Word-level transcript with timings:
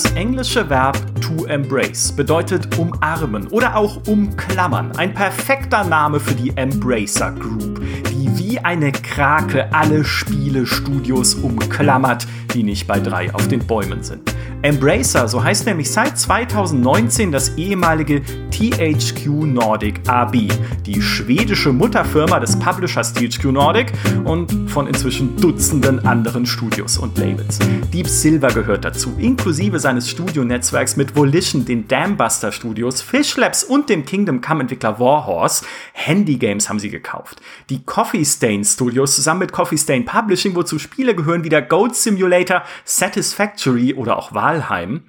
Das 0.00 0.12
englische 0.12 0.70
Verb 0.70 0.96
to 1.20 1.46
embrace 1.46 2.12
bedeutet 2.12 2.78
umarmen 2.78 3.48
oder 3.48 3.74
auch 3.74 4.06
umklammern. 4.06 4.92
Ein 4.96 5.12
perfekter 5.12 5.82
Name 5.82 6.20
für 6.20 6.36
die 6.36 6.56
Embracer 6.56 7.32
Group, 7.32 7.80
die 8.12 8.38
wie 8.38 8.60
eine 8.60 8.92
Krake 8.92 9.74
alle 9.74 10.04
Spielestudios 10.04 11.34
umklammert, 11.34 12.28
die 12.54 12.62
nicht 12.62 12.86
bei 12.86 13.00
drei 13.00 13.34
auf 13.34 13.48
den 13.48 13.66
Bäumen 13.66 14.04
sind. 14.04 14.37
Embracer, 14.62 15.28
so 15.28 15.42
heißt 15.42 15.66
nämlich 15.66 15.90
seit 15.90 16.18
2019 16.18 17.30
das 17.30 17.56
ehemalige 17.56 18.22
THQ 18.50 19.26
Nordic 19.44 20.00
AB, 20.08 20.48
die 20.84 21.00
schwedische 21.00 21.72
Mutterfirma 21.72 22.40
des 22.40 22.58
Publishers 22.58 23.12
THQ 23.12 23.52
Nordic 23.52 23.92
und 24.24 24.68
von 24.68 24.88
inzwischen 24.88 25.36
Dutzenden 25.36 26.04
anderen 26.04 26.44
Studios 26.44 26.98
und 26.98 27.16
Labels. 27.18 27.60
Deep 27.92 28.08
Silver 28.08 28.48
gehört 28.48 28.84
dazu, 28.84 29.14
inklusive 29.18 29.78
seines 29.78 30.10
Studionetzwerks 30.10 30.96
mit 30.96 31.14
Volition, 31.14 31.64
den 31.64 31.86
Dambuster 31.86 32.50
Studios, 32.50 33.00
Fish 33.00 33.36
Labs 33.36 33.62
und 33.62 33.88
dem 33.88 34.04
Kingdom 34.04 34.40
Come 34.40 34.62
Entwickler 34.62 34.98
Warhorse. 34.98 35.64
Handy 35.92 36.36
Games 36.36 36.68
haben 36.68 36.80
sie 36.80 36.90
gekauft. 36.90 37.40
Die 37.70 37.84
Coffee 37.84 38.24
Stain 38.24 38.64
Studios 38.64 39.14
zusammen 39.14 39.40
mit 39.40 39.52
Coffee 39.52 39.78
Stain 39.78 40.04
Publishing, 40.04 40.56
wozu 40.56 40.80
Spiele 40.80 41.14
gehören 41.14 41.44
wie 41.44 41.48
der 41.48 41.62
Goat 41.62 41.94
Simulator, 41.94 42.64
Satisfactory 42.84 43.94
oder 43.94 44.16
auch 44.16 44.34
Valheim. 44.48 45.04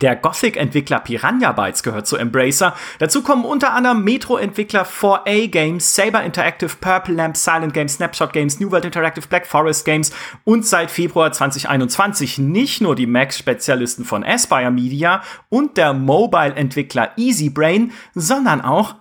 Der 0.00 0.16
Gothic-Entwickler 0.16 1.00
Piranha 1.00 1.52
Bytes 1.52 1.82
gehört 1.82 2.06
zu 2.06 2.16
Embracer. 2.16 2.74
Dazu 3.00 3.22
kommen 3.22 3.44
unter 3.44 3.74
anderem 3.74 4.02
Metro-Entwickler 4.02 4.86
4A 4.86 5.48
Games, 5.48 5.94
Saber 5.94 6.22
Interactive, 6.22 6.70
Purple 6.80 7.16
Lamp, 7.16 7.36
Silent 7.36 7.74
Games, 7.74 7.94
Snapshot 7.94 8.32
Games, 8.32 8.60
New 8.60 8.70
World 8.70 8.86
Interactive, 8.86 9.26
Black 9.28 9.46
Forest 9.46 9.84
Games 9.84 10.10
und 10.44 10.64
seit 10.64 10.90
Februar 10.90 11.32
2021 11.32 12.38
nicht 12.38 12.80
nur 12.80 12.94
die 12.94 13.06
Mac-Spezialisten 13.06 14.06
von 14.06 14.24
Aspire 14.24 14.70
Media 14.70 15.22
und 15.50 15.76
der 15.76 15.92
Mobile-Entwickler 15.92 17.12
EasyBrain, 17.18 17.92
sondern 18.14 18.62
auch 18.62 18.94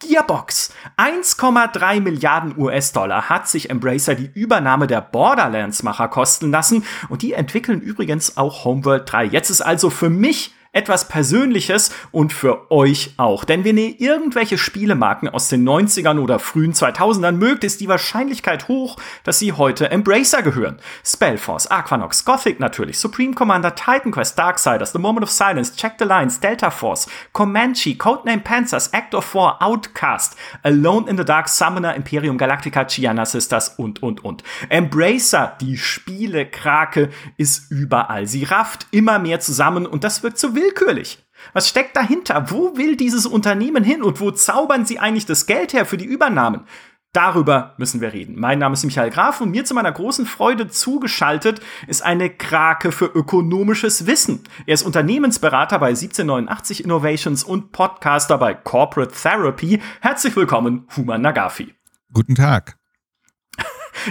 Gearbox. 0.00 0.72
1,3 0.96 2.00
Milliarden 2.00 2.58
US-Dollar 2.58 3.28
hat 3.28 3.48
sich 3.48 3.70
Embracer 3.70 4.14
die 4.14 4.30
Übernahme 4.32 4.86
der 4.86 5.00
Borderlands-Macher 5.00 6.08
kosten 6.08 6.50
lassen 6.50 6.84
und 7.08 7.22
die 7.22 7.34
entwickeln 7.34 7.80
übrigens 7.80 8.36
auch 8.36 8.64
Homeworld 8.64 9.10
3. 9.10 9.26
Jetzt 9.26 9.50
ist 9.50 9.60
also 9.60 9.90
für 9.90 10.10
mich 10.10 10.54
etwas 10.72 11.08
Persönliches 11.08 11.92
und 12.12 12.32
für 12.32 12.70
euch 12.70 13.14
auch. 13.16 13.44
Denn 13.44 13.64
wenn 13.64 13.76
ihr 13.76 14.00
irgendwelche 14.00 14.56
Spielemarken 14.56 15.28
aus 15.28 15.48
den 15.48 15.68
90ern 15.68 16.20
oder 16.20 16.38
frühen 16.38 16.74
2000ern 16.74 17.32
mögt, 17.32 17.64
ist 17.64 17.80
die 17.80 17.88
Wahrscheinlichkeit 17.88 18.68
hoch, 18.68 18.96
dass 19.24 19.40
sie 19.40 19.52
heute 19.52 19.90
Embracer 19.90 20.42
gehören. 20.42 20.78
Spellforce, 21.04 21.66
Aquanox, 21.66 22.24
Gothic 22.24 22.60
natürlich, 22.60 22.98
Supreme 22.98 23.34
Commander, 23.34 23.74
Titan 23.74 24.12
Quest, 24.12 24.38
Darksiders, 24.38 24.92
The 24.92 25.00
Moment 25.00 25.24
of 25.24 25.30
Silence, 25.30 25.74
Check 25.74 25.94
the 25.98 26.04
Lines, 26.04 26.38
Delta 26.38 26.70
Force, 26.70 27.08
Comanche, 27.32 27.96
Codename 27.96 28.42
Panzers, 28.42 28.88
Act 28.92 29.14
of 29.16 29.34
War, 29.34 29.60
Outcast, 29.60 30.36
Alone 30.62 31.10
in 31.10 31.16
the 31.16 31.24
Dark, 31.24 31.48
Summoner, 31.48 31.96
Imperium 31.96 32.38
Galactica, 32.38 32.84
Chiana 32.84 33.26
Sisters 33.26 33.74
und, 33.76 34.04
und, 34.04 34.24
und. 34.24 34.44
Embracer, 34.68 35.56
die 35.60 35.76
Spielekrake, 35.76 37.10
ist 37.36 37.72
überall. 37.72 38.26
Sie 38.26 38.44
rafft 38.44 38.86
immer 38.92 39.18
mehr 39.18 39.40
zusammen 39.40 39.84
und 39.84 40.04
das 40.04 40.22
wird 40.22 40.38
zu 40.38 40.54
willkürlich. 40.60 41.24
Was 41.52 41.68
steckt 41.68 41.96
dahinter? 41.96 42.50
Wo 42.50 42.76
will 42.76 42.96
dieses 42.96 43.26
Unternehmen 43.26 43.82
hin 43.82 44.02
und 44.02 44.20
wo 44.20 44.30
zaubern 44.30 44.84
sie 44.84 44.98
eigentlich 44.98 45.26
das 45.26 45.46
Geld 45.46 45.72
her 45.72 45.86
für 45.86 45.96
die 45.96 46.04
Übernahmen? 46.04 46.66
Darüber 47.12 47.74
müssen 47.76 48.00
wir 48.00 48.12
reden. 48.12 48.38
Mein 48.38 48.60
Name 48.60 48.74
ist 48.74 48.84
Michael 48.84 49.10
Graf 49.10 49.40
und 49.40 49.50
mir 49.50 49.64
zu 49.64 49.74
meiner 49.74 49.90
großen 49.90 50.26
Freude 50.26 50.68
zugeschaltet 50.68 51.60
ist 51.88 52.02
eine 52.04 52.30
Krake 52.30 52.92
für 52.92 53.06
ökonomisches 53.06 54.06
Wissen. 54.06 54.44
Er 54.66 54.74
ist 54.74 54.82
Unternehmensberater 54.82 55.80
bei 55.80 55.88
1789 55.88 56.84
Innovations 56.84 57.42
und 57.42 57.72
Podcaster 57.72 58.38
bei 58.38 58.54
Corporate 58.54 59.12
Therapy. 59.12 59.82
Herzlich 60.00 60.36
willkommen, 60.36 60.86
Human 60.96 61.20
Nagafi. 61.20 61.74
Guten 62.12 62.36
Tag. 62.36 62.76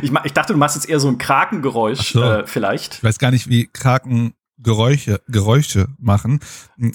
Ich, 0.02 0.12
ich, 0.24 0.34
dachte, 0.34 0.54
du 0.54 0.59
machst 0.59 0.76
jetzt 0.76 0.88
eher 0.88 1.00
so 1.00 1.08
ein 1.08 1.18
Krakengeräusch, 1.18 2.12
so. 2.12 2.22
äh, 2.22 2.46
vielleicht. 2.46 2.96
Ich 2.96 3.04
weiß 3.04 3.18
gar 3.18 3.32
nicht, 3.32 3.50
wie 3.50 3.68
Kraken 3.68 4.34
Geräusche, 4.62 5.22
Geräusche 5.28 5.88
machen. 5.97 6.40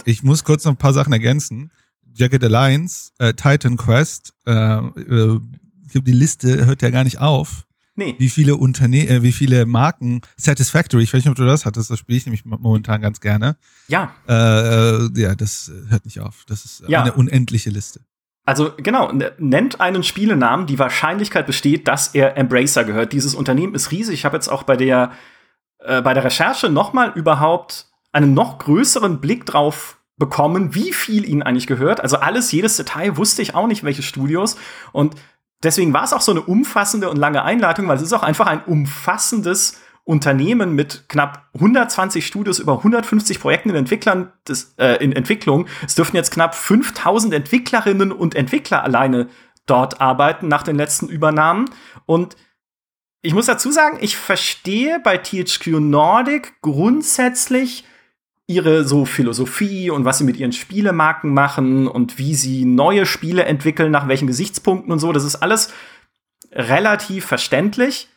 Ich 0.05 0.23
muss 0.23 0.45
kurz 0.45 0.65
noch 0.65 0.73
ein 0.73 0.79
paar 0.79 0.93
Sachen 0.93 1.13
ergänzen. 1.13 1.71
Jacket 2.15 2.45
Alliance, 2.45 3.11
äh, 3.19 3.35
Titan 3.35 3.77
Quest, 3.77 4.35
äh, 4.47 4.53
äh, 4.53 5.41
die 5.95 6.13
Liste 6.13 6.67
hört 6.67 6.83
ja 6.83 6.91
gar 6.91 7.05
nicht 7.05 7.21
auf. 7.21 7.67
Nee. 7.97 8.17
Wie 8.19 8.29
viele 8.29 8.57
Unternehmen, 8.57 9.09
äh, 9.09 9.23
wie 9.23 9.33
viele 9.33 9.67
Marken, 9.67 10.21
Satisfactory, 10.37 11.05
ich 11.05 11.15
weiß 11.15 11.25
nicht, 11.25 11.31
ob 11.31 11.37
du 11.37 11.45
das 11.45 11.65
hattest, 11.65 11.91
das 11.91 11.99
spiele 11.99 12.19
ich 12.19 12.27
nämlich 12.27 12.45
momentan 12.45 13.01
ganz 13.01 13.21
gerne. 13.21 13.57
Ja. 13.89 14.15
Äh, 14.29 14.33
äh 14.33 15.11
ja, 15.15 15.35
das 15.35 15.71
hört 15.89 16.05
nicht 16.05 16.21
auf. 16.21 16.45
Das 16.47 16.65
ist 16.65 16.85
ja. 16.89 17.03
eine 17.03 17.13
unendliche 17.13 17.71
Liste. 17.71 18.01
Also 18.47 18.73
genau, 18.77 19.11
nennt 19.39 19.81
einen 19.81 20.03
Spielenamen, 20.03 20.67
die 20.67 20.79
Wahrscheinlichkeit 20.79 21.47
besteht, 21.47 21.89
dass 21.89 22.09
er 22.09 22.37
Embracer 22.37 22.85
gehört. 22.85 23.13
Dieses 23.13 23.35
Unternehmen 23.35 23.75
ist 23.75 23.91
riesig. 23.91 24.15
Ich 24.15 24.25
habe 24.27 24.37
jetzt 24.37 24.49
auch 24.49 24.65
bei 24.65 24.77
der 24.77 25.13
äh, 25.85 26.03
bei 26.03 26.15
der 26.15 26.25
Recherche 26.25 26.69
nochmal 26.69 27.13
überhaupt 27.15 27.87
einen 28.13 28.35
noch 28.35 28.59
größeren 28.59 29.21
Blick 29.21 29.45
drauf 29.47 29.99
bekommen, 30.17 30.75
wie 30.75 30.93
viel 30.93 31.29
ihnen 31.29 31.43
eigentlich 31.43 31.67
gehört. 31.67 32.01
Also 32.01 32.19
alles, 32.19 32.53
jedes 32.53 32.77
Detail 32.77 33.17
wusste 33.17 33.43
ich 33.43 33.55
auch 33.55 33.67
nicht, 33.67 33.85
welche 33.85 34.03
Studios. 34.03 34.57
Und 34.93 35.17
deswegen 35.63 35.93
war 35.93 36.05
es 36.05 36.13
auch 36.13 36.21
so 36.21 36.31
eine 36.31 36.43
umfassende 36.43 37.11
und 37.11 37.17
lange 37.17 37.43
Einleitung, 37.43 37.89
weil 37.89 37.97
es 37.97 38.03
ist 38.03 38.13
auch 38.13 38.23
einfach 38.23 38.47
ein 38.47 38.63
umfassendes 38.65 39.81
Unternehmen 40.05 40.75
mit 40.75 41.09
knapp 41.09 41.49
120 41.55 42.27
Studios, 42.27 42.59
über 42.59 42.79
150 42.79 43.41
Projekten 43.41 43.71
in 43.71 43.77
Entwicklern 43.77 44.33
des, 44.47 44.75
äh, 44.77 45.03
in 45.03 45.13
Entwicklung. 45.13 45.67
Es 45.85 45.95
dürften 45.95 46.17
jetzt 46.17 46.31
knapp 46.31 46.55
5000 46.55 47.33
Entwicklerinnen 47.35 48.13
und 48.13 48.35
Entwickler 48.35 48.85
alleine 48.85 49.29
dort 49.67 50.01
arbeiten 50.01 50.47
nach 50.47 50.63
den 50.63 50.77
letzten 50.77 51.09
Übernahmen. 51.09 51.71
Und 52.05 52.37
ich 53.25 53.33
muss 53.33 53.47
dazu 53.47 53.71
sagen, 53.71 53.97
ich 54.03 54.19
verstehe 54.19 55.01
bei 55.01 55.17
THQ 55.17 55.81
Nordic 55.81 56.61
grundsätzlich 56.61 57.85
ihre 58.47 58.85
so 58.85 59.07
Philosophie 59.07 59.89
und 59.89 60.05
was 60.05 60.19
sie 60.19 60.25
mit 60.25 60.37
ihren 60.37 60.53
Spielemarken 60.53 61.33
machen 61.33 61.89
und 61.89 62.19
wie 62.19 62.35
sie 62.35 62.67
neue 62.67 63.07
Spiele 63.07 63.47
entwickeln, 63.47 63.91
nach 63.91 64.09
welchen 64.09 64.27
Gesichtspunkten 64.27 64.93
und 64.93 64.99
so. 64.99 65.11
Das 65.11 65.25
ist 65.25 65.37
alles 65.37 65.73
relativ 66.53 67.25
verständlich. 67.25 68.11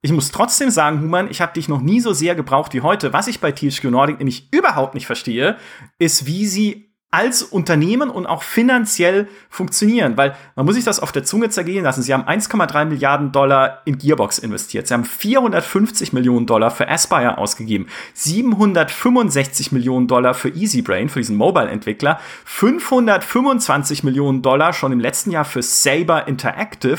Ich 0.00 0.10
muss 0.10 0.30
trotzdem 0.30 0.70
sagen, 0.70 1.02
Human, 1.02 1.30
ich 1.30 1.42
habe 1.42 1.52
dich 1.52 1.68
noch 1.68 1.82
nie 1.82 2.00
so 2.00 2.14
sehr 2.14 2.34
gebraucht 2.34 2.72
wie 2.72 2.80
heute. 2.80 3.12
Was 3.12 3.26
ich 3.26 3.40
bei 3.40 3.52
THQ 3.52 3.84
Nordic 3.84 4.16
nämlich 4.16 4.48
überhaupt 4.54 4.94
nicht 4.94 5.04
verstehe, 5.04 5.58
ist, 5.98 6.24
wie 6.24 6.46
sie 6.46 6.83
als 7.14 7.44
Unternehmen 7.44 8.10
und 8.10 8.26
auch 8.26 8.42
finanziell 8.42 9.28
funktionieren, 9.48 10.16
weil 10.16 10.34
man 10.56 10.66
muss 10.66 10.74
sich 10.74 10.82
das 10.82 10.98
auf 10.98 11.12
der 11.12 11.22
Zunge 11.22 11.48
zergehen 11.48 11.84
lassen. 11.84 12.02
Sie 12.02 12.12
haben 12.12 12.24
1,3 12.24 12.86
Milliarden 12.86 13.30
Dollar 13.30 13.82
in 13.84 13.98
Gearbox 13.98 14.38
investiert. 14.40 14.88
Sie 14.88 14.94
haben 14.94 15.04
450 15.04 16.12
Millionen 16.12 16.46
Dollar 16.46 16.72
für 16.72 16.88
Aspire 16.88 17.38
ausgegeben, 17.38 17.86
765 18.14 19.70
Millionen 19.70 20.08
Dollar 20.08 20.34
für 20.34 20.48
EasyBrain, 20.48 21.08
für 21.08 21.20
diesen 21.20 21.36
Mobile-Entwickler, 21.36 22.18
525 22.46 24.02
Millionen 24.02 24.42
Dollar 24.42 24.72
schon 24.72 24.90
im 24.90 24.98
letzten 24.98 25.30
Jahr 25.30 25.44
für 25.44 25.62
Saber 25.62 26.26
Interactive 26.26 26.98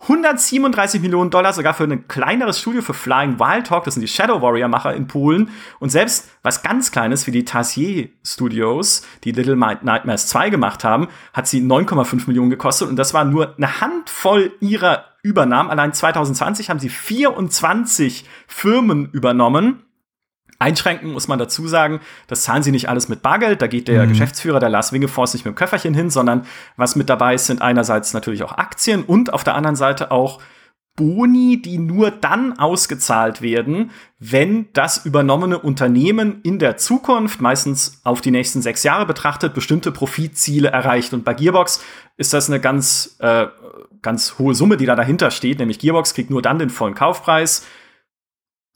137 0.00 1.02
Millionen 1.02 1.30
Dollar 1.30 1.52
sogar 1.52 1.74
für 1.74 1.84
ein 1.84 2.06
kleineres 2.06 2.60
Studio 2.60 2.82
für 2.82 2.94
Flying 2.94 3.40
Wild 3.40 3.66
Talk, 3.66 3.84
das 3.84 3.94
sind 3.94 4.00
die 4.00 4.08
Shadow 4.08 4.40
Warrior 4.40 4.68
Macher 4.68 4.94
in 4.94 5.08
Polen. 5.08 5.50
Und 5.80 5.90
selbst 5.90 6.30
was 6.42 6.62
ganz 6.62 6.92
kleines 6.92 7.26
wie 7.26 7.32
die 7.32 7.44
Tassier 7.44 8.08
Studios, 8.24 9.02
die 9.24 9.32
Little 9.32 9.56
Nightmares 9.56 10.28
2 10.28 10.50
gemacht 10.50 10.84
haben, 10.84 11.08
hat 11.32 11.48
sie 11.48 11.60
9,5 11.60 12.28
Millionen 12.28 12.48
gekostet. 12.48 12.88
Und 12.88 12.96
das 12.96 13.12
war 13.12 13.24
nur 13.24 13.56
eine 13.56 13.80
Handvoll 13.80 14.52
ihrer 14.60 15.04
Übernahmen. 15.22 15.68
Allein 15.68 15.92
2020 15.92 16.70
haben 16.70 16.78
sie 16.78 16.88
24 16.88 18.24
Firmen 18.46 19.10
übernommen 19.10 19.82
Einschränken 20.58 21.12
muss 21.12 21.28
man 21.28 21.38
dazu 21.38 21.68
sagen, 21.68 22.00
das 22.26 22.42
zahlen 22.42 22.62
sie 22.62 22.72
nicht 22.72 22.88
alles 22.88 23.08
mit 23.08 23.22
Bargeld. 23.22 23.62
Da 23.62 23.66
geht 23.68 23.88
der 23.88 24.04
mhm. 24.04 24.10
Geschäftsführer 24.10 24.58
der 24.58 24.68
Lars 24.68 24.92
Wingeforce 24.92 25.34
nicht 25.34 25.44
mit 25.44 25.54
dem 25.54 25.56
Köfferchen 25.56 25.94
hin, 25.94 26.10
sondern 26.10 26.46
was 26.76 26.96
mit 26.96 27.08
dabei 27.08 27.34
ist, 27.34 27.46
sind 27.46 27.62
einerseits 27.62 28.12
natürlich 28.12 28.42
auch 28.42 28.58
Aktien 28.58 29.04
und 29.04 29.32
auf 29.32 29.44
der 29.44 29.54
anderen 29.54 29.76
Seite 29.76 30.10
auch 30.10 30.40
Boni, 30.98 31.62
die 31.62 31.78
nur 31.78 32.10
dann 32.10 32.58
ausgezahlt 32.58 33.40
werden, 33.40 33.92
wenn 34.18 34.66
das 34.72 35.06
übernommene 35.06 35.60
Unternehmen 35.60 36.40
in 36.42 36.58
der 36.58 36.76
Zukunft, 36.76 37.40
meistens 37.40 38.00
auf 38.02 38.20
die 38.20 38.32
nächsten 38.32 38.62
sechs 38.62 38.82
Jahre 38.82 39.06
betrachtet, 39.06 39.54
bestimmte 39.54 39.92
Profitziele 39.92 40.70
erreicht. 40.70 41.14
Und 41.14 41.24
bei 41.24 41.34
Gearbox 41.34 41.84
ist 42.16 42.32
das 42.32 42.50
eine 42.50 42.58
ganz, 42.58 43.16
äh, 43.20 43.46
ganz 44.02 44.40
hohe 44.40 44.56
Summe, 44.56 44.76
die 44.76 44.86
da 44.86 44.96
dahinter 44.96 45.30
steht, 45.30 45.60
nämlich 45.60 45.78
Gearbox 45.78 46.14
kriegt 46.14 46.30
nur 46.30 46.42
dann 46.42 46.58
den 46.58 46.68
vollen 46.68 46.96
Kaufpreis, 46.96 47.64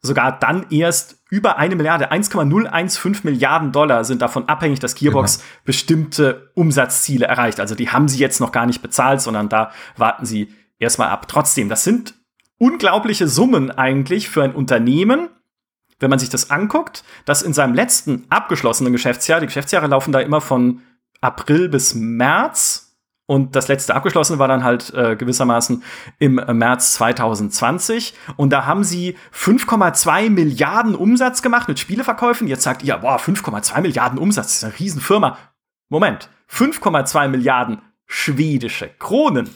sogar 0.02 0.38
dann 0.38 0.66
erst 0.70 1.22
über 1.30 1.56
eine 1.56 1.76
Milliarde, 1.76 2.10
1,015 2.10 3.30
Milliarden 3.30 3.72
Dollar 3.72 4.04
sind 4.04 4.20
davon 4.20 4.48
abhängig, 4.48 4.80
dass 4.80 4.96
Gearbox 4.96 5.38
genau. 5.38 5.48
bestimmte 5.64 6.50
Umsatzziele 6.54 7.26
erreicht. 7.26 7.60
Also 7.60 7.74
die 7.74 7.90
haben 7.90 8.08
sie 8.08 8.18
jetzt 8.18 8.40
noch 8.40 8.52
gar 8.52 8.66
nicht 8.66 8.82
bezahlt, 8.82 9.20
sondern 9.20 9.48
da 9.48 9.70
warten 9.96 10.26
sie 10.26 10.52
erstmal 10.78 11.08
ab. 11.08 11.28
Trotzdem, 11.28 11.68
das 11.68 11.84
sind 11.84 12.14
unglaubliche 12.58 13.28
Summen 13.28 13.70
eigentlich 13.70 14.28
für 14.28 14.42
ein 14.42 14.54
Unternehmen, 14.54 15.28
wenn 16.00 16.10
man 16.10 16.18
sich 16.18 16.30
das 16.30 16.50
anguckt, 16.50 17.04
dass 17.24 17.42
in 17.42 17.52
seinem 17.52 17.74
letzten 17.74 18.26
abgeschlossenen 18.28 18.92
Geschäftsjahr, 18.92 19.40
die 19.40 19.46
Geschäftsjahre 19.46 19.86
laufen 19.86 20.12
da 20.12 20.18
immer 20.18 20.40
von 20.40 20.82
April 21.20 21.68
bis 21.68 21.94
März, 21.94 22.91
und 23.26 23.54
das 23.54 23.68
letzte 23.68 23.94
abgeschlossene 23.94 24.38
war 24.38 24.48
dann 24.48 24.64
halt 24.64 24.92
äh, 24.94 25.16
gewissermaßen 25.16 25.82
im 26.18 26.38
äh, 26.38 26.52
März 26.52 26.94
2020. 26.94 28.14
Und 28.36 28.50
da 28.50 28.66
haben 28.66 28.84
sie 28.84 29.16
5,2 29.34 30.28
Milliarden 30.28 30.94
Umsatz 30.94 31.40
gemacht 31.40 31.68
mit 31.68 31.78
Spieleverkäufen. 31.78 32.48
Jetzt 32.48 32.64
sagt 32.64 32.82
ihr, 32.82 32.96
boah, 32.96 33.18
5,2 33.18 33.80
Milliarden 33.80 34.18
Umsatz, 34.18 34.48
das 34.48 34.56
ist 34.56 34.64
eine 34.64 34.78
Riesenfirma. 34.78 35.38
Moment, 35.88 36.28
5,2 36.50 37.28
Milliarden 37.28 37.80
schwedische 38.06 38.88
Kronen. 38.98 39.48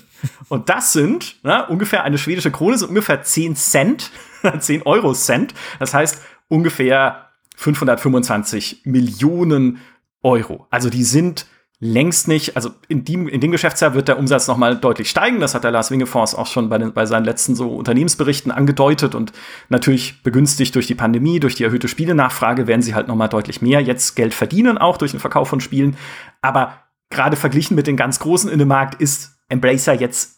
Und 0.48 0.68
das 0.68 0.92
sind 0.92 1.44
ne, 1.44 1.66
ungefähr 1.66 2.04
eine 2.04 2.18
schwedische 2.18 2.50
Krone, 2.50 2.78
sind 2.78 2.88
ungefähr 2.88 3.22
10 3.22 3.56
Cent, 3.56 4.10
10 4.58 4.82
Euro 4.82 5.12
Cent. 5.12 5.54
Das 5.78 5.92
heißt 5.92 6.22
ungefähr 6.48 7.30
525 7.56 8.82
Millionen 8.84 9.80
Euro. 10.22 10.66
Also 10.70 10.88
die 10.88 11.04
sind 11.04 11.46
längst 11.78 12.26
nicht, 12.26 12.56
also 12.56 12.70
in 12.88 13.04
dem, 13.04 13.28
in 13.28 13.40
dem 13.40 13.52
Geschäftsjahr 13.52 13.92
wird 13.94 14.08
der 14.08 14.18
Umsatz 14.18 14.48
noch 14.48 14.56
mal 14.56 14.76
deutlich 14.76 15.10
steigen. 15.10 15.40
Das 15.40 15.54
hat 15.54 15.64
der 15.64 15.70
Lars 15.70 15.90
Wingefonds 15.90 16.34
auch 16.34 16.46
schon 16.46 16.70
bei, 16.70 16.78
den, 16.78 16.92
bei 16.92 17.04
seinen 17.04 17.24
letzten 17.24 17.54
so 17.54 17.68
Unternehmensberichten 17.68 18.50
angedeutet 18.50 19.14
und 19.14 19.32
natürlich 19.68 20.22
begünstigt 20.22 20.74
durch 20.74 20.86
die 20.86 20.94
Pandemie, 20.94 21.38
durch 21.38 21.54
die 21.54 21.64
erhöhte 21.64 21.88
Spielenachfrage 21.88 22.66
werden 22.66 22.80
sie 22.80 22.94
halt 22.94 23.08
noch 23.08 23.16
mal 23.16 23.28
deutlich 23.28 23.60
mehr 23.60 23.82
jetzt 23.82 24.16
Geld 24.16 24.32
verdienen, 24.32 24.78
auch 24.78 24.96
durch 24.96 25.10
den 25.10 25.20
Verkauf 25.20 25.48
von 25.48 25.60
Spielen. 25.60 25.96
Aber 26.40 26.82
gerade 27.10 27.36
verglichen 27.36 27.74
mit 27.74 27.86
den 27.86 27.96
ganz 27.96 28.20
Großen 28.20 28.50
in 28.50 28.58
dem 28.58 28.68
Markt 28.68 29.00
ist 29.00 29.38
Embracer 29.48 29.92
jetzt 29.92 30.36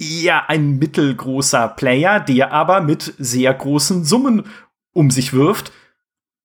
eher 0.00 0.50
ein 0.50 0.78
mittelgroßer 0.78 1.68
Player, 1.68 2.18
der 2.18 2.52
aber 2.52 2.80
mit 2.80 3.14
sehr 3.18 3.54
großen 3.54 4.04
Summen 4.04 4.46
um 4.92 5.10
sich 5.12 5.32
wirft. 5.32 5.70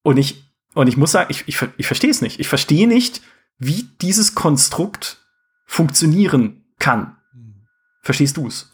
Und 0.04 0.18
ich, 0.18 0.54
und 0.75 0.88
ich 0.88 0.98
muss 0.98 1.13
sagen, 1.13 1.30
ich, 1.31 1.48
ich, 1.48 1.57
ich 1.78 1.88
verstehe 1.88 2.12
es 2.12 2.22
nicht. 2.22 2.40
Ich 2.40 2.48
verstehe 2.48 2.88
nicht, 2.88 3.22
wie 3.57 3.88
dieses 4.02 4.36
Konstrukt 4.36 5.25
funktionieren 5.66 6.66
kann. 6.80 7.16
Verstehst 8.02 8.38
du 8.38 8.48
es? 8.48 8.72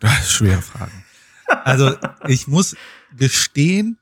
das 0.00 0.20
ist 0.20 0.32
schwere 0.32 0.62
Fragen. 0.62 1.04
Also 1.64 1.94
ich 2.26 2.46
muss 2.46 2.76
gestehen, 3.16 3.98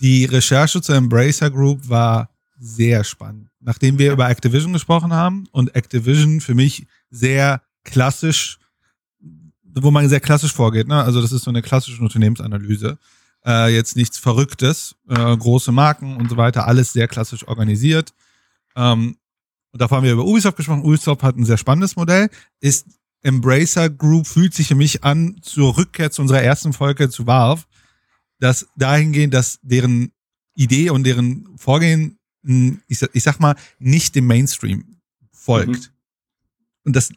die 0.00 0.24
Recherche 0.24 0.80
zur 0.80 0.94
Embracer 0.94 1.50
Group 1.50 1.88
war 1.88 2.30
sehr 2.58 3.04
spannend. 3.04 3.48
Nachdem 3.60 3.98
wir 3.98 4.12
über 4.12 4.28
Activision 4.28 4.72
gesprochen 4.72 5.12
haben 5.12 5.46
und 5.52 5.74
Activision 5.74 6.40
für 6.40 6.54
mich 6.54 6.86
sehr 7.10 7.62
klassisch, 7.84 8.58
wo 9.62 9.90
man 9.90 10.08
sehr 10.08 10.20
klassisch 10.20 10.52
vorgeht, 10.52 10.88
ne? 10.88 11.02
also 11.02 11.20
das 11.20 11.32
ist 11.32 11.42
so 11.42 11.50
eine 11.50 11.62
klassische 11.62 12.02
Unternehmensanalyse. 12.02 12.98
Äh, 13.44 13.74
jetzt 13.74 13.96
nichts 13.96 14.18
Verrücktes, 14.18 14.96
äh, 15.08 15.36
große 15.36 15.72
Marken 15.72 16.16
und 16.16 16.28
so 16.28 16.36
weiter, 16.36 16.66
alles 16.66 16.92
sehr 16.92 17.08
klassisch 17.08 17.46
organisiert. 17.46 18.12
Ähm, 18.78 19.18
und 19.72 19.82
davor 19.82 19.98
haben 19.98 20.04
wir 20.04 20.12
über 20.12 20.24
Ubisoft 20.24 20.56
gesprochen. 20.56 20.84
Ubisoft 20.84 21.22
hat 21.22 21.36
ein 21.36 21.44
sehr 21.44 21.58
spannendes 21.58 21.96
Modell. 21.96 22.30
Ist 22.60 22.86
Embracer 23.22 23.90
Group 23.90 24.26
fühlt 24.26 24.54
sich 24.54 24.68
für 24.68 24.76
mich 24.76 25.04
an 25.04 25.36
zur 25.42 25.76
Rückkehr 25.76 26.10
zu 26.10 26.22
unserer 26.22 26.42
ersten 26.42 26.72
Folge 26.72 27.10
zu 27.10 27.26
Valve, 27.26 27.64
dass 28.38 28.68
dahingehend, 28.76 29.34
dass 29.34 29.58
deren 29.62 30.12
Idee 30.54 30.90
und 30.90 31.04
deren 31.04 31.48
Vorgehen, 31.56 32.18
hm, 32.44 32.80
ich, 32.86 33.02
ich 33.12 33.22
sag 33.22 33.40
mal, 33.40 33.56
nicht 33.78 34.14
dem 34.14 34.26
Mainstream 34.26 35.00
folgt. 35.32 35.68
Mhm. 35.68 35.86
Und 36.84 36.96
das, 36.96 37.12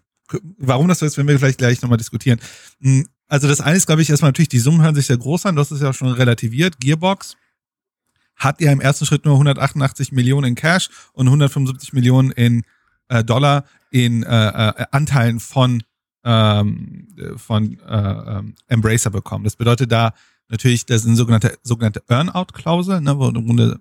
warum 0.58 0.88
das 0.88 1.00
so 1.00 1.06
ist, 1.06 1.18
werden 1.18 1.28
wir 1.28 1.38
vielleicht 1.38 1.60
gleich 1.60 1.82
nochmal 1.82 2.00
diskutieren. 2.00 2.40
Hm, 2.82 3.08
also 3.28 3.48
das 3.48 3.62
eine 3.62 3.78
ist, 3.78 3.86
glaube 3.86 4.02
ich, 4.02 4.10
erstmal 4.10 4.30
natürlich, 4.30 4.50
die 4.50 4.60
Summen 4.60 4.82
hören 4.82 4.96
sich 4.96 5.06
sehr 5.06 5.18
groß 5.18 5.46
an, 5.46 5.56
das 5.56 5.72
ist 5.72 5.82
ja 5.82 5.94
schon 5.94 6.12
relativiert. 6.12 6.80
Gearbox 6.80 7.38
hat 8.44 8.60
ja 8.62 8.72
im 8.72 8.82
ersten 8.82 9.06
Schritt 9.06 9.26
nur 9.26 9.36
188 9.36 10.12
Millionen 10.12 10.50
in 10.50 10.56
Cash 10.56 10.90
und 11.14 11.28
175 11.28 11.94
Millionen 11.94 12.32
in 12.32 12.64
äh, 13.08 13.24
Dollar 13.24 13.66
in 13.92 14.24
äh, 14.24 14.48
äh, 14.48 14.86
Anteilen 14.92 15.40
von 15.40 15.84
ähm, 16.24 17.08
von 17.38 17.80
äh, 17.80 17.96
ähm, 17.98 18.56
Embracer 18.68 19.10
bekommen. 19.10 19.44
Das 19.44 19.56
bedeutet 19.56 19.92
da 19.92 20.14
natürlich, 20.50 20.86
das 20.86 21.04
sind 21.04 21.16
sogenannte 21.16 21.58
sogenannte 21.64 22.04
Earnout-Klausel, 22.08 23.02
ne, 23.02 23.18
wo 23.18 23.28
im 23.28 23.46
Grunde 23.46 23.80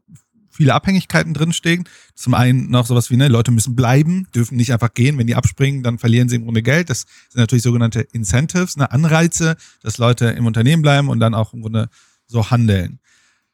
viele 0.51 0.75
Abhängigkeiten 0.75 1.33
drinstehen. 1.33 1.85
Zum 2.15 2.35
einen 2.35 2.71
noch 2.71 2.87
sowas 2.87 3.11
wie, 3.11 3.17
ne, 3.17 3.29
Leute 3.29 3.51
müssen 3.51 3.77
bleiben, 3.77 4.27
dürfen 4.35 4.57
nicht 4.57 4.73
einfach 4.73 4.93
gehen. 4.95 5.17
Wenn 5.19 5.27
die 5.27 5.37
abspringen, 5.37 5.83
dann 5.83 5.99
verlieren 5.99 6.29
sie 6.29 6.37
im 6.37 6.45
Grunde 6.45 6.63
Geld. 6.63 6.91
Das 6.91 7.07
sind 7.29 7.41
natürlich 7.41 7.63
sogenannte 7.63 8.01
Incentives, 8.01 8.77
ne, 8.77 8.91
Anreize, 8.91 9.57
dass 9.83 9.99
Leute 9.99 10.27
im 10.27 10.47
Unternehmen 10.47 10.83
bleiben 10.83 11.09
und 11.09 11.21
dann 11.21 11.35
auch 11.35 11.55
im 11.55 11.63
Grunde 11.63 11.89
so 12.27 12.51
handeln. 12.51 13.01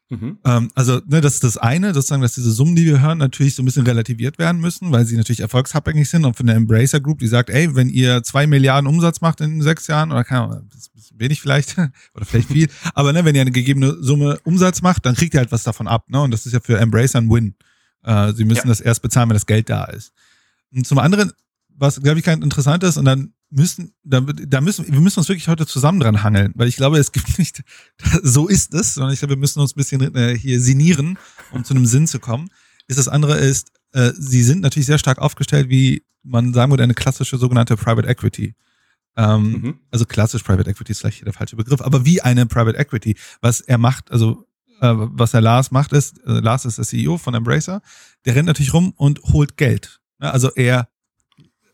Mhm. 0.09 0.37
Ähm, 0.45 0.69
also, 0.73 1.01
ne, 1.05 1.19
das 1.19 1.35
ist 1.35 1.43
das 1.43 1.57
eine, 1.57 1.93
sozusagen, 1.93 2.21
dass 2.21 2.35
diese 2.35 2.51
Summen, 2.51 2.75
die 2.75 2.85
wir 2.85 3.01
hören, 3.01 3.17
natürlich 3.17 3.55
so 3.55 3.61
ein 3.61 3.65
bisschen 3.65 3.85
relativiert 3.85 4.39
werden 4.39 4.61
müssen, 4.61 4.91
weil 4.91 5.05
sie 5.05 5.17
natürlich 5.17 5.41
erfolgsabhängig 5.41 6.09
sind. 6.09 6.23
Und 6.25 6.37
von 6.37 6.47
der 6.47 6.55
Embracer 6.55 7.01
Group, 7.01 7.19
die 7.19 7.27
sagt, 7.27 7.49
ey, 7.49 7.75
wenn 7.75 7.89
ihr 7.89 8.23
zwei 8.23 8.47
Milliarden 8.47 8.87
Umsatz 8.87 9.19
macht 9.19 9.41
in 9.41 9.61
sechs 9.61 9.87
Jahren, 9.87 10.11
oder 10.11 10.23
keine 10.23 10.43
Ahnung, 10.43 10.69
wenig 11.15 11.41
vielleicht, 11.41 11.77
oder 12.13 12.25
vielleicht 12.25 12.49
viel, 12.49 12.69
aber 12.93 13.11
ne, 13.11 13.25
wenn 13.25 13.35
ihr 13.35 13.41
eine 13.41 13.51
gegebene 13.51 13.97
Summe 14.01 14.39
Umsatz 14.45 14.81
macht, 14.81 15.05
dann 15.05 15.15
kriegt 15.15 15.33
ihr 15.33 15.39
halt 15.39 15.51
was 15.51 15.63
davon 15.63 15.87
ab. 15.87 16.09
Ne? 16.09 16.21
Und 16.21 16.31
das 16.31 16.45
ist 16.45 16.53
ja 16.53 16.59
für 16.61 16.79
Embracer 16.79 17.19
ein 17.19 17.29
Win. 17.29 17.55
Äh, 18.03 18.33
sie 18.33 18.45
müssen 18.45 18.67
ja. 18.67 18.69
das 18.69 18.79
erst 18.79 19.01
bezahlen, 19.01 19.29
wenn 19.29 19.35
das 19.35 19.45
Geld 19.45 19.69
da 19.69 19.85
ist. 19.85 20.13
Und 20.73 20.87
zum 20.87 20.99
anderen, 20.99 21.33
was, 21.75 22.01
glaube 22.01 22.19
ich, 22.19 22.25
ganz 22.25 22.43
interessant 22.43 22.83
ist, 22.83 22.97
und 22.97 23.05
dann 23.05 23.33
müssen, 23.49 23.93
da, 24.03 24.19
da 24.21 24.61
müssen, 24.61 24.91
wir 24.91 24.99
müssen 24.99 25.19
uns 25.19 25.29
wirklich 25.29 25.47
heute 25.47 25.65
zusammen 25.65 25.99
dran 25.99 26.23
hangeln, 26.23 26.53
weil 26.55 26.67
ich 26.67 26.75
glaube, 26.75 26.97
es 26.97 27.11
gibt 27.11 27.39
nicht, 27.39 27.63
so 28.23 28.47
ist 28.47 28.73
es, 28.73 28.95
sondern 28.95 29.13
ich 29.13 29.19
glaube, 29.19 29.35
wir 29.35 29.39
müssen 29.39 29.59
uns 29.59 29.73
ein 29.73 29.77
bisschen 29.77 30.15
äh, 30.15 30.37
hier 30.37 30.59
sinieren, 30.59 31.17
um 31.51 31.63
zu 31.63 31.73
einem 31.73 31.85
Sinn 31.85 32.07
zu 32.07 32.19
kommen. 32.19 32.49
Ist 32.87 32.99
das 32.99 33.07
andere 33.07 33.37
ist, 33.37 33.71
äh, 33.93 34.11
sie 34.17 34.43
sind 34.43 34.61
natürlich 34.61 34.85
sehr 34.85 34.99
stark 34.99 35.19
aufgestellt, 35.19 35.69
wie 35.69 36.03
man 36.23 36.53
sagen 36.53 36.71
würde, 36.71 36.83
eine 36.83 36.93
klassische 36.93 37.37
sogenannte 37.37 37.77
Private 37.77 38.07
Equity. 38.07 38.55
Ähm, 39.15 39.51
mhm. 39.51 39.79
Also 39.91 40.05
klassisch 40.05 40.43
Private 40.43 40.69
Equity 40.69 40.91
ist 40.91 40.99
vielleicht 40.99 41.17
hier 41.17 41.25
der 41.25 41.33
falsche 41.33 41.55
Begriff, 41.55 41.81
aber 41.81 42.05
wie 42.05 42.21
eine 42.21 42.45
Private 42.45 42.77
Equity. 42.77 43.17
Was 43.41 43.61
er 43.61 43.77
macht, 43.77 44.11
also 44.11 44.45
äh, 44.81 44.93
was 44.93 45.31
der 45.31 45.41
Lars 45.41 45.71
macht, 45.71 45.93
ist, 45.93 46.19
äh, 46.25 46.39
Lars 46.39 46.65
ist 46.65 46.77
der 46.77 46.85
CEO 46.85 47.17
von 47.17 47.33
Embracer, 47.33 47.81
der 48.25 48.35
rennt 48.35 48.47
natürlich 48.47 48.73
rum 48.73 48.93
und 48.95 49.21
holt 49.23 49.57
Geld. 49.57 50.01
Also 50.19 50.51
er, 50.53 50.89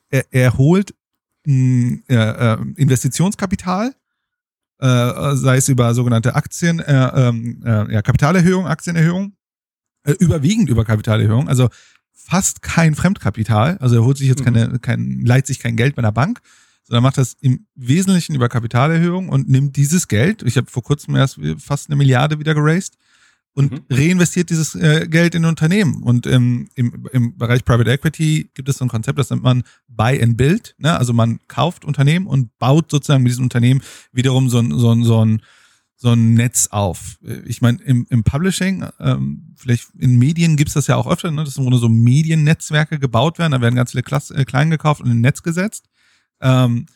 er, 0.09 0.25
er 0.31 0.57
holt 0.57 0.93
äh, 1.45 2.15
äh, 2.15 2.57
Investitionskapital, 2.75 3.93
äh, 4.79 5.35
sei 5.35 5.57
es 5.57 5.69
über 5.69 5.93
sogenannte 5.93 6.35
Aktien, 6.35 6.79
äh, 6.79 7.27
ähm, 7.27 7.63
äh, 7.65 7.93
ja, 7.93 8.01
Kapitalerhöhung, 8.01 8.67
Aktienerhöhung, 8.67 9.35
äh, 10.03 10.13
überwiegend 10.19 10.69
über 10.69 10.85
Kapitalerhöhung, 10.85 11.47
also 11.47 11.69
fast 12.11 12.61
kein 12.61 12.95
Fremdkapital, 12.95 13.77
also 13.79 13.95
er 13.95 14.03
holt 14.03 14.17
sich 14.17 14.27
jetzt 14.27 14.39
mhm. 14.41 14.45
keine, 14.45 14.79
kein, 14.79 15.21
leiht 15.25 15.47
sich 15.47 15.59
kein 15.59 15.75
Geld 15.75 15.95
bei 15.95 16.01
einer 16.01 16.11
Bank, 16.11 16.41
sondern 16.83 17.03
macht 17.03 17.17
das 17.17 17.35
im 17.39 17.65
Wesentlichen 17.75 18.35
über 18.35 18.49
Kapitalerhöhung 18.49 19.29
und 19.29 19.49
nimmt 19.49 19.75
dieses 19.75 20.07
Geld, 20.07 20.43
ich 20.43 20.57
habe 20.57 20.69
vor 20.69 20.83
kurzem 20.83 21.15
erst 21.15 21.39
fast 21.57 21.89
eine 21.89 21.95
Milliarde 21.95 22.39
wieder 22.39 22.53
geraced, 22.53 22.97
und 23.53 23.71
mhm. 23.71 23.79
reinvestiert 23.89 24.49
dieses 24.49 24.75
äh, 24.75 25.07
Geld 25.07 25.35
in 25.35 25.45
Unternehmen. 25.45 26.01
Und 26.03 26.25
ähm, 26.25 26.69
im, 26.75 27.07
im 27.11 27.37
Bereich 27.37 27.63
Private 27.63 27.91
Equity 27.91 28.49
gibt 28.53 28.67
es 28.67 28.77
so 28.77 28.85
ein 28.85 28.89
Konzept, 28.89 29.19
das 29.19 29.29
nennt 29.29 29.43
man 29.43 29.63
Buy 29.87 30.21
and 30.21 30.37
Build. 30.37 30.75
Ne? 30.79 30.97
Also 30.97 31.13
man 31.13 31.39
kauft 31.47 31.85
Unternehmen 31.85 32.25
und 32.25 32.57
baut 32.57 32.89
sozusagen 32.89 33.23
mit 33.23 33.31
diesem 33.31 33.45
Unternehmen 33.45 33.81
wiederum 34.11 34.49
so 34.49 34.59
ein, 34.59 34.77
so 34.77 34.91
ein, 34.91 35.03
so 35.03 35.23
ein, 35.23 35.41
so 35.95 36.11
ein 36.11 36.33
Netz 36.33 36.67
auf. 36.71 37.19
Ich 37.45 37.61
meine, 37.61 37.81
im, 37.83 38.07
im 38.09 38.23
Publishing, 38.23 38.85
ähm, 38.99 39.53
vielleicht 39.55 39.87
in 39.97 40.17
Medien 40.17 40.57
gibt's 40.57 40.73
das 40.73 40.87
ja 40.87 40.95
auch 40.95 41.07
öfter, 41.07 41.29
ne? 41.31 41.43
dass 41.43 41.55
im 41.57 41.63
Grunde 41.63 41.77
so 41.77 41.89
Mediennetzwerke 41.89 42.97
gebaut 42.97 43.37
werden, 43.37 43.51
da 43.51 43.61
werden 43.61 43.75
ganz 43.75 43.91
viele 43.91 44.03
Klasse, 44.03 44.35
äh, 44.35 44.45
klein 44.45 44.71
gekauft 44.71 45.01
und 45.01 45.07
in 45.07 45.17
ein 45.17 45.21
Netz 45.21 45.43
gesetzt. 45.43 45.85
Ähm, 46.41 46.87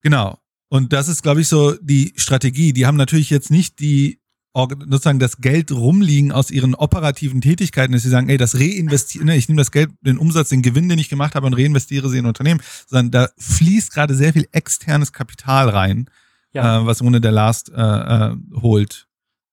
genau. 0.00 0.38
Und 0.68 0.92
das 0.92 1.08
ist, 1.08 1.22
glaube 1.22 1.40
ich, 1.42 1.48
so 1.48 1.74
die 1.82 2.12
Strategie. 2.16 2.72
Die 2.72 2.86
haben 2.86 2.96
natürlich 2.96 3.28
jetzt 3.28 3.50
nicht 3.50 3.80
die 3.80 4.19
sozusagen 4.54 5.20
das 5.20 5.38
Geld 5.38 5.70
rumliegen 5.70 6.32
aus 6.32 6.50
ihren 6.50 6.74
operativen 6.74 7.40
Tätigkeiten, 7.40 7.92
dass 7.92 8.02
sie 8.02 8.08
sagen, 8.08 8.28
ey, 8.28 8.36
das 8.36 8.56
reinvestiere, 8.56 9.24
ne, 9.24 9.36
ich 9.36 9.48
nehme 9.48 9.60
das 9.60 9.70
Geld, 9.70 9.90
den 10.00 10.18
Umsatz, 10.18 10.48
den 10.48 10.62
Gewinn, 10.62 10.88
den 10.88 10.98
ich 10.98 11.08
gemacht 11.08 11.34
habe 11.34 11.46
und 11.46 11.54
reinvestiere 11.54 12.08
sie 12.08 12.18
in 12.18 12.26
Unternehmen, 12.26 12.60
sondern 12.86 13.10
da 13.10 13.28
fließt 13.38 13.92
gerade 13.92 14.14
sehr 14.14 14.32
viel 14.32 14.48
externes 14.50 15.12
Kapital 15.12 15.68
rein, 15.68 16.10
ja. 16.52 16.80
äh, 16.80 16.86
was 16.86 17.00
im 17.00 17.04
Grunde 17.04 17.20
der 17.20 17.32
Last 17.32 17.70
äh, 17.70 17.80
äh, 17.80 18.36
holt, 18.60 19.08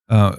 äh, 0.08 0.32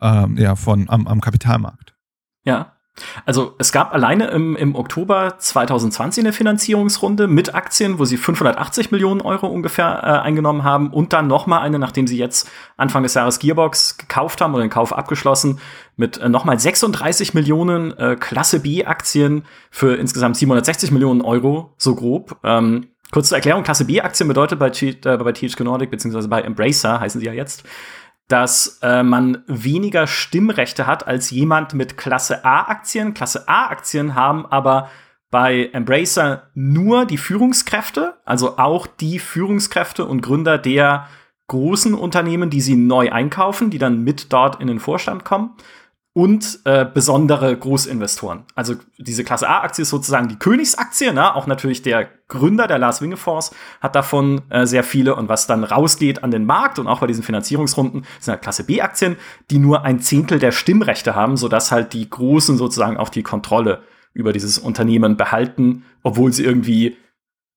äh, 0.00 0.42
ja, 0.42 0.54
von 0.54 0.88
am, 0.88 1.08
am 1.08 1.20
Kapitalmarkt. 1.20 1.96
Ja. 2.44 2.76
Also 3.24 3.54
es 3.58 3.72
gab 3.72 3.94
alleine 3.94 4.28
im, 4.28 4.54
im 4.54 4.74
Oktober 4.74 5.38
2020 5.38 6.24
eine 6.24 6.32
Finanzierungsrunde 6.32 7.26
mit 7.26 7.54
Aktien, 7.54 7.98
wo 7.98 8.04
sie 8.04 8.18
580 8.18 8.90
Millionen 8.90 9.22
Euro 9.22 9.46
ungefähr 9.46 10.02
äh, 10.02 10.26
eingenommen 10.26 10.62
haben 10.62 10.92
und 10.92 11.12
dann 11.12 11.26
noch 11.26 11.46
mal 11.46 11.60
eine, 11.60 11.78
nachdem 11.78 12.06
sie 12.06 12.18
jetzt 12.18 12.50
Anfang 12.76 13.02
des 13.02 13.14
Jahres 13.14 13.38
Gearbox 13.38 13.96
gekauft 13.96 14.40
haben 14.40 14.54
oder 14.54 14.62
den 14.62 14.70
Kauf 14.70 14.92
abgeschlossen, 14.92 15.58
mit 15.96 16.18
äh, 16.18 16.28
noch 16.28 16.44
mal 16.44 16.58
36 16.58 17.32
Millionen 17.32 17.96
äh, 17.96 18.16
Klasse 18.16 18.60
B 18.60 18.84
Aktien 18.84 19.44
für 19.70 19.96
insgesamt 19.96 20.36
760 20.36 20.90
Millionen 20.90 21.22
Euro, 21.22 21.74
so 21.78 21.94
grob. 21.94 22.36
Ähm, 22.44 22.88
kurze 23.10 23.34
Erklärung, 23.34 23.62
Klasse 23.62 23.86
B 23.86 24.02
Aktien 24.02 24.28
bedeutet 24.28 24.58
bei, 24.58 24.68
äh, 24.68 25.16
bei 25.16 25.32
THQ 25.32 25.60
Nordic 25.60 25.90
beziehungsweise 25.90 26.28
bei 26.28 26.42
Embracer 26.42 27.00
heißen 27.00 27.20
sie 27.20 27.26
ja 27.26 27.32
jetzt, 27.32 27.64
dass 28.28 28.78
äh, 28.82 29.02
man 29.02 29.42
weniger 29.46 30.06
Stimmrechte 30.06 30.86
hat 30.86 31.06
als 31.06 31.30
jemand 31.30 31.74
mit 31.74 31.96
Klasse 31.96 32.44
A-Aktien. 32.44 33.14
Klasse 33.14 33.48
A-Aktien 33.48 34.14
haben 34.14 34.46
aber 34.46 34.90
bei 35.30 35.70
Embracer 35.72 36.50
nur 36.54 37.04
die 37.04 37.18
Führungskräfte, 37.18 38.14
also 38.24 38.58
auch 38.58 38.86
die 38.86 39.18
Führungskräfte 39.18 40.04
und 40.04 40.20
Gründer 40.20 40.58
der 40.58 41.08
großen 41.48 41.94
Unternehmen, 41.94 42.50
die 42.50 42.60
sie 42.60 42.76
neu 42.76 43.10
einkaufen, 43.10 43.70
die 43.70 43.78
dann 43.78 44.02
mit 44.04 44.32
dort 44.32 44.60
in 44.60 44.68
den 44.68 44.78
Vorstand 44.78 45.24
kommen 45.24 45.56
und 46.14 46.60
äh, 46.64 46.84
besondere 46.84 47.56
Großinvestoren. 47.56 48.44
Also 48.54 48.74
diese 48.98 49.24
Klasse 49.24 49.48
A-Aktie 49.48 49.82
ist 49.82 49.88
sozusagen 49.88 50.28
die 50.28 50.36
Königsaktie, 50.36 51.12
ne? 51.12 51.34
auch 51.34 51.46
natürlich 51.46 51.80
der 51.80 52.08
Gründer 52.28 52.66
der 52.66 52.78
Lars 52.78 53.00
Wingeforce 53.00 53.54
hat 53.80 53.96
davon 53.96 54.42
äh, 54.50 54.66
sehr 54.66 54.84
viele 54.84 55.16
und 55.16 55.30
was 55.30 55.46
dann 55.46 55.64
rausgeht 55.64 56.22
an 56.22 56.30
den 56.30 56.44
Markt 56.44 56.78
und 56.78 56.86
auch 56.86 57.00
bei 57.00 57.06
diesen 57.06 57.22
Finanzierungsrunden 57.22 58.04
sind 58.20 58.32
halt 58.32 58.42
Klasse 58.42 58.64
B-Aktien, 58.64 59.16
die 59.50 59.58
nur 59.58 59.84
ein 59.84 60.00
Zehntel 60.00 60.38
der 60.38 60.52
Stimmrechte 60.52 61.14
haben, 61.14 61.38
sodass 61.38 61.72
halt 61.72 61.94
die 61.94 62.08
Großen 62.08 62.58
sozusagen 62.58 62.98
auch 62.98 63.08
die 63.08 63.22
Kontrolle 63.22 63.82
über 64.12 64.34
dieses 64.34 64.58
Unternehmen 64.58 65.16
behalten, 65.16 65.84
obwohl 66.02 66.30
sie 66.32 66.44
irgendwie 66.44 66.98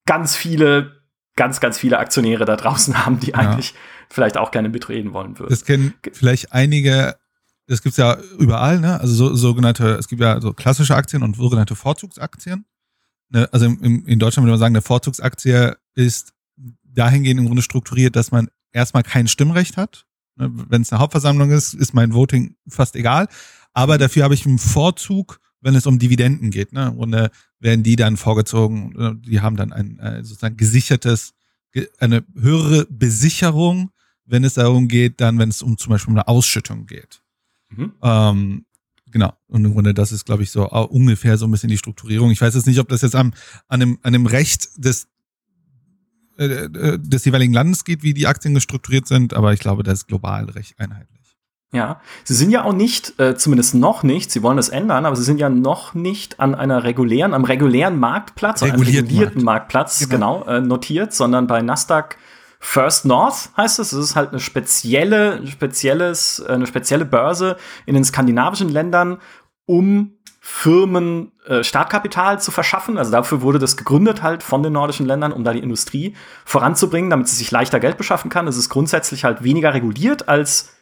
ganz 0.06 0.38
viele, 0.38 1.02
ganz, 1.36 1.60
ganz 1.60 1.78
viele 1.78 2.00
Aktionäre 2.00 2.46
da 2.46 2.56
draußen 2.56 3.06
haben, 3.06 3.20
die 3.20 3.32
ja. 3.32 3.36
eigentlich 3.36 3.74
vielleicht 4.10 4.38
auch 4.38 4.52
gerne 4.52 4.70
mitreden 4.70 5.12
wollen 5.12 5.38
würden. 5.40 5.50
Das 5.50 5.66
kennen 5.66 5.94
vielleicht 6.14 6.54
einige 6.54 7.16
das 7.68 7.82
gibt's 7.82 7.98
ja 7.98 8.18
überall, 8.38 8.80
ne? 8.80 9.00
Also 9.00 9.14
so, 9.14 9.36
sogenannte, 9.36 9.96
es 9.96 10.08
gibt 10.08 10.22
ja 10.22 10.40
so 10.40 10.54
klassische 10.54 10.96
Aktien 10.96 11.24
und 11.24 11.36
sogenannte 11.36 11.76
Vorzugsaktien. 11.76 12.66
Ne? 13.30 13.50
Also 13.52 13.66
im, 13.66 14.06
in 14.06 14.20
Deutschland 14.20 14.46
würde 14.46 14.54
man 14.54 14.60
sagen, 14.60 14.76
eine 14.76 14.82
Vorzugsaktie 14.82 15.76
ist 15.96 16.34
dahingehend 16.84 17.40
im 17.40 17.48
Grunde 17.48 17.64
strukturiert, 17.64 18.16
dass 18.16 18.32
man 18.32 18.50
erstmal 18.72 19.04
kein 19.04 19.28
Stimmrecht 19.28 19.78
hat. 19.78 20.06
Ne? 20.36 20.52
Wenn 20.70 20.84
es 20.84 20.92
eine 20.92 21.00
Hauptversammlung 21.00 21.52
ist, 21.52 21.74
ist 21.74 21.94
mein 21.94 22.14
Voting 22.14 22.56
fast 22.68 22.96
egal. 22.96 23.28
Aber 23.74 23.98
dafür 23.98 24.24
habe 24.24 24.36
ich 24.36 24.46
einen 24.46 24.60
Vorzug, 24.60 25.40
wenn 25.62 25.76
es 25.76 25.88
um 25.88 25.98
Dividenden 25.98 26.52
geht. 26.52 26.72
Ne? 26.72 26.92
Und 26.92 27.14
äh, 27.14 27.30
werden 27.60 27.84
die 27.84 27.96
dann 27.96 28.16
vorgezogen. 28.18 29.22
Die 29.26 29.42
haben 29.42 29.58
dann 29.58 29.74
ein 29.74 30.00
äh, 30.00 30.24
sozusagen 30.24 30.58
gesichertes, 30.58 31.34
eine 32.00 32.24
höhere 32.36 32.86
Besicherung, 32.90 33.90
wenn 34.24 34.44
es 34.44 34.54
darum 34.54 34.88
geht, 34.88 35.20
dann, 35.20 35.40
wenn 35.40 35.50
es 35.50 35.62
um 35.62 35.78
zum 35.78 35.90
Beispiel 35.92 36.14
eine 36.14 36.28
Ausschüttung 36.28 36.86
geht. 36.86 37.22
Mhm. 37.76 37.94
Ähm, 38.02 38.66
genau. 39.12 39.34
Und 39.48 39.66
im 39.66 39.74
Grunde, 39.74 39.94
das 39.94 40.12
ist, 40.12 40.26
glaube 40.26 40.44
ich, 40.44 40.52
so 40.52 40.70
ungefähr 40.70 41.38
so 41.38 41.46
ein 41.46 41.52
bisschen 41.52 41.70
die 41.70 41.78
Strukturierung. 41.78 42.32
Ich 42.32 42.42
weiß 42.42 42.56
jetzt 42.56 42.68
nicht, 42.68 42.80
ob 42.80 42.90
das 42.90 43.02
jetzt 43.02 43.16
am, 43.16 43.34
an, 43.68 43.82
einem, 43.82 44.00
an 44.02 44.14
einem 44.14 44.26
Recht 44.26 44.70
des, 44.78 45.08
äh, 46.38 46.46
äh, 46.46 47.00
des 47.00 47.26
jeweiligen 47.26 47.54
Landes 47.54 47.84
geht, 47.84 48.04
wie 48.04 48.14
die 48.14 48.28
Aktien 48.28 48.54
gestrukturiert 48.54 49.08
sind, 49.08 49.34
aber 49.34 49.54
ich 49.54 49.60
glaube, 49.60 49.84
das 49.84 50.00
ist 50.00 50.08
global 50.08 50.46
recht 50.46 50.80
einheitlich. 50.80 51.16
Ja, 51.72 52.00
sie 52.24 52.34
sind 52.34 52.52
ja 52.52 52.64
auch 52.64 52.74
nicht, 52.74 53.20
äh, 53.20 53.36
zumindest 53.36 53.76
noch 53.76 54.04
nicht, 54.04 54.32
sie 54.32 54.44
wollen 54.44 54.56
das 54.56 54.70
ändern, 54.70 55.06
aber 55.06 55.16
sie 55.16 55.24
sind 55.24 55.40
ja 55.40 55.50
noch 55.50 55.94
nicht 55.94 56.40
an 56.40 56.56
einer 56.56 56.84
regulären, 56.84 57.34
am 57.34 57.44
regulären 57.44 58.00
Marktplatz, 58.00 58.64
einem 58.64 58.82
regulierten 58.82 59.44
Marktplatz, 59.44 60.08
genau, 60.08 60.42
genau 60.42 60.58
äh, 60.58 60.62
notiert, 60.62 61.14
sondern 61.14 61.48
bei 61.48 61.62
Nasdaq 61.62 62.18
First 62.68 63.06
North 63.06 63.52
heißt 63.56 63.78
es. 63.78 63.94
Es 63.94 64.10
ist 64.10 64.16
halt 64.16 64.32
eine 64.32 64.40
spezielle, 64.40 65.46
spezielles, 65.46 66.44
eine 66.44 66.66
spezielle 66.66 67.06
Börse 67.06 67.58
in 67.86 67.94
den 67.94 68.04
skandinavischen 68.04 68.70
Ländern, 68.70 69.20
um 69.68 70.18
Firmen 70.42 71.32
äh, 71.46 71.64
Startkapital 71.64 72.42
zu 72.42 72.50
verschaffen. 72.50 72.98
Also 72.98 73.12
dafür 73.12 73.44
wurde 73.44 73.60
das 73.60 73.78
gegründet 73.78 74.24
halt 74.24 74.42
von 74.42 74.64
den 74.64 74.74
nordischen 74.74 75.06
Ländern, 75.06 75.32
um 75.32 75.44
da 75.44 75.54
die 75.54 75.60
Industrie 75.60 76.16
voranzubringen, 76.44 77.12
damit 77.12 77.28
sie 77.28 77.36
sich 77.36 77.52
leichter 77.52 77.80
Geld 77.80 77.98
beschaffen 77.98 78.30
kann. 78.32 78.48
Es 78.48 78.58
ist 78.58 78.70
grundsätzlich 78.70 79.24
halt 79.24 79.44
weniger 79.44 79.74
reguliert 79.76 80.28
als 80.28 80.75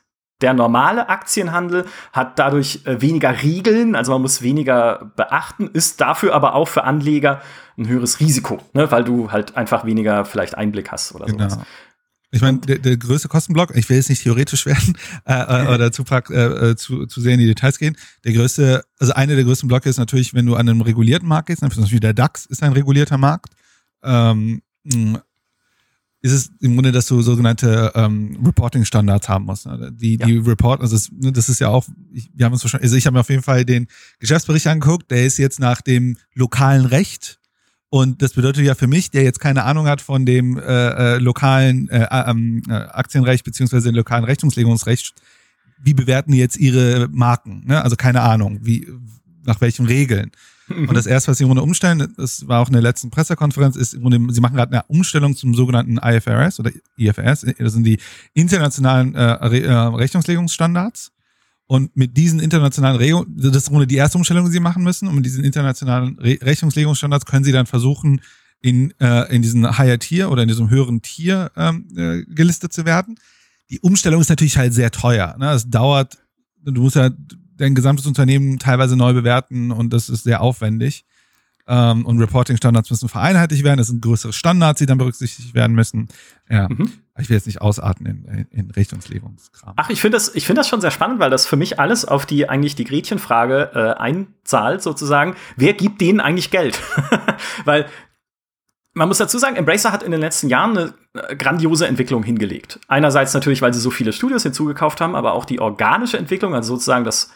der 0.44 0.54
normale 0.54 1.10
Aktienhandel, 1.10 1.86
hat 2.12 2.38
dadurch 2.38 2.82
äh, 2.86 3.02
weniger 3.02 3.42
Regeln, 3.42 3.96
also 3.96 4.12
man 4.12 4.22
muss 4.22 4.42
weniger 4.42 5.12
beachten, 5.16 5.68
ist 5.68 6.02
dafür 6.02 6.36
aber 6.36 6.54
auch 6.54 6.68
für 6.68 6.84
Anleger 6.84 7.42
ein 7.78 7.88
höheres 7.88 8.20
Risiko, 8.20 8.60
ne, 8.74 8.92
weil 8.92 9.04
du 9.04 9.32
halt 9.32 9.58
einfach 9.58 9.86
weniger 9.86 10.26
vielleicht 10.26 10.56
Einblick 10.56 10.92
hast 10.92 11.16
oder 11.16 11.26
genau. 11.26 11.50
sowas. 11.50 11.66
Ich 12.34 12.42
meine, 12.42 12.58
der, 12.60 12.80
der 12.80 12.98
größte 12.98 13.28
Kostenblock, 13.28 13.76
ich 13.76 13.88
will 13.90 13.98
jetzt 13.98 14.10
nicht 14.10 14.24
theoretisch 14.24 14.66
werden 14.68 14.98
äh, 15.26 15.34
äh, 15.34 15.74
oder 15.74 15.92
zu, 15.92 16.04
äh, 16.04 16.36
äh, 16.36 16.76
zu, 16.76 17.06
zu 17.06 17.22
sehr 17.22 17.34
in 17.34 17.40
die 17.40 17.46
Details 17.46 17.78
gehen. 17.78 17.96
Der 18.26 18.34
größte, 18.34 18.84
also 19.00 19.14
einer 19.14 19.36
der 19.36 19.44
größten 19.44 19.70
Blöcke 19.70 19.88
ist 19.88 19.98
natürlich, 19.98 20.34
wenn 20.34 20.48
du 20.48 20.56
an 20.56 20.68
einem 20.68 20.82
regulierten 20.82 21.28
Markt 21.28 21.48
gehst, 21.48 21.60
zum 21.60 21.70
Beispiel 21.70 22.00
der 22.00 22.14
DAX 22.14 22.48
ist 22.48 22.64
ein 22.64 22.74
regulierter 22.74 23.18
Markt. 23.18 23.54
Ähm, 24.04 24.62
ist 26.24 26.32
es 26.32 26.51
im 26.62 26.75
Grunde, 26.75 26.94
dass 26.94 27.06
du 27.08 27.22
sogenannte 27.22 27.92
ähm, 27.96 28.39
Reporting-Standards 28.44 29.27
haben 29.27 29.44
musst. 29.44 29.65
Ne? 29.65 29.92
Die, 29.94 30.18
ja. 30.18 30.25
die 30.25 30.38
Report, 30.38 30.80
also 30.80 30.96
das, 30.96 31.12
ne, 31.12 31.34
das 31.34 31.50
ist 31.50 31.60
ja 31.60 31.68
auch, 31.68 31.86
ich, 32.13 32.32
wir 32.34 32.46
haben 32.46 32.53
uns 32.53 32.63
wahrscheinlich, 32.63 32.86
also 32.86 32.96
ich 32.96 33.06
habe 33.06 33.15
mir 33.15 33.20
auf 33.20 33.30
jeden 33.30 33.44
Fall 33.44 33.65
den 33.65 33.88
Geschäftsbericht 34.20 34.65
angeguckt, 34.68 35.12
der 35.12 35.25
ist 35.25 35.38
jetzt 35.38 35.60
nach 35.60 35.82
dem 35.82 36.15
lokalen 36.34 36.86
Recht 36.86 37.42
und 37.89 38.22
das 38.22 38.34
bedeutet 38.34 38.63
ja 38.63 38.74
für 38.74 38.88
mich, 38.88 39.12
der 39.12 39.24
jetzt 39.24 39.42
keine 39.42 39.65
Ahnung 39.65 39.86
hat 39.86 40.00
von 40.00 40.25
dem 40.25 40.58
äh, 40.58 40.62
äh, 40.62 41.18
lokalen 41.18 41.89
äh, 41.89 42.08
ähm, 42.10 42.63
äh, 42.70 42.72
Aktienrecht 42.72 43.44
beziehungsweise 43.44 43.89
dem 43.92 43.96
lokalen 43.96 44.24
Rechnungslegungsrecht, 44.24 45.13
wie 45.84 45.94
bewerten 45.94 46.32
die 46.32 46.38
jetzt 46.38 46.58
ihre 46.58 47.10
Marken? 47.12 47.63
Ne? 47.68 47.84
Also 47.84 47.98
keine 47.98 48.22
Ahnung, 48.22 48.60
wie 48.63 48.88
nach 49.46 49.60
welchen 49.60 49.86
Regeln. 49.88 50.32
Und 50.88 50.94
das 50.94 51.06
erste, 51.06 51.32
was 51.32 51.38
sie 51.38 51.44
im 51.44 51.50
Grunde 51.50 51.63
umstellen, 51.63 52.13
das 52.18 52.48
war 52.48 52.62
auch 52.62 52.68
in 52.68 52.74
der 52.74 52.82
letzten 52.82 53.10
Pressekonferenz, 53.10 53.75
ist 53.75 53.94
im 53.94 54.01
Grunde, 54.01 54.34
sie 54.34 54.42
machen 54.42 54.56
gerade 54.56 54.72
eine 54.72 54.84
Umstellung 54.88 55.36
zum 55.36 55.53
sogenannten 55.53 55.98
IFRS 55.98 56.60
oder 56.60 56.72
IFRS. 56.98 57.46
Das 57.58 57.74
sind 57.74 57.84
die 57.84 58.00
internationalen 58.34 59.15
äh, 59.15 59.60
äh, 59.60 59.72
Rechnungslegungsstandards. 59.72 61.12
Und 61.65 61.96
mit 61.96 62.18
diesen 62.18 62.39
internationalen 62.39 62.98
Regelungen, 62.98 63.36
das 63.38 63.56
ist 63.56 63.68
im 63.68 63.74
Grunde 63.74 63.88
die 63.88 63.96
erste 63.96 64.18
Umstellung, 64.18 64.46
die 64.46 64.51
sie 64.51 64.60
machen 64.60 64.84
müssen. 64.84 65.08
Und 65.08 65.15
mit 65.15 65.25
diesen 65.25 65.44
internationalen 65.44 66.20
Re 66.20 66.38
Rechnungslegungsstandards 66.42 67.25
können 67.25 67.46
sie 67.46 67.51
dann 67.51 67.65
versuchen, 67.65 68.22
in, 68.63 68.94
äh, 69.00 69.34
in 69.34 69.42
diesen 69.42 69.77
Higher 69.77 70.00
Tier 70.00 70.32
oder 70.32 70.44
in 70.44 70.48
diesem 70.48 70.70
höheren 70.70 71.01
Tier 71.01 71.51
ähm, 71.56 71.88
äh, 71.96 72.24
gelistet 72.34 72.74
zu 72.74 72.86
werden. 72.86 73.20
Die 73.70 73.80
Umstellung 73.80 74.22
ist 74.22 74.30
natürlich 74.30 74.58
halt 74.58 74.74
sehr 74.74 74.92
teuer. 74.92 75.36
Ne? 75.38 75.51
Es 75.51 75.70
dauert, 75.70 76.18
du 76.63 76.82
musst 76.82 76.96
ja 76.96 77.10
dein 77.57 77.75
gesamtes 77.75 78.05
Unternehmen 78.05 78.60
teilweise 78.60 78.95
neu 78.95 79.13
bewerten 79.13 79.72
und 79.72 79.91
das 79.93 80.10
ist 80.10 80.24
sehr 80.24 80.41
aufwendig. 80.41 81.05
Ähm, 81.65 82.05
und 82.05 82.19
Reporting-Standards 82.19 82.89
müssen 82.89 83.07
vereinheitlicht 83.07 83.63
werden. 83.63 83.77
Das 83.77 83.88
sind 83.88 84.01
größere 84.01 84.33
Standards, 84.33 84.79
die 84.79 84.86
dann 84.86 84.98
berücksichtigt 84.98 85.53
werden 85.53 85.75
müssen. 85.75 86.10
Ja. 86.50 86.67
Mhm. 86.67 86.91
Ich 87.17 87.29
will 87.29 87.38
jetzt 87.38 87.45
nicht 87.45 87.62
ausarten 87.62 88.05
in, 88.05 88.48
in 88.51 88.72
Richtungslegungskram. 88.72 89.74
Ach, 89.77 89.89
ich 89.89 90.01
finde 90.01 90.17
das, 90.17 90.36
ich 90.36 90.45
finde 90.45 90.60
das 90.60 90.67
schon 90.67 90.81
sehr 90.81 90.91
spannend, 90.91 91.19
weil 91.19 91.29
das 91.29 91.45
für 91.45 91.55
mich 91.55 91.79
alles 91.79 92.05
auf 92.05 92.25
die 92.25 92.50
eigentlich 92.50 92.75
die 92.75 92.83
Gretchenfrage 92.83 93.72
äh, 93.74 94.01
einzahlt, 94.01 94.81
sozusagen. 94.81 95.36
Wer 95.55 95.74
gibt 95.74 96.01
denen 96.01 96.19
eigentlich 96.19 96.51
Geld? 96.51 96.81
weil 97.65 97.86
man 98.93 99.07
muss 99.07 99.17
dazu 99.17 99.38
sagen, 99.38 99.55
Embracer 99.55 99.91
hat 99.91 100.03
in 100.03 100.12
den 100.12 100.22
letzten 100.22 100.50
Jahren 100.50 100.77
eine 100.77 100.93
äh, 101.13 101.36
grandiose 101.36 101.88
Entwicklung 101.88 102.24
hingelegt. 102.24 102.79
Einerseits 102.88 103.33
natürlich, 103.33 103.62
weil 103.62 103.74
sie 103.74 103.79
so 103.79 103.89
viele 103.89 104.12
Studios 104.12 104.43
hinzugekauft 104.43 105.00
haben, 105.00 105.15
aber 105.15 105.33
auch 105.33 105.45
die 105.45 105.60
organische 105.60 106.17
Entwicklung, 106.17 106.53
also 106.53 106.75
sozusagen 106.75 107.05
das 107.05 107.31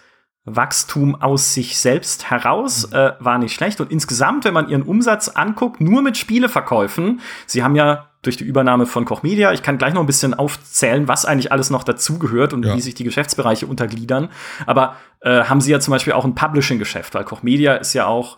Wachstum 0.48 1.22
aus 1.22 1.54
sich 1.54 1.77
selbst 1.77 2.32
heraus 2.32 2.89
mhm. 2.89 2.96
äh, 2.96 3.12
war 3.20 3.38
nicht 3.38 3.54
schlecht. 3.54 3.82
Und 3.82 3.92
insgesamt, 3.92 4.46
wenn 4.46 4.54
man 4.54 4.70
ihren 4.70 4.84
Umsatz 4.84 5.27
anguckt, 5.27 5.82
nur 5.82 6.01
mit 6.01 6.18
Spieleverkäufen, 6.18 7.20
sie 7.46 7.63
haben 7.63 7.75
ja 7.75 8.08
durch 8.22 8.38
die 8.38 8.46
Übernahme 8.46 8.86
von 8.86 9.06
Koch 9.06 9.24
Media, 9.24 9.51
ich 9.51 9.62
kann 9.62 9.77
gleich 9.77 9.94
noch 9.94 10.01
ein 10.01 10.08
bisschen 10.08 10.34
aufzählen, 10.34 11.08
was 11.08 11.25
eigentlich 11.25 11.51
alles 11.51 11.70
noch 11.70 11.84
dazugehört 11.84 12.54
und 12.54 12.66
ja. 12.66 12.75
wie 12.75 12.82
sich 12.82 12.96
die 12.96 13.04
Geschäftsbereiche 13.04 13.68
untergliedern. 13.68 14.30
Aber 14.66 14.96
äh, 15.22 15.44
haben 15.44 15.62
sie 15.62 15.72
ja 15.72 15.80
zum 15.80 15.92
Beispiel 15.92 16.13
auch 16.13 16.25
ein 16.25 16.36
Publishing-Geschäft, 16.36 17.13
weil 17.13 17.25
Koch 17.25 17.44
Media 17.44 17.75
ist 17.75 17.94
ja 17.94 18.08
auch 18.08 18.38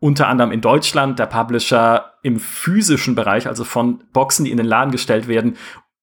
unter 0.00 0.28
anderem 0.28 0.50
in 0.50 0.60
Deutschland 0.60 1.18
der 1.18 1.26
Publisher 1.26 2.12
im 2.22 2.38
physischen 2.38 3.14
Bereich, 3.14 3.46
also 3.46 3.64
von 3.64 4.02
Boxen, 4.12 4.44
die 4.44 4.50
in 4.50 4.56
den 4.56 4.66
Laden 4.66 4.90
gestellt 4.90 5.28
werden, 5.28 5.56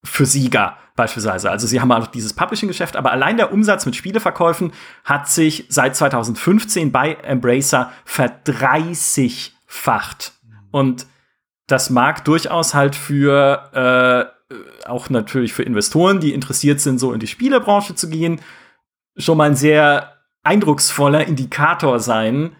für 0.03 0.25
Sieger 0.25 0.77
beispielsweise. 0.95 1.51
Also 1.51 1.67
sie 1.67 1.79
haben 1.79 1.91
auch 1.91 2.07
dieses 2.07 2.33
Publishing-Geschäft, 2.33 2.95
aber 2.95 3.11
allein 3.11 3.37
der 3.37 3.53
Umsatz 3.53 3.85
mit 3.85 3.95
Spieleverkäufen 3.95 4.73
hat 5.03 5.29
sich 5.29 5.65
seit 5.69 5.95
2015 5.95 6.91
bei 6.91 7.13
Embracer 7.13 7.91
verdreißigfacht. 8.05 10.33
Und 10.71 11.05
das 11.67 11.89
mag 11.89 12.25
durchaus 12.25 12.73
halt 12.73 12.95
für 12.95 13.69
äh, 13.73 14.25
auch 14.85 15.09
natürlich 15.09 15.53
für 15.53 15.63
Investoren, 15.63 16.19
die 16.19 16.33
interessiert 16.33 16.81
sind, 16.81 16.99
so 16.99 17.13
in 17.13 17.19
die 17.19 17.27
Spielebranche 17.27 17.95
zu 17.95 18.09
gehen, 18.09 18.41
schon 19.17 19.37
mal 19.37 19.49
ein 19.49 19.55
sehr 19.55 20.17
eindrucksvoller 20.43 21.27
Indikator 21.27 21.99
sein, 21.99 22.55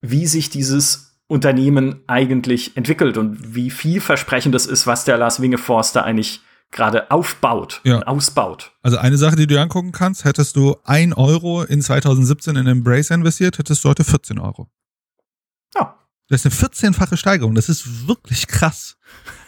wie 0.00 0.26
sich 0.26 0.50
dieses 0.50 1.20
Unternehmen 1.26 2.02
eigentlich 2.06 2.76
entwickelt 2.76 3.16
und 3.16 3.54
wie 3.54 3.70
vielversprechend 3.70 4.54
das 4.54 4.66
ist, 4.66 4.86
was 4.86 5.04
der 5.04 5.16
Lars 5.16 5.40
Winge 5.40 5.58
Forster 5.58 6.04
eigentlich 6.04 6.42
gerade 6.72 7.10
aufbaut 7.10 7.80
ja. 7.84 7.96
und 7.96 8.02
ausbaut. 8.04 8.72
Also 8.82 8.96
eine 8.98 9.18
Sache, 9.18 9.36
die 9.36 9.46
du 9.46 9.54
dir 9.54 9.60
angucken 9.60 9.92
kannst, 9.92 10.24
hättest 10.24 10.56
du 10.56 10.76
ein 10.84 11.12
Euro 11.12 11.62
in 11.62 11.80
2017 11.80 12.56
in 12.56 12.66
Embrace 12.66 13.10
investiert, 13.10 13.58
hättest 13.58 13.84
du 13.84 13.90
heute 13.90 14.04
14 14.04 14.38
Euro. 14.38 14.68
Ja, 15.74 15.94
Das 16.28 16.44
ist 16.44 16.62
eine 16.62 16.70
14-fache 16.70 17.16
Steigerung. 17.16 17.54
Das 17.54 17.68
ist 17.68 18.08
wirklich 18.08 18.46
krass. 18.46 18.96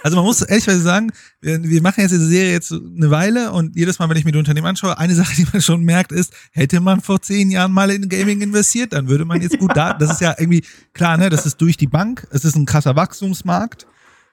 Also 0.03 0.17
man 0.17 0.27
muss 0.27 0.43
ehrlichweise 0.43 0.83
sagen, 0.83 1.13
wir, 1.41 1.63
wir 1.63 1.81
machen 1.81 2.03
jetzt 2.03 2.13
diese 2.13 2.27
Serie 2.27 2.53
jetzt 2.53 2.73
eine 2.73 3.11
Weile 3.11 3.53
und 3.53 3.75
jedes 3.75 3.99
Mal, 3.99 4.09
wenn 4.11 4.19
ich 4.19 4.27
mir 4.27 4.33
die 4.33 4.39
Unternehmen 4.39 4.67
anschaue, 4.67 4.99
eine 4.99 5.15
Sache, 5.15 5.35
die 5.35 5.47
man 5.51 5.63
schon 5.63 5.83
merkt, 5.83 6.13
ist, 6.13 6.35
hätte 6.53 6.81
man 6.81 7.01
vor 7.01 7.23
zehn 7.23 7.51
Jahren 7.51 7.73
mal 7.73 7.91
in 7.91 8.11
Gaming 8.11 8.43
investiert, 8.43 8.93
dann 8.93 9.09
würde 9.09 9.25
man 9.25 9.41
jetzt 9.41 9.59
gut 9.59 9.75
da. 9.75 9.95
Das 9.95 10.11
ist 10.11 10.21
ja 10.21 10.35
irgendwie 10.39 10.63
klar, 10.93 11.17
ne? 11.17 11.31
Das 11.31 11.47
ist 11.47 11.61
durch 11.63 11.79
die 11.79 11.87
Bank. 11.87 12.27
Es 12.31 12.45
ist 12.45 12.55
ein 12.55 12.67
krasser 12.67 12.97
Wachstumsmarkt 12.97 13.87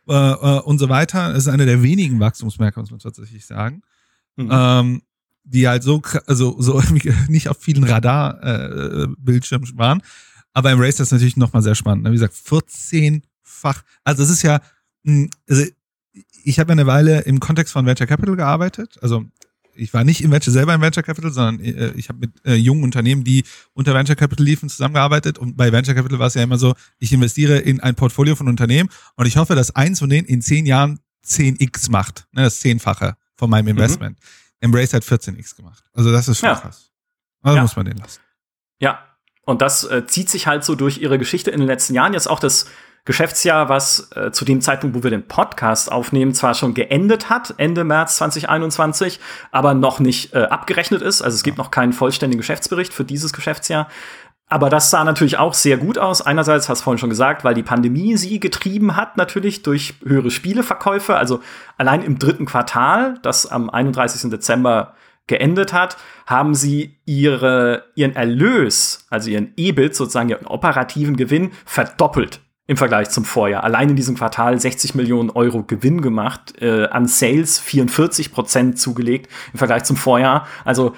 äh, 0.07 0.13
äh, 0.13 0.59
und 0.61 0.79
so 0.79 0.89
weiter. 0.89 1.31
Es 1.31 1.43
ist 1.43 1.47
einer 1.47 1.65
der 1.65 1.83
wenigen 1.83 2.19
Wachstumsmärkte, 2.19 2.79
muss 2.79 2.91
man 2.91 2.99
tatsächlich 2.99 3.45
sagen. 3.45 3.81
Mhm. 4.35 4.49
Ähm, 4.51 5.01
die 5.43 5.67
halt 5.67 5.83
so, 5.83 6.01
also 6.27 6.55
so 6.59 6.81
nicht 7.27 7.49
auf 7.49 7.57
vielen 7.59 7.83
Radar-Bildschirmen 7.83 9.67
äh, 9.67 9.77
waren. 9.77 10.01
Aber 10.53 10.71
im 10.71 10.79
Race 10.79 10.95
ist 10.95 10.99
das 10.99 11.11
natürlich 11.11 11.37
nochmal 11.37 11.61
sehr 11.61 11.75
spannend. 11.75 12.03
Ne? 12.03 12.11
Wie 12.11 12.15
gesagt, 12.15 12.33
14-fach. 12.33 13.83
Also 14.03 14.23
es 14.23 14.29
ist 14.29 14.41
ja, 14.43 14.61
hm, 15.03 15.29
also 15.49 15.65
ich 16.43 16.59
habe 16.59 16.69
ja 16.69 16.73
eine 16.73 16.87
Weile 16.87 17.21
im 17.21 17.39
Kontext 17.39 17.73
von 17.73 17.85
Venture 17.85 18.07
Capital 18.07 18.35
gearbeitet. 18.35 18.97
Also 19.01 19.25
ich 19.81 19.93
war 19.93 20.03
nicht 20.03 20.21
im 20.21 20.31
Venture 20.31 20.53
selber 20.53 20.73
im 20.73 20.81
Venture 20.81 21.03
Capital, 21.03 21.31
sondern 21.31 21.59
äh, 21.65 21.91
ich 21.95 22.09
habe 22.09 22.19
mit 22.19 22.31
äh, 22.45 22.53
jungen 22.53 22.83
Unternehmen, 22.83 23.23
die 23.23 23.43
unter 23.73 23.93
Venture 23.93 24.15
Capital 24.15 24.45
liefen, 24.45 24.69
zusammengearbeitet. 24.69 25.37
Und 25.37 25.57
bei 25.57 25.71
Venture 25.71 25.95
Capital 25.95 26.19
war 26.19 26.27
es 26.27 26.35
ja 26.35 26.43
immer 26.43 26.57
so, 26.57 26.75
ich 26.99 27.11
investiere 27.11 27.57
in 27.57 27.79
ein 27.79 27.95
Portfolio 27.95 28.35
von 28.35 28.47
Unternehmen 28.47 28.89
und 29.15 29.25
ich 29.25 29.37
hoffe, 29.37 29.55
dass 29.55 29.75
eins 29.75 29.99
von 29.99 30.09
denen 30.09 30.27
in 30.27 30.41
zehn 30.41 30.65
Jahren 30.65 30.99
10x 31.25 31.89
macht. 31.91 32.27
Ne, 32.31 32.43
das 32.43 32.59
Zehnfache 32.59 33.15
von 33.35 33.49
meinem 33.49 33.65
mhm. 33.65 33.71
Investment. 33.71 34.19
Mhm. 34.19 34.25
Embrace 34.61 34.93
hat 34.93 35.03
14x 35.03 35.55
gemacht. 35.55 35.83
Also 35.93 36.11
das 36.11 36.27
ist 36.27 36.39
schon 36.39 36.49
ja. 36.49 36.55
krass. 36.55 36.91
Also 37.41 37.55
ja. 37.55 37.61
muss 37.63 37.75
man 37.75 37.85
den 37.85 37.97
lassen. 37.97 38.19
Ja, 38.79 38.99
und 39.43 39.61
das 39.61 39.83
äh, 39.83 40.05
zieht 40.05 40.29
sich 40.29 40.45
halt 40.45 40.63
so 40.63 40.75
durch 40.75 40.99
ihre 40.99 41.17
Geschichte 41.17 41.49
in 41.49 41.59
den 41.59 41.67
letzten 41.67 41.95
Jahren. 41.95 42.13
Jetzt 42.13 42.27
auch 42.27 42.39
das 42.39 42.67
Geschäftsjahr, 43.05 43.67
was 43.67 44.11
äh, 44.15 44.31
zu 44.31 44.45
dem 44.45 44.61
Zeitpunkt, 44.61 44.95
wo 44.95 45.03
wir 45.03 45.09
den 45.09 45.27
Podcast 45.27 45.91
aufnehmen, 45.91 46.33
zwar 46.33 46.53
schon 46.53 46.73
geendet 46.73 47.29
hat, 47.29 47.55
Ende 47.57 47.83
März 47.83 48.17
2021, 48.17 49.19
aber 49.51 49.73
noch 49.73 49.99
nicht 49.99 50.33
äh, 50.33 50.43
abgerechnet 50.43 51.01
ist. 51.01 51.21
Also 51.21 51.35
es 51.35 51.43
gibt 51.43 51.57
noch 51.57 51.71
keinen 51.71 51.93
vollständigen 51.93 52.39
Geschäftsbericht 52.39 52.93
für 52.93 53.03
dieses 53.03 53.33
Geschäftsjahr. 53.33 53.87
Aber 54.47 54.69
das 54.69 54.89
sah 54.89 55.03
natürlich 55.03 55.37
auch 55.37 55.53
sehr 55.53 55.77
gut 55.77 55.97
aus. 55.97 56.21
Einerseits, 56.21 56.67
hast 56.67 56.81
du 56.81 56.83
vorhin 56.83 56.99
schon 56.99 57.09
gesagt, 57.09 57.43
weil 57.43 57.53
die 57.53 57.63
Pandemie 57.63 58.17
sie 58.17 58.39
getrieben 58.39 58.97
hat, 58.97 59.15
natürlich 59.15 59.63
durch 59.63 59.95
höhere 60.03 60.29
Spieleverkäufe. 60.29 61.15
Also 61.15 61.39
allein 61.77 62.03
im 62.03 62.19
dritten 62.19 62.45
Quartal, 62.45 63.17
das 63.21 63.47
am 63.47 63.69
31. 63.69 64.29
Dezember 64.29 64.93
geendet 65.25 65.71
hat, 65.71 65.95
haben 66.27 66.53
sie 66.53 66.99
ihre, 67.05 67.85
ihren 67.95 68.13
Erlös, 68.13 69.07
also 69.09 69.29
ihren 69.29 69.53
EBIT, 69.55 69.95
sozusagen 69.95 70.29
ihren 70.29 70.47
operativen 70.47 71.15
Gewinn, 71.15 71.51
verdoppelt 71.65 72.41
im 72.71 72.77
Vergleich 72.77 73.09
zum 73.09 73.25
Vorjahr. 73.25 73.65
Allein 73.65 73.89
in 73.89 73.97
diesem 73.97 74.15
Quartal 74.15 74.57
60 74.57 74.95
Millionen 74.95 75.29
Euro 75.29 75.61
Gewinn 75.61 76.01
gemacht, 76.01 76.53
äh, 76.61 76.85
an 76.85 77.05
Sales 77.05 77.59
44 77.59 78.31
Prozent 78.31 78.79
zugelegt 78.79 79.29
im 79.51 79.57
Vergleich 79.57 79.83
zum 79.83 79.97
Vorjahr. 79.97 80.47
Also 80.63 80.95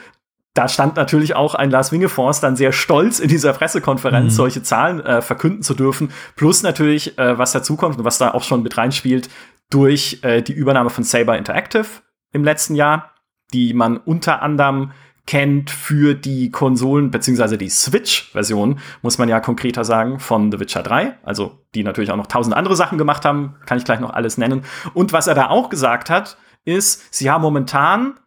da 0.53 0.67
stand 0.67 0.97
natürlich 0.97 1.35
auch 1.35 1.55
ein 1.55 1.71
Lars 1.71 1.91
Wingefors 1.91 2.41
dann 2.41 2.55
sehr 2.55 2.73
stolz 2.73 3.19
in 3.19 3.27
dieser 3.27 3.53
Pressekonferenz, 3.53 4.33
mhm. 4.33 4.35
solche 4.35 4.61
Zahlen 4.61 4.99
äh, 4.99 5.23
verkünden 5.23 5.63
zu 5.63 5.73
dürfen. 5.73 6.11
Plus 6.35 6.61
natürlich, 6.61 7.17
äh, 7.17 7.39
was 7.39 7.53
dazukommt 7.53 7.97
und 7.97 8.05
was 8.05 8.19
da 8.19 8.35
auch 8.35 8.43
schon 8.43 8.61
mit 8.61 8.77
reinspielt, 8.77 9.31
durch 9.71 10.19
äh, 10.21 10.43
die 10.43 10.53
Übernahme 10.53 10.91
von 10.91 11.03
Saber 11.03 11.39
Interactive 11.39 11.87
im 12.33 12.43
letzten 12.43 12.75
Jahr, 12.75 13.15
die 13.51 13.73
man 13.73 13.97
unter 13.97 14.43
anderem 14.43 14.91
kennt 15.25 15.69
für 15.69 16.15
die 16.15 16.51
Konsolen, 16.51 17.09
beziehungsweise 17.09 17.57
die 17.57 17.69
Switch-Version, 17.69 18.79
muss 19.01 19.17
man 19.17 19.29
ja 19.29 19.39
konkreter 19.39 19.85
sagen, 19.85 20.19
von 20.19 20.51
The 20.51 20.59
Witcher 20.59 20.83
3. 20.83 21.17
Also, 21.23 21.59
die 21.73 21.83
natürlich 21.83 22.11
auch 22.11 22.17
noch 22.17 22.27
tausend 22.27 22.55
andere 22.55 22.75
Sachen 22.75 22.97
gemacht 22.97 23.23
haben, 23.23 23.55
kann 23.65 23.77
ich 23.77 23.85
gleich 23.85 23.99
noch 23.99 24.11
alles 24.11 24.37
nennen. 24.37 24.63
Und 24.93 25.13
was 25.13 25.27
er 25.27 25.35
da 25.35 25.49
auch 25.49 25.69
gesagt 25.69 26.09
hat, 26.09 26.37
ist, 26.65 27.13
sie 27.13 27.29
haben 27.29 27.41
momentan, 27.41 28.19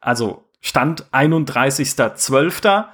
also 0.00 0.44
Stand 0.60 1.06
31.12., 1.12 2.86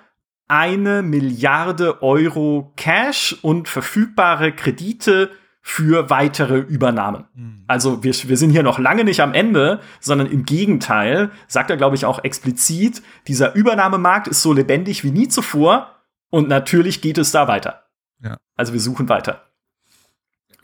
eine 0.48 1.02
Milliarde 1.02 2.02
Euro 2.02 2.74
Cash 2.76 3.38
und 3.40 3.68
verfügbare 3.68 4.52
Kredite 4.52 5.30
für 5.64 6.10
weitere 6.10 6.58
Übernahmen. 6.58 7.24
Mhm. 7.34 7.64
Also 7.68 8.02
wir, 8.02 8.12
wir 8.12 8.36
sind 8.36 8.50
hier 8.50 8.64
noch 8.64 8.80
lange 8.80 9.04
nicht 9.04 9.20
am 9.20 9.32
Ende, 9.32 9.80
sondern 10.00 10.26
im 10.26 10.44
Gegenteil, 10.44 11.30
sagt 11.46 11.70
er, 11.70 11.76
glaube 11.76 11.94
ich, 11.94 12.04
auch 12.04 12.24
explizit, 12.24 13.00
dieser 13.28 13.54
Übernahmemarkt 13.54 14.26
ist 14.26 14.42
so 14.42 14.52
lebendig 14.52 15.04
wie 15.04 15.12
nie 15.12 15.28
zuvor 15.28 15.94
und 16.30 16.48
natürlich 16.48 17.00
geht 17.00 17.16
es 17.16 17.30
da 17.30 17.46
weiter. 17.46 17.84
Ja. 18.20 18.38
Also 18.56 18.72
wir 18.72 18.80
suchen 18.80 19.08
weiter. 19.08 19.46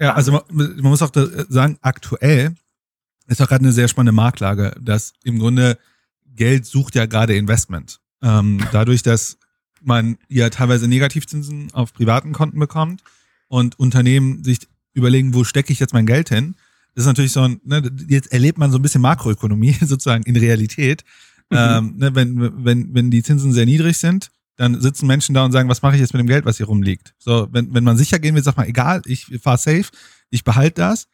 Ja, 0.01 0.15
also 0.15 0.33
man, 0.33 0.43
man 0.51 0.83
muss 0.83 1.03
auch 1.03 1.13
sagen, 1.49 1.79
aktuell 1.81 2.55
ist 3.29 3.41
auch 3.41 3.49
gerade 3.49 3.65
eine 3.65 3.73
sehr 3.73 3.89
spannende 3.89 4.13
Marktlage, 4.13 4.75
dass 4.81 5.13
im 5.23 5.39
Grunde 5.39 5.79
Geld 6.27 6.67
sucht 6.67 6.97
ja 6.97 7.07
gerade 7.07 7.37
Investment. 7.37 8.01
Ähm, 8.21 8.61
dadurch, 8.73 9.03
dass 9.03 9.39
man 9.81 10.19
ja 10.29 10.51
teilweise 10.51 10.89
Negativzinsen 10.89 11.73
auf 11.73 11.93
privaten 11.93 12.33
Konten 12.33 12.59
bekommt 12.59 13.03
und 13.47 13.79
Unternehmen 13.79 14.43
sich 14.43 14.67
überlegen, 14.99 15.35
wo 15.35 15.45
stecke 15.45 15.73
ich 15.73 15.81
jetzt 15.81 15.95
mein 15.95 16.07
Geld 16.07 16.29
hin. 16.29 16.55
Das 16.95 17.05
ist 17.05 17.09
natürlich 17.09 17.33
so 17.33 17.43
ein, 17.43 17.61
ne, 17.65 17.91
jetzt 18.09 18.33
erlebt 18.33 18.59
man 18.59 18.71
so 18.71 18.79
ein 18.79 18.83
bisschen 18.83 19.01
Makroökonomie 19.01 19.73
sozusagen 19.81 20.25
in 20.25 20.37
Realität. 20.37 21.05
Mhm. 21.51 21.57
Ähm, 21.57 21.95
ne, 21.97 22.15
wenn, 22.15 22.65
wenn, 22.65 22.95
wenn 22.95 23.11
die 23.11 23.23
Zinsen 23.23 23.53
sehr 23.53 23.67
niedrig 23.67 23.97
sind, 23.97 24.31
dann 24.57 24.81
sitzen 24.81 25.07
Menschen 25.07 25.35
da 25.35 25.45
und 25.45 25.53
sagen, 25.53 25.69
was 25.69 25.83
mache 25.83 25.95
ich 25.95 26.01
jetzt 26.01 26.13
mit 26.13 26.21
dem 26.21 26.27
Geld, 26.27 26.45
was 26.45 26.57
hier 26.57 26.67
rumliegt? 26.67 27.15
So, 27.19 27.49
wenn, 27.53 27.73
wenn 27.73 27.85
man 27.85 27.97
sicher 27.97 28.19
gehen 28.19 28.35
will, 28.35 28.43
sagt 28.43 28.57
man, 28.57 28.67
egal, 28.67 29.03
ich 29.07 29.27
fahre 29.41 29.57
safe, 29.57 29.87
ich 30.31 30.43
behalte 30.45 30.83
das. 30.83 31.07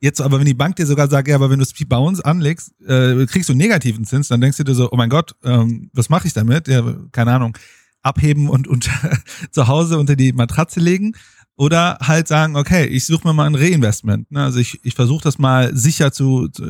Jetzt 0.00 0.20
aber, 0.20 0.38
wenn 0.38 0.46
die 0.46 0.54
Bank 0.54 0.76
dir 0.76 0.86
sogar 0.86 1.08
sagt, 1.08 1.28
ja, 1.28 1.34
aber 1.34 1.50
wenn 1.50 1.58
du 1.58 1.64
es 1.64 1.72
bei 1.88 1.96
uns 1.96 2.20
anlegst, 2.20 2.72
äh, 2.82 3.26
kriegst 3.26 3.48
du 3.48 3.52
einen 3.52 3.58
negativen 3.58 4.04
Zins, 4.04 4.28
dann 4.28 4.40
denkst 4.40 4.58
du 4.58 4.64
dir 4.64 4.74
so, 4.74 4.92
oh 4.92 4.96
mein 4.96 5.08
Gott, 5.08 5.34
ähm, 5.42 5.90
was 5.92 6.08
mache 6.08 6.28
ich 6.28 6.34
damit? 6.34 6.68
Ja, 6.68 6.82
keine 7.10 7.32
Ahnung, 7.32 7.56
abheben 8.02 8.48
und, 8.48 8.68
und 8.68 8.88
zu 9.50 9.66
Hause 9.66 9.98
unter 9.98 10.14
die 10.14 10.32
Matratze 10.32 10.78
legen. 10.78 11.16
Oder 11.56 11.98
halt 12.02 12.26
sagen, 12.26 12.56
okay, 12.56 12.84
ich 12.86 13.06
suche 13.06 13.26
mir 13.28 13.32
mal 13.32 13.46
ein 13.46 13.54
Reinvestment. 13.54 14.30
Ne? 14.30 14.42
Also 14.42 14.58
ich, 14.58 14.84
ich 14.84 14.94
versuche 14.94 15.22
das 15.22 15.38
mal 15.38 15.74
sicher 15.76 16.12
zu, 16.12 16.48
zu 16.48 16.64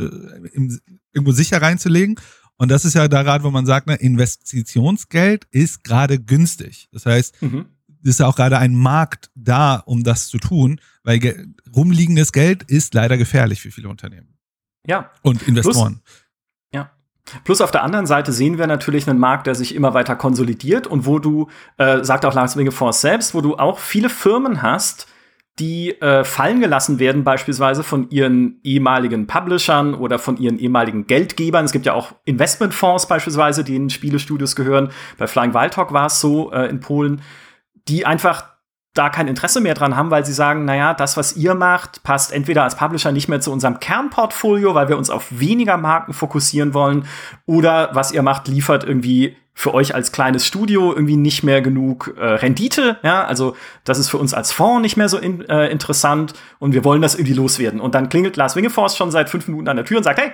im, 0.53 0.79
irgendwo 1.13 1.33
sicher 1.33 1.63
reinzulegen. 1.63 2.17
Und 2.57 2.71
das 2.71 2.85
ist 2.85 2.95
ja 2.95 3.09
da 3.09 3.23
gerade, 3.23 3.45
wo 3.45 3.51
man 3.51 3.67
sagt, 3.67 3.87
ne, 3.87 3.95
Investitionsgeld 3.95 5.47
ist 5.51 5.85
gerade 5.85 6.21
günstig. 6.21 6.89
Das 6.93 7.07
heißt, 7.07 7.41
mhm. 7.43 7.67
ist 8.03 8.21
ja 8.21 8.27
auch 8.27 8.37
gerade 8.37 8.59
ein 8.59 8.75
Markt 8.75 9.31
da, 9.35 9.77
um 9.77 10.05
das 10.05 10.29
zu 10.29 10.39
tun, 10.39 10.81
weil 11.03 11.19
ge 11.19 11.47
rumliegendes 11.75 12.33
Geld 12.33 12.63
ist 12.65 12.95
leider 12.95 13.17
gefährlich 13.17 13.61
für 13.61 13.71
viele 13.71 13.89
Unternehmen. 13.89 14.37
Ja. 14.87 15.11
Und 15.23 15.43
Investoren. 15.49 16.01
Plus, 16.05 16.24
Plus 17.45 17.61
auf 17.61 17.71
der 17.71 17.83
anderen 17.83 18.07
Seite 18.07 18.33
sehen 18.33 18.59
wir 18.59 18.67
natürlich 18.67 19.09
einen 19.09 19.19
Markt, 19.19 19.47
der 19.47 19.55
sich 19.55 19.75
immer 19.75 19.95
weiter 19.95 20.15
konsolidiert 20.15 20.87
und 20.87 21.07
wo 21.07 21.19
du, 21.19 21.49
äh, 21.79 22.05
sagt 22.05 22.27
auch 22.27 22.35
Lars 22.35 22.57
Wingefors 22.57 23.01
selbst, 23.01 23.35
wo 23.35 23.41
du 23.41 23.57
auch 23.57 23.79
viele 23.79 24.11
Firmen 24.11 24.63
hast, 24.63 25.09
die 25.59 25.91
äh, 26.01 26.25
fallen 26.25 26.61
gelassen 26.61 26.99
werden, 26.99 27.23
beispielsweise 27.23 27.85
von 27.85 28.11
ihren 28.11 28.59
ehemaligen 28.65 29.27
Publishern 29.27 29.95
oder 29.95 30.19
von 30.19 30.37
ihren 30.37 30.59
ehemaligen 30.59 31.07
Geldgebern. 31.07 31.65
Es 31.65 31.73
gibt 31.73 31.87
ja 31.87 31.95
auch 31.95 32.13
Investmentfonds 32.25 33.07
beispielsweise, 33.07 33.63
die 33.63 33.77
in 33.77 33.89
Spielestudios 33.89 34.57
gehören. 34.57 34.91
Bei 35.17 35.29
Flying 35.29 35.55
Wild 35.55 35.75
Talk 35.75 35.93
war 35.93 36.07
es 36.07 36.21
so 36.21 36.51
äh, 36.53 36.69
in 36.69 36.81
Polen, 36.81 37.23
die 37.87 38.05
einfach 38.05 38.54
da 38.95 39.09
kein 39.11 39.27
Interesse 39.27 39.61
mehr 39.61 39.75
dran 39.75 39.97
haben, 39.97 40.11
weil 40.11 40.25
sie 40.25 40.33
sagen, 40.33 40.65
naja, 40.65 40.95
das, 40.95 41.17
was 41.17 41.37
ihr 41.37 41.55
macht, 41.55 42.05
passt 42.05 42.33
entweder 42.33 42.63
als 42.63 42.77
Publisher 42.77 43.11
nicht 43.11 43.29
mehr 43.29 43.41
zu 43.41 43.53
unserem 43.53 43.81
Kernportfolio, 43.81 44.75
weil 44.75 44.89
wir 44.89 44.97
uns 44.97 45.11
auf 45.11 45.27
weniger 45.31 45.77
Marken 45.77 46.13
fokussieren 46.13 46.75
wollen, 46.75 47.07
oder 47.45 47.91
was 47.93 48.13
ihr 48.13 48.23
macht, 48.23 48.47
liefert 48.47 48.85
irgendwie 48.85 49.37
für 49.53 49.75
euch 49.75 49.95
als 49.95 50.13
kleines 50.13 50.47
Studio 50.47 50.93
irgendwie 50.93 51.17
nicht 51.17 51.43
mehr 51.43 51.61
genug 51.63 52.15
äh, 52.17 52.25
Rendite, 52.25 52.99
ja, 53.03 53.25
also 53.25 53.57
das 53.85 53.99
ist 53.99 54.09
für 54.09 54.19
uns 54.19 54.35
als 54.35 54.53
Fonds 54.53 54.83
nicht 54.83 54.97
mehr 54.97 55.09
so 55.09 55.19
in, 55.19 55.49
äh, 55.49 55.69
interessant 55.69 56.35
und 56.59 56.73
wir 56.73 56.85
wollen 56.85 57.03
das 57.03 57.15
irgendwie 57.15 57.35
loswerden. 57.35 57.81
Und 57.81 57.95
dann 57.95 58.09
klingelt 58.09 58.37
Lars 58.37 58.57
Wingefors 58.57 58.97
schon 58.97 59.11
seit 59.13 59.31
fünf 59.31 59.47
Minuten 59.47 59.69
an 59.69 59.77
der 59.77 59.85
Tür 59.85 59.99
und 59.99 60.05
sagt, 60.05 60.19
hey, 60.21 60.33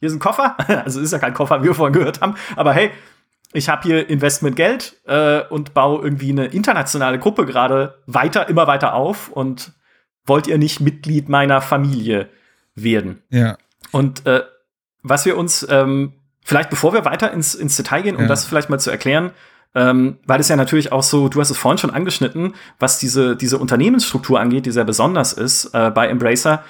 hier 0.00 0.08
ist 0.08 0.14
ein 0.14 0.18
Koffer, 0.18 0.56
also 0.84 1.00
ist 1.00 1.12
ja 1.12 1.18
kein 1.18 1.34
Koffer, 1.34 1.62
wie 1.62 1.66
wir 1.66 1.74
vorhin 1.74 1.94
gehört 1.94 2.20
haben, 2.20 2.34
aber 2.56 2.72
hey, 2.72 2.90
ich 3.52 3.68
habe 3.68 3.82
hier 3.82 4.08
Investmentgeld 4.08 5.00
äh, 5.06 5.42
und 5.48 5.74
baue 5.74 6.02
irgendwie 6.02 6.30
eine 6.30 6.46
internationale 6.46 7.18
Gruppe 7.18 7.46
gerade 7.46 7.98
weiter, 8.06 8.48
immer 8.48 8.66
weiter 8.66 8.94
auf 8.94 9.28
und 9.28 9.72
wollt 10.26 10.46
ihr 10.46 10.58
nicht 10.58 10.80
Mitglied 10.80 11.28
meiner 11.28 11.60
Familie 11.60 12.28
werden? 12.74 13.22
Ja. 13.30 13.56
Und 13.90 14.26
äh, 14.26 14.42
was 15.02 15.24
wir 15.24 15.38
uns, 15.38 15.66
ähm, 15.70 16.12
vielleicht 16.44 16.70
bevor 16.70 16.92
wir 16.92 17.04
weiter 17.04 17.32
ins, 17.32 17.54
ins 17.54 17.76
Detail 17.76 18.02
gehen, 18.02 18.16
um 18.16 18.22
ja. 18.22 18.28
das 18.28 18.44
vielleicht 18.44 18.68
mal 18.68 18.78
zu 18.78 18.90
erklären, 18.90 19.30
ähm, 19.74 20.18
weil 20.26 20.40
es 20.40 20.48
ja 20.48 20.56
natürlich 20.56 20.92
auch 20.92 21.02
so, 21.02 21.28
du 21.28 21.40
hast 21.40 21.50
es 21.50 21.56
vorhin 21.56 21.78
schon 21.78 21.90
angeschnitten, 21.90 22.54
was 22.78 22.98
diese, 22.98 23.36
diese 23.36 23.58
Unternehmensstruktur 23.58 24.40
angeht, 24.40 24.66
die 24.66 24.70
sehr 24.70 24.84
besonders 24.84 25.32
ist 25.32 25.72
äh, 25.74 25.90
bei 25.90 26.08
Embracer, 26.08 26.64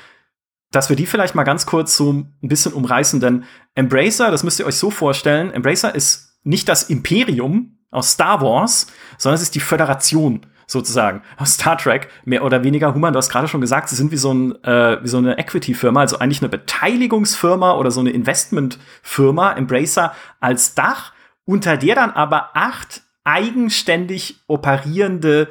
dass 0.70 0.88
wir 0.88 0.96
die 0.96 1.06
vielleicht 1.06 1.34
mal 1.34 1.44
ganz 1.44 1.66
kurz 1.66 1.96
so 1.96 2.12
ein 2.12 2.36
bisschen 2.42 2.72
umreißen, 2.72 3.20
denn 3.20 3.44
Embracer, 3.74 4.30
das 4.30 4.44
müsst 4.44 4.60
ihr 4.60 4.66
euch 4.66 4.76
so 4.76 4.90
vorstellen, 4.90 5.52
Embracer 5.52 5.94
ist 5.94 6.27
nicht 6.48 6.68
das 6.68 6.84
Imperium 6.84 7.78
aus 7.90 8.12
Star 8.12 8.40
Wars, 8.40 8.86
sondern 9.18 9.36
es 9.36 9.42
ist 9.42 9.54
die 9.54 9.60
Föderation. 9.60 10.46
sozusagen 10.70 11.22
aus 11.38 11.54
Star 11.54 11.78
Trek, 11.78 12.10
mehr 12.26 12.44
oder 12.44 12.62
weniger. 12.62 12.94
Human, 12.94 13.14
du 13.14 13.16
hast 13.16 13.30
gerade 13.30 13.48
schon 13.48 13.62
gesagt, 13.62 13.88
sie 13.88 13.96
sind 13.96 14.12
wie 14.12 14.18
so, 14.18 14.34
ein, 14.34 14.62
äh, 14.64 15.02
wie 15.02 15.08
so 15.08 15.16
eine 15.16 15.38
Equity-Firma, 15.38 16.00
also 16.00 16.18
eigentlich 16.18 16.42
eine 16.42 16.50
Beteiligungsfirma 16.50 17.72
oder 17.72 17.90
so 17.90 18.00
eine 18.00 18.10
Investmentfirma, 18.10 19.52
Embracer 19.54 20.14
als 20.40 20.74
Dach, 20.74 21.14
unter 21.46 21.78
der 21.78 21.94
dann 21.94 22.10
aber 22.10 22.50
acht 22.54 23.00
eigenständig 23.24 24.40
operierende 24.46 25.48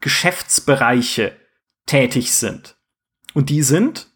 Geschäftsbereiche 0.00 1.32
tätig 1.86 2.34
sind. 2.34 2.76
Und 3.32 3.48
die 3.48 3.62
sind 3.62 4.08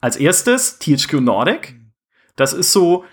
als 0.00 0.16
erstes 0.16 0.80
THQ 0.80 1.20
Nordic. 1.20 1.76
Das 2.34 2.52
ist 2.52 2.72
so 2.72 3.04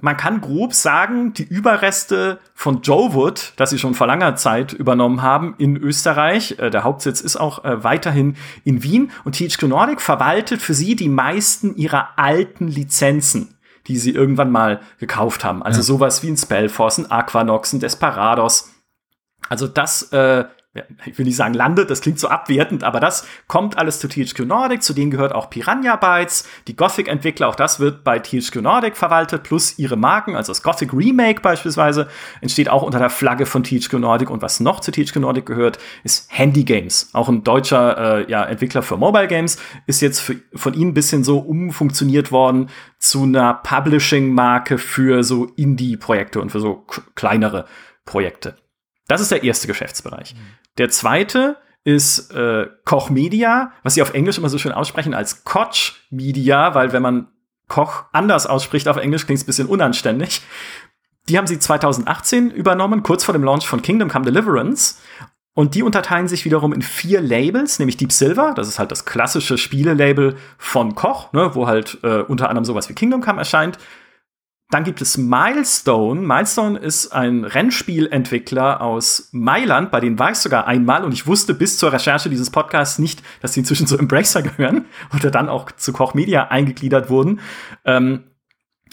man 0.00 0.16
kann 0.16 0.40
grob 0.40 0.74
sagen, 0.74 1.32
die 1.34 1.44
Überreste 1.44 2.38
von 2.54 2.82
Joe 2.82 3.14
Wood, 3.14 3.52
das 3.56 3.70
sie 3.70 3.78
schon 3.78 3.94
vor 3.94 4.06
langer 4.06 4.36
Zeit 4.36 4.72
übernommen 4.72 5.22
haben 5.22 5.54
in 5.58 5.76
Österreich, 5.76 6.58
äh, 6.58 6.70
der 6.70 6.84
Hauptsitz 6.84 7.20
ist 7.20 7.36
auch 7.36 7.64
äh, 7.64 7.84
weiterhin 7.84 8.36
in 8.64 8.82
Wien 8.82 9.10
und 9.24 9.36
THQ 9.36 9.62
Nordic 9.64 10.00
verwaltet 10.00 10.62
für 10.62 10.74
sie 10.74 10.96
die 10.96 11.08
meisten 11.08 11.76
ihrer 11.76 12.10
alten 12.16 12.68
Lizenzen, 12.68 13.58
die 13.86 13.98
sie 13.98 14.12
irgendwann 14.12 14.50
mal 14.50 14.80
gekauft 14.98 15.44
haben. 15.44 15.62
Also 15.62 15.80
ja. 15.80 15.84
sowas 15.84 16.22
wie 16.22 16.28
ein 16.28 16.36
Spellforce, 16.36 16.98
ein 16.98 17.10
Aquanox, 17.10 17.72
ein 17.72 17.80
Desperados. 17.80 18.70
Also 19.48 19.66
das 19.66 20.12
äh, 20.12 20.44
ich 21.04 21.18
will 21.18 21.24
nicht 21.24 21.36
sagen 21.36 21.54
landet, 21.54 21.90
das 21.90 22.00
klingt 22.00 22.20
so 22.20 22.28
abwertend, 22.28 22.84
aber 22.84 23.00
das 23.00 23.26
kommt 23.48 23.76
alles 23.76 23.98
zu 23.98 24.06
THQ 24.06 24.46
Nordic, 24.46 24.84
zu 24.84 24.92
denen 24.92 25.10
gehört 25.10 25.34
auch 25.34 25.50
Piranha 25.50 25.96
Bytes, 25.96 26.46
die 26.68 26.76
Gothic-Entwickler, 26.76 27.48
auch 27.48 27.56
das 27.56 27.80
wird 27.80 28.04
bei 28.04 28.20
THQ 28.20 28.62
Nordic 28.62 28.96
verwaltet, 28.96 29.42
plus 29.42 29.80
ihre 29.80 29.96
Marken, 29.96 30.36
also 30.36 30.52
das 30.52 30.62
Gothic 30.62 30.92
Remake 30.92 31.40
beispielsweise, 31.40 32.06
entsteht 32.40 32.68
auch 32.68 32.82
unter 32.82 33.00
der 33.00 33.10
Flagge 33.10 33.46
von 33.46 33.64
THQ 33.64 33.94
Nordic 33.94 34.30
und 34.30 34.42
was 34.42 34.60
noch 34.60 34.78
zu 34.78 34.92
THQ 34.92 35.16
Nordic 35.16 35.46
gehört, 35.46 35.78
ist 36.04 36.26
Handy 36.30 36.62
Games, 36.62 37.10
auch 37.14 37.28
ein 37.28 37.42
deutscher 37.42 38.20
äh, 38.20 38.30
ja, 38.30 38.44
Entwickler 38.44 38.82
für 38.82 38.96
Mobile 38.96 39.26
Games, 39.26 39.58
ist 39.88 40.00
jetzt 40.00 40.20
für, 40.20 40.36
von 40.54 40.74
ihnen 40.74 40.92
ein 40.92 40.94
bisschen 40.94 41.24
so 41.24 41.40
umfunktioniert 41.40 42.30
worden 42.30 42.70
zu 43.00 43.24
einer 43.24 43.54
Publishing-Marke 43.54 44.78
für 44.78 45.24
so 45.24 45.46
Indie-Projekte 45.56 46.40
und 46.40 46.52
für 46.52 46.60
so 46.60 46.86
kleinere 47.16 47.66
Projekte. 48.04 48.54
Das 49.10 49.20
ist 49.20 49.32
der 49.32 49.42
erste 49.42 49.66
Geschäftsbereich. 49.66 50.36
Der 50.78 50.88
zweite 50.88 51.56
ist 51.82 52.32
äh, 52.32 52.68
Koch 52.84 53.10
Media, 53.10 53.72
was 53.82 53.94
sie 53.94 54.02
auf 54.02 54.14
Englisch 54.14 54.38
immer 54.38 54.48
so 54.48 54.56
schön 54.56 54.70
aussprechen 54.70 55.14
als 55.14 55.42
Koch 55.42 55.94
Media, 56.10 56.76
weil 56.76 56.92
wenn 56.92 57.02
man 57.02 57.26
Koch 57.66 58.04
anders 58.12 58.46
ausspricht 58.46 58.86
auf 58.86 58.98
Englisch, 58.98 59.26
klingt 59.26 59.38
es 59.38 59.44
ein 59.44 59.46
bisschen 59.46 59.66
unanständig. 59.66 60.42
Die 61.28 61.38
haben 61.38 61.48
sie 61.48 61.58
2018 61.58 62.52
übernommen, 62.52 63.02
kurz 63.02 63.24
vor 63.24 63.32
dem 63.32 63.42
Launch 63.42 63.66
von 63.66 63.82
Kingdom 63.82 64.08
Come 64.08 64.26
Deliverance. 64.26 65.00
Und 65.54 65.74
die 65.74 65.82
unterteilen 65.82 66.28
sich 66.28 66.44
wiederum 66.44 66.72
in 66.72 66.80
vier 66.80 67.20
Labels, 67.20 67.80
nämlich 67.80 67.96
Deep 67.96 68.12
Silver, 68.12 68.54
das 68.54 68.68
ist 68.68 68.78
halt 68.78 68.92
das 68.92 69.06
klassische 69.06 69.58
Spielelabel 69.58 70.36
von 70.56 70.94
Koch, 70.94 71.32
ne, 71.32 71.56
wo 71.56 71.66
halt 71.66 71.98
äh, 72.04 72.20
unter 72.20 72.48
anderem 72.48 72.64
sowas 72.64 72.88
wie 72.88 72.94
Kingdom 72.94 73.22
Come 73.22 73.40
erscheint. 73.40 73.76
Dann 74.70 74.84
gibt 74.84 75.02
es 75.02 75.18
Milestone. 75.18 76.20
Milestone 76.20 76.78
ist 76.78 77.08
ein 77.08 77.44
Rennspielentwickler 77.44 78.80
aus 78.80 79.28
Mailand, 79.32 79.90
bei 79.90 79.98
denen 79.98 80.18
war 80.18 80.30
ich 80.30 80.38
sogar 80.38 80.68
einmal 80.68 81.04
und 81.04 81.12
ich 81.12 81.26
wusste 81.26 81.54
bis 81.54 81.76
zur 81.76 81.92
Recherche 81.92 82.30
dieses 82.30 82.50
Podcasts 82.50 83.00
nicht, 83.00 83.22
dass 83.42 83.54
sie 83.54 83.60
inzwischen 83.60 83.88
zu 83.88 83.98
Embracer 83.98 84.42
gehören 84.42 84.86
oder 85.14 85.32
dann 85.32 85.48
auch 85.48 85.72
zu 85.72 85.92
Koch 85.92 86.14
Media 86.14 86.48
eingegliedert 86.48 87.10
wurden. 87.10 87.40
Ähm, 87.84 88.24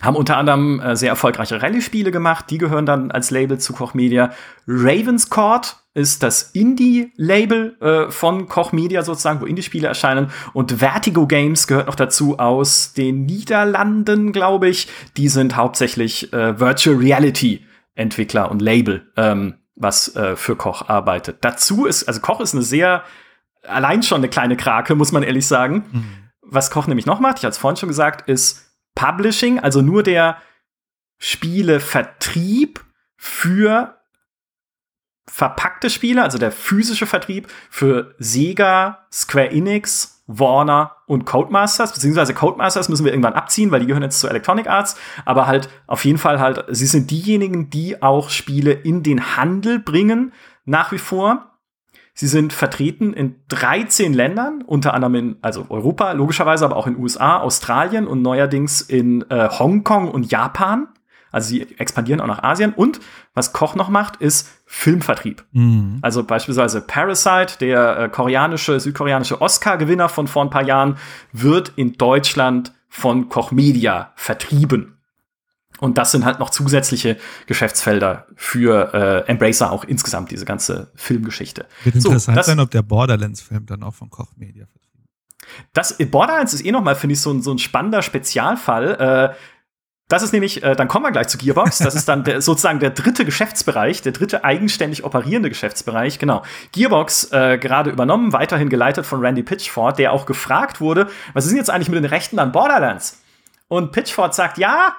haben 0.02 0.16
unter 0.16 0.38
anderem 0.38 0.80
äh, 0.80 0.96
sehr 0.96 1.10
erfolgreiche 1.10 1.62
Rallye-Spiele 1.62 2.12
gemacht, 2.12 2.46
die 2.50 2.58
gehören 2.58 2.86
dann 2.86 3.12
als 3.12 3.32
Label 3.32 3.60
zu 3.60 3.74
Koch 3.74 3.94
Media. 3.94 4.32
Ravenscourt 4.68 5.78
ist 5.98 6.22
das 6.22 6.52
Indie-Label 6.52 7.76
äh, 7.82 8.12
von 8.12 8.48
Koch 8.48 8.72
Media 8.72 9.02
sozusagen, 9.02 9.42
wo 9.42 9.46
Indie-Spiele 9.46 9.88
erscheinen. 9.88 10.30
Und 10.54 10.74
Vertigo 10.74 11.26
Games 11.26 11.66
gehört 11.66 11.88
noch 11.88 11.96
dazu 11.96 12.38
aus 12.38 12.94
den 12.94 13.26
Niederlanden, 13.26 14.32
glaube 14.32 14.70
ich. 14.70 14.88
Die 15.18 15.28
sind 15.28 15.56
hauptsächlich 15.56 16.32
äh, 16.34 16.60
Virtual 16.60 16.96
Reality 16.96 17.66
Entwickler 17.96 18.52
und 18.52 18.62
Label, 18.62 19.12
ähm, 19.18 19.56
was 19.76 20.16
äh, 20.16 20.36
für 20.36 20.56
Koch 20.56 20.88
arbeitet. 20.88 21.38
Dazu 21.42 21.88
ist, 21.88 22.04
also 22.04 22.22
Koch 22.22 22.42
ist 22.42 22.54
eine 22.54 22.62
sehr, 22.62 23.04
allein 23.64 24.04
schon 24.04 24.20
eine 24.20 24.30
kleine 24.30 24.56
Krake, 24.56 24.94
muss 24.94 25.12
man 25.12 25.24
ehrlich 25.24 25.48
sagen. 25.48 25.86
Mhm. 25.92 26.30
Was 26.42 26.70
Koch 26.70 26.86
nämlich 26.86 27.08
noch 27.08 27.20
macht, 27.20 27.40
ich 27.40 27.44
hatte 27.44 27.54
es 27.54 27.58
vorhin 27.58 27.78
schon 27.78 27.90
gesagt, 27.90 28.30
ist 28.30 28.72
Publishing, 28.94 29.60
also 29.60 29.82
nur 29.82 30.04
der 30.04 30.38
Spielevertrieb 31.18 32.86
für 33.16 33.97
verpackte 35.30 35.90
Spiele, 35.90 36.24
also 36.24 36.38
der 36.38 36.52
physische 36.52 37.06
Vertrieb 37.06 37.48
für 37.70 38.16
Sega, 38.18 39.06
Square 39.12 39.52
Enix, 39.52 40.24
Warner 40.28 40.98
und 41.06 41.26
Codemasters, 41.26 41.94
beziehungsweise 41.94 42.34
Codemasters 42.34 42.90
müssen 42.90 43.06
wir 43.06 43.14
irgendwann 43.14 43.34
abziehen, 43.34 43.72
weil 43.72 43.80
die 43.80 43.88
gehören 43.88 44.04
jetzt 44.04 44.20
zu 44.20 44.28
Electronic 44.28 44.68
Arts, 44.68 44.98
aber 45.26 45.48
halt 45.48 45.70
auf 45.88 46.04
jeden 46.04 46.18
Fall 46.18 46.40
halt, 46.40 46.66
sie 46.70 46.86
sind 46.86 47.12
diejenigen, 47.12 47.70
die 47.70 48.02
auch 48.02 48.30
Spiele 48.30 48.74
in 48.74 49.04
den 49.04 49.38
Handel 49.38 49.80
bringen, 49.80 50.34
nach 50.66 50.92
wie 50.92 50.98
vor. 50.98 51.54
Sie 52.14 52.28
sind 52.28 52.52
vertreten 52.52 53.14
in 53.14 53.36
13 53.50 54.14
Ländern, 54.14 54.64
unter 54.66 54.94
anderem 54.94 55.16
in 55.16 55.36
also 55.42 55.68
Europa, 55.70 56.12
logischerweise, 56.14 56.66
aber 56.66 56.76
auch 56.76 56.88
in 56.88 56.98
USA, 56.98 57.38
Australien 57.38 58.08
und 58.08 58.22
neuerdings 58.22 58.82
in 58.82 59.24
äh, 59.30 59.48
Hongkong 59.50 60.10
und 60.10 60.32
Japan. 60.32 60.88
Also 61.32 61.50
sie 61.50 61.78
expandieren 61.78 62.20
auch 62.20 62.28
nach 62.28 62.42
Asien. 62.42 62.74
Und 62.74 63.00
was 63.36 63.54
Koch 63.54 63.76
noch 63.76 63.90
macht, 63.90 64.16
ist 64.18 64.50
Filmvertrieb. 64.70 65.46
Mhm. 65.54 66.00
Also 66.02 66.24
beispielsweise 66.26 66.82
Parasite, 66.82 67.58
der 67.60 68.00
äh, 68.00 68.10
koreanische, 68.10 68.80
südkoreanische 68.80 69.42
Oscar-Gewinner 69.42 70.10
von 70.10 70.28
vor 70.28 70.44
ein 70.44 70.50
paar 70.50 70.66
Jahren, 70.66 70.98
wird 71.32 71.72
in 71.78 71.94
Deutschland 71.94 72.74
von 72.90 73.30
Koch 73.30 73.52
Media 73.52 74.12
vertrieben. 74.16 74.98
Und 75.80 75.98
das 75.98 76.12
sind 76.12 76.26
halt 76.26 76.40
noch 76.40 76.50
zusätzliche 76.50 77.18
Geschäftsfelder 77.46 78.28
für 78.36 78.94
äh, 78.94 79.32
Embracer 79.32 79.72
auch 79.72 79.86
insgesamt, 79.86 80.32
diese 80.32 80.44
ganze 80.44 80.92
Filmgeschichte. 80.96 81.66
Wird 81.84 81.96
interessant 81.96 82.38
so, 82.38 82.44
sein, 82.44 82.60
ob 82.60 82.70
der 82.72 82.82
Borderlands-Film 82.82 83.68
dann 83.68 83.84
auch 83.84 83.94
von 83.94 84.10
Koch 84.10 84.36
Media 84.36 84.66
vertrieben 84.66 85.08
Das 85.74 85.98
Borderlands 85.98 86.54
ist 86.54 86.66
eh 86.66 86.72
noch 86.72 86.84
mal, 86.84 86.96
finde 86.96 87.14
ich, 87.14 87.22
so 87.22 87.32
ein, 87.32 87.42
so 87.42 87.52
ein 87.52 87.60
spannender 87.60 88.02
Spezialfall. 88.02 89.34
Äh, 89.34 89.36
das 90.08 90.24
ist 90.24 90.32
nämlich, 90.32 90.64
äh, 90.64 90.76
dann 90.76 90.88
kommen 90.88 91.06
wir 91.06 91.12
gleich 91.12 91.28
zu 91.28 91.38
Gearbox. 91.38 91.80
Das 91.80 91.94
ist 91.94 92.08
dann 92.08 92.24
der, 92.24 92.42
sozusagen 92.42 92.80
der 92.80 92.92
dritte 92.92 93.26
Geschäftsbereich, 93.26 94.02
der 94.02 94.14
dritte 94.14 94.44
eigenständig 94.46 95.04
operierende 95.04 95.50
Geschäftsbereich. 95.50 96.18
Genau. 96.18 96.44
Gearbox 96.72 97.32
äh, 97.34 97.58
gerade 97.58 97.90
übernommen, 97.90 98.32
weiterhin 98.32 98.70
geleitet 98.70 99.06
von 99.06 99.20
Randy 99.20 99.44
Pitchford, 99.44 100.00
der 100.00 100.14
auch 100.14 100.26
gefragt 100.26 100.80
wurde, 100.80 101.08
was 101.34 101.46
ist 101.46 101.52
denn 101.52 101.58
jetzt 101.58 101.70
eigentlich 101.70 101.90
mit 101.90 101.98
den 101.98 102.06
Rechten 102.10 102.40
an 102.40 102.54
Borderlands? 102.54 103.22
Und 103.68 103.92
Pitchford 103.92 104.34
sagt, 104.34 104.58
ja, 104.58 104.96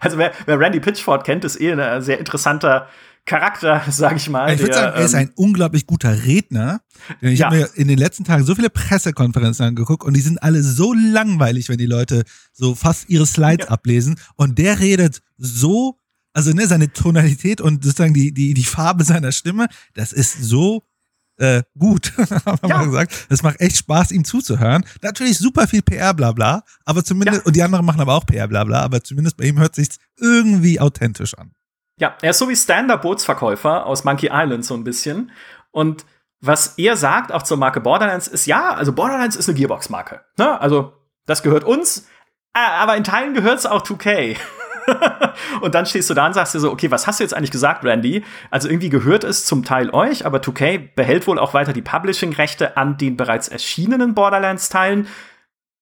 also 0.00 0.18
wer, 0.18 0.32
wer 0.46 0.58
Randy 0.58 0.80
Pitchford 0.80 1.24
kennt, 1.24 1.44
ist 1.44 1.60
eh 1.60 1.72
ein 1.72 2.02
sehr 2.02 2.18
interessanter 2.18 2.88
Charakter, 3.26 3.82
sag 3.90 4.16
ich 4.16 4.28
mal. 4.28 4.52
Ich 4.52 4.60
würde 4.60 4.74
sagen, 4.74 4.96
er 4.96 5.04
ist 5.04 5.14
ein 5.14 5.28
ähm, 5.28 5.32
unglaublich 5.36 5.86
guter 5.86 6.24
Redner. 6.24 6.80
Ich 7.20 7.38
ja. 7.38 7.46
habe 7.46 7.56
mir 7.56 7.70
in 7.74 7.88
den 7.88 7.98
letzten 7.98 8.24
Tagen 8.24 8.44
so 8.44 8.54
viele 8.54 8.70
Pressekonferenzen 8.70 9.64
angeguckt 9.64 10.04
und 10.04 10.14
die 10.14 10.20
sind 10.20 10.42
alle 10.42 10.62
so 10.62 10.92
langweilig, 10.92 11.68
wenn 11.68 11.78
die 11.78 11.86
Leute 11.86 12.24
so 12.52 12.74
fast 12.74 13.08
ihre 13.08 13.26
Slides 13.26 13.66
ja. 13.66 13.72
ablesen. 13.72 14.16
Und 14.36 14.58
der 14.58 14.78
redet 14.78 15.22
so, 15.38 15.98
also 16.32 16.52
ne, 16.52 16.66
seine 16.66 16.92
Tonalität 16.92 17.60
und 17.60 17.84
sozusagen 17.84 18.14
die, 18.14 18.32
die, 18.32 18.54
die 18.54 18.64
Farbe 18.64 19.04
seiner 19.04 19.32
Stimme, 19.32 19.68
das 19.94 20.12
ist 20.12 20.42
so 20.42 20.82
äh, 21.36 21.62
gut, 21.78 22.12
haben 22.46 22.68
ja. 22.68 22.80
wir 22.80 22.86
gesagt. 22.86 23.26
Es 23.28 23.42
macht 23.42 23.60
echt 23.60 23.78
Spaß, 23.78 24.12
ihm 24.12 24.24
zuzuhören. 24.24 24.84
Natürlich 25.02 25.38
super 25.38 25.66
viel 25.66 25.82
PR, 25.82 26.14
bla 26.14 26.32
bla, 26.32 26.62
aber 26.84 27.04
zumindest, 27.04 27.40
ja. 27.40 27.46
und 27.46 27.56
die 27.56 27.62
anderen 27.62 27.84
machen 27.84 28.00
aber 28.00 28.14
auch 28.14 28.26
PR, 28.26 28.48
bla 28.48 28.64
bla, 28.64 28.82
aber 28.82 29.02
zumindest 29.02 29.36
bei 29.36 29.46
ihm 29.46 29.58
hört 29.58 29.74
sich's 29.74 29.98
irgendwie 30.18 30.78
authentisch 30.78 31.34
an. 31.34 31.52
Ja, 31.98 32.16
er 32.22 32.30
ist 32.30 32.38
so 32.38 32.48
wie 32.48 32.56
Stand-Up-Bootsverkäufer 32.56 33.86
aus 33.86 34.04
Monkey 34.04 34.30
Island 34.32 34.64
so 34.64 34.74
ein 34.74 34.84
bisschen. 34.84 35.30
Und 35.70 36.04
was 36.40 36.74
er 36.76 36.96
sagt, 36.96 37.32
auch 37.32 37.42
zur 37.42 37.56
Marke 37.56 37.80
Borderlands, 37.80 38.28
ist 38.28 38.46
ja, 38.46 38.74
also 38.74 38.92
Borderlands 38.92 39.36
ist 39.36 39.48
eine 39.48 39.56
Gearbox-Marke. 39.56 40.22
Ne? 40.38 40.60
Also, 40.60 40.92
das 41.26 41.42
gehört 41.42 41.64
uns, 41.64 42.08
aber 42.52 42.96
in 42.96 43.04
Teilen 43.04 43.34
gehört 43.34 43.58
es 43.58 43.66
auch 43.66 43.82
2K. 43.82 44.36
und 45.60 45.74
dann 45.74 45.86
stehst 45.86 46.10
du 46.10 46.14
da 46.14 46.26
und 46.26 46.34
sagst 46.34 46.54
dir 46.54 46.60
so, 46.60 46.70
okay, 46.70 46.90
was 46.90 47.06
hast 47.06 47.20
du 47.20 47.24
jetzt 47.24 47.34
eigentlich 47.34 47.50
gesagt, 47.50 47.84
Randy? 47.84 48.24
Also 48.50 48.68
irgendwie 48.68 48.90
gehört 48.90 49.24
es 49.24 49.46
zum 49.46 49.64
Teil 49.64 49.90
euch, 49.90 50.26
aber 50.26 50.38
2K 50.38 50.94
behält 50.94 51.26
wohl 51.26 51.38
auch 51.38 51.54
weiter 51.54 51.72
die 51.72 51.82
Publishing-Rechte 51.82 52.76
an 52.76 52.98
den 52.98 53.16
bereits 53.16 53.48
erschienenen 53.48 54.14
Borderlands-Teilen. 54.14 55.08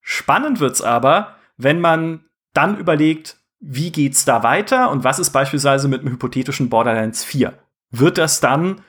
Spannend 0.00 0.60
wird's 0.60 0.82
aber, 0.82 1.36
wenn 1.56 1.80
man 1.80 2.24
dann 2.54 2.78
überlegt, 2.78 3.38
wie 3.62 3.92
geht's 3.92 4.24
da 4.24 4.42
weiter 4.42 4.90
und 4.90 5.04
was 5.04 5.18
ist 5.18 5.30
beispielsweise 5.30 5.88
mit 5.88 6.00
einem 6.00 6.12
hypothetischen 6.12 6.68
Borderlands 6.68 7.24
4? 7.24 7.54
Wird 7.90 8.18
das 8.18 8.40
dann 8.40 8.82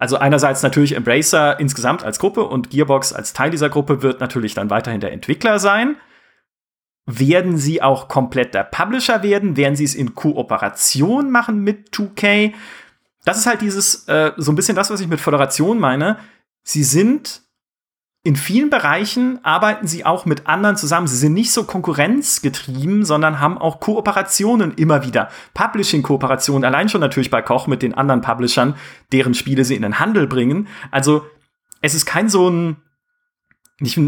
also 0.00 0.16
einerseits 0.16 0.62
natürlich 0.62 0.96
Embracer 0.96 1.60
insgesamt 1.60 2.04
als 2.04 2.18
Gruppe 2.18 2.44
und 2.44 2.70
Gearbox 2.70 3.12
als 3.12 3.34
Teil 3.34 3.50
dieser 3.50 3.68
Gruppe 3.68 4.02
wird 4.02 4.18
natürlich 4.18 4.54
dann 4.54 4.70
weiterhin 4.70 5.00
der 5.00 5.12
Entwickler 5.12 5.58
sein. 5.58 5.96
Werden 7.04 7.58
sie 7.58 7.82
auch 7.82 8.08
komplett 8.08 8.54
der 8.54 8.64
Publisher 8.64 9.22
werden? 9.22 9.58
Werden 9.58 9.76
sie 9.76 9.84
es 9.84 9.94
in 9.94 10.14
Kooperation 10.14 11.30
machen 11.30 11.62
mit 11.62 11.90
2K? 11.90 12.54
Das 13.26 13.36
ist 13.36 13.44
halt 13.44 13.60
dieses, 13.60 14.08
äh, 14.08 14.32
so 14.38 14.50
ein 14.52 14.54
bisschen 14.54 14.74
das, 14.74 14.88
was 14.88 15.02
ich 15.02 15.08
mit 15.08 15.20
Föderation 15.20 15.78
meine. 15.78 16.16
sie 16.62 16.84
sind 16.84 17.42
in 18.22 18.36
vielen 18.36 18.68
Bereichen 18.68 19.42
arbeiten 19.44 19.86
sie 19.86 20.04
auch 20.04 20.26
mit 20.26 20.46
anderen 20.46 20.76
zusammen. 20.76 21.06
Sie 21.06 21.16
sind 21.16 21.32
nicht 21.32 21.52
so 21.52 21.64
konkurrenzgetrieben, 21.64 23.04
sondern 23.04 23.40
haben 23.40 23.56
auch 23.56 23.80
Kooperationen 23.80 24.74
immer 24.74 25.06
wieder. 25.06 25.30
Publishing-Kooperationen, 25.54 26.64
allein 26.66 26.90
schon 26.90 27.00
natürlich 27.00 27.30
bei 27.30 27.40
Koch 27.40 27.66
mit 27.66 27.80
den 27.80 27.94
anderen 27.94 28.20
Publishern, 28.20 28.74
deren 29.12 29.32
Spiele 29.32 29.64
sie 29.64 29.74
in 29.74 29.82
den 29.82 29.98
Handel 29.98 30.26
bringen. 30.26 30.68
Also 30.90 31.24
es 31.80 31.94
ist 31.94 32.04
kein 32.04 32.28
so 32.28 32.50
ein 32.50 32.76
nicht, 33.78 33.98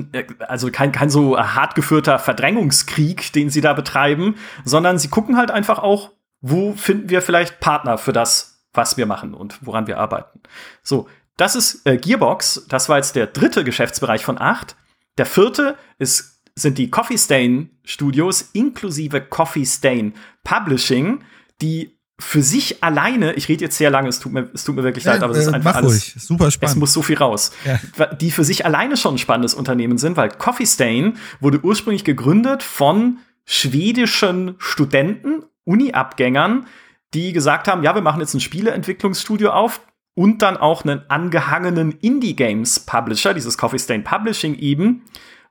also 0.41 0.71
kein, 0.71 0.93
kein 0.93 1.09
so 1.09 1.39
hart 1.39 1.75
geführter 1.75 2.19
Verdrängungskrieg, 2.19 3.33
den 3.33 3.49
sie 3.49 3.63
da 3.63 3.73
betreiben, 3.73 4.35
sondern 4.67 4.99
sie 4.99 5.09
gucken 5.09 5.39
halt 5.39 5.51
einfach 5.51 5.79
auch, 5.79 6.11
wo 6.43 6.75
finden 6.75 7.09
wir 7.09 7.23
vielleicht 7.23 7.61
Partner 7.61 7.97
für 7.97 8.13
das, 8.13 8.67
was 8.75 8.99
wir 8.99 9.07
machen 9.07 9.33
und 9.33 9.65
woran 9.65 9.87
wir 9.87 9.99
arbeiten. 9.99 10.41
So, 10.83 11.09
das 11.37 11.57
ist 11.57 11.87
äh, 11.87 11.97
Gearbox. 11.97 12.67
Das 12.69 12.89
war 12.89 12.99
jetzt 12.99 13.17
der 13.17 13.27
dritte 13.27 13.65
Geschäftsbereich 13.65 14.25
von 14.25 14.41
acht. 14.41 14.77
Der 15.19 15.27
vierte 15.27 15.77
ist, 15.99 16.43
sind 16.55 16.79
die 16.79 16.91
Coffee 16.91 17.19
Stain 17.19 17.71
Studios 17.85 18.51
inklusive 18.53 19.21
Coffee 19.21 19.67
Stain 19.67 20.15
Publishing, 20.45 21.25
die 21.61 21.99
für 22.23 22.43
sich 22.43 22.83
alleine, 22.85 23.33
ich 23.35 23.49
rede 23.49 23.65
jetzt 23.65 23.77
sehr 23.77 23.91
lange, 23.91 24.09
es 24.09 24.21
tut 24.21 24.33
mir, 24.33 24.49
es 24.55 24.63
tut 24.63 24.77
mir 24.77 24.85
wirklich 24.85 25.05
ja, 25.05 25.15
leid, 25.15 25.23
aber 25.23 25.33
es 25.33 25.41
ist 25.41 25.49
äh, 25.49 25.57
einfach 25.57 25.75
alles. 25.75 25.93
Ruhig. 25.93 26.15
Super 26.19 26.51
spannend. 26.51 26.77
Es 26.77 26.79
muss 26.79 26.93
so 26.93 27.03
viel 27.03 27.17
raus. 27.17 27.51
Ja. 27.65 28.07
Die 28.15 28.31
für 28.31 28.45
sich 28.45 28.65
alleine 28.65 28.97
schon 28.97 29.17
ein 29.17 29.19
spannendes 29.19 29.55
Unternehmen 29.55 29.99
sind, 29.99 30.17
weil 30.17 30.29
Coffee 30.29 30.67
Stain 30.67 31.17
wurde 31.41 31.61
ursprünglich 31.63 32.05
gegründet 32.05 32.63
von 32.63 33.19
schwedischen 33.45 34.55
Studenten, 34.59 35.45
Uni-Abgängern, 35.65 36.67
die 37.13 37.33
gesagt 37.33 37.67
haben, 37.67 37.83
ja, 37.83 37.95
wir 37.95 38.03
machen 38.03 38.21
jetzt 38.21 38.35
ein 38.35 38.41
Spieleentwicklungsstudio 38.41 39.51
auf, 39.51 39.81
und 40.15 40.43
dann 40.43 40.57
auch 40.57 40.85
einen 40.85 41.03
angehangenen 41.09 41.93
Indie-Games-Publisher, 41.93 43.35
dieses 43.35 43.57
Coffee 43.57 43.79
Stain 43.79 44.05
Publishing 44.05 44.55
eben. 44.57 45.05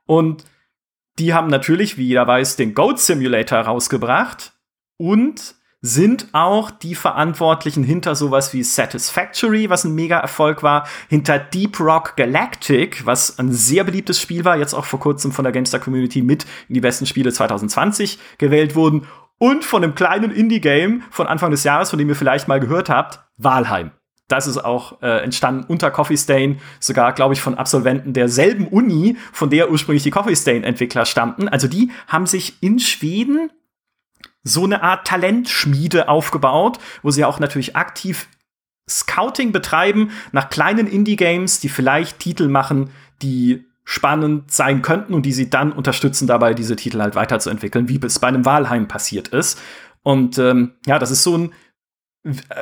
Und 0.06 0.44
die 1.18 1.34
haben 1.34 1.48
natürlich, 1.48 1.98
wie 1.98 2.06
jeder 2.06 2.26
weiß, 2.26 2.56
den 2.56 2.74
Goat 2.74 3.00
Simulator 3.00 3.58
rausgebracht 3.58 4.52
und 4.96 5.54
sind 5.84 6.28
auch 6.30 6.70
die 6.70 6.94
Verantwortlichen 6.94 7.82
hinter 7.82 8.14
sowas 8.14 8.54
wie 8.54 8.62
Satisfactory, 8.62 9.68
was 9.68 9.84
ein 9.84 9.96
mega 9.96 10.18
Erfolg 10.18 10.62
war, 10.62 10.86
hinter 11.08 11.40
Deep 11.40 11.80
Rock 11.80 12.16
Galactic, 12.16 13.04
was 13.04 13.40
ein 13.40 13.52
sehr 13.52 13.82
beliebtes 13.82 14.20
Spiel 14.20 14.44
war, 14.44 14.56
jetzt 14.56 14.74
auch 14.74 14.84
vor 14.84 15.00
kurzem 15.00 15.32
von 15.32 15.42
der 15.42 15.52
GameStar 15.52 15.80
Community 15.80 16.22
mit 16.22 16.46
in 16.68 16.74
die 16.74 16.80
besten 16.80 17.04
Spiele 17.04 17.32
2020 17.32 18.20
gewählt 18.38 18.76
wurden 18.76 19.08
und 19.38 19.64
von 19.64 19.82
einem 19.82 19.96
kleinen 19.96 20.30
Indie-Game 20.30 21.02
von 21.10 21.26
Anfang 21.26 21.50
des 21.50 21.64
Jahres, 21.64 21.90
von 21.90 21.98
dem 21.98 22.08
ihr 22.08 22.16
vielleicht 22.16 22.46
mal 22.46 22.60
gehört 22.60 22.88
habt, 22.88 23.18
Walheim. 23.36 23.90
Das 24.32 24.46
ist 24.46 24.56
auch 24.56 25.02
äh, 25.02 25.22
entstanden 25.22 25.66
unter 25.68 25.90
Coffee 25.90 26.16
Stain, 26.16 26.58
sogar, 26.80 27.12
glaube 27.12 27.34
ich, 27.34 27.42
von 27.42 27.58
Absolventen 27.58 28.14
derselben 28.14 28.66
Uni, 28.66 29.18
von 29.30 29.50
der 29.50 29.70
ursprünglich 29.70 30.04
die 30.04 30.10
Coffee 30.10 30.34
Stain-Entwickler 30.34 31.04
stammten. 31.04 31.48
Also 31.48 31.68
die 31.68 31.90
haben 32.08 32.24
sich 32.24 32.62
in 32.62 32.78
Schweden 32.78 33.50
so 34.42 34.64
eine 34.64 34.82
Art 34.82 35.06
Talentschmiede 35.06 36.08
aufgebaut, 36.08 36.78
wo 37.02 37.10
sie 37.10 37.26
auch 37.26 37.40
natürlich 37.40 37.76
aktiv 37.76 38.26
Scouting 38.88 39.52
betreiben 39.52 40.12
nach 40.32 40.48
kleinen 40.48 40.86
Indie-Games, 40.86 41.60
die 41.60 41.68
vielleicht 41.68 42.18
Titel 42.18 42.48
machen, 42.48 42.88
die 43.20 43.66
spannend 43.84 44.50
sein 44.50 44.80
könnten 44.80 45.12
und 45.12 45.26
die 45.26 45.32
sie 45.32 45.50
dann 45.50 45.72
unterstützen 45.72 46.26
dabei, 46.26 46.54
diese 46.54 46.76
Titel 46.76 47.02
halt 47.02 47.16
weiterzuentwickeln, 47.16 47.90
wie 47.90 48.00
es 48.02 48.18
bei 48.18 48.28
einem 48.28 48.46
Wahlheim 48.46 48.88
passiert 48.88 49.28
ist. 49.28 49.60
Und 50.02 50.38
ähm, 50.38 50.72
ja, 50.86 50.98
das 50.98 51.10
ist 51.10 51.22
so 51.22 51.36
ein 51.36 51.52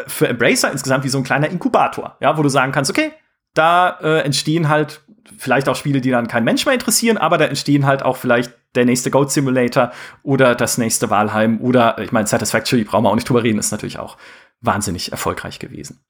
für 0.07 0.29
Embracer 0.29 0.73
insgesamt 0.73 1.05
wie 1.05 1.09
so 1.09 1.18
ein 1.18 1.25
kleiner 1.25 1.49
Inkubator, 1.49 2.16
ja, 2.20 2.37
wo 2.38 2.42
du 2.42 2.49
sagen 2.49 2.73
kannst, 2.73 2.90
okay, 2.90 3.12
da 3.55 3.99
äh, 4.01 4.20
entstehen 4.20 4.68
halt 4.68 5.03
vielleicht 5.37 5.68
auch 5.68 5.77
Spiele, 5.77 6.01
die 6.01 6.11
dann 6.11 6.29
kein 6.29 6.44
Mensch 6.44 6.64
mehr 6.64 6.75
interessieren, 6.75 7.18
aber 7.18 7.38
da 7.38 7.44
entstehen 7.46 7.87
halt 7.87 8.03
auch 8.03 8.16
vielleicht 8.16 8.53
der 8.75 8.85
nächste 8.85 9.11
Goat 9.11 9.33
Simulator 9.33 9.92
oder 10.23 10.55
das 10.55 10.79
nächste 10.79 11.11
Walheim 11.11 11.61
oder 11.61 11.99
ich 11.99 12.12
meine 12.12 12.27
Satisfactory 12.27 12.85
brauchen 12.85 13.05
wir 13.05 13.11
auch 13.11 13.14
nicht 13.16 13.29
drüber 13.29 13.42
reden, 13.42 13.59
ist 13.59 13.73
natürlich 13.73 13.99
auch 13.99 14.16
wahnsinnig 14.61 15.12
erfolgreich 15.12 15.59
gewesen. 15.59 16.01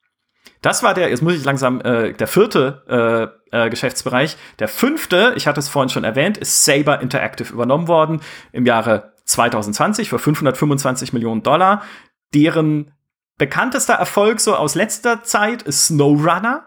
Das 0.63 0.83
war 0.83 0.93
der, 0.93 1.09
jetzt 1.09 1.23
muss 1.23 1.35
ich 1.35 1.45
langsam, 1.45 1.81
äh, 1.81 2.13
der 2.13 2.27
vierte 2.27 3.41
äh, 3.53 3.67
äh, 3.67 3.71
Geschäftsbereich. 3.71 4.37
Der 4.59 4.69
fünfte, 4.69 5.33
ich 5.37 5.47
hatte 5.47 5.59
es 5.59 5.69
vorhin 5.69 5.89
schon 5.89 6.05
erwähnt, 6.05 6.37
ist 6.37 6.65
Saber 6.65 7.01
Interactive 7.01 7.53
übernommen 7.53 7.89
worden 7.89 8.21
im 8.53 8.67
Jahre 8.67 9.15
2020 9.25 10.11
für 10.11 10.19
525 10.19 11.13
Millionen 11.15 11.43
Dollar. 11.43 11.83
Deren 12.35 12.93
bekanntester 13.41 13.95
Erfolg 13.95 14.39
so 14.39 14.55
aus 14.55 14.77
letzter 14.77 15.25
Zeit 15.25 15.63
ist 15.63 15.87
SnowRunner. 15.87 16.67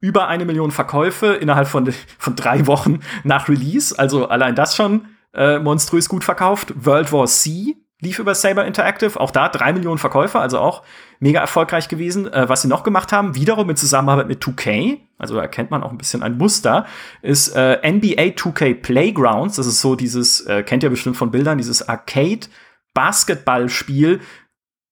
Über 0.00 0.28
eine 0.28 0.44
Million 0.44 0.70
Verkäufe 0.70 1.34
innerhalb 1.34 1.68
von, 1.68 1.92
von 2.18 2.34
drei 2.36 2.66
Wochen 2.66 3.00
nach 3.24 3.48
Release. 3.48 3.98
Also 3.98 4.28
allein 4.28 4.54
das 4.54 4.74
schon 4.74 5.06
äh, 5.34 5.58
monströs 5.58 6.08
gut 6.08 6.24
verkauft. 6.24 6.72
World 6.76 7.12
War 7.12 7.26
C 7.26 7.76
lief 8.00 8.18
über 8.18 8.34
Saber 8.34 8.64
Interactive. 8.66 9.18
Auch 9.18 9.32
da 9.32 9.48
drei 9.48 9.72
Millionen 9.72 9.98
Verkäufer, 9.98 10.40
also 10.40 10.58
auch 10.58 10.82
mega 11.18 11.40
erfolgreich 11.40 11.88
gewesen. 11.88 12.32
Äh, 12.32 12.48
was 12.48 12.62
sie 12.62 12.68
noch 12.68 12.84
gemacht 12.84 13.12
haben, 13.12 13.34
wiederum 13.34 13.68
in 13.70 13.76
Zusammenarbeit 13.76 14.28
mit 14.28 14.42
2K, 14.42 14.98
also 15.18 15.36
erkennt 15.38 15.72
man 15.72 15.82
auch 15.82 15.90
ein 15.90 15.98
bisschen 15.98 16.22
ein 16.22 16.38
Muster, 16.38 16.86
ist 17.22 17.48
äh, 17.56 17.78
NBA 17.78 18.34
2K 18.36 18.74
Playgrounds. 18.74 19.56
Das 19.56 19.66
ist 19.66 19.80
so 19.80 19.96
dieses, 19.96 20.40
äh, 20.46 20.62
kennt 20.62 20.84
ihr 20.84 20.90
bestimmt 20.90 21.16
von 21.16 21.32
Bildern, 21.32 21.58
dieses 21.58 21.88
Arcade 21.88 22.46
Basketballspiel 22.94 24.20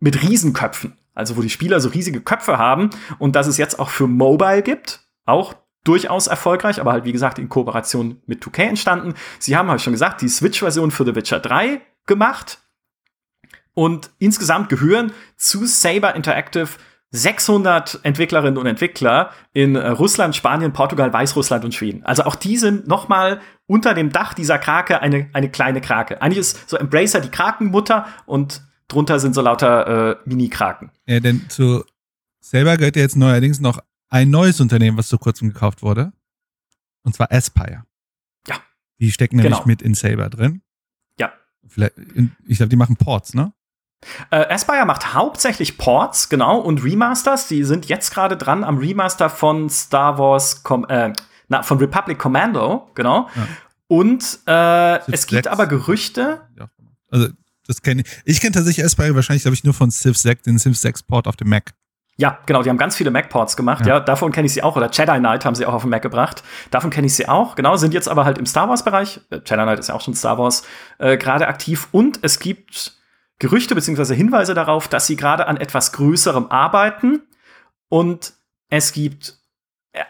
mit 0.00 0.22
Riesenköpfen. 0.22 0.96
Also 1.20 1.37
wo 1.37 1.42
die 1.42 1.50
Spieler 1.50 1.80
so 1.80 1.88
riesige 1.90 2.20
Köpfe 2.20 2.59
haben 2.59 2.90
und 3.18 3.37
dass 3.37 3.46
es 3.46 3.56
jetzt 3.56 3.78
auch 3.78 3.90
für 3.90 4.09
Mobile 4.09 4.62
gibt, 4.62 5.00
auch 5.24 5.54
durchaus 5.85 6.26
erfolgreich, 6.26 6.80
aber 6.80 6.92
halt 6.92 7.04
wie 7.04 7.12
gesagt 7.12 7.38
in 7.38 7.48
Kooperation 7.48 8.20
mit 8.26 8.42
2K 8.42 8.62
entstanden. 8.64 9.14
Sie 9.38 9.56
haben, 9.56 9.68
habe 9.68 9.76
ich 9.76 9.83
schon 9.83 9.92
gesagt, 9.92 10.20
die 10.20 10.28
Switch-Version 10.28 10.90
für 10.90 11.04
The 11.04 11.14
Witcher 11.14 11.40
3 11.40 11.80
gemacht 12.06 12.59
und 13.74 14.11
insgesamt 14.18 14.68
gehören 14.68 15.12
zu 15.37 15.64
Saber 15.64 16.14
Interactive 16.14 16.68
600 17.12 18.00
Entwicklerinnen 18.04 18.56
und 18.56 18.66
Entwickler 18.66 19.30
in 19.52 19.74
äh, 19.74 19.88
Russland, 19.88 20.37
Spanien, 20.37 20.72
Portugal, 20.72 21.12
Weißrussland 21.12 21.64
und 21.64 21.74
Schweden. 21.74 22.04
Also 22.04 22.22
auch 22.24 22.37
die 22.37 22.56
sind 22.56 22.87
noch 22.87 23.09
mal 23.09 23.40
unter 23.66 23.94
dem 23.94 24.12
Dach 24.12 24.33
dieser 24.35 24.59
Krake 24.59 25.00
eine, 25.00 25.28
eine 25.33 25.50
kleine 25.50 25.80
Krake. 25.80 26.22
Eigentlich 26.22 26.38
ist 26.38 26.68
so 26.68 26.76
Embracer 26.76 27.20
die 27.20 27.30
Krakenmutter 27.30 28.06
und 28.26 28.62
drunter 28.92 29.18
sind 29.18 29.35
so 29.35 29.40
lauter 29.40 30.11
äh, 30.11 30.16
Mini-Kraken. 30.24 30.90
Ja, 31.07 31.20
denn 31.20 31.48
zu 31.48 31.85
selber 32.40 32.76
gehört 32.76 32.96
ja 32.96 33.03
jetzt 33.03 33.16
neuerdings 33.16 33.61
noch 33.61 33.81
ein 34.09 34.31
neues 34.31 34.61
Unternehmen, 34.61 34.98
was 34.98 35.09
vor 35.09 35.20
kurzem 35.20 35.53
gekauft 35.53 35.83
wurde. 35.83 36.12
Und 37.03 37.14
zwar 37.14 37.33
Aspire. 37.33 37.85
Ja. 38.46 38.57
Die 38.98 39.11
stecken 39.12 39.37
nämlich 39.37 39.55
genau. 39.55 39.66
mit 39.66 39.83
in 39.83 39.94
Saber 39.94 40.29
drin. 40.29 40.62
Ja. 41.18 41.33
Vielleicht, 41.66 41.94
ich 42.46 42.59
glaube, 42.59 42.70
die 42.70 42.76
machen 42.76 42.96
Ports, 42.96 43.35
ne? 43.35 43.53
Äh, 44.31 44.46
Aspire 44.53 44.87
macht 44.87 45.14
hauptsächlich 45.14 45.76
Ports, 45.76 46.29
genau, 46.29 46.59
und 46.59 46.83
Remasters. 46.83 47.48
Die 47.48 47.64
sind 47.64 47.87
jetzt 47.87 48.12
gerade 48.12 48.37
dran 48.37 48.64
am 48.64 48.79
Remaster 48.79 49.29
von 49.29 49.68
Star 49.68 50.18
Wars, 50.18 50.62
Com 50.62 50.87
äh, 50.88 51.12
na, 51.48 51.62
von 51.62 51.79
Republic 51.79 52.18
Commando, 52.18 52.90
genau. 52.94 53.29
Ja. 53.35 53.46
Und 53.88 54.38
äh, 54.46 55.12
es 55.12 55.26
gibt 55.26 55.48
aber 55.48 55.66
Gerüchte. 55.66 56.42
Ja. 56.57 56.70
Also 57.11 57.29
das 57.70 57.83
kenne 57.83 58.02
ich. 58.02 58.20
Ich 58.24 58.40
kenne 58.40 58.52
tatsächlich 58.52 58.85
Aspire 58.85 59.14
wahrscheinlich, 59.14 59.42
glaube 59.42 59.54
ich, 59.54 59.64
nur 59.64 59.72
von 59.72 59.90
Civ 59.90 60.16
6, 60.16 60.42
den 60.42 60.59
Civ 60.59 60.76
6 60.76 61.04
Port 61.04 61.26
auf 61.26 61.37
dem 61.37 61.48
Mac. 61.48 61.72
Ja, 62.16 62.38
genau, 62.44 62.62
die 62.62 62.68
haben 62.68 62.76
ganz 62.76 62.96
viele 62.96 63.11
Mac-Ports 63.11 63.56
gemacht, 63.56 63.87
ja. 63.87 63.94
ja 63.94 64.00
davon 64.00 64.30
kenne 64.30 64.44
ich 64.44 64.52
sie 64.52 64.62
auch. 64.62 64.76
Oder 64.76 64.90
Jedi 64.90 65.18
Knight 65.18 65.46
haben 65.46 65.54
sie 65.54 65.64
auch 65.64 65.72
auf 65.72 65.83
den 65.83 65.90
Mac 65.90 66.02
gebracht. 66.02 66.42
Davon 66.70 66.90
kenne 66.90 67.06
ich 67.06 67.14
sie 67.14 67.26
auch. 67.28 67.54
Genau, 67.54 67.76
sind 67.76 67.94
jetzt 67.94 68.09
aber 68.09 68.26
halt 68.26 68.37
im 68.37 68.44
Star 68.44 68.68
Wars-Bereich. 68.68 69.20
Äh, 69.30 69.37
Jedi 69.37 69.62
Knight 69.62 69.78
ist 69.78 69.88
ja 69.88 69.94
auch 69.94 70.02
schon 70.02 70.14
Star 70.14 70.37
Wars 70.37 70.64
äh, 70.98 71.16
gerade 71.16 71.48
aktiv. 71.48 71.88
Und 71.92 72.18
es 72.20 72.38
gibt 72.38 72.98
Gerüchte 73.38 73.74
beziehungsweise 73.74 74.14
Hinweise 74.14 74.52
darauf, 74.52 74.87
dass 74.87 75.06
sie 75.06 75.16
gerade 75.16 75.46
an 75.46 75.56
etwas 75.56 75.92
Größerem 75.92 76.48
arbeiten. 76.50 77.22
Und 77.88 78.35
es 78.68 78.92
gibt 78.92 79.38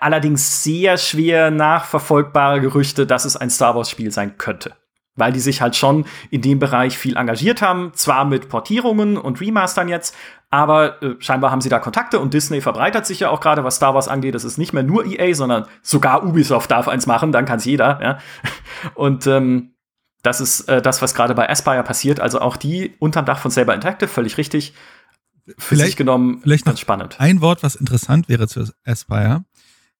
allerdings 0.00 0.64
sehr 0.64 0.98
schwer 0.98 1.52
nachverfolgbare 1.52 2.60
Gerüchte, 2.60 3.06
dass 3.06 3.24
es 3.24 3.36
ein 3.36 3.50
Star 3.50 3.76
Wars-Spiel 3.76 4.10
sein 4.10 4.36
könnte 4.36 4.74
weil 5.16 5.32
die 5.32 5.40
sich 5.40 5.60
halt 5.60 5.76
schon 5.76 6.06
in 6.30 6.42
dem 6.42 6.58
Bereich 6.58 6.96
viel 6.96 7.16
engagiert 7.16 7.62
haben, 7.62 7.92
zwar 7.94 8.24
mit 8.24 8.48
Portierungen 8.48 9.16
und 9.16 9.40
Remastern 9.40 9.88
jetzt, 9.88 10.16
aber 10.50 11.00
äh, 11.02 11.14
scheinbar 11.20 11.52
haben 11.52 11.60
sie 11.60 11.68
da 11.68 11.78
Kontakte 11.78 12.18
und 12.18 12.34
Disney 12.34 12.60
verbreitert 12.60 13.06
sich 13.06 13.20
ja 13.20 13.30
auch 13.30 13.40
gerade, 13.40 13.62
was 13.62 13.76
Star 13.76 13.94
Wars 13.94 14.08
angeht. 14.08 14.34
Es 14.34 14.44
ist 14.44 14.58
nicht 14.58 14.72
mehr 14.72 14.82
nur 14.82 15.06
EA, 15.06 15.32
sondern 15.34 15.66
sogar 15.82 16.24
Ubisoft 16.24 16.70
darf 16.72 16.88
eins 16.88 17.06
machen, 17.06 17.30
dann 17.30 17.44
kann 17.44 17.58
es 17.58 17.64
jeder. 17.64 18.00
Ja? 18.02 18.18
Und 18.94 19.28
ähm, 19.28 19.74
das 20.22 20.40
ist 20.40 20.62
äh, 20.68 20.82
das, 20.82 21.02
was 21.02 21.14
gerade 21.14 21.34
bei 21.34 21.48
Aspire 21.48 21.84
passiert. 21.84 22.18
Also 22.18 22.40
auch 22.40 22.56
die 22.56 22.94
unterm 22.98 23.24
Dach 23.24 23.38
von 23.38 23.52
Saber 23.52 23.74
Interactive, 23.74 24.08
völlig 24.08 24.36
richtig. 24.38 24.74
Für 25.46 25.54
vielleicht, 25.76 25.86
sich 25.90 25.96
genommen 25.96 26.40
vielleicht 26.42 26.66
noch 26.66 26.76
spannend. 26.76 27.18
Ein 27.18 27.40
Wort, 27.40 27.62
was 27.62 27.76
interessant 27.76 28.28
wäre 28.28 28.48
zu 28.48 28.68
Aspire, 28.84 29.44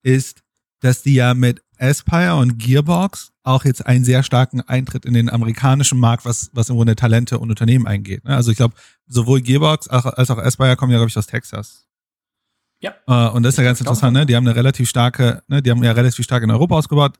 ist, 0.03 0.42
dass 0.81 1.03
die 1.03 1.14
ja 1.14 1.35
mit 1.35 1.62
Aspire 1.79 2.37
und 2.37 2.59
Gearbox 2.59 3.33
auch 3.43 3.64
jetzt 3.64 3.87
einen 3.87 4.05
sehr 4.05 4.23
starken 4.23 4.61
Eintritt 4.61 5.05
in 5.05 5.14
den 5.14 5.31
amerikanischen 5.31 5.99
Markt, 5.99 6.25
was, 6.25 6.51
was 6.53 6.69
im 6.69 6.77
Grunde 6.77 6.95
Talente 6.95 7.38
und 7.38 7.51
Unternehmen 7.51 7.87
eingeht. 7.87 8.25
Ne? 8.25 8.37
Also 8.37 8.51
ich 8.51 8.57
glaube, 8.57 8.75
sowohl 9.07 9.40
Gearbox 9.40 9.88
als 9.88 10.31
auch 10.31 10.38
Aspire 10.38 10.77
kommen 10.77 10.93
ja, 10.93 10.99
glaube 10.99 11.09
ich, 11.09 11.16
aus 11.16 11.27
Texas. 11.27 11.87
Ja. 12.81 12.95
Äh, 13.07 13.31
und 13.31 13.43
das 13.43 13.55
ist 13.55 13.59
ja 13.59 13.64
ganz 13.64 13.81
interessant, 13.81 14.14
ne? 14.14 14.25
Die 14.25 14.35
haben 14.35 14.47
eine 14.47 14.57
relativ 14.57 14.88
starke, 14.88 15.43
ne? 15.49 15.62
Die 15.62 15.71
haben 15.71 15.83
ja 15.85 15.93
relativ 15.93 16.25
stark 16.25 16.43
in 16.43 16.51
Europa 16.51 16.77
ausgebaut. 16.77 17.19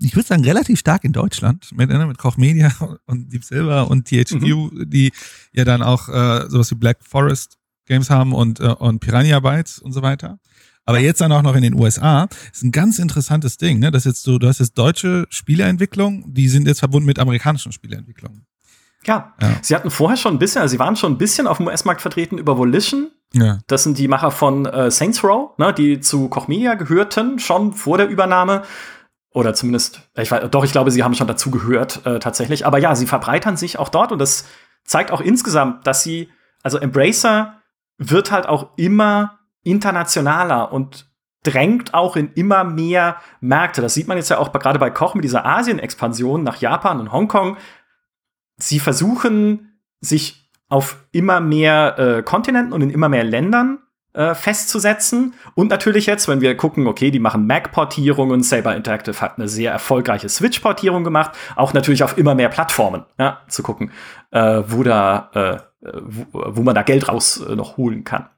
Ich 0.00 0.14
würde 0.14 0.28
sagen, 0.28 0.44
relativ 0.44 0.78
stark 0.78 1.04
in 1.04 1.12
Deutschland 1.12 1.72
mit, 1.72 1.88
ne? 1.88 2.06
mit 2.06 2.18
Koch 2.18 2.36
Media 2.36 2.72
und 3.06 3.32
Deep 3.32 3.42
Silver 3.42 3.90
und 3.90 4.06
THQ, 4.06 4.42
mhm. 4.42 4.90
die 4.90 5.12
ja 5.52 5.64
dann 5.64 5.82
auch 5.82 6.08
äh, 6.08 6.48
sowas 6.48 6.70
wie 6.70 6.76
Black 6.76 6.98
Forest 7.02 7.58
Games 7.86 8.10
haben 8.10 8.32
und, 8.32 8.60
äh, 8.60 8.66
und 8.66 9.00
Piranha 9.00 9.40
Bytes 9.40 9.78
und 9.78 9.92
so 9.92 10.02
weiter. 10.02 10.38
Aber 10.88 11.00
jetzt 11.00 11.20
dann 11.20 11.30
auch 11.32 11.42
noch 11.42 11.54
in 11.54 11.60
den 11.60 11.74
USA. 11.74 12.28
Ist 12.50 12.62
ein 12.62 12.72
ganz 12.72 12.98
interessantes 12.98 13.58
Ding, 13.58 13.78
ne? 13.78 13.90
Das 13.90 14.04
jetzt 14.04 14.22
so, 14.22 14.38
du 14.38 14.48
hast 14.48 14.58
jetzt 14.58 14.78
deutsche 14.78 15.26
Spieleentwicklung, 15.28 16.24
die 16.32 16.48
sind 16.48 16.66
jetzt 16.66 16.78
verbunden 16.78 17.04
mit 17.04 17.18
amerikanischen 17.18 17.72
Spieleentwicklungen. 17.72 18.46
Ja. 19.04 19.34
ja. 19.38 19.50
Sie 19.60 19.74
hatten 19.74 19.90
vorher 19.90 20.16
schon 20.16 20.34
ein 20.34 20.38
bisschen, 20.38 20.62
also 20.62 20.72
sie 20.72 20.78
waren 20.78 20.96
schon 20.96 21.12
ein 21.12 21.18
bisschen 21.18 21.46
auf 21.46 21.58
dem 21.58 21.66
US-Markt 21.66 22.00
vertreten 22.00 22.38
über 22.38 22.56
Volition. 22.56 23.10
Ja. 23.34 23.58
Das 23.66 23.82
sind 23.82 23.98
die 23.98 24.08
Macher 24.08 24.30
von 24.30 24.64
äh, 24.64 24.90
Saints 24.90 25.22
Row, 25.22 25.50
ne, 25.58 25.74
die 25.74 26.00
zu 26.00 26.30
Koch 26.30 26.48
Media 26.48 26.72
gehörten, 26.72 27.38
schon 27.38 27.74
vor 27.74 27.98
der 27.98 28.08
Übernahme. 28.08 28.62
Oder 29.30 29.52
zumindest, 29.52 30.08
ich 30.16 30.30
weiß, 30.30 30.50
doch, 30.50 30.64
ich 30.64 30.72
glaube, 30.72 30.90
sie 30.90 31.02
haben 31.02 31.12
schon 31.12 31.26
dazu 31.26 31.50
gehört, 31.50 32.06
äh, 32.06 32.18
tatsächlich. 32.18 32.64
Aber 32.64 32.78
ja, 32.78 32.96
sie 32.96 33.06
verbreitern 33.06 33.58
sich 33.58 33.78
auch 33.78 33.90
dort 33.90 34.10
und 34.10 34.20
das 34.20 34.46
zeigt 34.84 35.10
auch 35.10 35.20
insgesamt, 35.20 35.86
dass 35.86 36.02
sie, 36.02 36.30
also 36.62 36.78
Embracer 36.78 37.60
wird 37.98 38.32
halt 38.32 38.46
auch 38.46 38.70
immer 38.78 39.37
internationaler 39.70 40.72
und 40.72 41.08
drängt 41.44 41.94
auch 41.94 42.16
in 42.16 42.32
immer 42.34 42.64
mehr 42.64 43.16
Märkte. 43.40 43.80
Das 43.80 43.94
sieht 43.94 44.08
man 44.08 44.16
jetzt 44.16 44.28
ja 44.28 44.38
auch 44.38 44.52
gerade 44.52 44.78
bei 44.78 44.90
Koch 44.90 45.14
mit 45.14 45.24
dieser 45.24 45.46
Asien-Expansion 45.46 46.42
nach 46.42 46.60
Japan 46.60 47.00
und 47.00 47.12
Hongkong 47.12 47.56
sie 48.58 48.80
versuchen, 48.80 49.80
sich 50.00 50.50
auf 50.68 51.06
immer 51.12 51.40
mehr 51.40 51.98
äh, 51.98 52.22
Kontinenten 52.22 52.72
und 52.72 52.82
in 52.82 52.90
immer 52.90 53.08
mehr 53.08 53.24
Ländern 53.24 53.78
äh, 54.12 54.34
festzusetzen. 54.34 55.34
Und 55.54 55.70
natürlich 55.70 56.06
jetzt, 56.06 56.28
wenn 56.28 56.42
wir 56.42 56.56
gucken, 56.56 56.86
okay, 56.86 57.10
die 57.10 57.20
machen 57.20 57.46
Mac-Portierungen, 57.46 58.42
Saber 58.42 58.76
Interactive 58.76 59.20
hat 59.20 59.38
eine 59.38 59.48
sehr 59.48 59.72
erfolgreiche 59.72 60.28
Switch-Portierung 60.28 61.04
gemacht, 61.04 61.32
auch 61.56 61.72
natürlich 61.72 62.02
auf 62.02 62.18
immer 62.18 62.34
mehr 62.34 62.50
Plattformen, 62.50 63.04
ja, 63.18 63.40
zu 63.48 63.62
gucken, 63.62 63.92
äh, 64.30 64.62
wo 64.66 64.82
da, 64.82 65.30
äh, 65.34 65.90
wo, 66.02 66.26
wo, 66.32 66.62
man 66.62 66.74
da 66.74 66.82
Geld 66.82 67.08
raus 67.08 67.40
äh, 67.40 67.56
noch 67.56 67.76
holen 67.78 68.04
kann. 68.04 68.28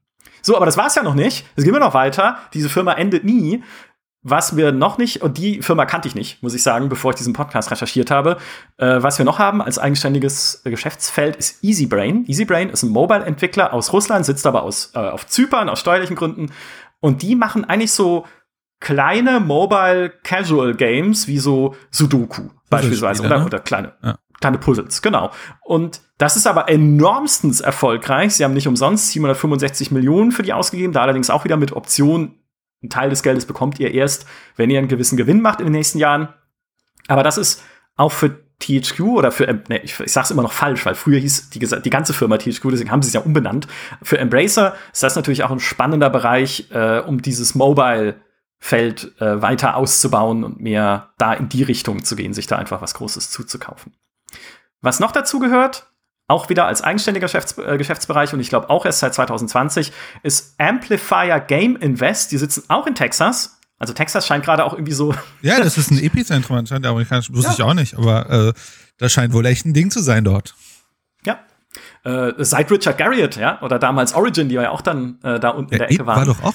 So, 0.43 0.57
aber 0.57 0.67
das 0.67 0.77
war's 0.77 0.95
ja 0.95 1.03
noch 1.03 1.15
nicht. 1.15 1.47
Es 1.57 1.65
geht 1.65 1.71
immer 1.71 1.85
noch 1.85 1.95
weiter. 1.95 2.39
Diese 2.55 2.69
Firma 2.69 2.93
endet 2.93 3.25
nie. 3.25 3.63
Was 4.23 4.55
wir 4.55 4.71
noch 4.71 4.99
nicht, 4.99 5.23
und 5.23 5.39
die 5.39 5.63
Firma 5.63 5.87
kannte 5.87 6.07
ich 6.07 6.15
nicht, 6.15 6.43
muss 6.43 6.53
ich 6.53 6.63
sagen, 6.63 6.91
bevor 6.91 7.13
ich 7.13 7.17
diesen 7.17 7.33
Podcast 7.33 7.71
recherchiert 7.71 8.11
habe. 8.11 8.37
Äh, 8.77 9.03
was 9.03 9.17
wir 9.17 9.25
noch 9.25 9.39
haben 9.39 9.63
als 9.63 9.79
eigenständiges 9.79 10.61
Geschäftsfeld 10.65 11.37
ist 11.37 11.65
EasyBrain. 11.65 12.27
EasyBrain 12.29 12.69
ist 12.69 12.83
ein 12.83 12.91
Mobile-Entwickler 12.91 13.73
aus 13.73 13.95
Russland, 13.95 14.27
sitzt 14.27 14.47
aber 14.47 14.63
aus, 14.63 14.93
äh, 14.95 14.99
auf 14.99 15.27
Zypern 15.27 15.71
aus 15.71 15.81
steuerlichen 15.81 16.17
Gründen. 16.17 16.53
Und 17.01 17.23
die 17.23 17.35
machen 17.35 17.65
eigentlich 17.65 17.93
so 17.93 18.27
kleine 18.79 19.41
Mobile 19.41 20.11
Casual 20.23 20.75
Games 20.75 21.27
wie 21.27 21.39
so 21.39 21.75
Sudoku 21.91 22.51
beispielsweise 22.69 23.23
oder, 23.23 23.39
ne? 23.39 23.47
oder 23.47 23.59
kleine, 23.59 23.93
ja. 24.03 24.19
Kleine 24.41 24.59
Puzzles, 24.59 25.03
genau. 25.03 25.31
Und 25.63 26.01
das 26.19 26.37
ist 26.37 26.47
aber 26.47 26.69
enormstens 26.69 27.61
erfolgreich. 27.61 28.35
Sie 28.35 28.45
haben 28.45 28.55
nicht 28.55 28.69
umsonst 28.69 29.09
765 29.09 29.91
Millionen 29.91 30.33
für 30.33 30.43
die 30.43 30.53
ausgegeben, 30.53 30.93
da 30.93 31.03
allerdings 31.03 31.31
auch 31.31 31.45
wieder 31.45 31.57
mit 31.57 31.73
Option 31.73 32.37
ein 32.83 32.89
Teil 32.89 33.11
des 33.11 33.23
Geldes 33.23 33.47
bekommt 33.47 33.79
ihr 33.79 33.93
erst, 33.93 34.27
wenn 34.57 34.71
ihr 34.71 34.79
einen 34.79 34.89
gewissen 34.89 35.17
Gewinn 35.17 35.43
macht 35.43 35.61
in 35.61 35.67
den 35.67 35.73
nächsten 35.73 35.99
Jahren. 35.99 36.29
Aber 37.09 37.23
das 37.23 37.37
ist 37.37 37.63
auch 37.97 38.13
für 38.13 38.41
THQ 38.61 39.01
oder 39.01 39.33
für, 39.33 39.47
ne, 39.69 39.79
ich, 39.83 39.99
ich 40.01 40.13
sag's 40.13 40.31
immer 40.31 40.43
noch 40.43 40.53
falsch, 40.53 40.85
weil 40.87 40.95
früher 40.95 41.19
hieß 41.19 41.51
die, 41.51 41.59
die 41.59 41.91
ganze 41.91 42.13
Firma 42.13 42.39
THQ, 42.39 42.69
deswegen 42.71 42.91
haben 42.91 43.03
sie 43.03 43.09
es 43.09 43.15
ja 43.15 43.21
umbenannt. 43.21 43.67
Für 44.03 44.19
Embracer 44.19 44.75
ist 44.93 45.03
das 45.03 45.17
natürlich 45.17 45.45
auch 45.45 45.51
ein 45.51 45.61
spannender 45.61 46.11
Bereich, 46.11 46.71
äh, 46.71 47.01
um 47.01 47.21
dieses 47.23 47.55
Mobile-Feld 47.55 49.21
äh, 49.21 49.43
weiter 49.43 49.77
auszubauen 49.77 50.45
und 50.45 50.61
mehr 50.61 51.11
da 51.19 51.33
in 51.35 51.49
die 51.49 51.63
Richtung 51.63 52.05
zu 52.05 52.17
gehen, 52.17 52.33
sich 52.33 52.47
da 52.47 52.57
einfach 52.57 52.83
was 52.83 52.95
Großes 52.95 53.31
zuzukaufen. 53.31 53.93
Was 54.83 55.01
noch 55.01 55.13
dazu 55.13 55.39
gehört, 55.39 55.87
auch 56.31 56.49
wieder 56.49 56.67
als 56.67 56.83
eigenständiger 56.83 57.27
Geschäfts 57.27 57.59
äh, 57.59 57.77
Geschäftsbereich 57.77 58.33
und 58.33 58.41
ich 58.41 58.49
glaube 58.49 58.71
auch 58.71 58.87
erst 58.87 59.01
seit 59.01 59.15
2020, 59.15 59.93
ist 60.23 60.55
Amplifier 60.59 61.41
Game 61.41 61.77
Invest. 61.77 62.33
Die 62.33 62.39
sitzen 62.39 62.65
auch 62.69 62.87
in 62.87 62.95
Texas. 62.95 63.59
Also 63.79 63.95
Texas 63.95 64.27
scheint 64.27 64.45
gerade 64.45 64.65
auch 64.65 64.75
irgendwie 64.75 64.93
so. 64.93 65.15
Ja, 65.43 65.59
das 65.59 65.77
ist 65.77 65.91
ein 65.91 65.99
Epizentrum 65.99 66.57
anscheinend 66.57 66.85
der 66.85 66.93
amerikanischen, 66.93 67.35
wusste 67.35 67.49
ja. 67.49 67.55
ich 67.55 67.63
auch 67.63 67.75
nicht, 67.75 67.97
aber 67.97 68.31
äh, 68.31 68.53
das 68.99 69.13
scheint 69.13 69.33
wohl 69.33 69.45
echt 69.47 69.67
ein 69.67 69.75
Ding 69.75 69.91
zu 69.91 70.01
sein 70.01 70.23
dort. 70.25 70.55
Ja. 71.25 71.41
Äh, 72.05 72.33
seit 72.39 72.71
Richard 72.71 72.99
Garriott, 72.99 73.37
ja, 73.37 73.61
oder 73.63 73.79
damals 73.79 74.15
Origin, 74.15 74.49
die 74.49 74.55
ja 74.55 74.71
auch 74.71 74.83
dann 74.83 75.19
äh, 75.23 75.41
da 75.41 75.51
unten 75.51 75.73
ja, 75.73 75.77
in 75.77 75.79
der 75.79 75.91
Ecke 75.91 76.07
waren. 76.07 76.19
War 76.19 76.27
doch 76.27 76.43
auch 76.43 76.55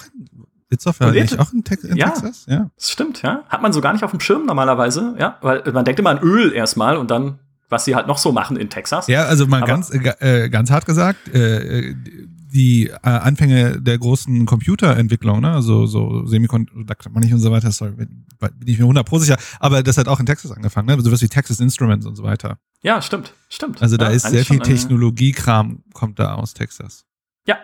Itzoff 0.69 0.99
war 0.99 1.11
nicht 1.11 1.37
auch 1.39 1.51
in, 1.53 1.63
Te 1.63 1.75
in 1.83 1.95
ja, 1.95 2.09
Texas? 2.09 2.45
Ja, 2.47 2.69
das 2.75 2.91
stimmt, 2.91 3.21
ja. 3.21 3.43
Hat 3.49 3.61
man 3.61 3.71
so 3.71 3.81
gar 3.81 3.93
nicht 3.93 4.03
auf 4.03 4.11
dem 4.11 4.19
Schirm 4.19 4.45
normalerweise, 4.45 5.15
ja, 5.19 5.37
weil 5.41 5.63
man 5.71 5.85
denkt 5.85 5.99
immer 5.99 6.09
an 6.09 6.19
Öl 6.19 6.53
erstmal 6.53 6.97
und 6.97 7.11
dann 7.11 7.39
was 7.75 7.83
sie 7.83 7.93
halt 7.93 8.07
noch 8.07 8.17
so 8.17 8.31
machen 8.31 8.55
in 8.55 8.69
Texas. 8.69 9.07
Ja, 9.07 9.25
also 9.25 9.47
mal 9.47 9.61
ganz, 9.61 9.91
äh, 9.91 10.49
ganz 10.49 10.71
hart 10.71 10.85
gesagt, 10.85 11.27
äh, 11.27 11.93
die 12.53 12.87
äh, 12.87 12.93
Anfänge 13.01 13.81
der 13.81 13.97
großen 13.97 14.45
Computerentwicklung, 14.45 15.41
ne, 15.41 15.51
also 15.51 15.85
so 15.87 16.25
Semiconductor 16.25 17.11
man 17.11 17.21
nicht 17.21 17.33
und 17.33 17.41
so 17.41 17.51
weiter, 17.51 17.69
sorry, 17.73 17.91
bin 17.91 18.25
ich 18.65 18.77
mir 18.77 18.85
100 18.85 19.05
pro 19.05 19.19
sicher, 19.19 19.35
aber 19.59 19.83
das 19.83 19.97
hat 19.97 20.07
auch 20.07 20.21
in 20.21 20.25
Texas 20.25 20.51
angefangen, 20.53 20.87
ne, 20.87 21.01
sowas 21.01 21.21
wie 21.21 21.27
Texas 21.27 21.59
Instruments 21.59 22.05
und 22.05 22.15
so 22.15 22.23
weiter. 22.23 22.57
Ja, 22.81 23.01
stimmt, 23.01 23.33
stimmt. 23.49 23.81
Also 23.81 23.97
da 23.97 24.05
ja, 24.05 24.15
ist 24.15 24.29
sehr 24.29 24.45
viel 24.45 24.59
Technologiekram 24.59 25.83
kommt 25.93 26.17
da 26.17 26.35
aus 26.35 26.53
Texas. 26.53 27.03
Ja, 27.45 27.57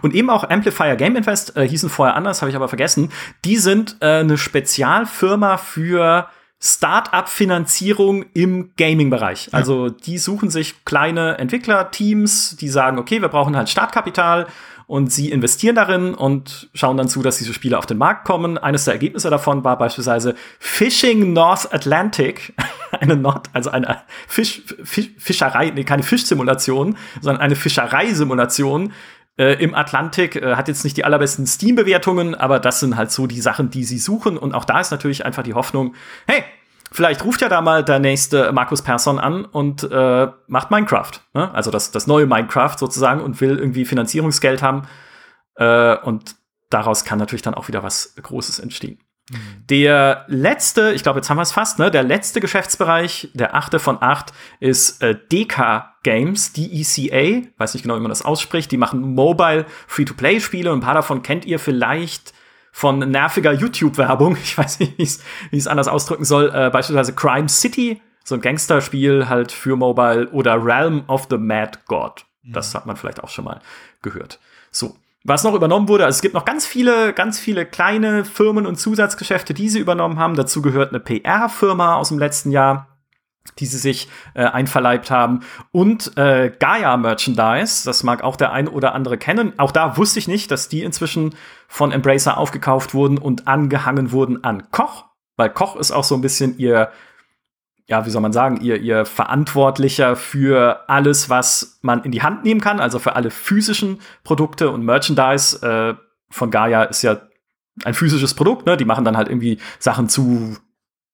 und 0.00 0.14
eben 0.14 0.30
auch 0.30 0.48
Amplifier 0.48 0.94
Game 0.94 1.16
Invest 1.16 1.56
äh, 1.56 1.68
hießen 1.68 1.90
vorher 1.90 2.14
anders, 2.14 2.40
habe 2.40 2.50
ich 2.50 2.56
aber 2.56 2.68
vergessen. 2.68 3.10
Die 3.44 3.56
sind 3.56 3.96
äh, 4.00 4.20
eine 4.20 4.38
Spezialfirma 4.38 5.56
für 5.56 6.28
Start-up-Finanzierung 6.58 8.24
im 8.32 8.70
Gaming-Bereich. 8.76 9.50
Also 9.52 9.90
die 9.90 10.18
suchen 10.18 10.50
sich 10.50 10.84
kleine 10.84 11.38
Entwicklerteams, 11.38 12.56
die 12.56 12.68
sagen, 12.68 12.98
okay, 12.98 13.20
wir 13.20 13.28
brauchen 13.28 13.56
halt 13.56 13.68
Startkapital 13.68 14.46
und 14.86 15.12
sie 15.12 15.30
investieren 15.30 15.74
darin 15.74 16.14
und 16.14 16.70
schauen 16.72 16.96
dann 16.96 17.08
zu, 17.08 17.20
dass 17.20 17.38
diese 17.38 17.52
Spiele 17.52 17.76
auf 17.76 17.86
den 17.86 17.98
Markt 17.98 18.24
kommen. 18.24 18.56
Eines 18.56 18.84
der 18.84 18.94
Ergebnisse 18.94 19.30
davon 19.30 19.64
war 19.64 19.76
beispielsweise 19.78 20.36
Fishing 20.60 21.32
North 21.32 21.72
Atlantic, 21.74 22.54
eine 22.92 23.16
Nord, 23.16 23.50
also 23.52 23.70
eine 23.70 24.02
Fisch, 24.28 24.62
Fisch, 24.84 25.10
Fischerei, 25.18 25.70
nee, 25.70 25.82
keine 25.82 26.04
Fischsimulation, 26.04 26.96
sondern 27.20 27.42
eine 27.42 27.56
Fischereisimulation, 27.56 28.92
äh, 29.38 29.54
im 29.62 29.74
Atlantik. 29.74 30.36
Äh, 30.36 30.56
hat 30.56 30.68
jetzt 30.68 30.84
nicht 30.84 30.96
die 30.96 31.04
allerbesten 31.04 31.46
Steam-Bewertungen, 31.46 32.34
aber 32.34 32.58
das 32.58 32.80
sind 32.80 32.96
halt 32.96 33.10
so 33.10 33.26
die 33.26 33.40
Sachen, 33.40 33.70
die 33.70 33.84
sie 33.84 33.98
suchen. 33.98 34.36
Und 34.36 34.54
auch 34.54 34.64
da 34.64 34.80
ist 34.80 34.90
natürlich 34.90 35.24
einfach 35.24 35.42
die 35.42 35.54
Hoffnung, 35.54 35.94
hey, 36.26 36.44
vielleicht 36.92 37.24
ruft 37.24 37.40
ja 37.40 37.48
da 37.48 37.60
mal 37.60 37.84
der 37.84 37.98
nächste 37.98 38.52
Markus 38.52 38.82
Persson 38.82 39.18
an 39.18 39.44
und 39.44 39.82
äh, 39.90 40.28
macht 40.46 40.70
Minecraft. 40.70 41.12
Ne? 41.34 41.52
Also 41.54 41.70
das, 41.70 41.90
das 41.90 42.06
neue 42.06 42.26
Minecraft 42.26 42.76
sozusagen 42.78 43.20
und 43.20 43.40
will 43.40 43.58
irgendwie 43.58 43.84
Finanzierungsgeld 43.84 44.62
haben. 44.62 44.82
Äh, 45.56 45.96
und 45.98 46.36
daraus 46.70 47.04
kann 47.04 47.18
natürlich 47.18 47.42
dann 47.42 47.54
auch 47.54 47.68
wieder 47.68 47.82
was 47.82 48.14
Großes 48.20 48.58
entstehen. 48.58 48.98
Mhm. 49.30 49.66
Der 49.68 50.24
letzte, 50.28 50.92
ich 50.92 51.02
glaube, 51.02 51.18
jetzt 51.18 51.28
haben 51.30 51.38
wir 51.38 51.42
es 51.42 51.52
fast, 51.52 51.78
ne? 51.78 51.90
Der 51.90 52.04
letzte 52.04 52.40
Geschäftsbereich, 52.40 53.30
der 53.34 53.54
achte 53.54 53.78
von 53.78 54.00
acht, 54.00 54.32
ist 54.60 55.02
äh, 55.02 55.16
DK 55.32 55.96
Games, 56.02 56.52
DECA. 56.52 57.48
Weiß 57.58 57.74
nicht 57.74 57.82
genau, 57.82 57.96
wie 57.96 58.00
man 58.00 58.10
das 58.10 58.22
ausspricht. 58.22 58.70
Die 58.70 58.76
machen 58.76 59.14
Mobile 59.14 59.66
Free-to-Play-Spiele 59.88 60.72
und 60.72 60.78
ein 60.78 60.82
paar 60.82 60.94
davon 60.94 61.22
kennt 61.22 61.44
ihr 61.44 61.58
vielleicht 61.58 62.32
von 62.70 62.98
nerviger 62.98 63.52
YouTube-Werbung. 63.52 64.36
Ich 64.42 64.56
weiß 64.56 64.80
nicht, 64.80 64.98
wie 64.98 65.02
ich 65.02 65.18
es 65.52 65.66
anders 65.66 65.88
ausdrücken 65.88 66.24
soll. 66.24 66.52
Äh, 66.54 66.70
beispielsweise 66.70 67.14
Crime 67.14 67.48
City, 67.48 68.00
so 68.22 68.36
ein 68.36 68.40
Gangsterspiel 68.40 69.28
halt 69.28 69.50
für 69.50 69.76
Mobile 69.76 70.28
oder 70.30 70.64
Realm 70.64 71.04
of 71.08 71.26
the 71.30 71.38
Mad 71.38 71.80
God. 71.86 72.24
Das 72.44 72.72
mhm. 72.72 72.78
hat 72.78 72.86
man 72.86 72.96
vielleicht 72.96 73.22
auch 73.22 73.28
schon 73.28 73.46
mal 73.46 73.60
gehört. 74.02 74.38
So. 74.70 74.96
Was 75.28 75.42
noch 75.42 75.54
übernommen 75.54 75.88
wurde, 75.88 76.04
also 76.04 76.16
es 76.16 76.22
gibt 76.22 76.34
noch 76.34 76.44
ganz 76.44 76.66
viele, 76.66 77.12
ganz 77.12 77.40
viele 77.40 77.66
kleine 77.66 78.24
Firmen 78.24 78.64
und 78.64 78.76
Zusatzgeschäfte, 78.76 79.54
die 79.54 79.68
sie 79.68 79.80
übernommen 79.80 80.20
haben. 80.20 80.36
Dazu 80.36 80.62
gehört 80.62 80.90
eine 80.90 81.00
PR-Firma 81.00 81.96
aus 81.96 82.10
dem 82.10 82.20
letzten 82.20 82.52
Jahr, 82.52 82.96
die 83.58 83.66
sie 83.66 83.78
sich 83.78 84.08
äh, 84.34 84.44
einverleibt 84.44 85.10
haben. 85.10 85.40
Und 85.72 86.16
äh, 86.16 86.52
Gaia 86.56 86.96
Merchandise, 86.96 87.84
das 87.84 88.04
mag 88.04 88.22
auch 88.22 88.36
der 88.36 88.52
ein 88.52 88.68
oder 88.68 88.94
andere 88.94 89.18
kennen. 89.18 89.52
Auch 89.58 89.72
da 89.72 89.96
wusste 89.96 90.20
ich 90.20 90.28
nicht, 90.28 90.52
dass 90.52 90.68
die 90.68 90.84
inzwischen 90.84 91.34
von 91.66 91.90
Embracer 91.90 92.38
aufgekauft 92.38 92.94
wurden 92.94 93.18
und 93.18 93.48
angehangen 93.48 94.12
wurden 94.12 94.44
an 94.44 94.70
Koch. 94.70 95.06
Weil 95.36 95.50
Koch 95.50 95.74
ist 95.74 95.90
auch 95.90 96.04
so 96.04 96.14
ein 96.14 96.20
bisschen 96.20 96.56
ihr 96.58 96.92
ja, 97.88 98.04
wie 98.04 98.10
soll 98.10 98.22
man 98.22 98.32
sagen, 98.32 98.60
ihr, 98.60 98.80
ihr 98.80 99.06
Verantwortlicher 99.06 100.16
für 100.16 100.88
alles, 100.88 101.30
was 101.30 101.78
man 101.82 102.02
in 102.02 102.10
die 102.10 102.22
Hand 102.22 102.44
nehmen 102.44 102.60
kann, 102.60 102.80
also 102.80 102.98
für 102.98 103.14
alle 103.14 103.30
physischen 103.30 104.00
Produkte 104.24 104.70
und 104.70 104.84
Merchandise 104.84 105.64
äh, 105.64 105.94
von 106.28 106.50
Gaia 106.50 106.84
ist 106.84 107.02
ja 107.02 107.20
ein 107.84 107.94
physisches 107.94 108.34
Produkt, 108.34 108.66
ne? 108.66 108.76
Die 108.76 108.84
machen 108.84 109.04
dann 109.04 109.16
halt 109.16 109.28
irgendwie 109.28 109.58
Sachen 109.78 110.08
zu 110.08 110.56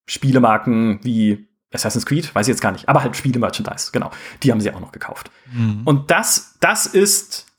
Spielemarken 0.06 1.00
wie 1.02 1.46
Assassin's 1.72 2.06
Creed, 2.06 2.34
weiß 2.34 2.46
ich 2.46 2.52
jetzt 2.52 2.62
gar 2.62 2.72
nicht, 2.72 2.88
aber 2.88 3.02
halt 3.02 3.16
Spiele-Merchandise, 3.16 3.90
genau. 3.92 4.10
Die 4.42 4.50
haben 4.50 4.60
sie 4.60 4.72
auch 4.72 4.80
noch 4.80 4.92
gekauft. 4.92 5.30
Mhm. 5.52 5.82
Und 5.84 6.10
das, 6.10 6.56
das 6.60 6.86
ist 6.86 7.51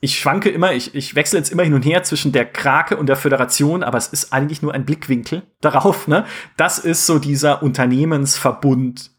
ich 0.00 0.18
schwanke 0.18 0.48
immer, 0.50 0.72
ich, 0.72 0.94
ich 0.94 1.14
wechsle 1.14 1.38
jetzt 1.38 1.50
immer 1.50 1.64
hin 1.64 1.74
und 1.74 1.82
her 1.82 2.02
zwischen 2.02 2.32
der 2.32 2.44
Krake 2.44 2.96
und 2.96 3.06
der 3.06 3.16
Föderation, 3.16 3.82
aber 3.82 3.98
es 3.98 4.08
ist 4.08 4.32
eigentlich 4.32 4.62
nur 4.62 4.72
ein 4.72 4.84
Blickwinkel 4.84 5.42
darauf. 5.60 6.06
Ne? 6.06 6.24
Das 6.56 6.78
ist 6.78 7.06
so 7.06 7.18
dieser 7.18 7.62
Unternehmensverbund 7.62 9.10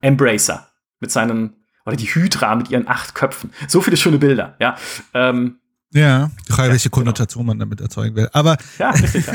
Embracer 0.00 0.68
mit 1.00 1.10
seinen, 1.10 1.56
oder 1.84 1.96
die 1.96 2.06
Hydra 2.06 2.54
mit 2.54 2.70
ihren 2.70 2.88
acht 2.88 3.14
Köpfen. 3.14 3.50
So 3.68 3.82
viele 3.82 3.96
schöne 3.96 4.18
Bilder, 4.18 4.56
ja. 4.58 4.76
Ähm, 5.12 5.58
ja, 5.92 6.30
die 6.48 6.52
Frage, 6.52 6.70
welche 6.70 6.90
genau. 6.90 7.00
Konnotation 7.02 7.42
genau. 7.42 7.50
man 7.52 7.58
damit 7.58 7.80
erzeugen 7.80 8.16
will. 8.16 8.28
Aber 8.32 8.56
ja, 8.78 8.90
richtig, 8.92 9.26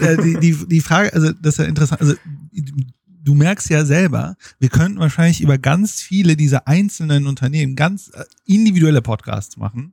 ja. 0.00 0.16
die, 0.16 0.38
die, 0.40 0.68
die 0.68 0.80
Frage, 0.80 1.12
also 1.12 1.32
das 1.32 1.54
ist 1.54 1.58
ja 1.58 1.64
interessant, 1.64 2.00
also 2.00 2.14
du 3.22 3.34
merkst 3.34 3.68
ja 3.70 3.84
selber, 3.84 4.36
wir 4.58 4.70
könnten 4.70 4.98
wahrscheinlich 4.98 5.40
über 5.40 5.58
ganz 5.58 6.00
viele 6.00 6.36
dieser 6.36 6.66
einzelnen 6.66 7.26
Unternehmen 7.26 7.76
ganz 7.76 8.08
äh, 8.08 8.24
individuelle 8.44 9.02
Podcasts 9.02 9.56
machen. 9.56 9.92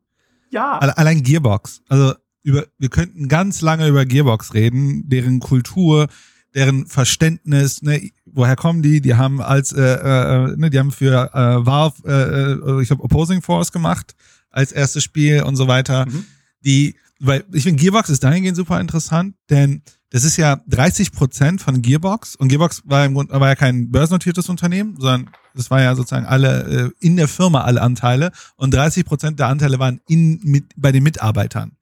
Ja. 0.50 0.78
Allein 0.80 1.24
Gearbox. 1.24 1.82
Also 1.88 2.14
über, 2.44 2.66
wir 2.78 2.90
könnten 2.90 3.28
ganz 3.28 3.62
lange 3.62 3.88
über 3.88 4.06
Gearbox 4.06 4.54
reden, 4.54 5.10
deren 5.10 5.40
Kultur, 5.40 6.08
deren 6.56 6.88
Verständnis, 6.88 7.82
ne, 7.82 8.12
woher 8.26 8.56
kommen 8.56 8.82
die? 8.82 9.02
Die 9.02 9.16
haben 9.16 9.42
als, 9.42 9.74
äh, 9.74 9.82
äh, 9.82 10.56
ne, 10.56 10.70
die 10.70 10.80
haben 10.80 10.92
für 10.92 11.34
äh, 11.34 11.66
Valve, 11.66 11.96
äh, 12.06 12.54
äh 12.54 12.82
ich 12.82 12.88
glaube, 12.88 13.04
Opposing 13.04 13.42
Force 13.42 13.72
gemacht 13.72 14.16
als 14.50 14.72
erstes 14.72 15.04
Spiel 15.04 15.44
und 15.44 15.56
so 15.56 15.68
weiter. 15.68 16.06
Mhm. 16.06 16.26
Die, 16.64 16.96
weil 17.20 17.44
ich 17.52 17.64
finde, 17.64 17.82
Gearbox 17.82 18.10
ist 18.10 18.24
dahingehend 18.24 18.56
super 18.56 18.80
interessant, 18.80 19.36
denn 19.50 19.82
das 20.10 20.24
ist 20.24 20.38
ja 20.38 20.62
30 20.68 21.12
Prozent 21.12 21.62
von 21.62 21.82
Gearbox 21.82 22.36
und 22.36 22.48
Gearbox 22.48 22.84
war 22.86 23.06
im 23.06 23.14
Grunde 23.14 23.40
war 23.40 23.48
ja 23.48 23.56
kein 23.56 23.92
börsennotiertes 23.92 24.48
Unternehmen, 24.50 24.96
sondern 24.98 25.30
das 25.54 25.70
war 25.70 25.82
ja 25.82 25.96
sozusagen 25.96 26.26
alle 26.26 26.64
äh, 26.64 27.06
in 27.06 27.18
der 27.18 27.28
Firma 27.28 27.62
alle 27.62 27.82
Anteile 27.82 28.32
und 28.56 28.74
30 28.74 29.06
Prozent 29.06 29.40
der 29.40 29.48
Anteile 29.48 29.80
waren 29.80 30.00
in 30.08 30.40
mit 30.44 30.66
bei 30.78 30.92
den 30.92 31.04
Mitarbeitern 31.04 31.74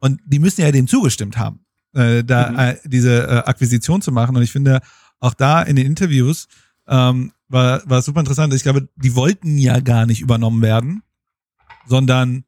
und 0.00 0.20
die 0.24 0.38
müssen 0.38 0.62
ja 0.62 0.72
dem 0.72 0.88
zugestimmt 0.88 1.36
haben, 1.36 1.60
äh, 1.94 2.24
da 2.24 2.50
mhm. 2.50 2.58
äh, 2.58 2.76
diese 2.84 3.26
äh, 3.26 3.36
Akquisition 3.44 4.00
zu 4.00 4.12
machen 4.12 4.36
und 4.36 4.42
ich 4.42 4.52
finde 4.52 4.80
auch 5.20 5.34
da 5.34 5.62
in 5.62 5.76
den 5.76 5.86
Interviews 5.86 6.48
ähm, 6.86 7.32
war 7.48 7.82
war 7.84 8.02
super 8.02 8.20
interessant. 8.20 8.54
Ich 8.54 8.62
glaube, 8.62 8.88
die 8.96 9.14
wollten 9.14 9.58
ja 9.58 9.80
gar 9.80 10.06
nicht 10.06 10.20
übernommen 10.20 10.62
werden, 10.62 11.02
sondern 11.86 12.44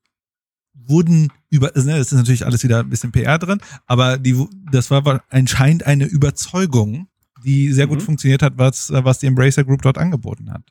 wurden 0.87 1.33
über, 1.51 1.73
ne, 1.75 1.99
das 1.99 2.13
ist 2.13 2.13
natürlich 2.13 2.47
alles 2.47 2.63
wieder 2.63 2.81
ein 2.81 2.91
bisschen 2.91 3.13
PR 3.13 3.39
drin, 3.39 3.61
aber 3.87 4.19
die, 4.19 4.47
das 4.71 4.91
war 4.91 5.23
anscheinend 5.29 5.87
eine 5.87 6.05
Überzeugung, 6.05 7.09
die 7.45 7.73
sehr 7.73 7.87
gut 7.87 7.99
mhm. 7.99 8.05
funktioniert 8.05 8.43
hat, 8.43 8.55
was, 8.57 8.93
was 8.93 9.19
die 9.19 9.27
Embracer 9.27 9.65
Group 9.65 9.83
dort 9.83 9.99
angeboten 9.99 10.53
hat. 10.53 10.63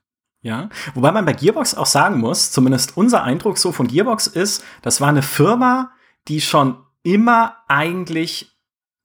Ja, 0.42 0.70
wobei 0.94 1.12
man 1.12 1.26
bei 1.26 1.34
Gearbox 1.34 1.76
auch 1.76 1.86
sagen 1.86 2.20
muss, 2.20 2.52
zumindest 2.52 2.96
unser 2.96 3.24
Eindruck 3.24 3.58
so 3.58 3.74
von 3.74 3.88
Gearbox 3.88 4.28
ist, 4.28 4.64
das 4.82 5.02
war 5.02 5.10
eine 5.10 5.22
Firma, 5.22 5.92
die 6.30 6.40
schon 6.40 6.78
immer 7.04 7.58
eigentlich 7.68 8.52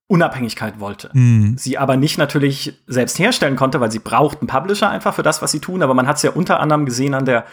Unabhängigkeit 0.07 0.79
wollte. 0.79 1.11
Mhm. 1.13 1.57
Sie 1.57 1.79
aber 1.79 1.97
nicht 1.97 2.19
natürlich 2.19 2.75
selbst 2.87 3.19
herstellen 3.19 3.57
konnte, 3.57 3.81
weil 3.81 3.91
sie 3.91 3.99
brauchten 3.99 4.47
Publisher 4.47 4.91
einfach 4.91 5.15
für 5.15 5.23
das, 5.23 5.43
was 5.43 5.51
sie 5.51 5.61
tun. 5.61 5.83
Aber 5.83 5.95
man 5.95 6.07
hat 6.07 6.17
es 6.17 6.23
ja 6.23 6.31
unter 6.31 6.61
anderem 6.61 6.85
gesehen 6.85 7.15
an 7.15 7.25
der 7.25 7.47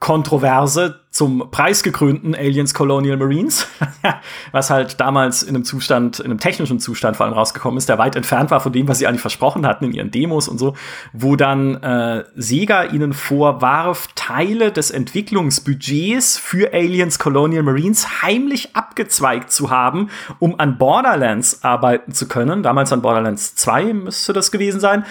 Kontroverse 0.00 1.00
zum 1.10 1.50
preisgekrönten 1.50 2.36
Aliens 2.36 2.72
Colonial 2.72 3.16
Marines, 3.16 3.66
was 4.52 4.70
halt 4.70 5.00
damals 5.00 5.42
in 5.42 5.56
einem 5.56 5.64
Zustand, 5.64 6.20
in 6.20 6.26
einem 6.26 6.38
technischen 6.38 6.78
Zustand 6.78 7.16
vor 7.16 7.26
allem 7.26 7.34
rausgekommen 7.34 7.78
ist, 7.78 7.88
der 7.88 7.98
weit 7.98 8.14
entfernt 8.14 8.52
war 8.52 8.60
von 8.60 8.72
dem, 8.72 8.86
was 8.86 8.98
sie 8.98 9.08
eigentlich 9.08 9.22
versprochen 9.22 9.66
hatten 9.66 9.86
in 9.86 9.92
ihren 9.92 10.12
Demos 10.12 10.46
und 10.46 10.58
so, 10.58 10.74
wo 11.12 11.34
dann 11.34 11.82
äh, 11.82 12.24
Sega 12.36 12.84
ihnen 12.84 13.12
vorwarf, 13.12 14.08
Teile 14.14 14.70
des 14.70 14.92
Entwicklungsbudgets 14.92 16.38
für 16.38 16.72
Aliens 16.72 17.18
Colonial 17.18 17.64
Marines 17.64 18.22
heimlich 18.22 18.76
abgezweigt 18.76 19.50
zu 19.50 19.70
haben, 19.70 20.10
um 20.38 20.60
an 20.60 20.78
Borderlands 20.78 21.64
arbeiten 21.64 22.12
zu 22.12 22.28
können. 22.28 22.62
Damals 22.62 22.92
an 22.92 23.02
Borderlands 23.02 23.56
2 23.56 23.94
müsste 23.94 24.32
das 24.32 24.52
gewesen 24.52 24.78
sein. 24.78 25.04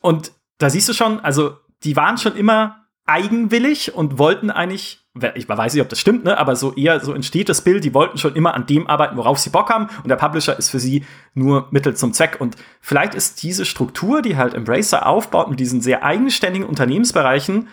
Und 0.00 0.32
da 0.58 0.70
siehst 0.70 0.88
du 0.88 0.92
schon, 0.92 1.20
also 1.20 1.58
die 1.84 1.94
waren 1.94 2.18
schon 2.18 2.34
immer 2.34 2.85
eigenwillig 3.06 3.94
und 3.94 4.18
wollten 4.18 4.50
eigentlich, 4.50 5.06
ich 5.34 5.48
weiß 5.48 5.74
nicht, 5.74 5.82
ob 5.82 5.88
das 5.88 6.00
stimmt, 6.00 6.24
ne, 6.24 6.36
aber 6.36 6.56
so 6.56 6.74
eher 6.74 7.00
so 7.00 7.12
entsteht 7.12 7.48
das 7.48 7.62
Bild, 7.62 7.84
die 7.84 7.94
wollten 7.94 8.18
schon 8.18 8.34
immer 8.34 8.54
an 8.54 8.66
dem 8.66 8.86
arbeiten, 8.86 9.16
worauf 9.16 9.38
sie 9.38 9.50
Bock 9.50 9.70
haben 9.70 9.88
und 10.02 10.08
der 10.08 10.16
Publisher 10.16 10.58
ist 10.58 10.70
für 10.70 10.80
sie 10.80 11.04
nur 11.34 11.68
Mittel 11.70 11.96
zum 11.96 12.12
Zweck 12.12 12.36
und 12.40 12.56
vielleicht 12.80 13.14
ist 13.14 13.42
diese 13.42 13.64
Struktur, 13.64 14.22
die 14.22 14.36
halt 14.36 14.54
Embracer 14.54 15.06
aufbaut 15.06 15.48
mit 15.48 15.60
diesen 15.60 15.80
sehr 15.80 16.04
eigenständigen 16.04 16.66
Unternehmensbereichen, 16.66 17.68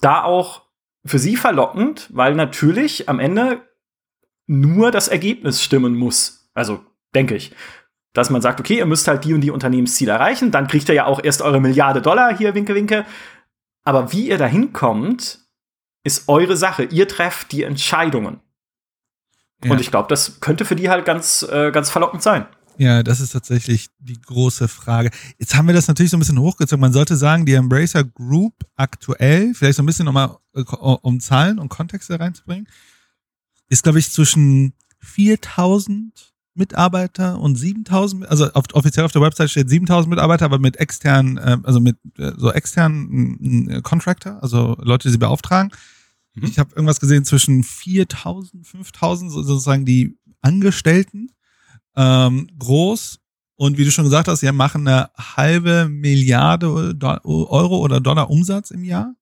da 0.00 0.24
auch 0.24 0.62
für 1.04 1.18
sie 1.18 1.36
verlockend, 1.36 2.08
weil 2.12 2.34
natürlich 2.34 3.08
am 3.08 3.20
Ende 3.20 3.62
nur 4.46 4.90
das 4.90 5.08
Ergebnis 5.08 5.62
stimmen 5.62 5.94
muss. 5.94 6.50
Also, 6.54 6.80
denke 7.14 7.34
ich. 7.34 7.52
Dass 8.12 8.30
man 8.30 8.40
sagt, 8.40 8.60
okay, 8.60 8.78
ihr 8.78 8.86
müsst 8.86 9.08
halt 9.08 9.24
die 9.24 9.34
und 9.34 9.42
die 9.42 9.50
Unternehmensziele 9.50 10.12
erreichen, 10.12 10.50
dann 10.50 10.68
kriegt 10.68 10.88
ihr 10.88 10.94
ja 10.94 11.06
auch 11.06 11.22
erst 11.22 11.42
eure 11.42 11.60
Milliarde 11.60 12.00
Dollar 12.00 12.36
hier, 12.36 12.54
winke, 12.54 12.74
winke. 12.74 13.04
Aber 13.86 14.12
wie 14.12 14.28
ihr 14.28 14.36
da 14.36 14.46
hinkommt, 14.46 15.46
ist 16.02 16.28
eure 16.28 16.56
Sache. 16.56 16.82
Ihr 16.82 17.06
trefft 17.06 17.52
die 17.52 17.62
Entscheidungen. 17.62 18.40
Ja. 19.64 19.70
Und 19.70 19.80
ich 19.80 19.90
glaube, 19.90 20.08
das 20.08 20.40
könnte 20.40 20.64
für 20.64 20.74
die 20.74 20.90
halt 20.90 21.04
ganz, 21.04 21.44
äh, 21.44 21.70
ganz 21.70 21.88
verlockend 21.88 22.22
sein. 22.22 22.46
Ja, 22.78 23.02
das 23.04 23.20
ist 23.20 23.30
tatsächlich 23.30 23.88
die 24.00 24.20
große 24.20 24.66
Frage. 24.66 25.10
Jetzt 25.38 25.54
haben 25.54 25.68
wir 25.68 25.74
das 25.74 25.86
natürlich 25.86 26.10
so 26.10 26.16
ein 26.16 26.20
bisschen 26.20 26.40
hochgezogen. 26.40 26.80
Man 26.80 26.92
sollte 26.92 27.16
sagen, 27.16 27.46
die 27.46 27.54
Embracer 27.54 28.02
Group 28.02 28.54
aktuell, 28.74 29.54
vielleicht 29.54 29.76
so 29.76 29.84
ein 29.84 29.86
bisschen 29.86 30.04
nochmal, 30.04 30.36
äh, 30.54 30.62
um 30.62 31.20
Zahlen 31.20 31.60
und 31.60 31.68
Kontexte 31.68 32.18
reinzubringen, 32.18 32.68
ist, 33.68 33.84
glaube 33.84 34.00
ich, 34.00 34.10
zwischen 34.10 34.74
4000 34.98 36.34
Mitarbeiter 36.56 37.38
und 37.38 37.56
7000, 37.56 38.28
also 38.28 38.50
auf, 38.52 38.64
offiziell 38.72 39.04
auf 39.04 39.12
der 39.12 39.22
Website 39.22 39.50
steht 39.50 39.68
7000 39.68 40.08
Mitarbeiter, 40.10 40.46
aber 40.46 40.58
mit 40.58 40.76
externen, 40.76 41.36
äh, 41.36 41.58
also 41.62 41.80
mit 41.80 41.96
äh, 42.18 42.32
so 42.36 42.50
externen 42.50 43.68
äh, 43.68 43.82
Contractor, 43.82 44.42
also 44.42 44.76
Leute, 44.80 45.08
die 45.08 45.12
sie 45.12 45.18
beauftragen. 45.18 45.70
Mhm. 46.34 46.44
Ich 46.44 46.58
habe 46.58 46.70
irgendwas 46.74 47.00
gesehen 47.00 47.24
zwischen 47.24 47.62
4000, 47.62 48.66
5000, 48.66 49.30
sozusagen 49.30 49.84
die 49.84 50.18
Angestellten 50.40 51.30
ähm, 51.96 52.48
groß. 52.58 53.20
Und 53.58 53.78
wie 53.78 53.84
du 53.84 53.90
schon 53.90 54.04
gesagt 54.04 54.28
hast, 54.28 54.40
sie 54.40 54.52
machen 54.52 54.86
eine 54.86 55.10
halbe 55.16 55.88
Milliarde 55.88 56.94
Euro 57.24 57.78
oder 57.78 58.00
Dollar 58.00 58.30
Umsatz 58.30 58.70
im 58.70 58.84
Jahr. 58.84 59.14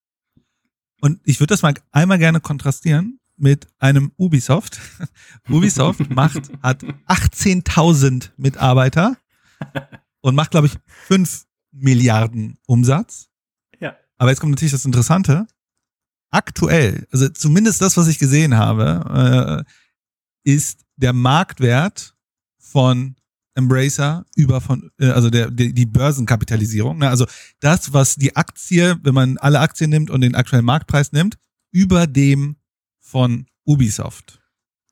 Und 1.00 1.20
ich 1.24 1.38
würde 1.38 1.52
das 1.52 1.62
mal 1.62 1.74
einmal 1.92 2.18
gerne 2.18 2.40
kontrastieren 2.40 3.20
mit 3.36 3.66
einem 3.78 4.12
Ubisoft. 4.16 4.80
Ubisoft 5.48 6.10
macht, 6.10 6.50
hat 6.62 6.82
18.000 6.82 8.30
Mitarbeiter 8.36 9.16
und 10.20 10.34
macht, 10.34 10.52
glaube 10.52 10.68
ich, 10.68 10.76
5 11.06 11.44
Milliarden 11.72 12.58
Umsatz. 12.66 13.28
Ja. 13.80 13.96
Aber 14.16 14.30
jetzt 14.30 14.40
kommt 14.40 14.52
natürlich 14.52 14.72
das 14.72 14.84
Interessante. 14.84 15.46
Aktuell, 16.30 17.06
also 17.10 17.28
zumindest 17.28 17.80
das, 17.80 17.96
was 17.96 18.08
ich 18.08 18.18
gesehen 18.18 18.56
habe, 18.56 19.64
äh, 20.44 20.50
ist 20.50 20.84
der 20.96 21.12
Marktwert 21.12 22.14
von 22.58 23.16
Embracer 23.54 24.24
über 24.34 24.60
von, 24.60 24.90
äh, 24.98 25.10
also 25.10 25.30
der, 25.30 25.50
die, 25.50 25.72
die 25.72 25.86
Börsenkapitalisierung. 25.86 26.98
Ne? 26.98 27.08
Also 27.08 27.26
das, 27.60 27.92
was 27.92 28.16
die 28.16 28.34
Aktie, 28.36 28.98
wenn 29.02 29.14
man 29.14 29.38
alle 29.38 29.60
Aktien 29.60 29.90
nimmt 29.90 30.10
und 30.10 30.20
den 30.20 30.34
aktuellen 30.34 30.64
Marktpreis 30.64 31.12
nimmt, 31.12 31.36
über 31.72 32.06
dem 32.06 32.56
von 33.14 33.46
Ubisoft. 33.64 34.40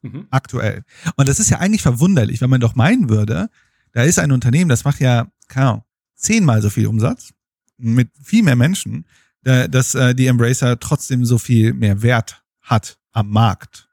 Mhm. 0.03 0.29
Aktuell. 0.31 0.85
Und 1.17 1.29
das 1.29 1.41
ist 1.41 1.51
ja 1.51 1.59
eigentlich 1.59 1.83
verwunderlich, 1.83 2.41
wenn 2.41 2.51
man 2.51 2.61
doch 2.61 2.77
meinen 2.77 3.09
würde, 3.09 3.51
da 3.91 4.05
ist 4.05 4.21
ein 4.21 4.31
Unternehmen, 4.31 4.69
das 4.69 4.85
macht 4.85 5.01
ja, 5.01 5.27
keine 5.49 5.67
Ahnung, 5.67 5.85
zehnmal 6.15 6.63
so 6.63 6.71
viel 6.71 6.87
Umsatz 6.87 7.33
mit 7.79 8.11
viel 8.23 8.45
mehr 8.45 8.55
Menschen, 8.55 9.07
dass 9.43 9.97
äh, 9.97 10.15
die 10.15 10.29
Embracer 10.29 10.79
trotzdem 10.79 11.25
so 11.25 11.37
viel 11.37 11.73
mehr 11.73 12.01
Wert 12.03 12.45
hat 12.61 13.01
am 13.11 13.29
Markt 13.29 13.89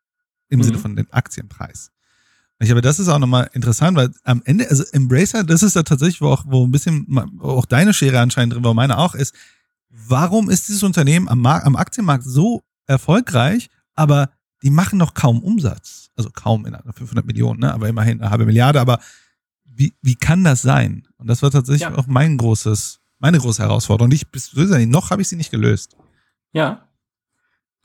im 0.49 0.59
mhm. 0.59 0.63
Sinne 0.63 0.77
von 0.77 0.95
dem 0.95 1.07
Aktienpreis. 1.09 1.91
Ich 2.59 2.67
glaube, 2.67 2.81
das 2.81 2.99
ist 2.99 3.07
auch 3.07 3.17
nochmal 3.17 3.49
interessant, 3.53 3.97
weil 3.97 4.11
am 4.25 4.43
Ende, 4.45 4.69
also 4.69 4.83
Embracer, 4.91 5.43
das 5.43 5.63
ist 5.63 5.75
da 5.75 5.81
tatsächlich, 5.81 6.21
wo 6.21 6.27
auch, 6.27 6.43
wo 6.45 6.67
ein 6.67 6.71
bisschen, 6.71 7.07
auch 7.41 7.65
deine 7.65 7.95
Schere 7.95 8.19
anscheinend 8.19 8.53
drin 8.53 8.63
war, 8.63 8.75
meine 8.75 8.99
auch 8.99 9.15
ist, 9.15 9.33
warum 9.89 10.51
ist 10.51 10.67
dieses 10.67 10.83
Unternehmen 10.83 11.27
am, 11.27 11.41
Markt, 11.41 11.65
am 11.65 11.75
Aktienmarkt 11.75 12.25
so 12.25 12.63
erfolgreich 12.85 13.71
aber 13.99 14.29
die 14.63 14.69
machen 14.69 14.97
noch 14.97 15.13
kaum 15.13 15.43
Umsatz. 15.43 16.09
Also 16.15 16.29
kaum 16.31 16.65
in 16.65 16.73
500 16.73 17.25
Millionen, 17.25 17.59
ne? 17.59 17.73
aber 17.73 17.87
immerhin 17.87 18.21
eine 18.21 18.31
halbe 18.31 18.45
Milliarde. 18.45 18.79
Aber 18.79 18.99
wie, 19.65 19.95
wie 20.01 20.15
kann 20.15 20.43
das 20.43 20.61
sein? 20.61 21.07
Und 21.17 21.27
das 21.27 21.41
war 21.43 21.51
tatsächlich 21.51 21.89
ja. 21.89 21.95
auch 21.95 22.07
mein 22.07 22.37
großes, 22.37 22.99
meine 23.19 23.37
große 23.37 23.61
Herausforderung. 23.61 24.11
Ich, 24.11 24.29
bis, 24.31 24.53
noch 24.53 25.11
habe 25.11 25.21
ich 25.21 25.27
sie 25.27 25.35
nicht 25.35 25.51
gelöst. 25.51 25.95
Ja. 26.51 26.87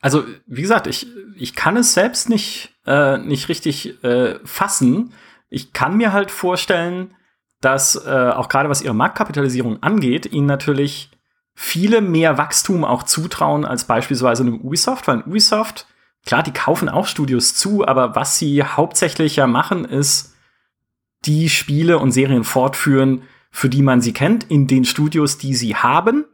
Also, 0.01 0.25
wie 0.45 0.61
gesagt, 0.61 0.87
ich, 0.87 1.07
ich 1.35 1.55
kann 1.55 1.77
es 1.77 1.93
selbst 1.93 2.29
nicht, 2.29 2.73
äh, 2.85 3.17
nicht 3.17 3.49
richtig 3.49 4.03
äh, 4.03 4.39
fassen. 4.43 5.13
Ich 5.49 5.73
kann 5.73 5.97
mir 5.97 6.13
halt 6.13 6.31
vorstellen, 6.31 7.13
dass 7.61 7.95
äh, 7.95 8.09
auch 8.09 8.49
gerade 8.49 8.69
was 8.69 8.81
ihre 8.81 8.93
Marktkapitalisierung 8.93 9.81
angeht, 9.81 10.31
ihnen 10.31 10.47
natürlich 10.47 11.09
viele 11.55 12.01
mehr 12.01 12.37
Wachstum 12.37 12.83
auch 12.83 13.03
zutrauen 13.03 13.65
als 13.65 13.85
beispielsweise 13.85 14.43
einem 14.43 14.59
Ubisoft, 14.59 15.07
weil 15.07 15.17
ein 15.17 15.25
Ubisoft 15.25 15.87
klar, 16.25 16.43
die 16.43 16.53
kaufen 16.53 16.89
auch 16.89 17.07
Studios 17.07 17.55
zu, 17.55 17.87
aber 17.87 18.15
was 18.15 18.37
sie 18.37 18.63
hauptsächlich 18.63 19.35
ja 19.37 19.47
machen, 19.47 19.85
ist 19.85 20.35
die 21.25 21.49
Spiele 21.49 21.99
und 21.99 22.11
Serien 22.11 22.43
fortführen, 22.43 23.23
für 23.51 23.69
die 23.69 23.81
man 23.81 24.01
sie 24.01 24.13
kennt, 24.13 24.43
in 24.45 24.67
den 24.67 24.85
Studios, 24.85 25.37
die 25.37 25.55
sie 25.55 25.75
haben. 25.75 26.25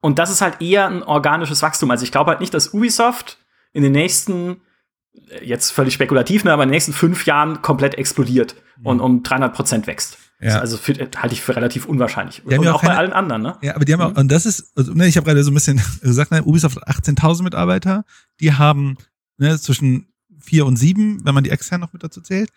Und 0.00 0.18
das 0.18 0.30
ist 0.30 0.40
halt 0.40 0.62
eher 0.62 0.86
ein 0.86 1.02
organisches 1.02 1.62
Wachstum. 1.62 1.90
Also 1.90 2.04
ich 2.04 2.12
glaube 2.12 2.30
halt 2.30 2.40
nicht, 2.40 2.54
dass 2.54 2.72
Ubisoft 2.72 3.38
in 3.72 3.82
den 3.82 3.92
nächsten, 3.92 4.62
jetzt 5.42 5.70
völlig 5.70 5.92
spekulativ, 5.92 6.44
ne, 6.44 6.52
aber 6.52 6.62
in 6.62 6.68
den 6.68 6.74
nächsten 6.74 6.94
fünf 6.94 7.26
Jahren 7.26 7.60
komplett 7.60 7.96
explodiert 7.96 8.56
mhm. 8.78 8.86
und 8.86 9.00
um 9.00 9.22
300 9.22 9.54
Prozent 9.54 9.86
wächst. 9.86 10.18
Ja. 10.40 10.58
Also 10.58 10.78
für, 10.78 10.94
halte 10.94 11.34
ich 11.34 11.42
für 11.42 11.54
relativ 11.54 11.84
unwahrscheinlich. 11.84 12.44
und 12.44 12.66
auch, 12.66 12.76
auch 12.76 12.80
keine, 12.80 12.94
bei 12.94 12.98
allen 12.98 13.12
anderen, 13.12 13.42
ne? 13.42 13.56
Ja, 13.60 13.74
aber 13.76 13.84
die 13.84 13.92
haben 13.92 14.00
auch, 14.00 14.12
mhm. 14.12 14.18
und 14.18 14.32
das 14.32 14.46
ist, 14.46 14.72
also, 14.74 14.94
ne, 14.94 15.06
ich 15.06 15.16
habe 15.16 15.26
gerade 15.26 15.44
so 15.44 15.50
ein 15.50 15.54
bisschen 15.54 15.80
gesagt, 16.02 16.30
ne, 16.30 16.42
Ubisoft 16.42 16.76
hat 16.76 16.88
18.000 16.88 17.42
Mitarbeiter, 17.42 18.04
die 18.40 18.54
haben 18.54 18.96
ne, 19.36 19.58
zwischen 19.58 20.06
vier 20.40 20.64
und 20.64 20.76
sieben, 20.76 21.24
wenn 21.24 21.34
man 21.34 21.44
die 21.44 21.50
extern 21.50 21.80
noch 21.80 21.92
mit 21.92 22.02
dazu 22.02 22.22
zählt. 22.22 22.50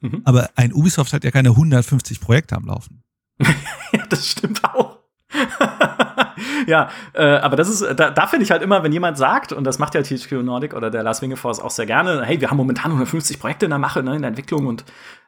Mhm. 0.00 0.22
Aber 0.24 0.48
ein 0.56 0.72
Ubisoft 0.72 1.12
hat 1.12 1.24
ja 1.24 1.30
keine 1.30 1.50
150 1.50 2.20
Projekte 2.20 2.56
am 2.56 2.64
Laufen. 2.64 3.02
ja, 3.92 4.06
das 4.08 4.26
stimmt 4.26 4.64
auch. 4.64 4.98
ja, 6.66 6.88
äh, 7.12 7.22
aber 7.22 7.56
das 7.56 7.68
ist, 7.68 7.82
da, 7.82 8.10
da 8.10 8.26
finde 8.26 8.44
ich 8.44 8.50
halt 8.50 8.62
immer, 8.62 8.82
wenn 8.82 8.92
jemand 8.92 9.18
sagt, 9.18 9.52
und 9.52 9.64
das 9.64 9.78
macht 9.78 9.94
ja 9.94 10.02
THQ 10.02 10.42
Nordic 10.42 10.72
oder 10.72 10.90
der 10.90 11.02
Last 11.02 11.22
Force 11.34 11.60
auch 11.60 11.70
sehr 11.70 11.84
gerne, 11.84 12.24
hey, 12.24 12.40
wir 12.40 12.50
haben 12.50 12.56
momentan 12.56 12.92
150 12.92 13.38
Projekte 13.38 13.66
in 13.66 13.70
der 13.70 13.78
Mache, 13.78 14.02
ne, 14.02 14.16
in 14.16 14.22
der 14.22 14.30
Entwicklung 14.30 14.66
und 14.66 14.84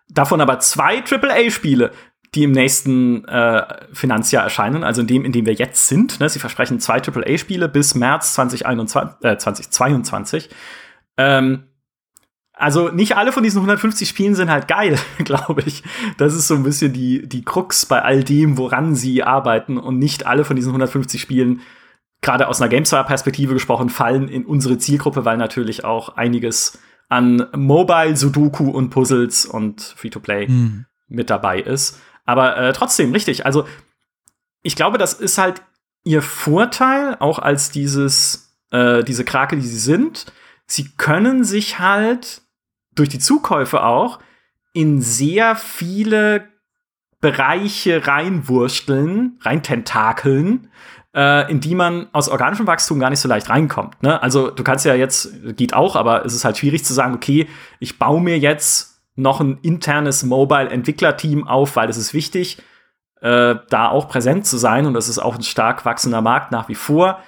davon 0.08 0.40
aber 0.40 0.58
zwei 0.60 1.02
AAA-Spiele, 1.02 1.90
die 2.34 2.44
im 2.44 2.52
nächsten 2.52 3.24
äh, 3.26 3.62
Finanzjahr 3.92 4.44
erscheinen, 4.44 4.84
also 4.84 5.00
in 5.00 5.06
dem, 5.06 5.24
in 5.24 5.32
dem 5.32 5.46
wir 5.46 5.54
jetzt 5.54 5.88
sind. 5.88 6.20
Ne? 6.20 6.28
Sie 6.28 6.38
versprechen 6.38 6.78
zwei 6.78 7.02
AAA-Spiele 7.02 7.68
bis 7.68 7.94
März 7.94 8.34
2021, 8.34 9.24
äh, 9.24 9.36
2022. 9.36 10.48
Ähm, 11.16 11.64
also 12.52 12.90
nicht 12.90 13.16
alle 13.16 13.32
von 13.32 13.42
diesen 13.42 13.58
150 13.58 14.08
Spielen 14.08 14.34
sind 14.34 14.50
halt 14.50 14.68
geil, 14.68 14.98
glaube 15.24 15.62
ich. 15.64 15.82
Das 16.18 16.34
ist 16.34 16.46
so 16.46 16.54
ein 16.54 16.62
bisschen 16.62 16.92
die, 16.92 17.26
die 17.26 17.42
Krux 17.42 17.86
bei 17.86 18.02
all 18.02 18.22
dem, 18.22 18.58
woran 18.58 18.94
sie 18.94 19.22
arbeiten. 19.22 19.78
Und 19.78 19.98
nicht 19.98 20.26
alle 20.26 20.44
von 20.44 20.56
diesen 20.56 20.68
150 20.68 21.20
Spielen, 21.20 21.62
gerade 22.20 22.48
aus 22.48 22.60
einer 22.60 22.68
GameStar-Perspektive 22.68 23.54
gesprochen, 23.54 23.88
fallen 23.88 24.28
in 24.28 24.44
unsere 24.44 24.78
Zielgruppe, 24.78 25.24
weil 25.24 25.38
natürlich 25.38 25.84
auch 25.84 26.16
einiges 26.16 26.78
an 27.10 27.48
Mobile, 27.54 28.16
Sudoku 28.16 28.70
und 28.70 28.90
Puzzles 28.90 29.44
und 29.44 29.82
Free-to-Play 29.82 30.48
mhm. 30.48 30.86
mit 31.08 31.28
dabei 31.28 31.60
ist. 31.60 32.00
Aber 32.24 32.56
äh, 32.56 32.72
trotzdem, 32.72 33.12
richtig. 33.12 33.44
Also, 33.44 33.66
ich 34.62 34.76
glaube, 34.76 34.96
das 34.96 35.14
ist 35.14 35.36
halt 35.36 35.60
ihr 36.04 36.22
Vorteil, 36.22 37.16
auch 37.18 37.38
als 37.40 37.70
dieses, 37.70 38.56
äh, 38.70 39.02
diese 39.02 39.24
Krake, 39.24 39.56
die 39.56 39.66
sie 39.66 39.78
sind. 39.78 40.32
Sie 40.66 40.88
können 40.96 41.42
sich 41.44 41.80
halt 41.80 42.42
durch 42.94 43.08
die 43.08 43.18
Zukäufe 43.18 43.82
auch 43.82 44.20
in 44.72 45.02
sehr 45.02 45.56
viele 45.56 46.48
Bereiche 47.20 48.06
reinwursteln, 48.06 49.38
reintentakeln, 49.42 50.70
äh, 51.14 51.50
in 51.50 51.60
die 51.60 51.74
man 51.74 52.08
aus 52.12 52.28
organischem 52.28 52.66
Wachstum 52.66 53.00
gar 53.00 53.10
nicht 53.10 53.20
so 53.20 53.28
leicht 53.28 53.48
reinkommt. 53.48 54.02
Ne? 54.02 54.22
Also 54.22 54.50
du 54.50 54.62
kannst 54.62 54.84
ja 54.84 54.94
jetzt, 54.94 55.56
geht 55.56 55.74
auch, 55.74 55.96
aber 55.96 56.24
es 56.24 56.34
ist 56.34 56.44
halt 56.44 56.58
schwierig 56.58 56.84
zu 56.84 56.92
sagen, 56.92 57.14
okay, 57.14 57.48
ich 57.78 57.98
baue 57.98 58.20
mir 58.20 58.38
jetzt 58.38 59.02
noch 59.16 59.40
ein 59.40 59.58
internes 59.62 60.22
Mobile-Entwicklerteam 60.22 61.46
auf, 61.46 61.76
weil 61.76 61.88
es 61.88 61.96
ist 61.96 62.14
wichtig, 62.14 62.58
äh, 63.20 63.56
da 63.68 63.88
auch 63.88 64.08
präsent 64.08 64.46
zu 64.46 64.56
sein 64.56 64.86
und 64.86 64.94
das 64.94 65.08
ist 65.08 65.18
auch 65.18 65.34
ein 65.34 65.42
stark 65.42 65.84
wachsender 65.84 66.22
Markt 66.22 66.52
nach 66.52 66.68
wie 66.68 66.74
vor. 66.74 67.20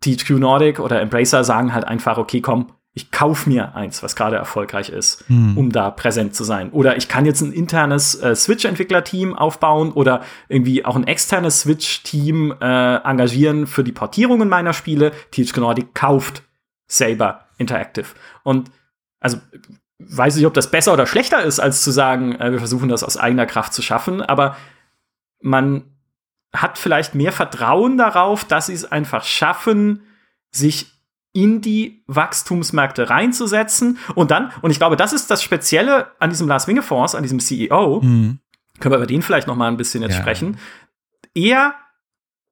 THQ 0.00 0.30
Nordic 0.32 0.80
oder 0.80 1.00
Embracer 1.00 1.44
sagen 1.44 1.72
halt 1.72 1.86
einfach, 1.86 2.18
okay, 2.18 2.42
komm, 2.42 2.72
ich 2.96 3.10
kauf 3.10 3.48
mir 3.48 3.74
eins, 3.74 4.04
was 4.04 4.14
gerade 4.14 4.36
erfolgreich 4.36 4.88
ist, 4.88 5.24
hm. 5.26 5.58
um 5.58 5.72
da 5.72 5.90
präsent 5.90 6.36
zu 6.36 6.44
sein. 6.44 6.70
Oder 6.70 6.96
ich 6.96 7.08
kann 7.08 7.26
jetzt 7.26 7.40
ein 7.40 7.52
internes 7.52 8.14
äh, 8.14 8.36
Switch-Entwicklerteam 8.36 9.34
aufbauen 9.34 9.90
oder 9.90 10.22
irgendwie 10.48 10.84
auch 10.84 10.94
ein 10.94 11.06
externes 11.06 11.62
Switch-Team 11.62 12.54
äh, 12.60 12.96
engagieren 12.98 13.66
für 13.66 13.82
die 13.82 13.90
Portierungen 13.90 14.48
meiner 14.48 14.72
Spiele. 14.72 15.10
THQ 15.32 15.56
Nordic 15.56 15.94
kauft 15.94 16.44
Saber 16.86 17.46
Interactive. 17.58 18.06
Und 18.44 18.70
also 19.18 19.38
weiß 19.98 20.36
ich, 20.36 20.46
ob 20.46 20.54
das 20.54 20.70
besser 20.70 20.92
oder 20.92 21.06
schlechter 21.06 21.42
ist, 21.42 21.58
als 21.58 21.82
zu 21.82 21.90
sagen, 21.90 22.36
äh, 22.36 22.52
wir 22.52 22.60
versuchen 22.60 22.88
das 22.88 23.02
aus 23.02 23.16
eigener 23.16 23.46
Kraft 23.46 23.74
zu 23.74 23.82
schaffen, 23.82 24.22
aber 24.22 24.56
man 25.40 25.84
hat 26.54 26.78
vielleicht 26.78 27.16
mehr 27.16 27.32
Vertrauen 27.32 27.98
darauf, 27.98 28.44
dass 28.44 28.66
sie 28.66 28.74
es 28.74 28.84
einfach 28.84 29.24
schaffen, 29.24 30.02
sich 30.52 30.93
in 31.34 31.60
die 31.60 32.04
Wachstumsmärkte 32.06 33.10
reinzusetzen 33.10 33.98
und 34.14 34.30
dann, 34.30 34.52
und 34.62 34.70
ich 34.70 34.78
glaube, 34.78 34.96
das 34.96 35.12
ist 35.12 35.30
das 35.30 35.42
Spezielle 35.42 36.12
an 36.20 36.30
diesem 36.30 36.48
Lars 36.48 36.66
Wingefors, 36.68 37.14
an 37.14 37.24
diesem 37.24 37.40
CEO, 37.40 38.00
mhm. 38.00 38.38
können 38.80 38.92
wir 38.92 38.98
über 38.98 39.06
den 39.06 39.20
vielleicht 39.20 39.48
noch 39.48 39.56
mal 39.56 39.68
ein 39.68 39.76
bisschen 39.76 40.02
jetzt 40.02 40.14
ja. 40.14 40.20
sprechen, 40.20 40.56
er 41.34 41.74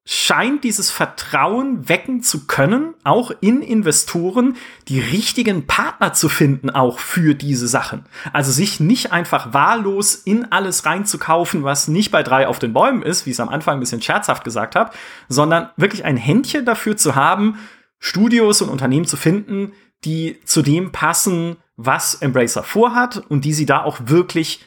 scheint 0.04 0.64
dieses 0.64 0.90
Vertrauen 0.90 1.88
wecken 1.88 2.24
zu 2.24 2.48
können, 2.48 2.94
auch 3.04 3.30
in 3.40 3.62
Investoren, 3.62 4.56
die 4.88 4.98
richtigen 4.98 5.68
Partner 5.68 6.12
zu 6.12 6.28
finden, 6.28 6.70
auch 6.70 6.98
für 6.98 7.36
diese 7.36 7.68
Sachen. 7.68 8.04
Also 8.32 8.50
sich 8.50 8.80
nicht 8.80 9.12
einfach 9.12 9.54
wahllos 9.54 10.16
in 10.16 10.50
alles 10.50 10.84
reinzukaufen, 10.86 11.62
was 11.62 11.86
nicht 11.86 12.10
bei 12.10 12.24
drei 12.24 12.48
auf 12.48 12.58
den 12.58 12.72
Bäumen 12.72 13.02
ist, 13.02 13.26
wie 13.26 13.30
ich 13.30 13.36
es 13.36 13.40
am 13.40 13.48
Anfang 13.48 13.76
ein 13.76 13.80
bisschen 13.80 14.02
scherzhaft 14.02 14.42
gesagt 14.42 14.74
habe, 14.74 14.90
sondern 15.28 15.70
wirklich 15.76 16.04
ein 16.04 16.16
Händchen 16.16 16.64
dafür 16.64 16.96
zu 16.96 17.14
haben, 17.14 17.58
Studios 18.04 18.60
und 18.60 18.68
Unternehmen 18.68 19.06
zu 19.06 19.16
finden, 19.16 19.72
die 20.04 20.40
zu 20.44 20.62
dem 20.62 20.90
passen, 20.90 21.56
was 21.76 22.16
Embracer 22.16 22.64
vorhat 22.64 23.18
und 23.28 23.44
die 23.44 23.52
sie 23.52 23.64
da 23.64 23.84
auch 23.84 24.00
wirklich 24.06 24.66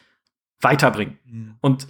weiterbringen. 0.61 1.19
Mhm. 1.25 1.55
Und 1.59 1.87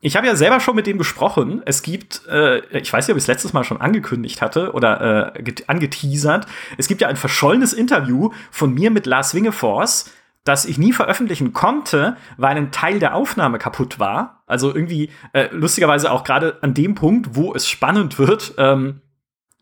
ich 0.00 0.16
habe 0.16 0.26
ja 0.26 0.36
selber 0.36 0.60
schon 0.60 0.76
mit 0.76 0.86
dem 0.86 0.98
gesprochen. 0.98 1.62
Es 1.64 1.82
gibt, 1.82 2.26
äh, 2.28 2.60
ich 2.78 2.92
weiß 2.92 3.06
nicht, 3.06 3.12
ob 3.12 3.16
ich 3.18 3.24
es 3.24 3.28
letztes 3.28 3.52
Mal 3.52 3.64
schon 3.64 3.80
angekündigt 3.80 4.40
hatte 4.40 4.72
oder 4.72 5.34
äh, 5.36 5.54
angeteasert. 5.66 6.46
Es 6.78 6.86
gibt 6.86 7.00
ja 7.00 7.08
ein 7.08 7.16
verschollenes 7.16 7.72
Interview 7.72 8.30
von 8.52 8.72
mir 8.72 8.92
mit 8.92 9.06
Lars 9.06 9.34
Wingefors, 9.34 10.12
das 10.44 10.64
ich 10.64 10.78
nie 10.78 10.92
veröffentlichen 10.92 11.52
konnte, 11.52 12.16
weil 12.36 12.56
ein 12.56 12.70
Teil 12.70 13.00
der 13.00 13.16
Aufnahme 13.16 13.58
kaputt 13.58 13.98
war. 13.98 14.44
Also 14.46 14.72
irgendwie 14.72 15.10
äh, 15.32 15.48
lustigerweise 15.50 16.12
auch 16.12 16.22
gerade 16.22 16.58
an 16.62 16.72
dem 16.72 16.94
Punkt, 16.94 17.34
wo 17.34 17.52
es 17.52 17.68
spannend 17.68 18.20
wird. 18.20 18.54
Ähm, 18.58 19.00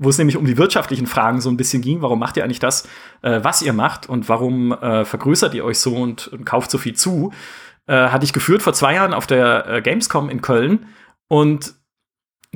wo 0.03 0.09
es 0.09 0.17
nämlich 0.17 0.39
um 0.39 0.47
die 0.47 0.57
wirtschaftlichen 0.57 1.07
Fragen 1.07 1.43
so 1.43 1.51
ein 1.51 1.59
bisschen 1.59 1.83
ging. 1.83 2.01
Warum 2.01 2.19
macht 2.19 2.39
ihr 2.39 2.43
eigentlich 2.43 2.59
das, 2.59 2.89
äh, 3.21 3.41
was 3.43 3.61
ihr 3.61 3.75
macht 3.75 4.09
und 4.09 4.31
warum 4.31 4.73
äh, 4.73 5.05
vergrößert 5.05 5.53
ihr 5.53 5.65
euch 5.65 5.79
so 5.79 5.95
und, 5.95 6.29
und 6.29 6.47
kauft 6.47 6.71
so 6.71 6.79
viel 6.79 6.95
zu? 6.95 7.33
Äh, 7.87 8.09
hatte 8.09 8.25
ich 8.25 8.33
geführt 8.33 8.63
vor 8.63 8.73
zwei 8.73 8.95
Jahren 8.95 9.13
auf 9.13 9.27
der 9.27 9.67
äh, 9.69 9.83
Gamescom 9.83 10.31
in 10.31 10.41
Köln 10.41 10.87
und 11.29 11.75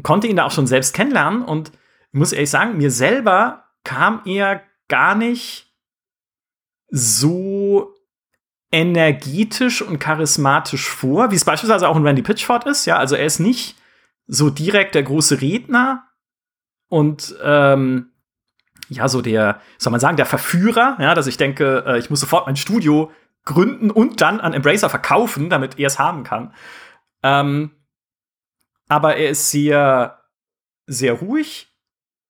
konnte 0.03 0.27
ihn 0.27 0.37
da 0.37 0.47
auch 0.47 0.53
schon 0.53 0.67
selbst 0.67 0.95
kennenlernen 0.95 1.43
und 1.43 1.71
muss 2.13 2.33
ehrlich 2.33 2.51
sagen, 2.51 2.79
mir 2.79 2.91
selber 2.91 3.65
kam 3.85 4.23
er 4.25 4.63
gar 4.89 5.15
nicht 5.15 5.71
so 6.89 7.95
energetisch 8.73 9.83
und 9.83 9.99
charismatisch 9.99 10.89
vor, 10.89 11.31
wie 11.31 11.37
es 11.37 11.45
beispielsweise 11.45 11.89
auch 11.89 11.97
in 11.97 12.07
Randy 12.07 12.23
Pitchford 12.23 12.67
ist. 12.67 12.87
Ja, 12.87 12.97
also 12.97 13.17
er 13.17 13.27
ist 13.27 13.39
nicht 13.39 13.77
so 14.27 14.49
direkt 14.49 14.95
der 14.95 15.03
große 15.03 15.43
Redner, 15.43 16.09
und 16.89 17.35
ähm, 17.43 18.11
ja, 18.89 19.09
so 19.09 19.23
der, 19.23 19.61
soll 19.79 19.91
man 19.91 20.01
sagen, 20.01 20.17
der 20.17 20.27
Verführer, 20.27 20.97
ja, 21.01 21.15
dass 21.15 21.27
ich 21.27 21.37
denke, 21.37 21.85
äh, 21.87 21.99
ich 21.99 22.11
muss 22.11 22.21
sofort 22.21 22.47
mein 22.47 22.57
Studio 22.57 23.11
gründen 23.45 23.91
und 23.91 24.21
dann 24.21 24.41
an 24.41 24.53
Embracer 24.53 24.91
verkaufen, 24.91 25.51
damit 25.51 25.79
er 25.79 25.87
es 25.87 25.99
haben 25.99 26.25
kann. 26.25 26.55
Ähm, 27.23 27.73
aber 28.89 29.17
er 29.17 29.31
ist 29.31 29.51
sehr, 29.51 30.21
sehr 30.87 31.15
ruhig, 31.15 31.75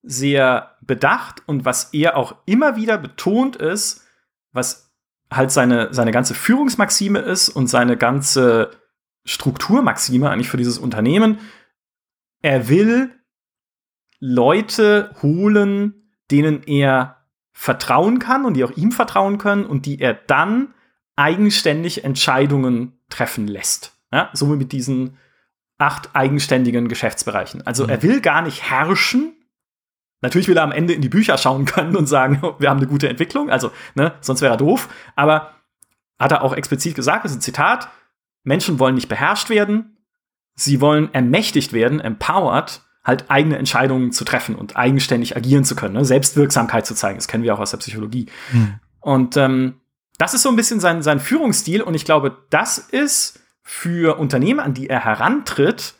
sehr 0.02 0.76
bedacht 0.80 1.42
und 1.46 1.64
was 1.64 1.92
er 1.92 2.16
auch 2.16 2.36
immer 2.46 2.76
wieder 2.76 2.98
betont 2.98 3.56
ist, 3.56 4.06
was 4.52 4.92
halt 5.32 5.50
seine, 5.50 5.92
seine 5.92 6.12
ganze 6.12 6.34
Führungsmaxime 6.34 7.18
ist 7.18 7.48
und 7.48 7.66
seine 7.66 7.96
ganze 7.96 8.70
Strukturmaxime 9.24 10.30
eigentlich 10.30 10.50
für 10.50 10.56
dieses 10.56 10.78
Unternehmen. 10.78 11.38
Er 12.42 12.68
will 12.68 13.10
Leute 14.20 15.10
holen, 15.22 16.10
denen 16.30 16.62
er 16.64 17.24
vertrauen 17.52 18.18
kann 18.18 18.44
und 18.44 18.54
die 18.54 18.64
auch 18.64 18.72
ihm 18.72 18.92
vertrauen 18.92 19.38
können 19.38 19.64
und 19.64 19.86
die 19.86 20.00
er 20.00 20.14
dann 20.14 20.74
eigenständig 21.16 22.04
Entscheidungen 22.04 22.98
treffen 23.08 23.46
lässt. 23.46 23.92
Ja, 24.12 24.30
so 24.32 24.50
wie 24.52 24.56
mit 24.56 24.72
diesen 24.72 25.16
acht 25.78 26.14
eigenständigen 26.14 26.88
Geschäftsbereichen. 26.88 27.66
Also 27.66 27.84
mhm. 27.84 27.90
er 27.90 28.02
will 28.02 28.20
gar 28.20 28.42
nicht 28.42 28.70
herrschen. 28.70 29.32
Natürlich 30.20 30.48
will 30.48 30.56
er 30.56 30.62
am 30.62 30.72
Ende 30.72 30.94
in 30.94 31.02
die 31.02 31.08
Bücher 31.08 31.36
schauen 31.36 31.64
können 31.64 31.96
und 31.96 32.06
sagen, 32.06 32.40
wir 32.58 32.70
haben 32.70 32.78
eine 32.78 32.86
gute 32.86 33.08
Entwicklung. 33.08 33.50
Also, 33.50 33.70
ne, 33.94 34.14
sonst 34.20 34.40
wäre 34.40 34.54
er 34.54 34.58
doof. 34.58 34.88
Aber 35.16 35.52
hat 36.18 36.32
er 36.32 36.42
auch 36.42 36.54
explizit 36.54 36.94
gesagt, 36.94 37.24
das 37.24 37.32
ist 37.32 37.38
ein 37.38 37.42
Zitat, 37.42 37.88
Menschen 38.44 38.78
wollen 38.78 38.94
nicht 38.94 39.08
beherrscht 39.08 39.50
werden, 39.50 39.96
sie 40.54 40.80
wollen 40.80 41.12
ermächtigt 41.12 41.72
werden, 41.72 42.00
empowered 42.00 42.82
halt 43.04 43.30
eigene 43.30 43.58
Entscheidungen 43.58 44.12
zu 44.12 44.24
treffen 44.24 44.54
und 44.54 44.76
eigenständig 44.76 45.36
agieren 45.36 45.64
zu 45.64 45.76
können, 45.76 45.94
ne? 45.94 46.04
Selbstwirksamkeit 46.04 46.86
zu 46.86 46.94
zeigen. 46.94 47.18
Das 47.18 47.28
kennen 47.28 47.44
wir 47.44 47.54
auch 47.54 47.60
aus 47.60 47.70
der 47.70 47.78
Psychologie. 47.78 48.26
Mhm. 48.52 48.74
Und 49.00 49.36
ähm, 49.36 49.80
das 50.18 50.32
ist 50.32 50.42
so 50.42 50.48
ein 50.48 50.56
bisschen 50.56 50.80
sein, 50.80 51.02
sein 51.02 51.20
Führungsstil 51.20 51.82
und 51.82 51.94
ich 51.94 52.04
glaube, 52.04 52.36
das 52.50 52.78
ist 52.78 53.40
für 53.62 54.18
Unternehmen, 54.18 54.60
an 54.60 54.74
die 54.74 54.88
er 54.88 55.04
herantritt, 55.04 55.94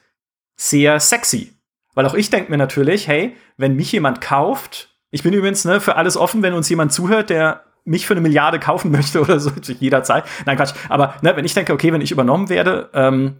sehr 0.56 1.00
sexy. 1.00 1.52
Weil 1.94 2.06
auch 2.06 2.14
ich 2.14 2.30
denke 2.30 2.50
mir 2.50 2.58
natürlich, 2.58 3.08
hey, 3.08 3.36
wenn 3.56 3.76
mich 3.76 3.92
jemand 3.92 4.20
kauft, 4.20 4.94
ich 5.10 5.22
bin 5.22 5.32
übrigens 5.32 5.64
ne, 5.64 5.80
für 5.80 5.96
alles 5.96 6.16
offen, 6.16 6.42
wenn 6.42 6.54
uns 6.54 6.68
jemand 6.68 6.92
zuhört, 6.92 7.30
der 7.30 7.64
mich 7.84 8.06
für 8.06 8.14
eine 8.14 8.20
Milliarde 8.20 8.58
kaufen 8.58 8.90
möchte 8.92 9.20
oder 9.20 9.40
so, 9.40 9.50
jederzeit. 9.78 10.24
Nein, 10.46 10.56
Quatsch. 10.56 10.74
Aber 10.88 11.14
ne, 11.22 11.36
wenn 11.36 11.44
ich 11.44 11.54
denke, 11.54 11.72
okay, 11.72 11.92
wenn 11.92 12.00
ich 12.00 12.12
übernommen 12.12 12.48
werde, 12.48 12.90
ähm, 12.94 13.36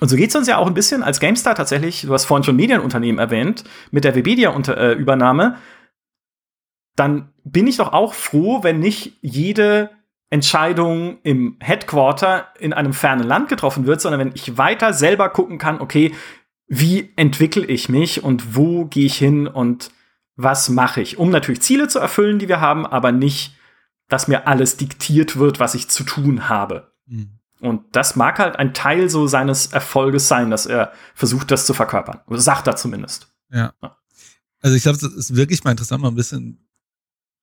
und 0.00 0.08
so 0.08 0.16
geht's 0.16 0.36
uns 0.36 0.48
ja 0.48 0.58
auch 0.58 0.66
ein 0.66 0.74
bisschen 0.74 1.02
als 1.02 1.20
GameStar 1.20 1.54
tatsächlich, 1.54 2.02
du 2.02 2.12
hast 2.12 2.24
vorhin 2.24 2.44
schon 2.44 2.56
Medienunternehmen 2.56 3.18
erwähnt, 3.18 3.64
mit 3.90 4.04
der 4.04 4.14
Webedia-Übernahme, 4.14 5.54
äh, 5.56 5.58
dann 6.96 7.32
bin 7.44 7.66
ich 7.66 7.76
doch 7.76 7.92
auch 7.92 8.14
froh, 8.14 8.62
wenn 8.62 8.78
nicht 8.80 9.18
jede 9.20 9.90
Entscheidung 10.30 11.18
im 11.22 11.56
Headquarter 11.60 12.48
in 12.58 12.72
einem 12.72 12.92
fernen 12.92 13.26
Land 13.26 13.48
getroffen 13.48 13.86
wird, 13.86 14.00
sondern 14.00 14.20
wenn 14.20 14.32
ich 14.34 14.58
weiter 14.58 14.92
selber 14.92 15.28
gucken 15.28 15.58
kann, 15.58 15.80
okay, 15.80 16.14
wie 16.66 17.12
entwickle 17.16 17.64
ich 17.64 17.88
mich 17.88 18.24
und 18.24 18.56
wo 18.56 18.86
gehe 18.86 19.06
ich 19.06 19.16
hin 19.16 19.46
und 19.46 19.92
was 20.34 20.68
mache 20.68 21.00
ich, 21.00 21.18
um 21.18 21.30
natürlich 21.30 21.62
Ziele 21.62 21.88
zu 21.88 21.98
erfüllen, 21.98 22.38
die 22.38 22.48
wir 22.48 22.60
haben, 22.60 22.86
aber 22.86 23.12
nicht, 23.12 23.56
dass 24.08 24.28
mir 24.28 24.46
alles 24.46 24.76
diktiert 24.76 25.38
wird, 25.38 25.60
was 25.60 25.74
ich 25.74 25.88
zu 25.88 26.04
tun 26.04 26.48
habe. 26.48 26.92
Mhm. 27.06 27.35
Und 27.60 27.84
das 27.92 28.16
mag 28.16 28.38
halt 28.38 28.56
ein 28.56 28.74
Teil 28.74 29.08
so 29.08 29.26
seines 29.26 29.66
Erfolges 29.66 30.28
sein, 30.28 30.50
dass 30.50 30.66
er 30.66 30.92
versucht, 31.14 31.50
das 31.50 31.66
zu 31.66 31.74
verkörpern. 31.74 32.20
Oder 32.26 32.40
sagt 32.40 32.66
er 32.66 32.76
zumindest. 32.76 33.32
Ja. 33.50 33.72
ja. 33.82 33.96
Also 34.60 34.76
ich 34.76 34.82
glaube, 34.82 34.98
es 34.98 35.02
ist 35.02 35.36
wirklich 35.36 35.64
mal 35.64 35.70
interessant, 35.70 36.02
mal 36.02 36.08
ein 36.08 36.14
bisschen 36.14 36.66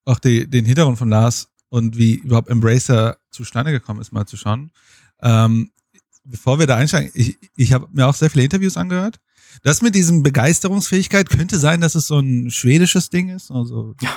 auch 0.04 0.18
die, 0.18 0.48
den 0.48 0.64
Hintergrund 0.64 0.98
von 0.98 1.08
Lars 1.08 1.48
und 1.68 1.96
wie 1.96 2.14
überhaupt 2.14 2.48
Embracer 2.48 3.16
zustande 3.30 3.72
gekommen 3.72 4.00
ist, 4.00 4.12
mal 4.12 4.26
zu 4.26 4.36
schauen. 4.36 4.70
Ähm, 5.20 5.72
bevor 6.24 6.58
wir 6.58 6.66
da 6.66 6.76
einsteigen, 6.76 7.10
ich, 7.14 7.38
ich 7.56 7.72
habe 7.72 7.88
mir 7.90 8.06
auch 8.06 8.14
sehr 8.14 8.30
viele 8.30 8.44
Interviews 8.44 8.76
angehört. 8.76 9.20
Das 9.62 9.82
mit 9.82 9.94
diesem 9.94 10.22
Begeisterungsfähigkeit 10.22 11.30
könnte 11.30 11.58
sein, 11.58 11.80
dass 11.80 11.94
es 11.94 12.06
so 12.06 12.18
ein 12.18 12.50
schwedisches 12.50 13.10
Ding 13.10 13.28
ist, 13.28 13.50
also 13.50 13.94
ja. 14.02 14.16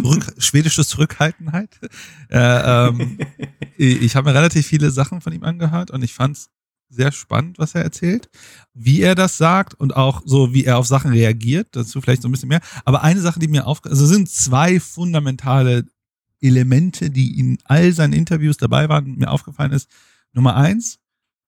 zurück, 0.00 0.34
schwedisches 0.38 0.88
Zurückhaltenheit. 0.88 1.78
Äh, 2.30 2.88
ähm, 2.88 3.18
ich 3.76 4.16
habe 4.16 4.30
mir 4.30 4.36
relativ 4.36 4.66
viele 4.66 4.90
Sachen 4.90 5.20
von 5.20 5.32
ihm 5.32 5.44
angehört 5.44 5.90
und 5.90 6.02
ich 6.02 6.14
fand 6.14 6.36
es 6.36 6.50
sehr 6.88 7.12
spannend, 7.12 7.58
was 7.58 7.74
er 7.74 7.82
erzählt, 7.82 8.28
wie 8.72 9.02
er 9.02 9.14
das 9.14 9.36
sagt 9.36 9.74
und 9.74 9.96
auch 9.96 10.22
so, 10.24 10.54
wie 10.54 10.64
er 10.64 10.78
auf 10.78 10.86
Sachen 10.86 11.12
reagiert. 11.12 11.68
Dazu 11.72 12.00
vielleicht 12.00 12.22
so 12.22 12.28
ein 12.28 12.32
bisschen 12.32 12.48
mehr. 12.48 12.60
Aber 12.84 13.02
eine 13.02 13.20
Sache, 13.20 13.40
die 13.40 13.48
mir 13.48 13.66
auf, 13.66 13.84
also 13.84 14.06
sind 14.06 14.30
zwei 14.30 14.80
fundamentale 14.80 15.86
Elemente, 16.40 17.10
die 17.10 17.38
in 17.38 17.58
all 17.64 17.92
seinen 17.92 18.12
Interviews 18.12 18.56
dabei 18.56 18.88
waren, 18.88 19.16
mir 19.16 19.30
aufgefallen 19.30 19.72
ist. 19.72 19.88
Nummer 20.32 20.56
eins, 20.56 20.98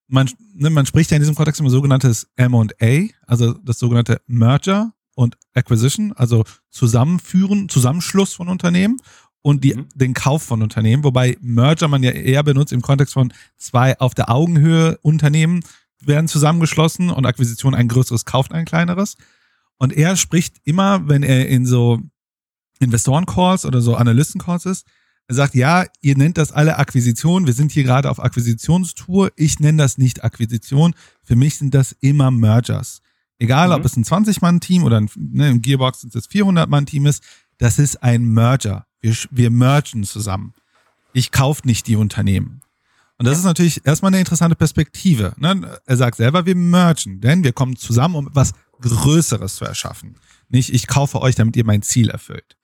man, 0.08 0.30
ne, 0.54 0.70
man 0.70 0.86
spricht 0.86 1.10
ja 1.10 1.16
in 1.16 1.22
diesem 1.22 1.34
Kontext 1.34 1.60
immer 1.60 1.70
sogenanntes 1.70 2.28
M&A, 2.36 3.08
also 3.26 3.52
das 3.52 3.78
sogenannte 3.78 4.20
Merger 4.26 4.92
und 5.14 5.36
Acquisition, 5.54 6.12
also 6.12 6.44
Zusammenführen, 6.70 7.68
Zusammenschluss 7.68 8.34
von 8.34 8.48
Unternehmen 8.48 8.98
und 9.42 9.64
die, 9.64 9.74
mhm. 9.74 9.88
den 9.94 10.14
Kauf 10.14 10.42
von 10.42 10.62
Unternehmen, 10.62 11.04
wobei 11.04 11.36
Merger 11.40 11.88
man 11.88 12.02
ja 12.02 12.10
eher 12.10 12.42
benutzt 12.42 12.72
im 12.72 12.82
Kontext 12.82 13.14
von 13.14 13.32
zwei 13.56 13.98
auf 13.98 14.14
der 14.14 14.30
Augenhöhe 14.30 14.98
Unternehmen 15.02 15.60
werden 16.02 16.28
zusammengeschlossen 16.28 17.10
und 17.10 17.26
Akquisition 17.26 17.74
ein 17.74 17.88
größeres 17.88 18.24
kauft 18.24 18.52
ein 18.52 18.64
kleineres. 18.64 19.16
Und 19.78 19.92
er 19.92 20.16
spricht 20.16 20.56
immer, 20.64 21.08
wenn 21.08 21.22
er 21.22 21.48
in 21.48 21.66
so 21.66 22.00
Investoren-Calls 22.80 23.64
oder 23.64 23.80
so 23.80 23.94
Analysten-Calls 23.94 24.66
ist, 24.66 24.86
er 25.28 25.34
sagt, 25.34 25.54
ja, 25.54 25.84
ihr 26.00 26.16
nennt 26.16 26.38
das 26.38 26.52
alle 26.52 26.78
Akquisition. 26.78 27.46
Wir 27.46 27.52
sind 27.52 27.72
hier 27.72 27.82
gerade 27.82 28.10
auf 28.10 28.22
Akquisitionstour. 28.22 29.32
Ich 29.34 29.58
nenne 29.58 29.78
das 29.78 29.98
nicht 29.98 30.22
Akquisition. 30.22 30.94
Für 31.22 31.34
mich 31.34 31.58
sind 31.58 31.74
das 31.74 31.96
immer 32.00 32.30
Mergers. 32.30 33.00
Egal, 33.38 33.68
mhm. 33.68 33.74
ob 33.74 33.84
es 33.84 33.96
ein 33.96 34.04
20-Mann-Team 34.04 34.84
oder 34.84 34.98
ein, 34.98 35.10
ne, 35.16 35.50
im 35.50 35.62
Gearbox 35.62 36.06
das 36.12 36.30
400-Mann-Team 36.30 37.06
ist, 37.06 37.22
das 37.58 37.78
ist 37.78 38.02
ein 38.02 38.24
Merger. 38.24 38.86
Wir, 39.00 39.14
wir 39.30 39.50
mergen 39.50 40.04
zusammen. 40.04 40.54
Ich 41.12 41.32
kaufe 41.32 41.66
nicht 41.66 41.86
die 41.86 41.96
Unternehmen. 41.96 42.62
Und 43.18 43.26
das 43.26 43.38
ist 43.38 43.44
natürlich 43.44 43.84
erstmal 43.86 44.10
eine 44.10 44.18
interessante 44.18 44.56
Perspektive. 44.56 45.34
Ne? 45.38 45.80
Er 45.86 45.96
sagt 45.96 46.16
selber, 46.18 46.44
wir 46.44 46.54
mergen, 46.54 47.20
denn 47.20 47.42
wir 47.44 47.52
kommen 47.52 47.76
zusammen, 47.76 48.14
um 48.14 48.28
etwas 48.28 48.52
Größeres 48.80 49.56
zu 49.56 49.64
erschaffen. 49.64 50.16
Nicht, 50.48 50.72
ich 50.72 50.86
kaufe 50.86 51.20
euch, 51.22 51.34
damit 51.34 51.56
ihr 51.56 51.64
mein 51.64 51.82
Ziel 51.82 52.10
erfüllt. 52.10 52.56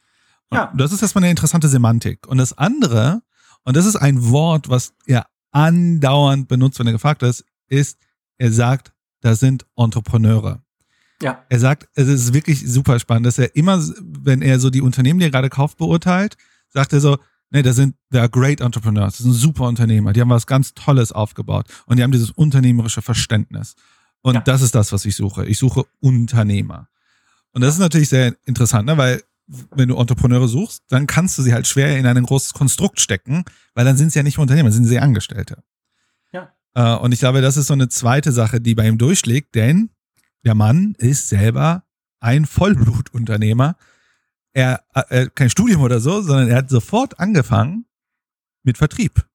Ja. 0.52 0.72
Das 0.76 0.92
ist 0.92 1.02
erstmal 1.02 1.24
eine 1.24 1.30
interessante 1.30 1.68
Semantik. 1.68 2.26
Und 2.26 2.38
das 2.38 2.56
andere, 2.56 3.22
und 3.64 3.76
das 3.76 3.86
ist 3.86 3.96
ein 3.96 4.30
Wort, 4.30 4.68
was 4.68 4.94
er 5.06 5.26
andauernd 5.50 6.48
benutzt, 6.48 6.78
wenn 6.78 6.86
er 6.86 6.92
gefragt 6.92 7.22
ist, 7.22 7.44
ist, 7.68 7.98
er 8.38 8.52
sagt, 8.52 8.92
da 9.20 9.34
sind 9.34 9.66
Entrepreneure. 9.76 10.62
Ja. 11.22 11.44
Er 11.48 11.58
sagt, 11.60 11.88
es 11.94 12.08
ist 12.08 12.34
wirklich 12.34 12.66
super 12.66 12.98
spannend, 12.98 13.26
dass 13.26 13.38
er 13.38 13.54
immer, 13.54 13.80
wenn 14.00 14.42
er 14.42 14.58
so 14.58 14.70
die 14.70 14.82
Unternehmen, 14.82 15.20
die 15.20 15.26
er 15.26 15.30
gerade 15.30 15.50
kauft, 15.50 15.78
beurteilt, 15.78 16.36
sagt 16.70 16.92
er 16.92 17.00
so, 17.00 17.18
nee, 17.50 17.62
da 17.62 17.72
sind, 17.72 17.94
they 18.10 18.20
are 18.20 18.28
great 18.28 18.60
entrepreneurs, 18.60 19.18
das 19.18 19.24
sind 19.24 19.32
super 19.32 19.68
Unternehmer, 19.68 20.12
die 20.12 20.20
haben 20.20 20.30
was 20.30 20.46
ganz 20.46 20.74
Tolles 20.74 21.12
aufgebaut 21.12 21.66
und 21.86 21.98
die 21.98 22.02
haben 22.02 22.10
dieses 22.10 22.30
unternehmerische 22.30 23.02
Verständnis. 23.02 23.76
Und 24.22 24.34
ja. 24.34 24.40
das 24.40 24.62
ist 24.62 24.74
das, 24.74 24.92
was 24.92 25.04
ich 25.04 25.14
suche. 25.14 25.46
Ich 25.46 25.58
suche 25.58 25.84
Unternehmer. 26.00 26.88
Und 27.52 27.62
das 27.62 27.74
ist 27.74 27.80
natürlich 27.80 28.08
sehr 28.08 28.34
interessant, 28.44 28.86
ne? 28.86 28.96
weil 28.96 29.22
wenn 29.74 29.88
du 29.88 29.96
Entrepreneure 29.96 30.48
suchst, 30.48 30.84
dann 30.88 31.06
kannst 31.06 31.36
du 31.38 31.42
sie 31.42 31.52
halt 31.52 31.66
schwer 31.66 31.98
in 31.98 32.06
ein 32.06 32.22
großes 32.22 32.52
Konstrukt 32.52 33.00
stecken, 33.00 33.44
weil 33.74 33.84
dann 33.84 33.96
sind 33.96 34.12
sie 34.12 34.18
ja 34.18 34.22
nicht 34.22 34.38
Unternehmer, 34.38 34.70
sind 34.72 34.84
sie 34.84 34.98
Angestellte. 34.98 35.62
Ja. 36.32 36.52
Äh, 36.74 36.96
und 36.98 37.12
ich 37.12 37.20
glaube, 37.20 37.40
das 37.40 37.56
ist 37.56 37.66
so 37.66 37.74
eine 37.74 37.88
zweite 37.88 38.32
Sache, 38.32 38.60
die 38.60 38.74
bei 38.74 38.86
ihm 38.86 38.98
durchschlägt, 38.98 39.54
denn 39.54 39.90
der 40.44 40.54
Mann 40.54 40.94
ist 40.98 41.28
selber 41.28 41.84
ein 42.20 42.46
Vollblutunternehmer. 42.46 43.76
Er, 44.52 44.82
er 44.92 45.30
kein 45.30 45.50
Studium 45.50 45.82
oder 45.82 46.00
so, 46.00 46.20
sondern 46.22 46.48
er 46.48 46.56
hat 46.56 46.70
sofort 46.70 47.18
angefangen 47.18 47.86
mit 48.62 48.78
Vertrieb 48.78 49.26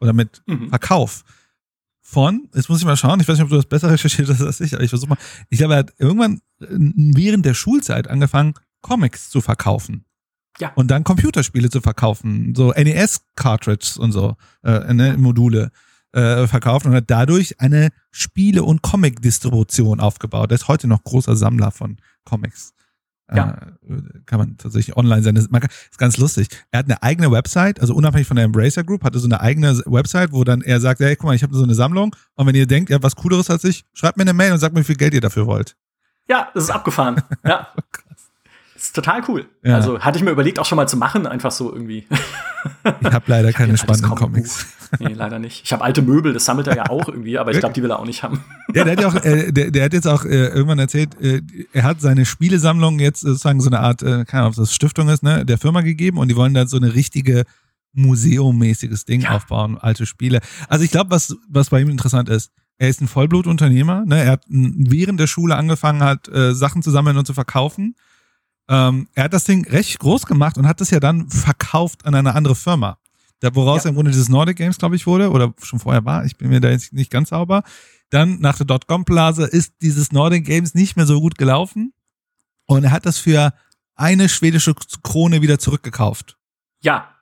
oder 0.00 0.12
mit 0.12 0.42
mhm. 0.46 0.68
Verkauf 0.68 1.24
von, 2.00 2.48
jetzt 2.54 2.68
muss 2.68 2.80
ich 2.80 2.84
mal 2.84 2.96
schauen, 2.96 3.18
ich 3.20 3.26
weiß 3.26 3.36
nicht, 3.36 3.44
ob 3.44 3.50
du 3.50 3.56
das 3.56 3.66
besser 3.66 3.90
recherchiert 3.90 4.28
hast 4.28 4.42
als 4.42 4.60
ich, 4.60 4.74
aber 4.74 4.84
ich 4.84 4.90
versuche 4.90 5.10
mal. 5.10 5.18
Ich 5.48 5.58
glaube, 5.58 5.74
er 5.74 5.78
hat 5.78 5.94
irgendwann 5.98 6.40
äh, 6.60 6.66
während 6.68 7.46
der 7.46 7.54
Schulzeit 7.54 8.08
angefangen, 8.08 8.54
Comics 8.84 9.30
zu 9.30 9.40
verkaufen. 9.40 10.04
Ja. 10.60 10.72
Und 10.76 10.90
dann 10.92 11.02
Computerspiele 11.02 11.68
zu 11.68 11.80
verkaufen, 11.80 12.54
so 12.54 12.72
NES-Cartridges 12.72 13.96
und 13.96 14.12
so, 14.12 14.36
äh, 14.62 14.94
ne, 14.94 15.16
Module 15.18 15.72
äh, 16.12 16.46
verkauft 16.46 16.86
und 16.86 16.94
hat 16.94 17.10
dadurch 17.10 17.60
eine 17.60 17.88
Spiele- 18.12 18.62
und 18.62 18.82
Comic-Distribution 18.82 19.98
aufgebaut. 19.98 20.52
Er 20.52 20.54
ist 20.54 20.68
heute 20.68 20.86
noch 20.86 21.02
großer 21.02 21.34
Sammler 21.34 21.72
von 21.72 21.96
Comics. 22.24 22.72
Ja. 23.34 23.56
Äh, 23.88 24.20
kann 24.26 24.38
man 24.38 24.56
tatsächlich 24.58 24.96
online 24.96 25.22
sein. 25.22 25.34
Das 25.34 25.46
ist 25.46 25.98
ganz 25.98 26.18
lustig. 26.18 26.46
Er 26.70 26.80
hat 26.80 26.86
eine 26.86 27.02
eigene 27.02 27.32
Website, 27.32 27.80
also 27.80 27.94
unabhängig 27.94 28.28
von 28.28 28.36
der 28.36 28.44
Embracer 28.44 28.84
Group, 28.84 29.02
hatte 29.02 29.18
so 29.18 29.26
eine 29.26 29.40
eigene 29.40 29.76
Website, 29.86 30.30
wo 30.30 30.44
dann 30.44 30.60
er 30.60 30.78
sagt, 30.78 31.00
hey, 31.00 31.16
guck 31.16 31.26
mal, 31.26 31.34
ich 31.34 31.42
habe 31.42 31.54
so 31.54 31.64
eine 31.64 31.74
Sammlung 31.74 32.14
und 32.34 32.46
wenn 32.46 32.54
ihr 32.54 32.66
denkt, 32.66 32.90
ihr 32.90 32.94
habt 32.94 33.04
was 33.04 33.16
Cooleres 33.16 33.50
als 33.50 33.64
ich, 33.64 33.84
schreibt 33.94 34.18
mir 34.18 34.22
eine 34.22 34.34
Mail 34.34 34.52
und 34.52 34.58
sagt 34.58 34.74
mir, 34.74 34.82
wie 34.82 34.84
viel 34.84 34.96
Geld 34.96 35.14
ihr 35.14 35.22
dafür 35.22 35.46
wollt. 35.46 35.74
Ja, 36.28 36.50
das 36.54 36.64
ist 36.64 36.70
abgefahren. 36.70 37.22
ja. 37.44 37.68
ist 38.84 38.96
total 38.96 39.22
cool. 39.28 39.46
Ja. 39.62 39.76
Also 39.76 40.00
hatte 40.00 40.18
ich 40.18 40.24
mir 40.24 40.30
überlegt, 40.30 40.58
auch 40.58 40.66
schon 40.66 40.76
mal 40.76 40.86
zu 40.86 40.96
machen, 40.96 41.26
einfach 41.26 41.50
so 41.50 41.72
irgendwie. 41.72 42.06
Ich 42.84 43.12
habe 43.12 43.24
leider 43.26 43.48
ich 43.50 43.56
keine 43.56 43.72
hab 43.72 43.78
spannenden 43.78 44.14
Comics. 44.14 44.66
Nee, 44.98 45.14
leider 45.14 45.38
nicht. 45.38 45.64
Ich 45.64 45.72
habe 45.72 45.82
alte 45.82 46.02
Möbel, 46.02 46.32
das 46.32 46.44
sammelt 46.44 46.66
er 46.66 46.76
ja 46.76 46.90
auch 46.90 47.08
irgendwie, 47.08 47.38
aber 47.38 47.50
ich 47.50 47.58
glaube, 47.58 47.74
die 47.74 47.82
will 47.82 47.90
er 47.90 47.98
auch 47.98 48.06
nicht 48.06 48.22
haben. 48.22 48.44
Ja, 48.74 48.84
der 48.84 48.92
hat 48.92 49.00
ja 49.00 49.08
auch, 49.08 49.24
äh, 49.24 49.52
der, 49.52 49.70
der 49.70 49.84
hat 49.84 49.92
jetzt 49.92 50.06
auch 50.06 50.24
äh, 50.24 50.48
irgendwann 50.48 50.78
erzählt, 50.78 51.20
äh, 51.20 51.40
er 51.72 51.82
hat 51.82 52.00
seine 52.00 52.26
Spielesammlung 52.26 52.98
jetzt 52.98 53.20
sozusagen 53.20 53.60
so 53.60 53.68
eine 53.68 53.80
Art, 53.80 54.02
äh, 54.02 54.24
keine 54.24 54.42
Ahnung, 54.42 54.50
ob 54.50 54.56
das 54.56 54.74
Stiftung 54.74 55.08
ist, 55.08 55.22
ne, 55.22 55.44
der 55.44 55.58
Firma 55.58 55.80
gegeben 55.80 56.18
und 56.18 56.28
die 56.28 56.36
wollen 56.36 56.54
dann 56.54 56.68
so 56.68 56.76
eine 56.76 56.94
richtige 56.94 57.44
museummäßiges 57.92 59.04
Ding 59.04 59.22
ja. 59.22 59.30
aufbauen, 59.30 59.78
alte 59.78 60.04
Spiele. 60.06 60.40
Also 60.68 60.84
ich 60.84 60.90
glaube, 60.90 61.10
was, 61.10 61.36
was 61.48 61.70
bei 61.70 61.80
ihm 61.80 61.88
interessant 61.88 62.28
ist, 62.28 62.50
er 62.76 62.88
ist 62.88 63.00
ein 63.00 63.08
Vollblutunternehmer, 63.08 64.04
ne? 64.04 64.24
Er 64.24 64.32
hat 64.32 64.44
während 64.48 65.20
der 65.20 65.28
Schule 65.28 65.54
angefangen 65.54 66.02
hat, 66.02 66.28
äh, 66.28 66.54
Sachen 66.54 66.82
zu 66.82 66.90
sammeln 66.90 67.16
und 67.16 67.26
zu 67.26 67.32
verkaufen 67.32 67.94
ähm, 68.68 69.08
er 69.14 69.24
hat 69.24 69.32
das 69.32 69.44
Ding 69.44 69.66
recht 69.68 69.98
groß 69.98 70.26
gemacht 70.26 70.56
und 70.58 70.66
hat 70.66 70.80
das 70.80 70.90
ja 70.90 71.00
dann 71.00 71.28
verkauft 71.28 72.06
an 72.06 72.14
eine 72.14 72.34
andere 72.34 72.54
Firma. 72.54 72.98
Da, 73.40 73.54
woraus 73.54 73.84
ja. 73.84 73.90
im 73.90 73.96
Grunde 73.96 74.10
dieses 74.10 74.28
Nordic 74.28 74.56
Games, 74.56 74.78
glaube 74.78 74.96
ich, 74.96 75.06
wurde, 75.06 75.30
oder 75.30 75.52
schon 75.62 75.78
vorher 75.78 76.04
war, 76.04 76.24
ich 76.24 76.36
bin 76.36 76.48
mir 76.48 76.60
da 76.60 76.70
jetzt 76.70 76.92
nicht 76.92 77.10
ganz 77.10 77.30
sauber. 77.30 77.62
Dann 78.10 78.40
nach 78.40 78.56
der 78.56 78.66
Dotcom-Blase 78.66 79.44
ist 79.44 79.74
dieses 79.82 80.12
Nordic 80.12 80.46
Games 80.46 80.74
nicht 80.74 80.96
mehr 80.96 81.06
so 81.06 81.20
gut 81.20 81.36
gelaufen. 81.36 81.92
Und 82.66 82.84
er 82.84 82.92
hat 82.92 83.06
das 83.06 83.18
für 83.18 83.52
eine 83.96 84.28
schwedische 84.28 84.74
Krone 85.02 85.42
wieder 85.42 85.58
zurückgekauft. 85.58 86.38
Ja, 86.80 87.13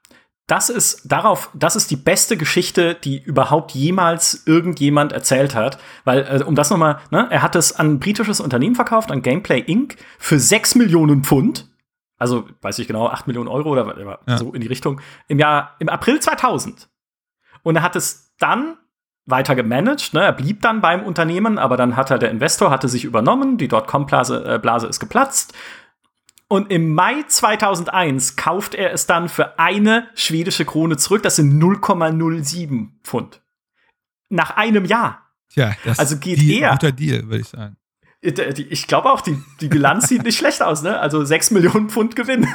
das 0.52 0.68
ist 0.68 1.10
darauf, 1.10 1.48
das 1.54 1.76
ist 1.76 1.90
die 1.90 1.96
beste 1.96 2.36
Geschichte, 2.36 2.94
die 2.94 3.22
überhaupt 3.22 3.72
jemals 3.72 4.46
irgendjemand 4.46 5.10
erzählt 5.10 5.54
hat. 5.54 5.78
Weil, 6.04 6.26
äh, 6.28 6.44
um 6.44 6.54
das 6.54 6.68
nochmal, 6.68 6.98
ne, 7.10 7.26
er 7.30 7.40
hat 7.40 7.56
es 7.56 7.74
an 7.74 7.92
ein 7.92 8.00
britisches 8.00 8.38
Unternehmen 8.38 8.74
verkauft, 8.74 9.10
an 9.10 9.22
Gameplay 9.22 9.60
Inc. 9.60 9.96
für 10.18 10.38
6 10.38 10.74
Millionen 10.74 11.24
Pfund. 11.24 11.70
Also, 12.18 12.44
weiß 12.60 12.78
ich 12.80 12.86
genau, 12.86 13.08
8 13.08 13.26
Millionen 13.28 13.48
Euro 13.48 13.70
oder 13.70 14.18
ja. 14.28 14.36
so 14.36 14.52
in 14.52 14.60
die 14.60 14.66
Richtung. 14.66 15.00
Im 15.26 15.38
Jahr, 15.38 15.74
im 15.78 15.88
April 15.88 16.20
2000. 16.20 16.90
Und 17.62 17.76
er 17.76 17.82
hat 17.82 17.96
es 17.96 18.34
dann 18.38 18.76
weiter 19.24 19.54
gemanagt. 19.54 20.12
Ne? 20.12 20.20
Er 20.20 20.32
blieb 20.32 20.60
dann 20.60 20.82
beim 20.82 21.02
Unternehmen, 21.02 21.56
aber 21.56 21.78
dann 21.78 21.96
hat 21.96 22.10
er 22.10 22.18
der 22.18 22.30
Investor 22.30 22.70
hatte 22.70 22.88
sich 22.88 23.04
übernommen, 23.04 23.56
die 23.56 23.68
Dotcom-Blase 23.68 24.44
äh, 24.44 24.58
Blase 24.58 24.86
ist 24.86 25.00
geplatzt. 25.00 25.54
Und 26.52 26.70
im 26.70 26.94
Mai 26.94 27.22
2001 27.26 28.36
kauft 28.36 28.74
er 28.74 28.92
es 28.92 29.06
dann 29.06 29.30
für 29.30 29.58
eine 29.58 30.08
schwedische 30.14 30.66
Krone 30.66 30.98
zurück. 30.98 31.22
Das 31.22 31.36
sind 31.36 31.58
0,07 31.58 32.88
Pfund. 33.02 33.40
Nach 34.28 34.54
einem 34.58 34.84
Jahr. 34.84 35.30
Ja, 35.54 35.72
das 35.82 35.98
also 35.98 36.18
geht 36.18 36.42
die, 36.42 36.60
eher. 36.60 36.72
guter 36.72 36.92
Deal, 36.92 37.22
würde 37.22 37.40
ich 37.40 37.48
sagen. 37.48 37.78
Äh, 38.20 38.52
ich 38.68 38.86
glaube 38.86 39.10
auch, 39.10 39.22
die, 39.22 39.42
die 39.62 39.68
Bilanz 39.68 40.08
sieht 40.08 40.24
nicht 40.24 40.36
schlecht 40.36 40.62
aus, 40.62 40.82
ne? 40.82 41.00
Also 41.00 41.24
6 41.24 41.52
Millionen 41.52 41.88
Pfund 41.88 42.16
Gewinn. 42.16 42.46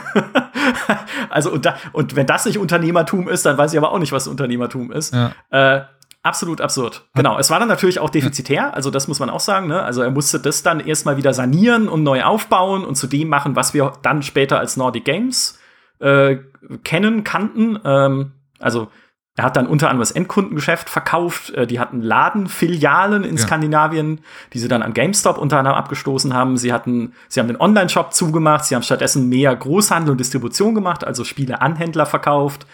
also, 1.31 1.51
und, 1.51 1.65
da, 1.65 1.79
und 1.91 2.15
wenn 2.15 2.27
das 2.27 2.45
nicht 2.45 2.59
Unternehmertum 2.59 3.27
ist, 3.27 3.47
dann 3.47 3.57
weiß 3.57 3.73
ich 3.73 3.79
aber 3.79 3.91
auch 3.91 3.97
nicht, 3.97 4.11
was 4.11 4.27
Unternehmertum 4.27 4.91
ist. 4.91 5.11
Ja. 5.11 5.33
Äh, 5.49 5.85
Absolut 6.27 6.59
absurd. 6.59 7.05
Genau. 7.15 7.39
Es 7.39 7.49
war 7.49 7.57
dann 7.57 7.69
natürlich 7.69 7.99
auch 7.99 8.09
defizitär, 8.09 8.73
also 8.73 8.91
das 8.91 9.07
muss 9.07 9.21
man 9.21 9.29
auch 9.29 9.39
sagen. 9.39 9.67
Ne? 9.67 9.81
Also 9.81 10.01
er 10.01 10.11
musste 10.11 10.41
das 10.41 10.61
dann 10.61 10.81
erstmal 10.81 11.15
wieder 11.15 11.33
sanieren 11.33 11.87
und 11.87 12.03
neu 12.03 12.21
aufbauen 12.23 12.83
und 12.83 12.95
zu 12.95 13.07
dem 13.07 13.29
machen, 13.29 13.55
was 13.55 13.73
wir 13.73 13.93
dann 14.01 14.21
später 14.23 14.59
als 14.59 14.75
Nordic 14.75 15.05
Games 15.05 15.57
äh, 15.99 16.35
kennen, 16.83 17.23
kannten. 17.23 17.79
Ähm, 17.85 18.33
also 18.59 18.89
er 19.37 19.45
hat 19.45 19.55
dann 19.55 19.67
unter 19.67 19.87
anderem 19.87 20.01
das 20.01 20.11
Endkundengeschäft 20.11 20.89
verkauft. 20.89 21.51
Äh, 21.51 21.65
die 21.65 21.79
hatten 21.79 22.01
Ladenfilialen 22.01 23.23
in 23.23 23.37
ja. 23.37 23.41
Skandinavien, 23.41 24.19
die 24.51 24.59
sie 24.59 24.67
dann 24.67 24.83
an 24.83 24.93
GameStop 24.93 25.37
unter 25.37 25.59
anderem 25.59 25.77
abgestoßen 25.77 26.33
haben. 26.33 26.57
Sie 26.57 26.73
hatten, 26.73 27.13
sie 27.29 27.39
haben 27.39 27.47
den 27.47 27.61
Online-Shop 27.61 28.13
zugemacht. 28.13 28.65
Sie 28.65 28.75
haben 28.75 28.83
stattdessen 28.83 29.29
mehr 29.29 29.55
Großhandel 29.55 30.11
und 30.11 30.17
Distribution 30.17 30.75
gemacht, 30.75 31.07
also 31.07 31.23
Spiele 31.23 31.61
an 31.61 31.77
Händler 31.77 32.05
verkauft 32.05 32.67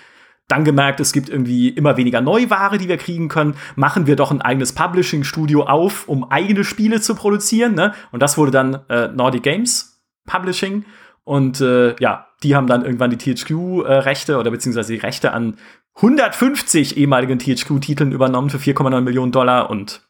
dann 0.54 0.64
gemerkt, 0.66 1.00
es 1.00 1.14
gibt 1.14 1.30
irgendwie 1.30 1.70
immer 1.70 1.98
weniger 1.98 2.22
Neuware, 2.22 2.78
die 2.78 2.88
wir 2.88 2.98
kriegen 2.98 3.28
können. 3.28 3.56
Machen 3.76 4.06
wir 4.06 4.16
doch 4.16 4.30
ein 4.30 4.42
eigenes 4.42 4.72
Publishing-Studio 4.74 5.64
auf, 5.64 6.08
um 6.08 6.30
eigene 6.30 6.64
Spiele 6.64 7.02
zu 7.02 7.16
produzieren. 7.16 7.74
Ne? 7.74 7.94
Und 8.12 8.22
das 8.22 8.38
wurde 8.38 8.52
dann 8.52 8.80
äh, 8.88 9.08
Nordic 9.08 9.42
Games 9.42 10.04
Publishing. 10.28 10.86
Und 11.24 11.60
äh, 11.60 11.96
ja, 12.00 12.28
die 12.44 12.56
haben 12.56 12.68
dann 12.68 12.86
irgendwann 12.86 13.10
die 13.10 13.18
THQ-Rechte 13.18 14.34
äh, 14.34 14.36
oder 14.36 14.52
beziehungsweise 14.52 14.94
die 14.94 15.00
Rechte 15.00 15.32
an 15.32 15.58
150 15.96 16.98
ehemaligen 16.98 17.40
THQ-Titeln 17.40 18.12
übernommen 18.12 18.52
für 18.52 18.58
4,9 18.58 19.02
Millionen 19.02 19.32
Dollar 19.32 19.72
und 19.72 20.08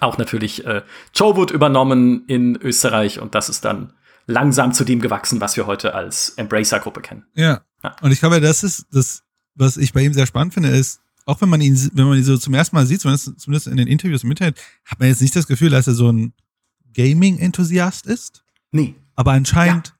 auch 0.00 0.16
natürlich 0.16 0.64
äh, 0.64 0.82
Joe 1.14 1.36
Wood 1.36 1.50
übernommen 1.50 2.24
in 2.28 2.56
Österreich. 2.56 3.20
Und 3.20 3.34
das 3.34 3.50
ist 3.50 3.66
dann 3.66 3.92
langsam 4.26 4.72
zu 4.72 4.84
dem 4.84 5.00
gewachsen, 5.00 5.40
was 5.40 5.56
wir 5.56 5.66
heute 5.66 5.94
als 5.94 6.30
Embracer-Gruppe 6.30 7.02
kennen. 7.02 7.26
Ja. 7.34 7.60
ja. 7.82 7.96
Und 8.00 8.10
ich 8.10 8.20
glaube, 8.20 8.40
das 8.40 8.62
ist 8.62 8.86
das 8.90 9.25
was 9.56 9.76
ich 9.76 9.92
bei 9.92 10.02
ihm 10.02 10.12
sehr 10.12 10.26
spannend 10.26 10.54
finde, 10.54 10.68
ist, 10.68 11.00
auch 11.24 11.40
wenn 11.40 11.48
man 11.48 11.60
ihn, 11.60 11.76
wenn 11.94 12.06
man 12.06 12.18
ihn 12.18 12.24
so 12.24 12.38
zum 12.38 12.54
ersten 12.54 12.76
Mal 12.76 12.86
sieht, 12.86 13.00
zumindest, 13.00 13.40
zumindest 13.40 13.66
in 13.66 13.76
den 13.76 13.88
Interviews 13.88 14.22
im 14.22 14.30
Internet, 14.30 14.60
hat 14.84 15.00
man 15.00 15.08
jetzt 15.08 15.20
nicht 15.20 15.34
das 15.34 15.46
Gefühl, 15.46 15.70
dass 15.70 15.86
er 15.86 15.94
so 15.94 16.10
ein 16.10 16.32
Gaming-Enthusiast 16.94 18.06
ist. 18.06 18.44
Nee. 18.70 18.94
Aber 19.16 19.32
anscheinend 19.32 19.88
ja. 19.88 19.94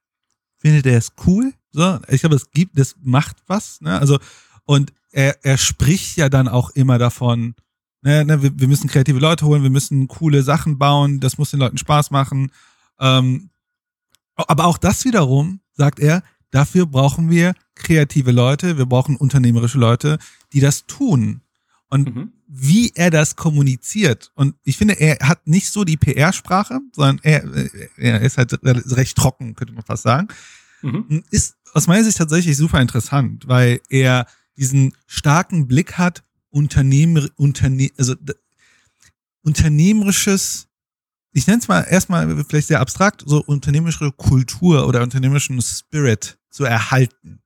findet 0.58 0.86
er 0.86 0.98
es 0.98 1.12
cool. 1.26 1.52
So, 1.72 1.98
ich 2.08 2.20
glaube, 2.20 2.36
es 2.36 2.50
gibt, 2.52 2.78
das 2.78 2.94
macht 3.02 3.36
was. 3.46 3.80
Ne? 3.80 3.98
Also, 3.98 4.18
und 4.64 4.92
er, 5.10 5.44
er 5.44 5.58
spricht 5.58 6.16
ja 6.16 6.28
dann 6.28 6.48
auch 6.48 6.70
immer 6.70 6.98
davon, 6.98 7.54
ne, 8.02 8.24
ne, 8.24 8.42
wir, 8.42 8.58
wir 8.58 8.68
müssen 8.68 8.88
kreative 8.88 9.18
Leute 9.18 9.46
holen, 9.46 9.62
wir 9.62 9.70
müssen 9.70 10.08
coole 10.08 10.42
Sachen 10.42 10.78
bauen, 10.78 11.20
das 11.20 11.38
muss 11.38 11.50
den 11.50 11.60
Leuten 11.60 11.78
Spaß 11.78 12.10
machen. 12.10 12.52
Ähm, 13.00 13.50
aber 14.36 14.66
auch 14.66 14.78
das 14.78 15.04
wiederum, 15.04 15.60
sagt 15.72 15.98
er, 15.98 16.22
dafür 16.50 16.86
brauchen 16.86 17.30
wir 17.30 17.54
kreative 17.76 18.32
Leute, 18.32 18.78
wir 18.78 18.86
brauchen 18.86 19.16
unternehmerische 19.16 19.78
Leute, 19.78 20.18
die 20.52 20.60
das 20.60 20.86
tun. 20.86 21.42
Und 21.88 22.14
mhm. 22.14 22.32
wie 22.48 22.90
er 22.96 23.10
das 23.10 23.36
kommuniziert. 23.36 24.32
Und 24.34 24.56
ich 24.64 24.76
finde, 24.76 24.94
er 24.94 25.18
hat 25.20 25.46
nicht 25.46 25.68
so 25.68 25.84
die 25.84 25.96
PR-Sprache, 25.96 26.80
sondern 26.92 27.20
er, 27.22 27.44
er 27.96 28.20
ist 28.22 28.38
halt 28.38 28.58
recht 28.64 29.16
trocken, 29.16 29.54
könnte 29.54 29.72
man 29.72 29.84
fast 29.84 30.02
sagen. 30.02 30.26
Mhm. 30.82 31.22
Ist 31.30 31.56
aus 31.74 31.86
meiner 31.86 32.02
Sicht 32.02 32.18
tatsächlich 32.18 32.56
super 32.56 32.80
interessant, 32.80 33.46
weil 33.46 33.80
er 33.88 34.26
diesen 34.56 34.94
starken 35.06 35.68
Blick 35.68 35.92
hat, 35.92 36.24
Unternehmer, 36.50 37.28
Unterne 37.36 37.90
also 37.98 38.14
unternehmerisches, 39.42 40.68
ich 41.32 41.46
nenne 41.46 41.60
es 41.60 41.68
mal 41.68 41.82
erstmal 41.82 42.44
vielleicht 42.44 42.68
sehr 42.68 42.80
abstrakt, 42.80 43.22
so 43.26 43.42
unternehmerische 43.44 44.10
Kultur 44.10 44.88
oder 44.88 45.02
unternehmerischen 45.02 45.60
Spirit 45.62 46.38
zu 46.50 46.64
erhalten. 46.64 47.40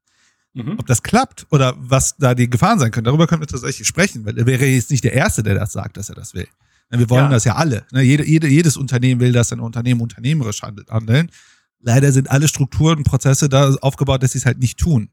Mhm. 0.52 0.76
Ob 0.78 0.86
das 0.86 1.02
klappt 1.02 1.46
oder 1.50 1.74
was 1.78 2.16
da 2.16 2.34
die 2.34 2.50
Gefahren 2.50 2.78
sein 2.78 2.90
können, 2.90 3.04
darüber 3.04 3.26
können 3.26 3.42
wir 3.42 3.46
tatsächlich 3.46 3.86
sprechen, 3.86 4.24
weil 4.24 4.36
er 4.36 4.46
wäre 4.46 4.66
jetzt 4.66 4.90
nicht 4.90 5.04
der 5.04 5.12
Erste, 5.12 5.42
der 5.42 5.54
das 5.54 5.72
sagt, 5.72 5.96
dass 5.96 6.08
er 6.08 6.16
das 6.16 6.34
will. 6.34 6.48
Wir 6.90 7.08
wollen 7.08 7.26
ja. 7.26 7.30
das 7.30 7.44
ja 7.44 7.54
alle. 7.54 7.86
Ne? 7.92 8.02
Jede, 8.02 8.26
jede, 8.26 8.48
jedes 8.48 8.76
Unternehmen 8.76 9.20
will, 9.20 9.32
dass 9.32 9.52
ein 9.52 9.60
Unternehmen 9.60 10.00
unternehmerisch 10.00 10.62
handeln. 10.62 11.30
Leider 11.78 12.10
sind 12.10 12.30
alle 12.30 12.48
Strukturen 12.48 12.98
und 12.98 13.04
Prozesse 13.04 13.48
da 13.48 13.72
aufgebaut, 13.76 14.24
dass 14.24 14.32
sie 14.32 14.38
es 14.38 14.46
halt 14.46 14.58
nicht 14.58 14.78
tun, 14.78 15.10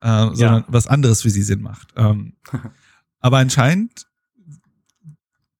äh, 0.00 0.08
sondern 0.08 0.62
ja. 0.62 0.64
was 0.68 0.86
anderes 0.86 1.20
für 1.20 1.30
sie 1.30 1.42
Sinn 1.42 1.60
macht. 1.60 1.88
Ähm, 1.96 2.32
aber 3.20 3.38
anscheinend 3.38 4.06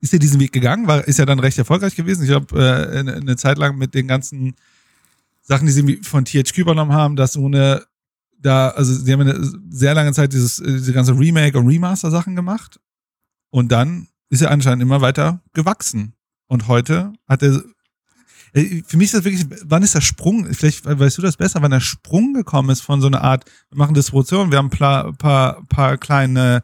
ist 0.01 0.15
er 0.15 0.19
diesen 0.19 0.41
Weg 0.41 0.53
gegangen, 0.53 0.87
war, 0.87 1.07
ist 1.07 1.19
ja 1.19 1.27
dann 1.27 1.39
recht 1.39 1.59
erfolgreich 1.59 1.97
gewesen. 1.97 2.25
Ich 2.25 2.31
habe 2.31 2.59
äh, 2.59 2.99
eine, 2.99 3.15
eine 3.15 3.37
Zeit 3.37 3.59
lang 3.59 3.77
mit 3.77 3.95
den 3.95 4.09
ganzen 4.09 4.57
Sachen, 5.43 5.67
die 5.67 5.73
sie 5.73 6.01
von 6.03 6.25
THQ 6.25 6.59
übernommen 6.59 6.93
haben, 6.93 7.15
dass 7.15 7.37
ohne 7.37 7.85
da, 8.39 8.71
also 8.71 8.93
sie 8.93 9.13
haben 9.13 9.21
eine 9.21 9.53
sehr 9.71 9.95
lange 9.95 10.13
Zeit 10.13 10.33
dieses, 10.33 10.57
diese 10.57 10.93
ganze 10.93 11.19
Remake 11.19 11.59
und 11.59 11.67
Remaster-Sachen 11.69 12.37
gemacht. 12.37 12.81
Und 13.51 13.73
dann 13.73 14.09
ist 14.29 14.43
er 14.43 14.51
anscheinend 14.51 14.83
immer 14.83 15.01
weiter 15.01 15.41
gewachsen. 15.53 16.15
Und 16.49 16.69
heute 16.69 17.13
hat 17.27 17.43
er, 17.43 17.63
äh, 18.53 18.83
für 18.87 18.97
mich 18.97 19.07
ist 19.07 19.15
das 19.15 19.25
wirklich, 19.25 19.47
wann 19.65 19.83
ist 19.83 19.95
der 19.95 20.01
Sprung, 20.01 20.53
vielleicht 20.53 20.85
weißt 20.85 21.19
du 21.19 21.23
das 21.23 21.37
besser, 21.37 21.63
wann 21.63 21.71
der 21.71 21.81
Sprung 21.81 22.35
gekommen 22.35 22.71
ist 22.71 22.81
von 22.81 23.01
so 23.01 23.07
einer 23.07 23.23
Art, 23.23 23.45
wir 23.71 23.79
machen 23.79 23.95
Distribution, 23.95 24.51
wir 24.51 24.59
haben 24.59 24.71
paar, 24.71 25.13
paar, 25.15 25.65
paar 25.69 25.97
kleine, 25.97 26.63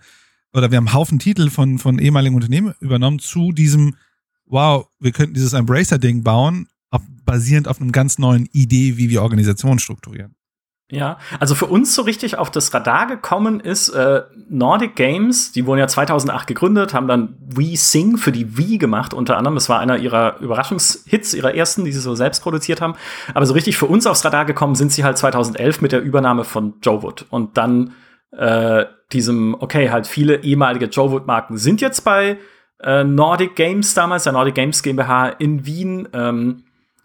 oder 0.52 0.70
wir 0.70 0.76
haben 0.76 0.88
einen 0.88 0.94
Haufen 0.94 1.18
Titel 1.18 1.50
von, 1.50 1.78
von 1.78 1.98
ehemaligen 1.98 2.34
Unternehmen 2.34 2.74
übernommen 2.80 3.18
zu 3.18 3.52
diesem, 3.52 3.96
wow, 4.46 4.86
wir 5.00 5.12
könnten 5.12 5.34
dieses 5.34 5.52
Embracer-Ding 5.52 6.22
bauen, 6.22 6.68
auf, 6.90 7.02
basierend 7.24 7.68
auf 7.68 7.80
einem 7.80 7.92
ganz 7.92 8.18
neuen 8.18 8.46
Idee, 8.52 8.96
wie 8.98 9.08
wir 9.08 9.22
Organisationen 9.22 9.78
strukturieren. 9.78 10.34
Ja, 10.93 11.16
also 11.40 11.55
für 11.55 11.64
uns 11.64 11.95
so 11.95 12.03
richtig 12.03 12.36
auf 12.36 12.51
das 12.51 12.74
Radar 12.74 13.07
gekommen 13.07 13.61
ist 13.61 13.88
äh, 13.88 14.24
Nordic 14.51 14.95
Games, 14.95 15.51
die 15.51 15.64
wurden 15.64 15.78
ja 15.78 15.88
2008 15.88 16.47
gegründet, 16.47 16.93
haben 16.93 17.09
dann 17.09 17.34
We 17.49 17.78
Sing 17.78 18.18
für 18.18 18.30
die 18.30 18.59
Wii 18.59 18.76
gemacht, 18.76 19.14
unter 19.14 19.38
anderem. 19.38 19.55
Das 19.55 19.70
war 19.70 19.80
einer 19.80 19.97
ihrer 19.97 20.38
Überraschungshits, 20.40 21.32
ihrer 21.32 21.55
ersten, 21.55 21.86
die 21.86 21.93
sie 21.93 22.01
so 22.01 22.14
selbst 22.14 22.43
produziert 22.43 22.82
haben. 22.82 22.93
Aber 23.32 23.47
so 23.47 23.55
richtig 23.55 23.78
für 23.78 23.86
uns 23.86 24.07
aufs 24.07 24.22
Radar 24.22 24.45
gekommen 24.45 24.74
sind 24.74 24.93
sie 24.93 25.03
halt 25.03 25.16
2011 25.16 25.80
mit 25.80 25.93
der 25.93 26.03
Übernahme 26.03 26.45
von 26.45 26.74
Joe 26.82 27.03
Wood. 27.03 27.24
Und 27.30 27.57
dann 27.57 27.95
äh, 28.36 28.84
diesem, 29.12 29.57
okay, 29.59 29.88
halt 29.88 30.07
viele 30.07 30.43
ehemalige 30.43 30.84
Joe 30.84 31.11
Wood-Marken 31.11 31.57
sind 31.57 31.80
jetzt 31.80 32.03
bei 32.03 32.36
äh, 32.82 33.03
Nordic 33.03 33.57
Games 33.57 33.95
damals, 33.95 34.24
der 34.24 34.34
Nordic 34.34 34.57
Games 34.57 34.82
GmbH 34.82 35.28
in 35.28 35.64
Wien. 35.64 36.07
Ähm, 36.12 36.64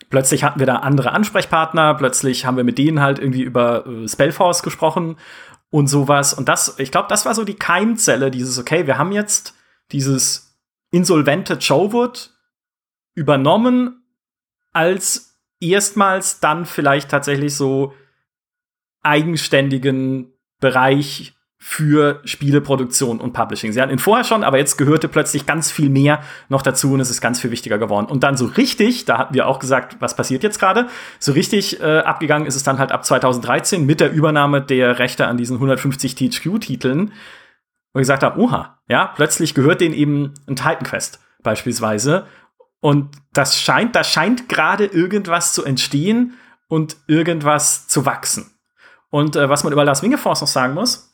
plötzlich 0.10 0.43
hatten 0.43 0.60
wir 0.60 0.66
da 0.66 0.78
andere 0.78 1.12
Ansprechpartner, 1.12 1.95
plötzlich 1.95 2.45
haben 2.45 2.58
wir 2.58 2.64
mit 2.64 2.78
denen 2.78 3.01
halt 3.01 3.20
irgendwie 3.20 3.43
über 3.43 3.86
äh, 3.86 4.08
Spellforce 4.08 4.64
gesprochen 4.64 5.18
und 5.70 5.88
sowas. 5.88 6.34
Und 6.34 6.49
das, 6.49 6.80
ich 6.80 6.91
glaube, 6.91 7.08
das 7.10 7.26
war 7.26 7.36
so 7.36 7.43
die 7.43 7.55
Keimzelle, 7.55 8.32
dieses, 8.32 8.58
okay, 8.58 8.88
wir 8.88 8.97
haben 8.97 9.12
jetzt 9.12 9.53
dieses 9.91 10.60
insolvente 10.91 11.55
Joewood 11.55 12.32
übernommen 13.14 14.03
als 14.74 15.39
erstmals 15.60 16.39
dann 16.39 16.66
vielleicht 16.66 17.10
tatsächlich 17.10 17.55
so 17.55 17.93
eigenständigen 19.01 20.34
Bereich 20.60 21.37
für 21.60 22.22
Spieleproduktion 22.24 23.20
und 23.20 23.34
Publishing. 23.34 23.72
Sie 23.72 23.82
hatten 23.82 23.91
ihn 23.91 23.99
vorher 23.99 24.24
schon, 24.24 24.43
aber 24.43 24.58
jetzt 24.60 24.78
gehörte 24.78 25.08
plötzlich 25.08 25.47
ganz 25.47 25.72
viel 25.72 25.89
mehr 25.89 26.22
noch 26.49 26.62
dazu 26.62 26.93
und 26.93 26.99
es 26.99 27.10
ist 27.10 27.20
ganz 27.20 27.41
viel 27.41 27.49
wichtiger 27.49 27.80
geworden. 27.80 28.05
Und 28.05 28.24
dann 28.24 28.38
so 28.38 28.45
richtig, 28.45 29.05
da 29.05 29.18
hatten 29.18 29.34
wir 29.34 29.47
auch 29.47 29.58
gesagt, 29.58 29.97
was 29.99 30.16
passiert 30.16 30.43
jetzt 30.43 30.60
gerade, 30.60 30.88
so 31.20 31.32
richtig 31.32 31.82
äh, 31.82 31.99
abgegangen 31.99 32.47
ist 32.47 32.55
es 32.55 32.64
dann 32.64 32.78
halt 32.78 32.91
ab 32.91 33.03
2013 33.03 33.86
mit 33.86 33.99
der 33.99 34.12
Übernahme 34.12 34.62
der 34.62 34.99
Rechte 34.99 35.26
an 35.26 35.38
diesen 35.38 35.55
150 35.55 36.16
THQ-Titeln, 36.16 37.12
wo 37.93 37.99
ich 37.99 38.03
gesagt 38.03 38.24
habe, 38.24 38.39
oha, 38.39 38.80
ja, 38.88 39.12
plötzlich 39.16 39.55
gehört 39.55 39.82
denen 39.82 39.95
eben 39.95 40.36
ein 40.47 40.55
Titan 40.55 40.84
Quest 40.84 41.20
beispielsweise. 41.41 42.28
Und 42.82 43.16
das 43.34 43.60
scheint, 43.60 43.95
da 43.95 44.03
scheint 44.03 44.47
gerade 44.47 44.86
irgendwas 44.86 45.53
zu 45.53 45.66
entstehen 45.66 46.36
und 46.68 46.97
irgendwas 47.08 47.88
zu 47.88 48.05
wachsen. 48.05 48.51
Und 49.10 49.36
äh, 49.36 49.49
was 49.49 49.64
man 49.64 49.74
über 49.74 49.84
Lars 49.84 50.03
Wingefors 50.03 50.41
noch 50.41 50.47
sagen 50.47 50.76
muss, 50.76 51.07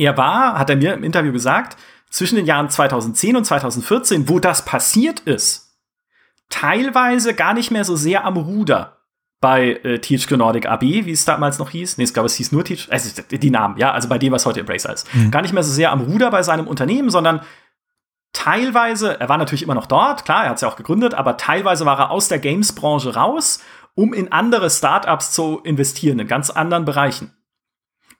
er 0.00 0.16
war, 0.16 0.58
hat 0.58 0.70
er 0.70 0.76
mir 0.76 0.94
im 0.94 1.04
Interview 1.04 1.30
gesagt, 1.32 1.76
zwischen 2.08 2.36
den 2.36 2.46
Jahren 2.46 2.70
2010 2.70 3.36
und 3.36 3.44
2014, 3.44 4.28
wo 4.28 4.38
das 4.38 4.64
passiert 4.64 5.20
ist, 5.20 5.76
teilweise 6.48 7.34
gar 7.34 7.54
nicht 7.54 7.70
mehr 7.70 7.84
so 7.84 7.96
sehr 7.96 8.24
am 8.24 8.36
Ruder 8.36 8.96
bei 9.40 9.72
äh, 9.84 9.98
THQ 9.98 10.32
Nordic 10.32 10.66
AB, 10.66 10.82
wie 10.82 11.12
es 11.12 11.24
damals 11.24 11.58
noch 11.58 11.70
hieß. 11.70 11.98
Nee, 11.98 12.04
ich 12.04 12.14
glaube, 12.14 12.26
es 12.26 12.34
hieß 12.34 12.50
nur 12.52 12.64
THQ, 12.64 12.90
also 12.90 13.22
die 13.30 13.50
Namen, 13.50 13.76
ja, 13.78 13.92
also 13.92 14.08
bei 14.08 14.18
dem, 14.18 14.32
was 14.32 14.46
heute 14.46 14.60
Embracer 14.60 14.92
ist. 14.92 15.14
Mhm. 15.14 15.30
Gar 15.30 15.42
nicht 15.42 15.52
mehr 15.52 15.62
so 15.62 15.72
sehr 15.72 15.92
am 15.92 16.00
Ruder 16.00 16.30
bei 16.30 16.42
seinem 16.42 16.66
Unternehmen, 16.66 17.10
sondern 17.10 17.42
teilweise, 18.32 19.20
er 19.20 19.28
war 19.28 19.38
natürlich 19.38 19.62
immer 19.62 19.74
noch 19.74 19.86
dort, 19.86 20.24
klar, 20.24 20.44
er 20.44 20.50
hat 20.50 20.56
es 20.56 20.62
ja 20.62 20.68
auch 20.68 20.76
gegründet, 20.76 21.14
aber 21.14 21.36
teilweise 21.36 21.84
war 21.84 21.98
er 21.98 22.10
aus 22.10 22.28
der 22.28 22.38
Games-Branche 22.38 23.14
raus, 23.14 23.60
um 23.94 24.14
in 24.14 24.32
andere 24.32 24.70
Startups 24.70 25.32
zu 25.32 25.60
investieren, 25.60 26.18
in 26.18 26.26
ganz 26.26 26.50
anderen 26.50 26.84
Bereichen 26.84 27.32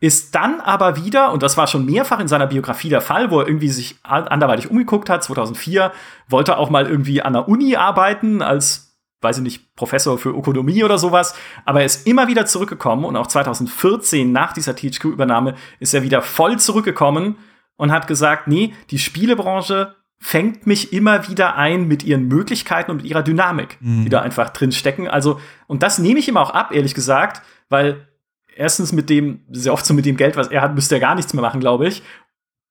ist 0.00 0.34
dann 0.34 0.60
aber 0.60 0.96
wieder, 0.96 1.30
und 1.30 1.42
das 1.42 1.58
war 1.58 1.66
schon 1.66 1.84
mehrfach 1.84 2.20
in 2.20 2.28
seiner 2.28 2.46
Biografie 2.46 2.88
der 2.88 3.02
Fall, 3.02 3.30
wo 3.30 3.40
er 3.40 3.46
irgendwie 3.46 3.68
sich 3.68 3.98
anderweitig 4.02 4.70
umgeguckt 4.70 5.10
hat, 5.10 5.22
2004 5.22 5.92
wollte 6.26 6.52
er 6.52 6.58
auch 6.58 6.70
mal 6.70 6.86
irgendwie 6.86 7.20
an 7.20 7.34
der 7.34 7.48
Uni 7.48 7.76
arbeiten 7.76 8.40
als, 8.40 8.96
weiß 9.20 9.38
ich 9.38 9.42
nicht, 9.42 9.76
Professor 9.76 10.16
für 10.16 10.30
Ökonomie 10.30 10.82
oder 10.84 10.96
sowas, 10.96 11.34
aber 11.66 11.80
er 11.80 11.86
ist 11.86 12.06
immer 12.06 12.28
wieder 12.28 12.46
zurückgekommen 12.46 13.04
und 13.04 13.14
auch 13.16 13.26
2014 13.26 14.32
nach 14.32 14.54
dieser 14.54 14.74
THQ-Übernahme 14.74 15.54
ist 15.80 15.92
er 15.92 16.02
wieder 16.02 16.22
voll 16.22 16.58
zurückgekommen 16.58 17.36
und 17.76 17.92
hat 17.92 18.06
gesagt, 18.06 18.48
nee, 18.48 18.72
die 18.90 18.98
Spielebranche 18.98 19.96
fängt 20.18 20.66
mich 20.66 20.94
immer 20.94 21.28
wieder 21.28 21.56
ein 21.56 21.88
mit 21.88 22.04
ihren 22.04 22.26
Möglichkeiten 22.26 22.90
und 22.90 22.98
mit 22.98 23.06
ihrer 23.06 23.22
Dynamik, 23.22 23.76
mhm. 23.80 24.04
die 24.04 24.10
da 24.10 24.20
einfach 24.20 24.50
drin 24.50 24.72
stecken. 24.72 25.08
Also, 25.08 25.40
und 25.66 25.82
das 25.82 25.98
nehme 25.98 26.20
ich 26.20 26.28
ihm 26.28 26.36
auch 26.36 26.50
ab, 26.50 26.72
ehrlich 26.72 26.94
gesagt, 26.94 27.42
weil 27.70 28.06
erstens 28.56 28.92
mit 28.92 29.10
dem, 29.10 29.44
sehr 29.50 29.72
oft 29.72 29.84
so 29.84 29.94
mit 29.94 30.06
dem 30.06 30.16
Geld, 30.16 30.36
was 30.36 30.48
er 30.48 30.62
hat, 30.62 30.74
müsste 30.74 30.96
er 30.96 31.00
gar 31.00 31.14
nichts 31.14 31.34
mehr 31.34 31.42
machen, 31.42 31.60
glaube 31.60 31.88
ich. 31.88 32.02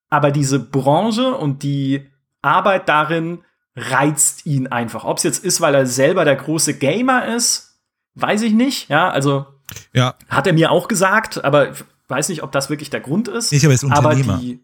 Aber 0.10 0.32
diese 0.32 0.60
Branche 0.60 1.36
und 1.36 1.64
die 1.64 2.10
Arbeit 2.42 2.90
darin 2.90 3.44
reizt 3.76 4.46
ihn 4.46 4.68
einfach. 4.68 5.04
Ob 5.06 5.18
es 5.18 5.24
jetzt 5.24 5.44
ist, 5.44 5.62
weil 5.62 5.76
er 5.76 5.86
selber 5.86 6.26
der 6.26 6.36
große 6.36 6.78
Gamer 6.78 7.28
ist, 7.28 7.80
weiß 8.16 8.42
ich 8.42 8.54
nicht. 8.54 8.90
Ja, 8.90 9.10
also 9.10 9.46
ja. 9.94 10.16
hat 10.28 10.48
er 10.48 10.54
mir 10.54 10.72
auch 10.72 10.88
gesagt, 10.88 11.44
aber 11.44 11.72
ich 11.72 11.84
weiß 12.08 12.30
nicht, 12.30 12.44
ob 12.44 12.52
das 12.52 12.70
wirklich 12.70 12.90
der 12.90 13.02
Grund 13.02 13.28
ist. 13.28 13.52
Ich 13.52 13.64
aber 13.66 13.74
ist 13.74 13.84
Unternehmer. 13.84 14.34
Aber 14.34 14.42
die, 14.42 14.60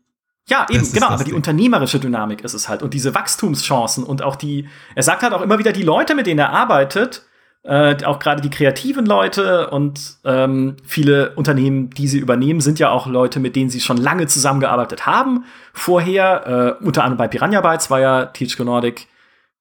ja, 0.48 0.68
eben, 0.70 0.92
genau, 0.92 1.08
aber 1.08 1.24
die 1.24 1.34
unternehmerische 1.34 2.00
Dynamik 2.00 2.44
ist 2.44 2.54
es 2.54 2.70
halt 2.70 2.84
und 2.84 2.94
diese 2.94 3.16
Wachstumschancen 3.16 4.04
und 4.04 4.22
auch 4.22 4.36
die, 4.36 4.68
er 4.94 5.04
sagt 5.04 5.24
halt 5.24 5.34
auch 5.34 5.42
immer 5.42 5.58
wieder, 5.58 5.72
die 5.72 5.84
Leute, 5.84 6.14
mit 6.14 6.28
denen 6.28 6.40
er 6.40 6.52
arbeitet, 6.52 7.26
äh, 7.66 7.98
auch 8.06 8.20
gerade 8.20 8.42
die 8.42 8.50
kreativen 8.52 9.06
Leute 9.06 9.70
und 9.72 10.18
ähm, 10.24 10.78
viele 10.86 11.32
Unternehmen, 11.32 11.90
die 11.90 12.08
sie 12.08 12.20
übernehmen, 12.20 12.62
sind 12.62 12.78
ja 12.78 12.92
auch 12.92 13.08
Leute, 13.08 13.40
mit 13.40 13.56
denen 13.56 13.72
sie 13.72 13.82
schon 13.82 13.98
lange 13.98 14.28
zusammengearbeitet 14.28 15.08
haben. 15.08 15.46
Vorher, 15.74 16.78
äh, 16.80 16.86
unter 16.86 17.04
anderem 17.04 17.18
bei 17.18 17.28
Piranha 17.28 17.62
Bytes 17.62 17.90
war 17.90 18.00
ja 18.00 18.26
THQ 18.28 18.60
Nordic 18.60 19.08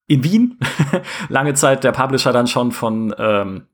in 0.07 0.23
Wien. 0.23 0.59
lange 1.31 1.55
Zeit 1.55 1.83
der 1.83 1.93
Publisher 1.93 2.33
dann 2.33 2.47
schon 2.47 2.73
von 2.73 3.15
ähm, 3.19 3.69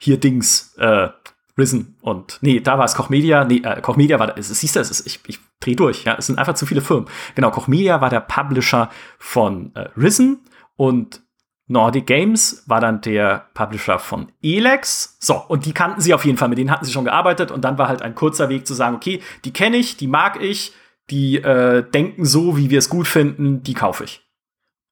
hier 0.00 0.18
Dings, 0.18 0.74
äh, 0.78 1.08
Risen 1.56 1.96
und 2.00 2.38
nee, 2.40 2.58
da 2.58 2.76
war 2.78 2.86
es 2.86 2.94
Koch 2.94 3.08
Media, 3.08 3.44
nee, 3.44 3.62
äh, 3.62 3.80
Koch 3.80 3.96
Media 3.96 4.18
war, 4.18 4.36
es, 4.36 4.48
siehst 4.48 4.74
du, 4.74 4.80
es 4.80 4.90
ist, 4.90 5.06
ich, 5.06 5.20
ich 5.28 5.38
dreh 5.60 5.76
durch, 5.76 6.04
ja, 6.04 6.16
es 6.18 6.26
sind 6.26 6.38
einfach 6.38 6.54
zu 6.54 6.66
viele 6.66 6.80
Firmen. 6.80 7.08
Genau, 7.36 7.50
Koch 7.50 7.68
Media 7.68 8.00
war 8.00 8.10
der 8.10 8.20
Publisher 8.20 8.90
von 9.18 9.72
äh, 9.74 9.88
Risen 9.96 10.40
und 10.76 11.22
Nordic 11.70 12.06
Games 12.06 12.64
war 12.66 12.80
dann 12.80 13.00
der 13.00 13.46
Publisher 13.54 14.00
von 14.00 14.32
Elex. 14.42 15.16
So, 15.20 15.36
und 15.36 15.66
die 15.66 15.72
kannten 15.72 16.00
sie 16.00 16.12
auf 16.12 16.24
jeden 16.24 16.36
Fall, 16.36 16.48
mit 16.48 16.58
denen 16.58 16.70
hatten 16.70 16.84
sie 16.84 16.92
schon 16.92 17.04
gearbeitet. 17.04 17.52
Und 17.52 17.64
dann 17.64 17.78
war 17.78 17.86
halt 17.86 18.02
ein 18.02 18.16
kurzer 18.16 18.48
Weg 18.48 18.66
zu 18.66 18.74
sagen, 18.74 18.96
okay, 18.96 19.22
die 19.44 19.52
kenne 19.52 19.76
ich, 19.76 19.96
die 19.96 20.08
mag 20.08 20.42
ich, 20.42 20.72
die 21.10 21.36
äh, 21.36 21.88
denken 21.88 22.24
so, 22.24 22.56
wie 22.56 22.70
wir 22.70 22.80
es 22.80 22.88
gut 22.88 23.06
finden, 23.06 23.62
die 23.62 23.74
kaufe 23.74 24.02
ich. 24.02 24.28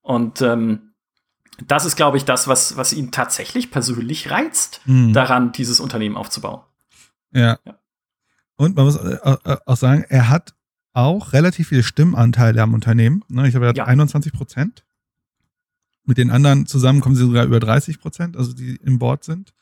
Und 0.02 0.40
ähm, 0.40 0.92
das 1.66 1.84
ist, 1.84 1.96
glaube 1.96 2.16
ich, 2.16 2.24
das, 2.24 2.46
was, 2.46 2.76
was 2.76 2.92
ihn 2.92 3.10
tatsächlich 3.10 3.72
persönlich 3.72 4.30
reizt, 4.30 4.80
mhm. 4.84 5.12
daran, 5.12 5.50
dieses 5.50 5.80
Unternehmen 5.80 6.16
aufzubauen. 6.16 6.60
Ja. 7.32 7.58
ja. 7.64 7.74
Und 8.54 8.76
man 8.76 8.84
muss 8.84 8.96
äh, 8.96 9.18
äh, 9.24 9.56
auch 9.66 9.76
sagen, 9.76 10.04
er 10.08 10.28
hat 10.28 10.54
auch 10.92 11.32
relativ 11.32 11.68
viele 11.68 11.82
Stimmanteile 11.82 12.62
am 12.62 12.72
Unternehmen. 12.72 13.24
Ne, 13.26 13.48
ich 13.48 13.56
habe 13.56 13.72
ja 13.74 13.84
21 13.84 14.32
Prozent. 14.32 14.84
Mit 16.08 16.16
den 16.16 16.30
anderen 16.30 16.64
zusammen 16.64 17.02
kommen 17.02 17.16
sie 17.16 17.22
sogar 17.26 17.44
über 17.44 17.60
30 17.60 18.00
Prozent, 18.00 18.38
also 18.38 18.54
die 18.54 18.76
im 18.76 18.98
Board 18.98 19.24
sind. 19.24 19.52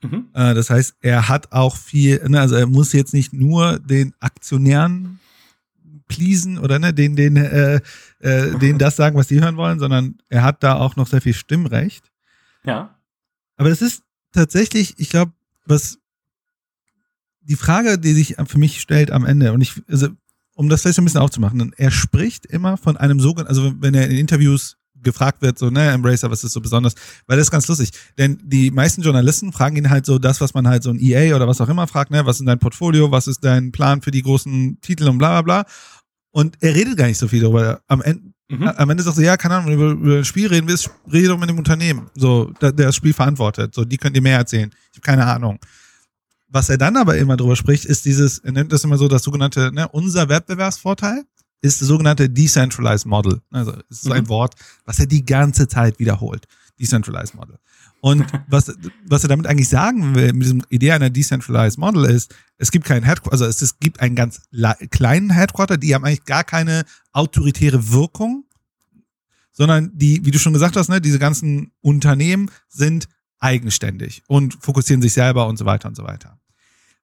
Mhm. 0.00 0.28
Äh, 0.32 0.54
das 0.54 0.70
heißt, 0.70 0.94
er 1.00 1.28
hat 1.28 1.50
auch 1.50 1.76
viel, 1.76 2.22
ne, 2.28 2.40
also 2.40 2.54
er 2.54 2.68
muss 2.68 2.92
jetzt 2.92 3.12
nicht 3.12 3.32
nur 3.32 3.80
den 3.80 4.14
Aktionären 4.20 5.18
pleasen 6.06 6.56
oder 6.56 6.78
ne, 6.78 6.94
den, 6.94 7.16
den, 7.16 7.36
äh, 7.36 7.80
äh, 8.20 8.56
denen 8.58 8.78
das 8.78 8.94
sagen, 8.94 9.16
was 9.16 9.26
die 9.26 9.40
hören 9.40 9.56
wollen, 9.56 9.80
sondern 9.80 10.18
er 10.28 10.44
hat 10.44 10.62
da 10.62 10.76
auch 10.76 10.94
noch 10.94 11.08
sehr 11.08 11.20
viel 11.20 11.34
Stimmrecht. 11.34 12.12
Ja. 12.64 12.96
Aber 13.56 13.70
es 13.70 13.82
ist 13.82 14.04
tatsächlich, 14.32 14.94
ich 14.98 15.10
glaube, 15.10 15.32
was 15.66 15.98
die 17.40 17.56
Frage, 17.56 17.98
die 17.98 18.12
sich 18.12 18.36
für 18.46 18.58
mich 18.58 18.80
stellt 18.80 19.10
am 19.10 19.26
Ende, 19.26 19.52
und 19.52 19.62
ich, 19.62 19.82
also, 19.88 20.10
um 20.54 20.68
das 20.68 20.82
vielleicht 20.82 21.00
ein 21.00 21.04
bisschen 21.04 21.20
aufzumachen, 21.20 21.72
er 21.76 21.90
spricht 21.90 22.46
immer 22.46 22.76
von 22.76 22.96
einem 22.96 23.18
sogenannten, 23.18 23.48
also 23.48 23.74
wenn 23.80 23.94
er 23.94 24.08
in 24.08 24.16
Interviews 24.16 24.77
gefragt 25.02 25.42
wird, 25.42 25.58
so, 25.58 25.70
ne, 25.70 25.90
Embracer, 25.90 26.30
was 26.30 26.44
ist 26.44 26.52
so 26.52 26.60
besonders? 26.60 26.94
Weil 27.26 27.36
das 27.36 27.46
ist 27.46 27.50
ganz 27.50 27.68
lustig. 27.68 27.90
Denn 28.16 28.38
die 28.44 28.70
meisten 28.70 29.02
Journalisten 29.02 29.52
fragen 29.52 29.76
ihn 29.76 29.90
halt 29.90 30.06
so 30.06 30.18
das, 30.18 30.40
was 30.40 30.54
man 30.54 30.68
halt 30.68 30.82
so 30.82 30.90
ein 30.90 30.98
EA 31.00 31.34
oder 31.36 31.48
was 31.48 31.60
auch 31.60 31.68
immer 31.68 31.86
fragt, 31.86 32.10
ne, 32.10 32.24
was 32.26 32.40
ist 32.40 32.46
dein 32.46 32.58
Portfolio, 32.58 33.10
was 33.10 33.26
ist 33.26 33.44
dein 33.44 33.72
Plan 33.72 34.02
für 34.02 34.10
die 34.10 34.22
großen 34.22 34.80
Titel 34.80 35.08
und 35.08 35.18
bla 35.18 35.40
bla 35.40 35.62
bla. 35.62 35.72
Und 36.30 36.56
er 36.60 36.74
redet 36.74 36.96
gar 36.96 37.06
nicht 37.06 37.18
so 37.18 37.28
viel 37.28 37.40
darüber. 37.40 37.80
Am 37.88 38.02
Ende, 38.02 38.22
mhm. 38.48 38.68
am 38.68 38.90
Ende 38.90 39.02
sagt 39.02 39.18
er, 39.18 39.24
ja, 39.24 39.36
keine 39.36 39.56
Ahnung, 39.56 39.72
über, 39.72 39.90
über 39.90 40.16
ein 40.18 40.24
Spiel 40.24 40.48
reden 40.48 40.68
willst, 40.68 40.90
rede 41.12 41.28
doch 41.28 41.38
mit 41.38 41.48
dem 41.48 41.58
Unternehmen. 41.58 42.10
So, 42.14 42.52
der, 42.60 42.72
der 42.72 42.86
das 42.86 42.96
Spiel 42.96 43.12
verantwortet. 43.12 43.74
So, 43.74 43.84
die 43.84 43.96
könnt 43.96 44.16
ihr 44.16 44.22
mehr 44.22 44.38
erzählen. 44.38 44.70
Ich 44.92 44.98
habe 44.98 45.06
keine 45.06 45.26
Ahnung. 45.26 45.58
Was 46.50 46.70
er 46.70 46.78
dann 46.78 46.96
aber 46.96 47.16
immer 47.18 47.36
drüber 47.36 47.56
spricht, 47.56 47.84
ist 47.84 48.04
dieses, 48.06 48.38
er 48.38 48.52
nennt 48.52 48.72
das 48.72 48.84
immer 48.84 48.96
so 48.96 49.06
das 49.06 49.22
sogenannte, 49.22 49.70
ne, 49.72 49.86
unser 49.88 50.28
Wettbewerbsvorteil 50.28 51.24
ist 51.60 51.80
das 51.80 51.88
sogenannte 51.88 52.30
Decentralized 52.30 53.06
Model. 53.06 53.40
Also 53.50 53.72
es 53.90 53.98
ist 53.98 54.02
so 54.02 54.12
ein 54.12 54.24
mhm. 54.24 54.28
Wort, 54.28 54.54
was 54.84 54.98
er 54.98 55.06
die 55.06 55.24
ganze 55.24 55.68
Zeit 55.68 55.98
wiederholt. 55.98 56.46
Decentralized 56.78 57.34
Model. 57.34 57.58
Und 58.00 58.24
was, 58.48 58.72
was 59.06 59.22
er 59.24 59.28
damit 59.28 59.46
eigentlich 59.46 59.68
sagen 59.68 60.14
will, 60.14 60.32
mit 60.32 60.44
diesem 60.44 60.62
Idee 60.68 60.92
einer 60.92 61.10
Decentralized 61.10 61.78
Model 61.78 62.04
ist, 62.04 62.34
es 62.58 62.70
gibt 62.70 62.84
keinen 62.84 63.02
Headquarter, 63.02 63.32
also 63.32 63.44
es, 63.46 63.62
es 63.62 63.78
gibt 63.78 64.00
einen 64.00 64.14
ganz 64.14 64.42
kleinen 64.90 65.30
Headquarter, 65.30 65.76
die 65.76 65.94
haben 65.94 66.04
eigentlich 66.04 66.24
gar 66.24 66.44
keine 66.44 66.84
autoritäre 67.12 67.90
Wirkung, 67.90 68.44
sondern 69.52 69.90
die, 69.94 70.24
wie 70.24 70.30
du 70.30 70.38
schon 70.38 70.52
gesagt 70.52 70.76
hast, 70.76 70.88
ne, 70.88 71.00
diese 71.00 71.18
ganzen 71.18 71.72
Unternehmen 71.80 72.50
sind 72.68 73.08
eigenständig 73.40 74.22
und 74.26 74.56
fokussieren 74.60 75.02
sich 75.02 75.12
selber 75.12 75.46
und 75.46 75.56
so 75.56 75.64
weiter 75.64 75.88
und 75.88 75.96
so 75.96 76.04
weiter. 76.04 76.38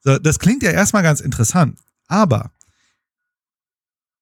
So, 0.02 0.18
das 0.18 0.40
klingt 0.40 0.64
ja 0.64 0.72
erstmal 0.72 1.04
ganz 1.04 1.20
interessant, 1.20 1.80
aber 2.08 2.52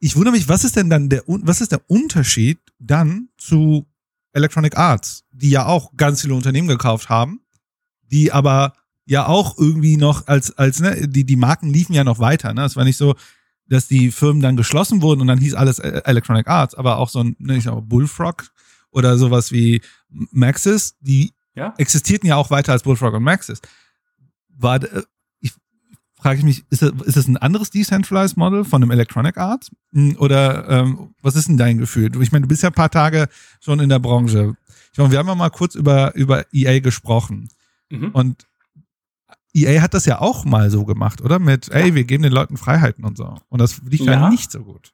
ich 0.03 0.17
wundere 0.17 0.33
mich, 0.33 0.49
was 0.49 0.65
ist 0.65 0.75
denn 0.75 0.89
dann 0.89 1.07
der, 1.07 1.23
was 1.27 1.61
ist 1.61 1.71
der 1.71 1.89
Unterschied 1.89 2.59
dann 2.77 3.29
zu 3.37 3.87
Electronic 4.33 4.75
Arts, 4.77 5.23
die 5.31 5.49
ja 5.49 5.65
auch 5.65 5.95
ganz 5.95 6.21
viele 6.21 6.33
Unternehmen 6.33 6.67
gekauft 6.67 7.07
haben, 7.07 7.39
die 8.11 8.29
aber 8.33 8.73
ja 9.05 9.27
auch 9.27 9.57
irgendwie 9.57 9.95
noch 9.95 10.27
als, 10.27 10.57
als, 10.57 10.81
ne, 10.81 11.07
die, 11.07 11.25
die 11.25 11.37
Marken 11.37 11.69
liefen 11.69 11.93
ja 11.93 12.03
noch 12.03 12.19
weiter, 12.19 12.53
ne? 12.53 12.65
Es 12.65 12.75
war 12.75 12.83
nicht 12.83 12.97
so, 12.97 13.15
dass 13.65 13.87
die 13.87 14.11
Firmen 14.11 14.41
dann 14.41 14.57
geschlossen 14.57 15.01
wurden 15.01 15.21
und 15.21 15.27
dann 15.27 15.39
hieß 15.39 15.53
alles 15.53 15.79
e-, 15.79 16.01
Electronic 16.03 16.49
Arts, 16.49 16.75
aber 16.75 16.97
auch 16.97 17.07
so 17.07 17.21
ein, 17.21 17.37
ne, 17.39 17.55
ich 17.55 17.63
sag 17.63 17.73
mal, 17.73 17.81
Bullfrog 17.81 18.51
oder 18.91 19.17
sowas 19.17 19.53
wie 19.53 19.81
Maxis, 20.09 20.97
die 20.99 21.33
ja? 21.55 21.75
existierten 21.77 22.27
ja 22.27 22.35
auch 22.35 22.49
weiter 22.51 22.73
als 22.73 22.83
Bullfrog 22.83 23.13
und 23.13 23.23
Maxis. 23.23 23.61
War, 24.49 24.81
frage 26.23 26.39
ich 26.39 26.45
mich, 26.45 26.63
ist 26.69 26.81
das, 26.81 26.91
ist 27.05 27.17
das 27.17 27.27
ein 27.27 27.35
anderes 27.35 27.69
Decentralized 27.69 28.37
Model 28.37 28.63
von 28.63 28.81
einem 28.81 28.91
Electronic 28.91 29.37
Arts? 29.37 29.69
Hm, 29.91 30.15
oder 30.17 30.69
ähm, 30.69 31.13
was 31.21 31.35
ist 31.35 31.49
denn 31.49 31.57
dein 31.57 31.77
Gefühl? 31.77 32.09
Ich 32.21 32.31
meine, 32.31 32.43
du 32.43 32.47
bist 32.47 32.63
ja 32.63 32.69
ein 32.69 32.73
paar 32.73 32.89
Tage 32.89 33.27
schon 33.59 33.81
in 33.81 33.89
der 33.89 33.99
Branche. 33.99 34.55
Ich 34.93 34.97
meine, 34.97 35.11
wir 35.11 35.19
haben 35.19 35.27
ja 35.27 35.35
mal 35.35 35.49
kurz 35.49 35.75
über, 35.75 36.15
über 36.15 36.45
EA 36.53 36.79
gesprochen. 36.79 37.49
Mhm. 37.89 38.11
Und 38.11 38.47
EA 39.53 39.81
hat 39.81 39.93
das 39.93 40.05
ja 40.05 40.21
auch 40.21 40.45
mal 40.45 40.71
so 40.71 40.85
gemacht, 40.85 41.21
oder? 41.21 41.39
Mit, 41.39 41.69
ey, 41.69 41.89
ja. 41.89 41.95
wir 41.95 42.05
geben 42.05 42.23
den 42.23 42.31
Leuten 42.31 42.55
Freiheiten 42.55 43.03
und 43.03 43.17
so. 43.17 43.35
Und 43.49 43.59
das 43.59 43.81
lief 43.83 44.01
ja. 44.01 44.13
ja 44.13 44.29
nicht 44.29 44.49
so 44.49 44.63
gut. 44.63 44.93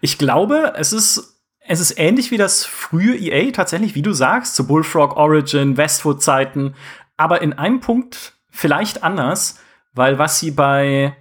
Ich 0.00 0.16
glaube, 0.16 0.72
es 0.76 0.94
ist, 0.94 1.42
es 1.60 1.80
ist 1.80 1.98
ähnlich 1.98 2.30
wie 2.30 2.38
das 2.38 2.64
frühe 2.64 3.14
EA, 3.14 3.50
tatsächlich, 3.52 3.94
wie 3.94 4.02
du 4.02 4.14
sagst, 4.14 4.54
zu 4.54 4.66
Bullfrog 4.66 5.16
Origin, 5.16 5.76
Westwood-Zeiten, 5.76 6.74
aber 7.18 7.42
in 7.42 7.52
einem 7.52 7.80
Punkt 7.80 8.38
vielleicht 8.50 9.02
anders 9.04 9.58
weil 9.96 10.18
was 10.18 10.38
sie 10.38 10.50
bei, 10.50 11.16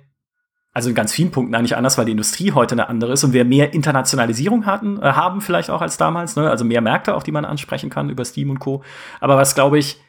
also 0.73 0.89
in 0.89 0.95
ganz 0.95 1.13
vielen 1.13 1.31
Punkten 1.31 1.55
eigentlich 1.55 1.75
anders, 1.75 1.97
weil 1.97 2.05
die 2.05 2.11
Industrie 2.11 2.51
heute 2.51 2.75
eine 2.75 2.89
andere 2.89 3.13
ist 3.13 3.23
und 3.23 3.33
wir 3.33 3.45
mehr 3.45 3.73
Internationalisierung 3.73 4.65
hatten, 4.65 5.01
äh, 5.01 5.13
haben 5.13 5.41
vielleicht 5.41 5.69
auch 5.69 5.81
als 5.81 5.97
damals, 5.97 6.35
ne? 6.35 6.49
also 6.49 6.65
mehr 6.65 6.81
Märkte, 6.81 7.15
auf 7.15 7.23
die 7.23 7.31
man 7.31 7.45
ansprechen 7.45 7.89
kann 7.89 8.09
über 8.09 8.25
Steam 8.25 8.49
und 8.49 8.59
Co. 8.59 8.83
Aber 9.19 9.37
was, 9.37 9.55
glaube 9.55 9.79
ich, 9.79 9.99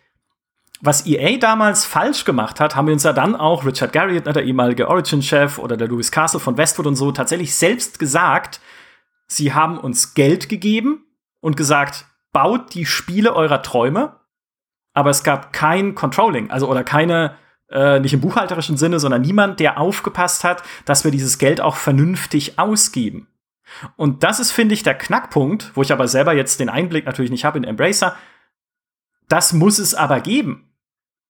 was 0.80 1.06
EA 1.06 1.38
damals 1.38 1.84
falsch 1.86 2.24
gemacht 2.24 2.60
hat, 2.60 2.76
haben 2.76 2.86
wir 2.86 2.92
uns 2.92 3.04
ja 3.04 3.12
dann 3.12 3.34
auch 3.34 3.64
Richard 3.64 3.92
Garriott, 3.92 4.26
ne, 4.26 4.32
der 4.32 4.44
ehemalige 4.44 4.88
Origin-Chef 4.88 5.58
oder 5.58 5.76
der 5.76 5.88
Louis 5.88 6.10
Castle 6.10 6.40
von 6.40 6.58
Westwood 6.58 6.86
und 6.86 6.96
so, 6.96 7.12
tatsächlich 7.12 7.54
selbst 7.54 7.98
gesagt, 7.98 8.60
sie 9.26 9.54
haben 9.54 9.78
uns 9.78 10.14
Geld 10.14 10.48
gegeben 10.48 11.04
und 11.40 11.56
gesagt, 11.56 12.06
baut 12.32 12.74
die 12.74 12.84
Spiele 12.84 13.34
eurer 13.34 13.62
Träume, 13.62 14.20
aber 14.92 15.10
es 15.10 15.22
gab 15.22 15.52
kein 15.52 15.94
Controlling, 15.94 16.50
also 16.50 16.68
oder 16.68 16.84
keine, 16.84 17.36
äh, 17.70 18.00
nicht 18.00 18.14
im 18.14 18.20
buchhalterischen 18.20 18.76
Sinne, 18.76 19.00
sondern 19.00 19.22
niemand, 19.22 19.60
der 19.60 19.80
aufgepasst 19.80 20.44
hat, 20.44 20.62
dass 20.84 21.04
wir 21.04 21.10
dieses 21.10 21.38
Geld 21.38 21.60
auch 21.60 21.76
vernünftig 21.76 22.58
ausgeben. 22.58 23.28
Und 23.96 24.22
das 24.22 24.40
ist, 24.40 24.52
finde 24.52 24.74
ich, 24.74 24.82
der 24.82 24.94
Knackpunkt, 24.94 25.72
wo 25.74 25.82
ich 25.82 25.92
aber 25.92 26.08
selber 26.08 26.32
jetzt 26.32 26.60
den 26.60 26.68
Einblick 26.68 27.06
natürlich 27.06 27.30
nicht 27.30 27.44
habe 27.44 27.58
in 27.58 27.64
Embracer. 27.64 28.14
Das 29.28 29.52
muss 29.52 29.78
es 29.78 29.94
aber 29.94 30.20
geben. 30.20 30.70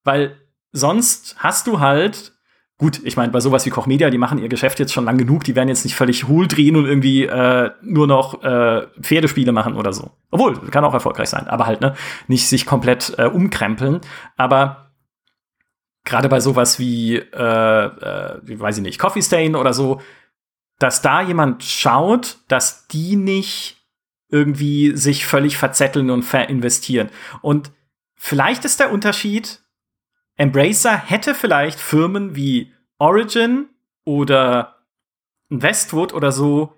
Weil 0.04 0.36
sonst 0.72 1.36
hast 1.38 1.66
du 1.66 1.80
halt, 1.80 2.32
gut, 2.78 3.00
ich 3.04 3.16
meine, 3.16 3.32
bei 3.32 3.40
sowas 3.40 3.64
wie 3.64 3.70
Koch 3.70 3.86
Media, 3.86 4.10
die 4.10 4.18
machen 4.18 4.38
ihr 4.38 4.48
Geschäft 4.48 4.78
jetzt 4.78 4.92
schon 4.92 5.06
lang 5.06 5.16
genug, 5.16 5.44
die 5.44 5.56
werden 5.56 5.68
jetzt 5.68 5.84
nicht 5.84 5.96
völlig 5.96 6.28
hohl 6.28 6.46
drehen 6.46 6.76
und 6.76 6.84
irgendwie 6.84 7.24
äh, 7.24 7.70
nur 7.82 8.06
noch 8.06 8.42
äh, 8.44 8.86
Pferdespiele 9.00 9.52
machen 9.52 9.74
oder 9.74 9.92
so. 9.92 10.10
Obwohl, 10.30 10.58
kann 10.70 10.84
auch 10.84 10.94
erfolgreich 10.94 11.30
sein, 11.30 11.48
aber 11.48 11.66
halt, 11.66 11.80
ne, 11.80 11.94
nicht 12.28 12.46
sich 12.46 12.66
komplett 12.66 13.14
äh, 13.18 13.24
umkrempeln. 13.24 14.00
Aber 14.36 14.85
gerade 16.06 16.30
bei 16.30 16.40
sowas 16.40 16.78
wie, 16.78 17.16
äh, 17.16 17.84
äh, 17.84 18.40
wie 18.42 18.58
weiß 18.58 18.78
ich 18.78 18.82
nicht, 18.82 18.98
Coffee 18.98 19.20
Stain 19.20 19.56
oder 19.56 19.74
so, 19.74 20.00
dass 20.78 21.02
da 21.02 21.20
jemand 21.20 21.62
schaut, 21.62 22.38
dass 22.48 22.86
die 22.86 23.16
nicht 23.16 23.76
irgendwie 24.28 24.96
sich 24.96 25.26
völlig 25.26 25.56
verzetteln 25.58 26.10
und 26.10 26.22
verinvestieren. 26.22 27.10
Und 27.42 27.72
vielleicht 28.14 28.64
ist 28.64 28.80
der 28.80 28.92
Unterschied, 28.92 29.60
Embracer 30.36 30.96
hätte 30.96 31.34
vielleicht 31.34 31.80
Firmen 31.80 32.36
wie 32.36 32.72
Origin 32.98 33.68
oder 34.04 34.76
Westwood 35.48 36.12
oder 36.12 36.32
so 36.32 36.74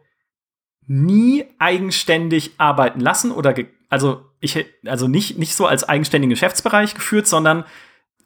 nie 0.86 1.44
eigenständig 1.58 2.52
arbeiten 2.58 3.00
lassen 3.00 3.30
oder 3.30 3.54
also 3.90 4.24
ich 4.40 4.64
also 4.86 5.08
nicht 5.08 5.38
nicht 5.38 5.54
so 5.54 5.66
als 5.66 5.84
eigenständigen 5.84 6.30
Geschäftsbereich 6.30 6.94
geführt, 6.94 7.26
sondern 7.26 7.64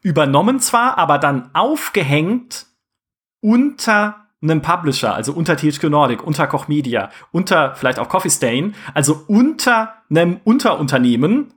übernommen 0.03 0.61
zwar, 0.61 0.99
aber 0.99 1.19
dann 1.19 1.51
aufgehängt 1.55 2.67
unter 3.41 4.27
einem 4.43 4.61
Publisher, 4.61 5.15
also 5.15 5.33
unter 5.33 5.57
THQ 5.57 5.85
Nordic, 5.85 6.23
unter 6.25 6.47
Koch 6.49 6.69
Media, 6.69 7.11
unter 7.31 7.75
vielleicht 7.77 7.99
auch 7.99 8.09
Coffee 8.09 8.31
Stain, 8.31 8.75
also 8.93 9.25
unter 9.29 9.95
einem 10.11 10.41
Unterunternehmen, 10.45 11.55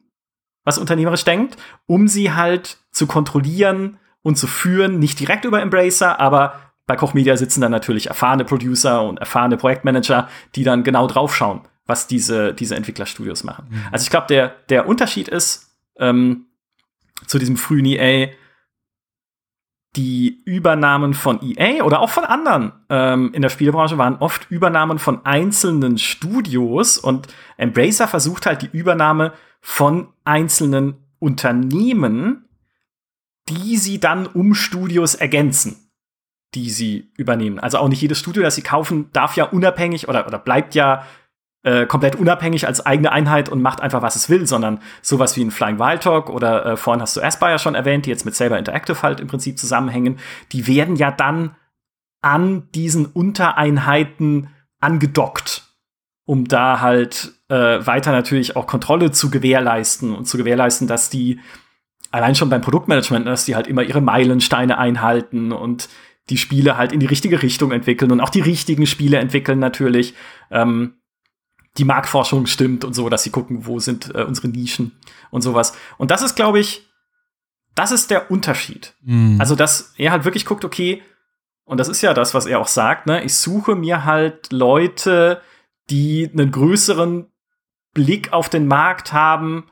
was 0.64 0.78
unternehmerisch 0.78 1.26
denkt, 1.26 1.58
um 1.88 2.08
sie 2.08 2.32
halt 2.34 2.78
zu 2.92 3.08
kontrollieren 3.08 3.98
und 4.22 4.38
zu 4.38 4.48
führen, 4.48 5.00
nicht 5.00 5.20
direkt 5.20 5.46
über 5.46 5.62
Embracer, 5.62 6.20
aber 6.20 6.60
bei 6.88 6.96
Koch 6.96 7.16
Media 7.16 7.36
sitzen 7.38 7.62
dann 7.62 7.72
natürlich 7.72 8.08
erfahrene 8.08 8.46
Producer 8.46 9.04
und 9.04 9.20
erfahrene 9.20 9.58
Projektmanager, 9.58 10.30
die 10.54 10.64
dann 10.64 10.84
genau 10.84 11.08
draufschauen, 11.08 11.62
was 11.88 12.06
diese, 12.08 12.54
diese 12.54 12.76
Entwicklerstudios 12.76 13.44
machen. 13.44 13.68
Mhm. 13.70 13.82
Also 13.92 14.04
ich 14.04 14.12
glaube, 14.12 14.28
der, 14.28 14.50
der 14.70 14.88
Unterschied 14.88 15.28
ist 15.28 15.76
ähm, 15.98 16.46
zu 17.28 17.40
diesem 17.40 17.58
frühen 17.58 17.86
EA, 17.86 18.30
die 19.96 20.42
Übernahmen 20.46 21.14
von 21.14 21.40
EA 21.42 21.84
oder 21.84 22.02
auch 22.02 22.10
von 22.10 22.26
anderen 22.26 22.74
ähm, 22.90 23.32
in 23.34 23.42
der 23.42 23.50
Spielebranche 23.50 23.98
waren 23.98 24.18
oft 24.18 24.52
Übernahmen 24.52 25.00
von 25.00 25.26
einzelnen 25.26 25.98
Studios 25.98 26.98
und 26.98 27.28
Embracer 27.58 28.08
versucht 28.08 28.46
halt 28.46 28.62
die 28.62 28.78
Übernahme 28.78 29.34
von 29.62 30.10
einzelnen 30.26 30.96
Unternehmen, 31.20 32.46
die 33.48 33.78
sie 33.78 34.00
dann 34.00 34.28
um 34.28 34.54
Studios 34.54 35.16
ergänzen, 35.16 35.90
die 36.54 36.70
sie 36.70 37.12
übernehmen. 37.16 37.60
Also 37.60 37.78
auch 37.78 37.88
nicht 37.88 38.02
jedes 38.02 38.20
Studio, 38.20 38.44
das 38.44 38.56
sie 38.56 38.64
kaufen, 38.64 39.10
darf 39.14 39.38
ja 39.38 39.46
unabhängig 39.46 40.10
oder, 40.10 40.28
oder 40.28 40.40
bleibt 40.40 40.76
ja 40.76 41.06
äh, 41.66 41.88
komplett 41.88 42.16
unabhängig 42.16 42.68
als 42.68 42.86
eigene 42.86 43.12
Einheit 43.12 43.50
und 43.50 43.60
macht 43.60 43.82
einfach, 43.82 44.04
was 44.04 44.16
es 44.16 44.30
will, 44.30 44.46
sondern 44.46 44.80
sowas 45.02 45.36
wie 45.36 45.44
ein 45.44 45.50
Flying 45.50 45.80
Wild 45.80 46.02
Talk 46.02 46.30
oder 46.30 46.64
äh, 46.64 46.78
vorhin 46.78 47.02
hast 47.02 47.18
du 47.18 47.22
Aspire 47.22 47.58
schon 47.58 47.74
erwähnt, 47.74 48.06
die 48.06 48.12
jetzt 48.12 48.24
mit 48.24 48.36
Saber 48.36 48.60
Interactive 48.60 49.02
halt 49.02 49.20
im 49.20 49.28
Prinzip 49.28 49.58
zusammenhängen, 49.58 50.20
die 50.52 50.68
werden 50.68 50.96
ja 50.96 51.10
dann 51.10 51.56
an 52.22 52.70
diesen 52.76 53.08
Untereinheiten 53.08 54.50
angedockt, 54.80 55.64
um 56.26 56.48
da 56.48 56.82
halt 56.82 57.34
äh, 57.50 57.56
weiter 57.56 58.12
natürlich 58.12 58.56
auch 58.56 58.68
Kontrolle 58.68 59.12
zu 59.12 59.32
gewährleisten 59.32 60.16
und 60.16 60.26
zu 60.26 60.38
gewährleisten, 60.38 60.88
dass 60.88 61.10
die 61.10 61.40
allein 62.12 62.36
schon 62.36 62.50
beim 62.52 62.62
Produktmanagement, 62.62 63.26
dass 63.26 63.46
die 63.46 63.56
halt 63.56 63.66
immer 63.66 63.82
ihre 63.82 64.02
Meilensteine 64.02 64.78
einhalten 64.78 65.52
und 65.52 65.90
die 66.30 66.38
Spiele 66.38 66.78
halt 66.78 66.92
in 66.92 67.00
die 67.00 67.06
richtige 67.08 67.42
Richtung 67.42 67.72
entwickeln 67.72 68.12
und 68.12 68.22
auch 68.22 68.30
die 68.30 68.42
richtigen 68.42 68.86
Spiele 68.86 69.18
entwickeln 69.18 69.58
natürlich. 69.58 70.14
Ähm, 70.52 70.94
die 71.78 71.86
Marktforschung 71.86 72.46
stimmt 72.46 72.86
und 72.86 72.94
so, 72.94 73.10
dass 73.10 73.24
sie 73.24 73.32
gucken, 73.32 73.66
wo 73.66 73.80
sind 73.80 74.14
äh, 74.16 74.24
unsere 74.24 74.48
Nischen 74.48 74.94
und 75.30 75.42
sowas. 75.42 75.74
Und 75.98 76.12
das 76.12 76.22
ist, 76.22 76.36
glaube 76.36 76.60
ich, 76.60 76.88
das 77.76 77.92
ist 77.92 78.10
der 78.10 78.32
Unterschied. 78.32 78.94
Mhm. 79.04 79.38
Also, 79.40 79.56
dass 79.56 79.94
er 79.98 80.12
halt 80.12 80.24
wirklich 80.24 80.46
guckt, 80.46 80.64
okay, 80.64 81.04
und 81.66 81.80
das 81.80 81.90
ist 81.90 82.02
ja 82.02 82.14
das, 82.14 82.34
was 82.34 82.46
er 82.46 82.60
auch 82.60 82.68
sagt, 82.68 83.08
ne, 83.08 83.24
ich 83.24 83.36
suche 83.36 83.76
mir 83.76 84.06
halt 84.06 84.52
Leute, 84.52 85.42
die 85.90 86.30
einen 86.32 86.52
größeren 86.52 87.28
Blick 87.94 88.32
auf 88.32 88.50
den 88.50 88.68
Markt 88.68 89.14
haben 89.14 89.66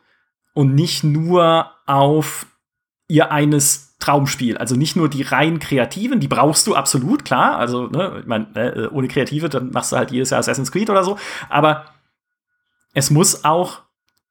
und 0.54 0.76
nicht 0.76 1.04
nur 1.04 1.72
auf 1.86 2.48
ihr 3.08 3.32
eines 3.32 3.98
Traumspiel. 4.00 4.58
Also 4.58 4.76
nicht 4.76 4.96
nur 4.96 5.08
die 5.08 5.22
rein 5.22 5.60
Kreativen, 5.60 6.20
die 6.20 6.28
brauchst 6.28 6.68
du 6.68 6.76
absolut, 6.76 7.24
klar. 7.26 7.58
Also, 7.58 7.88
ne, 7.88 8.20
ich 8.22 8.26
meine, 8.26 8.48
äh, 8.56 8.88
ohne 8.88 9.08
Kreative, 9.08 9.50
dann 9.50 9.72
machst 9.72 9.92
du 9.92 9.98
halt 9.98 10.12
jedes 10.12 10.32
Jahr 10.32 10.40
Assassin's 10.40 10.72
Creed 10.72 10.90
oder 10.90 11.04
so. 11.04 11.18
Aber 11.48 11.86
es 12.94 13.10
muss 13.10 13.44
auch 13.44 13.82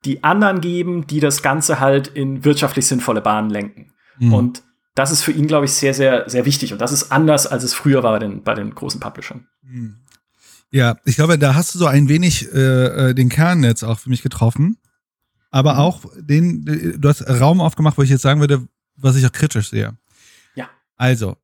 die 0.04 0.24
anderen 0.24 0.60
geben, 0.60 1.06
die 1.06 1.20
das 1.20 1.42
Ganze 1.42 1.80
halt 1.80 2.08
in 2.08 2.44
wirtschaftlich 2.44 2.86
sinnvolle 2.86 3.20
Bahnen 3.20 3.50
lenken. 3.50 3.92
Mhm. 4.18 4.34
Und 4.34 4.62
das 4.94 5.10
ist 5.10 5.22
für 5.22 5.32
ihn, 5.32 5.46
glaube 5.46 5.66
ich, 5.66 5.72
sehr, 5.72 5.94
sehr, 5.94 6.28
sehr 6.28 6.44
wichtig. 6.44 6.72
Und 6.72 6.80
das 6.80 6.92
ist 6.92 7.12
anders, 7.12 7.46
als 7.46 7.62
es 7.62 7.74
früher 7.74 8.02
war 8.02 8.12
bei 8.12 8.18
den, 8.18 8.42
bei 8.42 8.54
den 8.54 8.74
großen 8.74 9.00
Publishern. 9.00 9.46
Mhm. 9.62 9.96
Ja, 10.70 10.96
ich 11.04 11.16
glaube, 11.16 11.38
da 11.38 11.54
hast 11.54 11.74
du 11.74 11.78
so 11.78 11.86
ein 11.86 12.08
wenig 12.08 12.52
äh, 12.52 13.10
äh 13.10 13.14
den 13.14 13.28
Kern 13.28 13.62
jetzt 13.62 13.82
auch 13.82 13.98
für 13.98 14.08
mich 14.08 14.22
getroffen. 14.22 14.78
Aber 15.50 15.74
mhm. 15.74 15.78
auch 15.80 16.00
den, 16.16 16.96
du 16.98 17.08
hast 17.08 17.28
Raum 17.28 17.60
aufgemacht, 17.60 17.98
wo 17.98 18.02
ich 18.02 18.10
jetzt 18.10 18.22
sagen 18.22 18.40
würde, 18.40 18.66
was 18.96 19.16
ich 19.16 19.26
auch 19.26 19.32
kritisch 19.32 19.70
sehe. 19.70 19.96
Ja. 20.54 20.68
Also, 20.96 21.36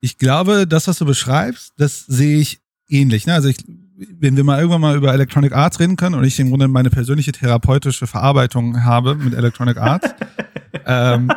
ich 0.00 0.18
glaube, 0.18 0.66
das, 0.66 0.86
was 0.86 0.98
du 0.98 1.04
beschreibst, 1.04 1.72
das 1.76 2.06
sehe 2.06 2.38
ich 2.38 2.60
ähnlich. 2.88 3.26
Ne? 3.26 3.34
Also 3.34 3.48
ich 3.48 3.58
wenn 3.98 4.36
wir 4.36 4.44
mal 4.44 4.58
irgendwann 4.58 4.80
mal 4.80 4.96
über 4.96 5.12
Electronic 5.12 5.52
Arts 5.52 5.80
reden 5.80 5.96
können 5.96 6.14
und 6.14 6.24
ich 6.24 6.38
im 6.38 6.50
Grunde 6.50 6.68
meine 6.68 6.90
persönliche 6.90 7.32
therapeutische 7.32 8.06
Verarbeitung 8.06 8.84
habe 8.84 9.16
mit 9.16 9.34
Electronic 9.34 9.76
Arts, 9.76 10.14
ähm, 10.86 11.30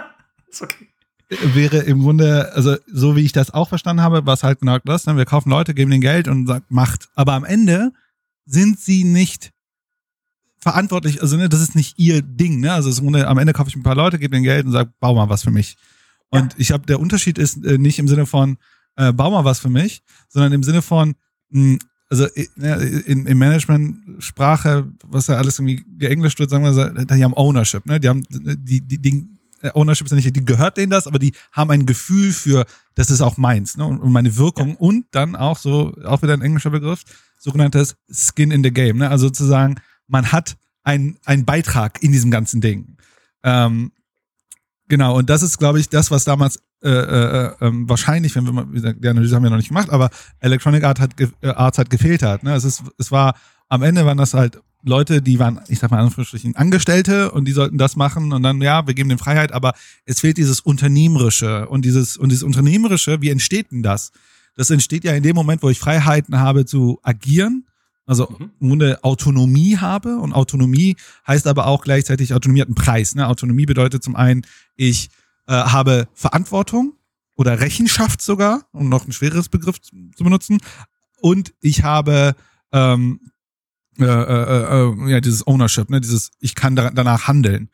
okay. 0.59 0.87
wäre 1.29 1.77
im 1.77 2.01
Grunde, 2.01 2.53
also 2.53 2.75
so 2.91 3.15
wie 3.15 3.21
ich 3.21 3.31
das 3.31 3.51
auch 3.51 3.69
verstanden 3.69 4.03
habe, 4.03 4.25
was 4.27 4.43
halt 4.43 4.59
genau 4.59 4.77
das, 4.83 5.07
ne? 5.07 5.17
wir 5.17 5.25
kaufen 5.25 5.49
Leute, 5.49 5.73
geben 5.73 5.89
denen 5.89 6.01
Geld 6.01 6.27
und 6.27 6.45
sagt, 6.45 6.69
macht. 6.69 7.09
Aber 7.15 7.33
am 7.33 7.45
Ende 7.45 7.93
sind 8.45 8.79
sie 8.79 9.03
nicht 9.03 9.51
verantwortlich, 10.57 11.21
also 11.23 11.37
ne, 11.37 11.49
das 11.49 11.61
ist 11.61 11.75
nicht 11.75 11.97
ihr 11.97 12.21
Ding, 12.21 12.59
ne? 12.59 12.71
Also 12.73 12.91
im 12.91 13.05
Grunde, 13.07 13.27
am 13.27 13.39
Ende 13.39 13.53
kaufe 13.53 13.69
ich 13.69 13.75
ein 13.75 13.81
paar 13.81 13.95
Leute, 13.95 14.19
gebe 14.19 14.35
denen 14.35 14.43
Geld 14.43 14.67
und 14.67 14.71
sage, 14.73 14.93
bau 14.99 15.15
mal 15.15 15.29
was 15.29 15.43
für 15.43 15.49
mich. 15.49 15.77
Und 16.29 16.53
ja. 16.53 16.59
ich 16.59 16.71
habe, 16.71 16.85
der 16.85 16.99
Unterschied 16.99 17.39
ist 17.39 17.65
äh, 17.65 17.79
nicht 17.79 17.97
im 17.97 18.07
Sinne 18.07 18.27
von, 18.27 18.57
äh, 18.97 19.11
bau 19.11 19.31
mal 19.31 19.45
was 19.45 19.59
für 19.59 19.69
mich, 19.69 20.03
sondern 20.29 20.53
im 20.53 20.61
Sinne 20.61 20.83
von, 20.83 21.15
mh, 21.49 21.79
also 22.11 22.25
in, 22.25 23.25
in 23.25 23.37
Management-Sprache, 23.37 24.91
was 25.05 25.27
ja 25.27 25.37
alles 25.37 25.59
irgendwie 25.59 25.85
geenglischt 25.97 26.39
wird, 26.39 26.49
sagen 26.49 26.65
wir, 26.65 27.05
die 27.05 27.23
haben 27.23 27.33
Ownership, 27.33 27.85
ne? 27.85 28.01
Die 28.01 28.09
haben 28.09 28.23
die, 28.29 28.81
die, 28.81 28.97
die 28.97 29.29
Ownership 29.73 30.05
ist 30.05 30.11
ja 30.11 30.17
nicht, 30.17 30.35
die 30.35 30.43
gehört 30.43 30.75
denen 30.75 30.89
das, 30.89 31.07
aber 31.07 31.19
die 31.19 31.31
haben 31.53 31.71
ein 31.71 31.85
Gefühl 31.85 32.33
für, 32.33 32.65
das 32.95 33.09
ist 33.11 33.21
auch 33.21 33.37
meins, 33.37 33.77
ne? 33.77 33.85
Und 33.85 34.11
meine 34.11 34.35
Wirkung 34.35 34.71
ja. 34.71 34.75
und 34.79 35.05
dann 35.11 35.37
auch 35.37 35.57
so, 35.57 35.95
auch 36.03 36.21
wieder 36.21 36.33
ein 36.33 36.41
englischer 36.41 36.69
Begriff, 36.69 37.03
sogenanntes 37.39 37.95
Skin 38.11 38.51
in 38.51 38.61
the 38.61 38.71
Game, 38.71 38.97
ne? 38.97 39.09
Also 39.09 39.27
sozusagen, 39.27 39.75
man 40.07 40.33
hat 40.33 40.57
einen 40.83 41.17
ein 41.23 41.45
Beitrag 41.45 42.03
in 42.03 42.11
diesem 42.11 42.29
ganzen 42.29 42.59
Ding. 42.59 42.97
Ähm, 43.43 43.93
genau, 44.89 45.17
und 45.17 45.29
das 45.29 45.43
ist, 45.43 45.59
glaube 45.59 45.79
ich, 45.79 45.87
das, 45.87 46.11
was 46.11 46.25
damals 46.25 46.59
äh, 46.83 46.89
äh, 46.89 47.51
ähm, 47.61 47.87
wahrscheinlich, 47.87 48.35
wenn 48.35 48.45
wir 48.45 48.53
mal, 48.53 48.65
die 48.65 49.07
Analyse 49.07 49.35
haben 49.35 49.43
wir 49.43 49.49
noch 49.49 49.57
nicht 49.57 49.67
gemacht, 49.67 49.89
aber 49.91 50.09
Electronic 50.39 50.83
Art 50.83 50.99
hat, 50.99 51.11
äh, 51.19 51.47
Arts 51.47 51.77
hat 51.77 51.89
gefehlt 51.89 52.23
hat. 52.23 52.43
Ne? 52.43 52.55
Es, 52.55 52.63
ist, 52.63 52.83
es 52.97 53.11
war, 53.11 53.35
am 53.69 53.83
Ende 53.83 54.05
waren 54.05 54.17
das 54.17 54.33
halt 54.33 54.59
Leute, 54.83 55.21
die 55.21 55.37
waren, 55.37 55.61
ich 55.67 55.79
sag 55.79 55.91
mal 55.91 55.99
Anführungsstrichen, 55.99 56.55
Angestellte 56.55 57.31
und 57.31 57.45
die 57.45 57.51
sollten 57.51 57.77
das 57.77 57.95
machen 57.95 58.33
und 58.33 58.41
dann, 58.41 58.61
ja, 58.61 58.87
wir 58.87 58.95
geben 58.95 59.09
den 59.09 59.19
Freiheit, 59.19 59.51
aber 59.51 59.73
es 60.05 60.21
fehlt 60.21 60.37
dieses 60.37 60.59
Unternehmerische 60.59 61.67
und 61.67 61.85
dieses, 61.85 62.17
und 62.17 62.29
dieses 62.29 62.43
Unternehmerische, 62.43 63.21
wie 63.21 63.29
entsteht 63.29 63.71
denn 63.71 63.83
das? 63.83 64.11
Das 64.55 64.71
entsteht 64.71 65.03
ja 65.03 65.13
in 65.13 65.23
dem 65.23 65.35
Moment, 65.35 65.61
wo 65.61 65.69
ich 65.69 65.79
Freiheiten 65.79 66.39
habe 66.39 66.65
zu 66.65 66.99
agieren, 67.03 67.65
also 68.07 68.27
mhm. 68.27 68.51
im 68.59 68.69
Grunde 68.69 69.03
Autonomie 69.03 69.77
habe 69.77 70.17
und 70.17 70.33
Autonomie 70.33 70.97
heißt 71.27 71.45
aber 71.45 71.67
auch 71.67 71.83
gleichzeitig, 71.83 72.33
Autonomie 72.33 72.61
hat 72.61 72.67
einen 72.67 72.75
Preis. 72.75 73.13
Ne? 73.13 73.27
Autonomie 73.27 73.65
bedeutet 73.65 74.03
zum 74.03 74.15
einen, 74.15 74.41
ich 74.75 75.11
äh, 75.47 75.53
habe 75.53 76.07
Verantwortung 76.13 76.93
oder 77.35 77.59
Rechenschaft 77.59 78.21
sogar, 78.21 78.65
um 78.71 78.89
noch 78.89 79.07
ein 79.07 79.11
schwereres 79.11 79.49
Begriff 79.49 79.81
zu 79.81 80.23
benutzen. 80.23 80.59
Und 81.19 81.53
ich 81.61 81.83
habe 81.83 82.35
ähm, 82.71 83.19
äh, 83.99 84.05
äh, 84.05 84.89
äh, 84.89 85.11
ja 85.11 85.21
dieses 85.21 85.45
Ownership, 85.45 85.89
ne, 85.89 86.01
dieses 86.01 86.31
ich 86.39 86.55
kann 86.55 86.75
da, 86.75 86.89
danach 86.91 87.27
handeln. 87.27 87.69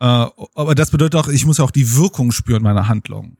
Äh, 0.00 0.04
aber 0.04 0.74
das 0.74 0.90
bedeutet 0.90 1.18
auch, 1.18 1.28
ich 1.28 1.46
muss 1.46 1.58
ja 1.58 1.64
auch 1.64 1.70
die 1.70 1.96
Wirkung 1.96 2.32
spüren 2.32 2.62
meiner 2.62 2.88
Handlung. 2.88 3.36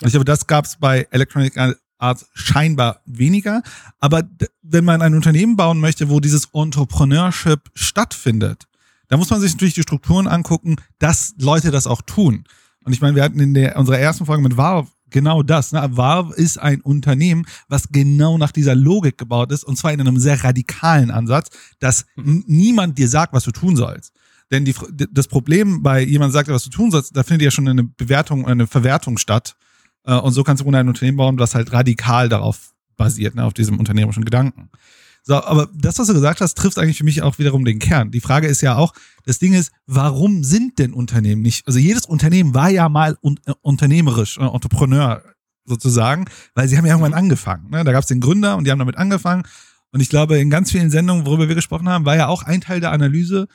Und 0.00 0.06
ich 0.06 0.12
glaube, 0.12 0.24
das 0.24 0.46
gab 0.46 0.64
es 0.64 0.76
bei 0.76 1.06
Electronic 1.10 1.56
Arts 1.98 2.26
scheinbar 2.34 3.00
weniger. 3.06 3.62
Aber 4.00 4.22
wenn 4.62 4.84
man 4.84 5.02
ein 5.02 5.14
Unternehmen 5.14 5.56
bauen 5.56 5.80
möchte, 5.80 6.10
wo 6.10 6.20
dieses 6.20 6.48
Entrepreneurship 6.52 7.70
stattfindet, 7.74 8.64
da 9.08 9.16
muss 9.16 9.30
man 9.30 9.40
sich 9.40 9.52
natürlich 9.52 9.74
die 9.74 9.82
Strukturen 9.82 10.26
angucken, 10.26 10.76
dass 10.98 11.34
Leute 11.38 11.70
das 11.70 11.86
auch 11.86 12.02
tun. 12.02 12.44
Und 12.84 12.92
ich 12.92 13.00
meine, 13.00 13.16
wir 13.16 13.22
hatten 13.22 13.40
in 13.40 13.54
der, 13.54 13.76
unserer 13.76 13.98
ersten 13.98 14.26
Folge 14.26 14.42
mit 14.42 14.56
Valve 14.56 14.88
genau 15.10 15.42
das. 15.42 15.72
Ne? 15.72 15.82
Valve 15.92 16.34
ist 16.34 16.58
ein 16.58 16.80
Unternehmen, 16.80 17.46
was 17.68 17.88
genau 17.90 18.36
nach 18.36 18.52
dieser 18.52 18.74
Logik 18.74 19.16
gebaut 19.16 19.52
ist, 19.52 19.64
und 19.64 19.76
zwar 19.76 19.92
in 19.92 20.00
einem 20.00 20.18
sehr 20.18 20.42
radikalen 20.44 21.10
Ansatz, 21.10 21.50
dass 21.78 22.04
mhm. 22.16 22.44
niemand 22.46 22.98
dir 22.98 23.08
sagt, 23.08 23.32
was 23.32 23.44
du 23.44 23.52
tun 23.52 23.76
sollst. 23.76 24.12
Denn 24.50 24.64
die, 24.64 24.74
das 25.10 25.28
Problem 25.28 25.82
bei 25.82 26.02
jemand 26.02 26.32
sagt, 26.32 26.48
was 26.48 26.64
du 26.64 26.70
tun 26.70 26.90
sollst, 26.90 27.16
da 27.16 27.22
findet 27.22 27.44
ja 27.44 27.50
schon 27.50 27.66
eine 27.66 27.84
Bewertung, 27.84 28.46
eine 28.46 28.66
Verwertung 28.66 29.16
statt. 29.18 29.56
Äh, 30.04 30.14
und 30.14 30.32
so 30.32 30.44
kannst 30.44 30.62
du 30.62 30.70
ein 30.70 30.88
Unternehmen 30.88 31.16
bauen, 31.16 31.38
was 31.38 31.54
halt 31.54 31.72
radikal 31.72 32.28
darauf 32.28 32.74
basiert, 32.96 33.34
ne, 33.34 33.44
auf 33.44 33.54
diesem 33.54 33.78
unternehmerischen 33.78 34.24
Gedanken. 34.24 34.70
So, 35.26 35.42
aber 35.42 35.70
das, 35.74 35.98
was 35.98 36.06
du 36.06 36.12
gesagt 36.12 36.42
hast, 36.42 36.54
trifft 36.54 36.78
eigentlich 36.78 36.98
für 36.98 37.04
mich 37.04 37.22
auch 37.22 37.38
wiederum 37.38 37.64
den 37.64 37.78
Kern. 37.78 38.10
Die 38.10 38.20
Frage 38.20 38.46
ist 38.46 38.60
ja 38.60 38.76
auch, 38.76 38.92
das 39.24 39.38
Ding 39.38 39.54
ist, 39.54 39.72
warum 39.86 40.44
sind 40.44 40.78
denn 40.78 40.92
Unternehmen 40.92 41.40
nicht? 41.40 41.66
Also 41.66 41.78
jedes 41.78 42.04
Unternehmen 42.04 42.52
war 42.52 42.68
ja 42.68 42.90
mal 42.90 43.16
un 43.22 43.40
äh, 43.46 43.54
unternehmerisch, 43.62 44.36
äh, 44.36 44.44
Entrepreneur 44.44 45.22
sozusagen, 45.64 46.26
weil 46.54 46.68
sie 46.68 46.76
haben 46.76 46.84
ja 46.84 46.92
irgendwann 46.92 47.14
angefangen. 47.14 47.70
Ne? 47.70 47.84
Da 47.84 47.92
gab 47.92 48.02
es 48.02 48.08
den 48.08 48.20
Gründer 48.20 48.58
und 48.58 48.64
die 48.64 48.70
haben 48.70 48.78
damit 48.78 48.98
angefangen. 48.98 49.44
Und 49.92 50.00
ich 50.00 50.10
glaube, 50.10 50.38
in 50.38 50.50
ganz 50.50 50.70
vielen 50.70 50.90
Sendungen, 50.90 51.24
worüber 51.24 51.48
wir 51.48 51.54
gesprochen 51.54 51.88
haben, 51.88 52.04
war 52.04 52.16
ja 52.16 52.26
auch 52.26 52.42
ein 52.42 52.60
Teil 52.60 52.80
der 52.80 52.92
Analyse, 52.92 53.48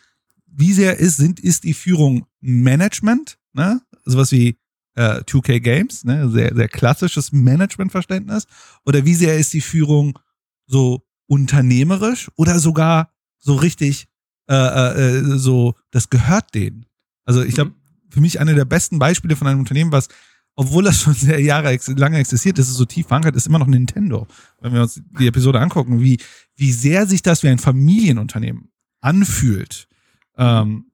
wie 0.48 0.74
sehr 0.74 0.98
ist, 0.98 1.18
sind, 1.18 1.40
ist 1.40 1.66
die 1.66 1.76
Führung 1.76 2.26
Management, 2.42 3.38
ne? 3.54 3.82
sowas 4.06 4.32
wie 4.32 4.58
äh, 4.96 5.22
2K 5.22 5.60
Games, 5.60 6.04
ne? 6.04 6.32
sehr, 6.32 6.56
sehr 6.56 6.68
klassisches 6.68 7.32
Managementverständnis, 7.32 8.48
oder 8.86 9.06
wie 9.06 9.14
sehr 9.14 9.38
ist 9.38 9.54
die 9.54 9.62
Führung 9.62 10.18
so 10.66 11.04
unternehmerisch 11.30 12.30
oder 12.36 12.60
sogar 12.60 13.14
so 13.38 13.56
richtig, 13.56 14.08
äh, 14.50 14.56
äh, 14.56 15.18
äh 15.20 15.38
so, 15.38 15.76
das 15.92 16.10
gehört 16.10 16.54
denen. 16.56 16.86
Also 17.24 17.44
ich 17.44 17.54
glaube, 17.54 17.72
mhm. 17.72 18.12
für 18.12 18.22
mich 18.22 18.40
eine 18.40 18.56
der 18.56 18.66
besten 18.66 19.00
Beispiele 19.00 19.36
von 19.36 19.48
einem 19.48 19.60
Unternehmen, 19.60 19.92
was, 19.92 20.10
obwohl 20.56 20.84
das 20.84 21.02
schon 21.02 21.14
sehr 21.14 21.40
Jahre 21.40 21.78
lange 21.96 22.18
existiert, 22.18 22.58
ist 22.58 22.70
es 22.70 22.76
so 22.76 22.86
tief 22.86 23.08
verankert, 23.08 23.36
ist 23.36 23.48
immer 23.48 23.60
noch 23.60 23.68
Nintendo. 23.68 24.28
Wenn 24.60 24.74
wir 24.74 24.82
uns 24.82 25.02
die 25.20 25.28
Episode 25.28 25.62
angucken, 25.62 26.02
wie, 26.02 26.20
wie 26.56 26.74
sehr 26.74 27.06
sich 27.06 27.22
das 27.22 27.44
wie 27.44 27.50
ein 27.50 27.60
Familienunternehmen 27.60 28.72
anfühlt. 29.00 29.88
Ähm, 30.36 30.92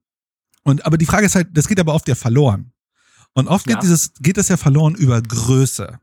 und, 0.64 0.86
aber 0.86 0.98
die 0.98 1.06
Frage 1.06 1.26
ist 1.26 1.36
halt, 1.36 1.48
das 1.54 1.68
geht 1.68 1.80
aber 1.80 1.94
oft 1.94 2.08
ja 2.08 2.16
verloren. 2.16 2.74
Und 3.34 3.48
oft 3.48 3.68
ja. 3.68 3.76
geht 3.76 3.84
dieses, 3.84 4.14
geht 4.20 4.38
das 4.38 4.50
ja 4.50 4.58
verloren 4.58 4.96
über 4.96 5.22
Größe. 5.22 6.00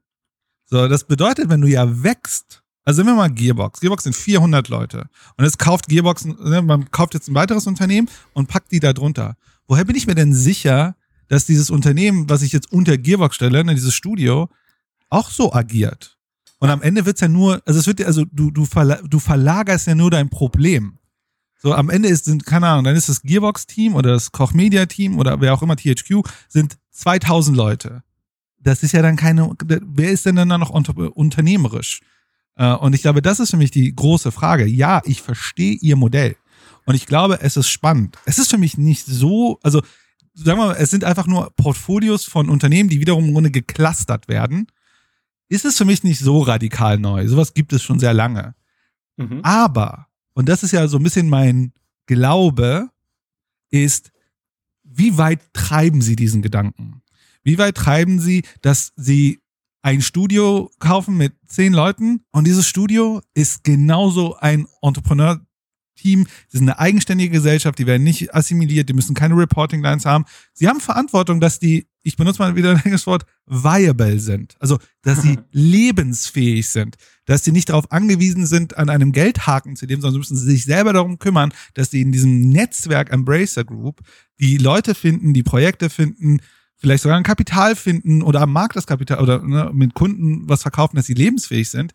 So, 0.65 0.89
das 0.89 1.05
bedeutet, 1.05 1.51
wenn 1.51 1.61
du 1.61 1.69
ja 1.69 2.03
wächst, 2.03 2.62
also 2.85 2.97
sind 2.97 3.07
wir 3.07 3.15
mal 3.15 3.31
Gearbox. 3.31 3.81
Gearbox 3.81 4.05
sind 4.05 4.17
400 4.17 4.69
Leute. 4.69 5.09
Und 5.37 5.45
jetzt 5.45 5.59
kauft 5.59 5.89
Gearbox, 5.89 6.25
ne, 6.25 6.63
man 6.63 6.91
kauft 6.91 7.15
jetzt 7.15 7.29
ein 7.29 7.35
weiteres 7.35 7.67
Unternehmen 7.67 8.09
und 8.33 8.49
packt 8.49 8.73
die 8.73 8.81
da 8.81 8.93
drunter. 8.93 9.37
Woher 9.69 9.85
bin 9.85 9.97
ich 9.97 10.07
mir 10.07 10.15
denn 10.15 10.35
sicher, 10.35 10.97
dass 11.29 11.47
dieses 11.47 11.71
Unternehmen, 11.71 12.29
was 12.29 12.43
ich 12.43 12.53
jetzt 12.53 12.73
unter 12.73 12.99
Gearbox 12.99 13.37
stelle, 13.37 13.65
ne, 13.65 13.75
dieses 13.75 13.95
Studio, 13.95 14.49
auch 15.11 15.31
so 15.31 15.53
agiert? 15.53 16.19
Und 16.59 16.71
am 16.71 16.83
Ende 16.83 17.07
wird's 17.07 17.21
ja 17.21 17.29
nur, 17.29 17.63
also 17.67 17.81
es 17.81 17.87
wird 17.87 18.01
ja, 18.01 18.07
also 18.07 18.25
du, 18.31 18.51
du, 18.51 18.65
verla 18.65 19.01
du 19.03 19.19
verlagerst 19.19 19.87
ja 19.87 19.95
nur 19.95 20.11
dein 20.11 20.29
Problem. 20.29 20.99
So, 21.59 21.75
am 21.75 21.91
Ende 21.91 22.09
ist, 22.09 22.25
sind, 22.25 22.45
keine 22.45 22.67
Ahnung, 22.67 22.85
dann 22.85 22.97
ist 22.97 23.09
das 23.09 23.23
Gearbox-Team 23.23 23.95
oder 23.95 24.11
das 24.11 24.33
Koch-Media-Team 24.33 25.19
oder 25.19 25.41
wer 25.41 25.55
auch 25.55 25.63
immer, 25.63 25.77
THQ, 25.77 26.23
sind 26.49 26.77
2000 26.91 27.57
Leute. 27.57 28.03
Das 28.59 28.83
ist 28.83 28.93
ja 28.93 29.03
dann 29.03 29.17
keine, 29.17 29.55
wer 29.65 30.11
ist 30.11 30.27
denn 30.27 30.37
dann 30.37 30.49
noch 30.49 30.71
unternehmerisch? 30.71 32.01
Äh, 32.57 32.75
und 32.75 32.95
ich 32.95 33.03
glaube, 33.03 33.23
das 33.23 33.41
ist 33.41 33.51
für 33.51 33.57
mich 33.57 33.71
die 33.71 33.95
große 33.95 34.33
Frage. 34.33 34.67
Ja, 34.67 35.03
ich 35.05 35.23
verstehe 35.23 35.75
ihr 35.75 35.97
Modell. 35.97 36.37
Und 36.85 36.95
ich 36.95 37.07
glaube, 37.07 37.41
es 37.41 37.57
ist 37.57 37.69
spannend. 37.69 38.19
Es 38.25 38.39
ist 38.39 38.51
für 38.51 38.59
mich 38.59 38.77
nicht 38.77 39.07
so, 39.07 39.59
also 39.63 39.83
sagen 40.35 40.59
wir 40.59 40.67
mal, 40.67 40.77
es 40.79 40.91
sind 40.91 41.05
einfach 41.05 41.27
nur 41.27 41.53
Portfolios 41.57 42.25
von 42.25 42.49
Unternehmen, 42.49 42.89
die 42.89 43.01
wiederum 43.01 43.27
im 43.27 43.33
Grunde 43.33 43.51
geclustert 43.51 44.29
werden. 44.29 44.67
Ist 45.49 45.65
es 45.65 45.77
für 45.77 45.85
mich 45.85 46.03
nicht 46.03 46.19
so 46.19 46.41
radikal 46.41 46.99
neu. 46.99 47.29
Sowas 47.29 47.55
gibt 47.55 47.73
es 47.73 47.83
schon 47.83 47.99
sehr 47.99 48.15
lange. 48.15 48.55
Mhm. 49.17 49.41
Aber, 49.43 50.07
und 50.33 50.49
das 50.49 50.63
ist 50.63 50.73
ja 50.73 50.89
so 50.89 50.97
ein 50.97 51.03
bisschen 51.03 51.29
mein 51.29 51.73
Glaube, 52.07 52.89
ist, 53.71 54.13
wie 54.83 55.17
weit 55.19 55.41
treiben 55.53 56.03
sie 56.03 56.17
diesen 56.17 56.43
Gedanken? 56.43 57.03
Wie 57.43 57.59
weit 57.59 57.77
treiben 57.77 58.21
sie, 58.21 58.43
dass 58.61 58.93
sie 58.97 59.42
ein 59.83 60.01
Studio 60.01 60.71
kaufen 60.79 61.17
mit 61.17 61.35
zehn 61.47 61.73
Leuten 61.73 62.25
und 62.31 62.47
dieses 62.47 62.67
Studio 62.67 63.21
ist 63.35 63.65
genauso 63.65 64.37
ein 64.37 64.67
Entrepreneur-Team. 64.81 66.27
Sie 66.49 66.59
sind 66.59 66.69
eine 66.69 66.79
eigenständige 66.79 67.31
Gesellschaft, 67.31 67.79
die 67.81 67.87
werden 67.87 68.05
nicht 68.05 68.33
assimiliert, 68.33 68.89
die 68.89 68.95
müssen 68.95 69.15
keine 69.15 69.37
Reporting-Lines 69.37 70.05
haben. 70.05 70.25
Sie 70.53 70.69
haben 70.69 70.81
Verantwortung, 70.81 71.41
dass 71.41 71.59
die, 71.59 71.89
ich 72.05 72.17
benutze 72.17 72.41
mal 72.41 72.55
wieder 72.55 72.71
ein 72.71 72.77
englisches 72.77 73.09
Wort, 73.09 73.27
viable 73.47 74.21
sind. 74.21 74.55
Also, 74.61 74.79
dass 75.03 75.21
sie 75.23 75.39
lebensfähig 75.51 76.69
sind. 76.69 76.97
Dass 77.25 77.43
sie 77.43 77.53
nicht 77.53 77.69
darauf 77.69 77.91
angewiesen 77.91 78.47
sind, 78.47 78.77
an 78.77 78.89
einem 78.89 79.11
Geldhaken 79.11 79.75
zu 79.75 79.87
leben, 79.87 80.01
sondern 80.01 80.21
müssen 80.21 80.37
sie 80.37 80.51
sich 80.51 80.65
selber 80.65 80.93
darum 80.93 81.19
kümmern, 81.19 81.53
dass 81.75 81.91
sie 81.91 82.03
in 82.03 82.13
diesem 82.13 82.51
Netzwerk 82.51 83.13
Embracer 83.13 83.65
Group 83.65 84.01
die 84.39 84.59
Leute 84.59 84.95
finden, 84.95 85.35
die 85.35 85.43
Projekte 85.43 85.91
finden, 85.91 86.39
vielleicht 86.83 87.05
sogar 87.05 87.17
ein 87.17 87.23
Kapital 87.23 87.77
finden 87.77 88.23
oder 88.23 88.41
am 88.41 88.53
Markt 88.53 88.75
das 88.75 88.89
Kapital 88.89 89.21
oder 89.21 89.41
ne, 89.41 89.71
mit 89.73 89.95
Kunden 89.95 90.49
was 90.49 90.63
verkaufen, 90.63 90.97
dass 90.97 91.07
sie 91.07 91.15
lebensfähig 91.15 91.71
sind. 91.71 91.93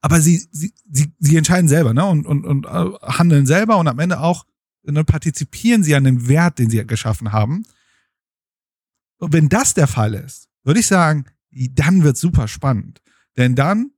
Aber 0.00 0.22
sie, 0.22 0.42
sie, 0.50 0.72
sie, 0.90 1.12
sie 1.18 1.36
entscheiden 1.36 1.68
selber 1.68 1.92
ne, 1.92 2.06
und, 2.06 2.26
und, 2.26 2.46
und 2.46 2.64
äh, 2.64 2.90
handeln 3.02 3.44
selber 3.44 3.76
und 3.76 3.86
am 3.86 3.98
Ende 3.98 4.18
auch 4.18 4.46
ne, 4.82 5.04
partizipieren 5.04 5.82
sie 5.82 5.94
an 5.94 6.04
dem 6.04 6.26
Wert, 6.26 6.58
den 6.58 6.70
sie 6.70 6.84
geschaffen 6.86 7.32
haben. 7.32 7.64
Und 9.18 9.34
wenn 9.34 9.50
das 9.50 9.74
der 9.74 9.86
Fall 9.86 10.14
ist, 10.14 10.48
würde 10.64 10.80
ich 10.80 10.86
sagen, 10.86 11.26
dann 11.50 12.02
wird 12.02 12.16
super 12.16 12.48
spannend. 12.48 13.02
Denn 13.36 13.54
dann 13.54 13.90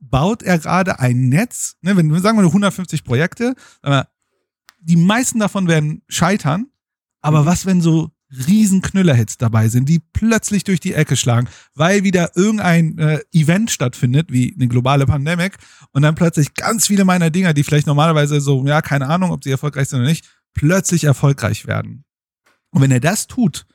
baut 0.00 0.44
er 0.44 0.60
gerade 0.60 1.00
ein 1.00 1.28
Netz, 1.28 1.78
ne, 1.80 1.96
wenn 1.96 2.12
wir 2.12 2.20
sagen 2.20 2.38
wir 2.38 2.46
150 2.46 3.02
Projekte, 3.02 3.56
die 4.78 4.96
meisten 4.96 5.40
davon 5.40 5.66
werden 5.66 6.02
scheitern, 6.06 6.68
aber 7.22 7.42
mhm. 7.42 7.46
was, 7.46 7.66
wenn 7.66 7.80
so 7.80 8.12
riesen 8.46 8.82
Knüller-Hits 8.82 9.38
dabei 9.38 9.68
sind, 9.68 9.88
die 9.88 10.00
plötzlich 10.12 10.64
durch 10.64 10.80
die 10.80 10.94
Ecke 10.94 11.16
schlagen, 11.16 11.48
weil 11.74 12.04
wieder 12.04 12.36
irgendein 12.36 12.98
äh, 12.98 13.20
Event 13.32 13.70
stattfindet, 13.70 14.30
wie 14.30 14.54
eine 14.54 14.68
globale 14.68 15.06
Pandemie, 15.06 15.48
und 15.92 16.02
dann 16.02 16.14
plötzlich 16.14 16.54
ganz 16.54 16.86
viele 16.86 17.04
meiner 17.04 17.30
Dinger, 17.30 17.54
die 17.54 17.64
vielleicht 17.64 17.86
normalerweise 17.86 18.40
so, 18.40 18.64
ja, 18.66 18.82
keine 18.82 19.08
Ahnung, 19.08 19.30
ob 19.32 19.44
sie 19.44 19.50
erfolgreich 19.50 19.88
sind 19.88 20.00
oder 20.00 20.08
nicht, 20.08 20.28
plötzlich 20.54 21.04
erfolgreich 21.04 21.66
werden. 21.66 22.04
Und 22.70 22.82
wenn 22.82 22.90
er 22.90 23.00
das 23.00 23.26
tut, 23.26 23.66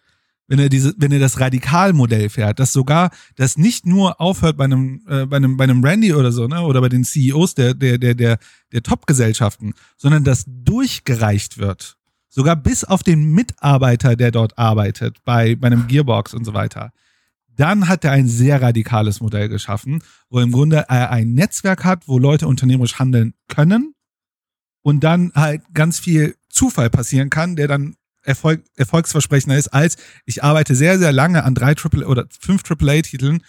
wenn 0.47 0.59
er 0.59 0.69
diese, 0.69 0.93
wenn 0.97 1.11
er 1.11 1.19
das 1.19 1.39
Radikalmodell 1.39 2.29
fährt, 2.29 2.59
dass 2.59 2.71
sogar 2.71 3.09
das 3.35 3.57
nicht 3.57 3.85
nur 3.85 4.21
aufhört 4.21 4.57
bei 4.57 4.65
einem, 4.65 5.01
äh, 5.07 5.25
bei 5.25 5.37
einem, 5.37 5.57
bei 5.57 5.63
einem 5.63 5.83
Randy 5.83 6.13
oder 6.13 6.31
so, 6.31 6.47
ne, 6.47 6.61
oder 6.61 6.81
bei 6.81 6.89
den 6.89 7.03
CEOs 7.03 7.55
der, 7.55 7.73
der, 7.73 7.97
der, 7.97 8.13
der, 8.13 8.37
der 8.71 8.83
Top-Gesellschaften, 8.83 9.73
sondern 9.97 10.23
das 10.23 10.45
durchgereicht 10.47 11.57
wird 11.57 11.97
sogar 12.35 12.57
bis 12.57 12.83
auf 12.83 13.01
den 13.01 13.31
Mitarbeiter, 13.31 14.17
der 14.17 14.29
dort 14.29 14.57
arbeitet, 14.57 15.23
bei, 15.23 15.55
bei 15.55 15.67
einem 15.67 15.87
Gearbox 15.87 16.33
und 16.33 16.43
so 16.43 16.53
weiter. 16.53 16.91
Dann 17.55 17.87
hat 17.87 18.03
er 18.03 18.11
ein 18.11 18.27
sehr 18.27 18.61
radikales 18.61 19.21
Modell 19.21 19.47
geschaffen, 19.47 20.03
wo 20.29 20.41
im 20.41 20.51
Grunde 20.51 20.83
er 20.89 21.11
ein 21.11 21.33
Netzwerk 21.33 21.85
hat, 21.85 22.09
wo 22.09 22.19
Leute 22.19 22.47
unternehmerisch 22.47 22.99
handeln 22.99 23.35
können 23.47 23.95
und 24.81 25.05
dann 25.05 25.31
halt 25.33 25.61
ganz 25.73 25.97
viel 25.97 26.35
Zufall 26.49 26.89
passieren 26.89 27.29
kann, 27.29 27.55
der 27.55 27.69
dann 27.69 27.95
Erfolg, 28.21 28.65
erfolgsversprechender 28.75 29.57
ist, 29.57 29.69
als 29.69 29.95
ich 30.25 30.43
arbeite 30.43 30.75
sehr, 30.75 30.99
sehr 30.99 31.13
lange 31.13 31.45
an 31.45 31.55
drei 31.55 31.73
Triple 31.73 32.05
oder 32.05 32.25
fünf 32.37 32.63
AAA-Titeln 32.69 33.43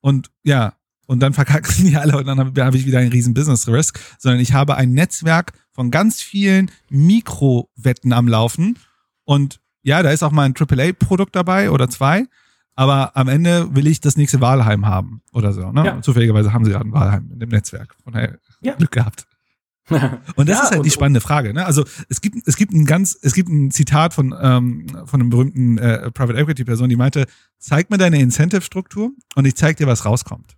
und 0.00 0.30
ja, 0.42 0.74
und 1.06 1.20
dann 1.20 1.32
verkacken 1.32 1.86
die 1.86 1.96
alle 1.96 2.16
und 2.16 2.26
dann 2.26 2.38
habe 2.38 2.64
hab 2.64 2.74
ich 2.74 2.86
wieder 2.86 2.98
einen 2.98 3.10
riesen 3.10 3.34
Business 3.34 3.68
Risk, 3.68 4.00
sondern 4.18 4.40
ich 4.40 4.52
habe 4.52 4.76
ein 4.76 4.92
Netzwerk 4.92 5.52
von 5.72 5.90
ganz 5.90 6.20
vielen 6.20 6.70
Mikrowetten 6.90 8.12
am 8.12 8.28
Laufen 8.28 8.78
und 9.24 9.60
ja, 9.82 10.02
da 10.02 10.10
ist 10.10 10.22
auch 10.22 10.32
mal 10.32 10.44
ein 10.44 10.54
AAA-Produkt 10.56 11.36
dabei 11.36 11.70
oder 11.70 11.88
zwei, 11.88 12.26
aber 12.74 13.16
am 13.16 13.28
Ende 13.28 13.74
will 13.74 13.86
ich 13.86 14.00
das 14.00 14.16
nächste 14.16 14.40
Wahlheim 14.40 14.84
haben 14.86 15.22
oder 15.32 15.52
so. 15.52 15.72
Ne? 15.72 15.84
Ja. 15.84 16.02
Zufälligerweise 16.02 16.52
haben 16.52 16.64
sie 16.64 16.72
ja 16.72 16.80
ein 16.80 16.92
Wahlheim 16.92 17.30
in 17.32 17.38
dem 17.38 17.48
Netzwerk. 17.48 17.96
Von 18.04 18.12
daher 18.12 18.38
ja. 18.60 18.74
Glück 18.74 18.90
gehabt. 18.90 19.26
Und 20.34 20.48
das 20.48 20.58
ja, 20.58 20.64
ist 20.64 20.70
halt 20.72 20.84
die 20.84 20.90
spannende 20.90 21.20
Frage. 21.20 21.54
Ne? 21.54 21.64
Also 21.64 21.84
es 22.08 22.20
gibt 22.20 22.36
es 22.46 22.56
gibt 22.56 22.72
ein 22.72 22.84
ganz 22.84 23.16
es 23.22 23.34
gibt 23.34 23.48
ein 23.48 23.70
Zitat 23.70 24.14
von 24.14 24.34
ähm, 24.38 24.86
von 25.06 25.20
einem 25.20 25.30
berühmten 25.30 25.78
äh, 25.78 26.10
Private 26.10 26.38
Equity 26.38 26.64
Person, 26.64 26.88
die 26.88 26.96
meinte: 26.96 27.26
Zeig 27.58 27.88
mir 27.88 27.96
deine 27.96 28.20
Incentive 28.20 28.62
Struktur 28.62 29.12
und 29.36 29.44
ich 29.44 29.54
zeig 29.54 29.76
dir, 29.76 29.86
was 29.86 30.04
rauskommt. 30.04 30.55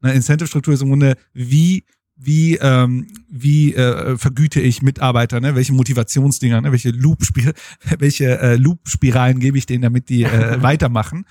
Eine 0.00 0.14
Incentive 0.14 0.46
Struktur 0.46 0.74
ist 0.74 0.82
im 0.82 0.88
Grunde 0.88 1.16
wie 1.32 1.84
wie 2.18 2.56
ähm, 2.56 3.08
wie 3.28 3.74
äh, 3.74 4.16
vergüte 4.16 4.60
ich 4.60 4.80
Mitarbeiter, 4.80 5.38
ne? 5.40 5.54
welche 5.54 5.74
Motivationsdinger, 5.74 6.62
ne? 6.62 6.72
welche 6.72 6.90
Loop 6.90 7.22
welche 7.98 8.38
äh, 8.40 8.56
Loop 8.56 8.88
Spiralen 8.88 9.38
gebe 9.38 9.58
ich 9.58 9.66
denen, 9.66 9.82
damit 9.82 10.08
die 10.08 10.24
äh, 10.24 10.60
weitermachen. 10.62 11.26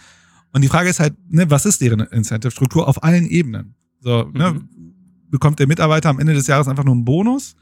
Und 0.52 0.62
die 0.62 0.68
Frage 0.68 0.90
ist 0.90 1.00
halt, 1.00 1.16
ne, 1.28 1.50
was 1.50 1.66
ist 1.66 1.82
deren 1.82 2.00
Incentive 2.00 2.52
Struktur 2.52 2.88
auf 2.88 3.04
allen 3.04 3.28
Ebenen? 3.28 3.76
So, 4.00 4.30
ne, 4.34 4.54
mhm 4.54 4.70
bekommt 5.36 5.60
der 5.60 5.68
Mitarbeiter 5.68 6.10
am 6.10 6.20
Ende 6.20 6.34
des 6.34 6.48
Jahres 6.48 6.68
einfach 6.68 6.86
nur 6.86 6.94
einen 6.94 7.06
Bonus? 7.06 7.56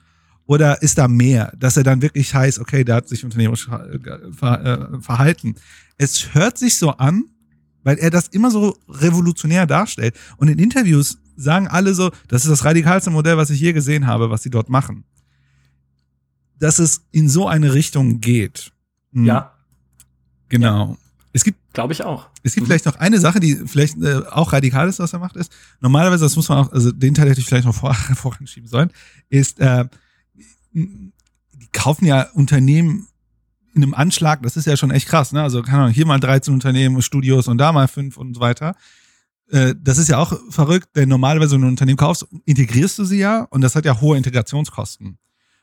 Oder 0.45 0.81
ist 0.81 0.97
da 0.97 1.07
mehr, 1.07 1.53
dass 1.57 1.77
er 1.77 1.84
dann 1.84 2.01
wirklich 2.01 2.34
heißt, 2.34 2.59
okay, 2.59 2.84
der 2.84 2.95
hat 2.95 3.07
sich 3.07 3.23
unternehmerisch 3.23 3.67
äh, 3.69 4.99
verhalten? 5.01 5.55
Es 5.97 6.35
hört 6.35 6.57
sich 6.57 6.77
so 6.77 6.91
an, 6.91 7.23
weil 7.84 7.97
er 7.97 8.10
das 8.10 8.27
immer 8.30 8.51
so 8.51 8.77
revolutionär 8.88 9.65
darstellt. 9.65 10.15
Und 10.38 10.47
in 10.47 10.60
Interviews 10.60 11.18
sagen 11.35 11.68
alle 11.68 11.93
so, 11.93 12.11
das 12.27 12.43
ist 12.43 12.51
das 12.51 12.65
radikalste 12.65 13.10
Modell, 13.10 13.38
was 13.38 13.49
ich 13.49 13.60
je 13.60 13.73
gesehen 13.73 14.07
habe, 14.07 14.30
was 14.30 14.43
sie 14.43 14.49
dort 14.49 14.69
machen. 14.69 15.03
Dass 16.60 16.80
es 16.80 17.05
in 17.11 17.30
so 17.30 17.47
eine 17.47 17.73
Richtung 17.73 18.19
geht. 18.19 18.72
Hm. 19.14 19.26
Ja. 19.26 19.53
Genau. 20.49 20.97
Es 21.34 21.43
gibt, 21.43 21.57
glaube 21.73 21.93
ich 21.93 22.03
auch. 22.03 22.30
Es 22.43 22.53
gibt 22.53 22.65
mhm. 22.65 22.68
vielleicht 22.68 22.85
noch 22.85 22.97
eine 22.97 23.19
Sache, 23.19 23.39
die 23.39 23.55
vielleicht 23.65 23.99
äh, 24.01 24.22
auch 24.30 24.53
radikal 24.53 24.88
ist, 24.88 24.99
was 24.99 25.14
er 25.14 25.19
macht, 25.19 25.35
ist 25.35 25.51
normalerweise, 25.80 26.23
das 26.23 26.35
muss 26.35 26.47
man 26.47 26.60
auch, 26.60 26.72
also 26.72 26.91
den 26.91 27.15
Teil 27.15 27.27
hätte 27.27 27.39
ich 27.39 27.47
vielleicht 27.47 27.65
noch 27.65 27.73
vor, 27.73 27.93
voranschieben 28.15 28.69
sollen, 28.69 28.91
ist, 29.30 29.60
äh, 29.60 29.85
die 30.73 31.11
kaufen 31.72 32.05
ja 32.05 32.30
Unternehmen 32.34 33.07
einem 33.75 33.93
Anschlag, 33.93 34.41
das 34.43 34.57
ist 34.57 34.65
ja 34.65 34.77
schon 34.77 34.91
echt 34.91 35.07
krass, 35.07 35.31
ne? 35.31 35.41
Also 35.41 35.61
keine 35.61 35.83
Ahnung, 35.83 35.93
hier 35.93 36.05
mal 36.05 36.19
13 36.19 36.53
Unternehmen, 36.53 37.01
Studios 37.01 37.47
und 37.47 37.57
da 37.57 37.71
mal 37.71 37.87
fünf 37.87 38.17
und 38.17 38.35
so 38.35 38.41
weiter. 38.41 38.75
Äh, 39.49 39.75
das 39.81 39.97
ist 39.97 40.09
ja 40.09 40.17
auch 40.17 40.37
verrückt, 40.49 40.89
denn 40.95 41.09
normalerweise, 41.09 41.55
wenn 41.55 41.61
du 41.61 41.67
ein 41.67 41.71
Unternehmen 41.71 41.97
kaufst, 41.97 42.27
integrierst 42.45 42.99
du 42.99 43.05
sie 43.05 43.19
ja 43.19 43.47
und 43.49 43.61
das 43.61 43.75
hat 43.75 43.85
ja 43.85 43.99
hohe 44.01 44.17
Integrationskosten. 44.17 45.17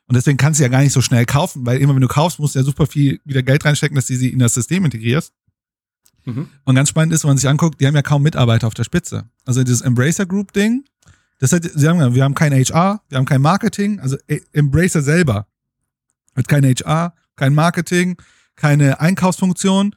Und 0.06 0.16
deswegen 0.16 0.38
kannst 0.38 0.58
du 0.58 0.64
ja 0.64 0.68
gar 0.68 0.80
nicht 0.80 0.92
so 0.92 1.02
schnell 1.02 1.24
kaufen, 1.24 1.64
weil 1.64 1.78
immer 1.78 1.94
wenn 1.94 2.02
du 2.02 2.08
kaufst, 2.08 2.40
musst 2.40 2.54
du 2.54 2.58
ja 2.58 2.64
super 2.64 2.86
viel 2.86 3.20
wieder 3.24 3.42
Geld 3.42 3.64
reinstecken, 3.64 3.94
dass 3.94 4.06
du 4.06 4.16
sie 4.16 4.30
in 4.30 4.40
das 4.40 4.54
System 4.54 4.84
integrierst. 4.84 5.32
Mhm. 6.24 6.48
Und 6.64 6.74
ganz 6.74 6.88
spannend 6.88 7.14
ist, 7.14 7.22
wenn 7.24 7.30
man 7.30 7.38
sich 7.38 7.48
anguckt, 7.48 7.80
die 7.80 7.86
haben 7.86 7.94
ja 7.94 8.02
kaum 8.02 8.22
Mitarbeiter 8.22 8.66
auf 8.66 8.74
der 8.74 8.84
Spitze. 8.84 9.28
Also 9.44 9.62
dieses 9.62 9.82
Embracer 9.82 10.26
Group 10.26 10.52
Ding, 10.52 10.84
das 11.38 11.52
hat, 11.52 11.62
sie 11.64 11.88
haben, 11.88 12.14
wir 12.14 12.24
haben 12.24 12.34
kein 12.34 12.52
HR, 12.52 13.02
wir 13.08 13.18
haben 13.18 13.24
kein 13.24 13.40
Marketing, 13.40 14.00
also 14.00 14.16
e, 14.28 14.40
Embracer 14.52 15.00
selber 15.00 15.46
hat 16.36 16.48
kein 16.48 16.64
HR, 16.64 17.14
kein 17.40 17.54
Marketing, 17.54 18.16
keine 18.54 19.00
Einkaufsfunktion. 19.00 19.96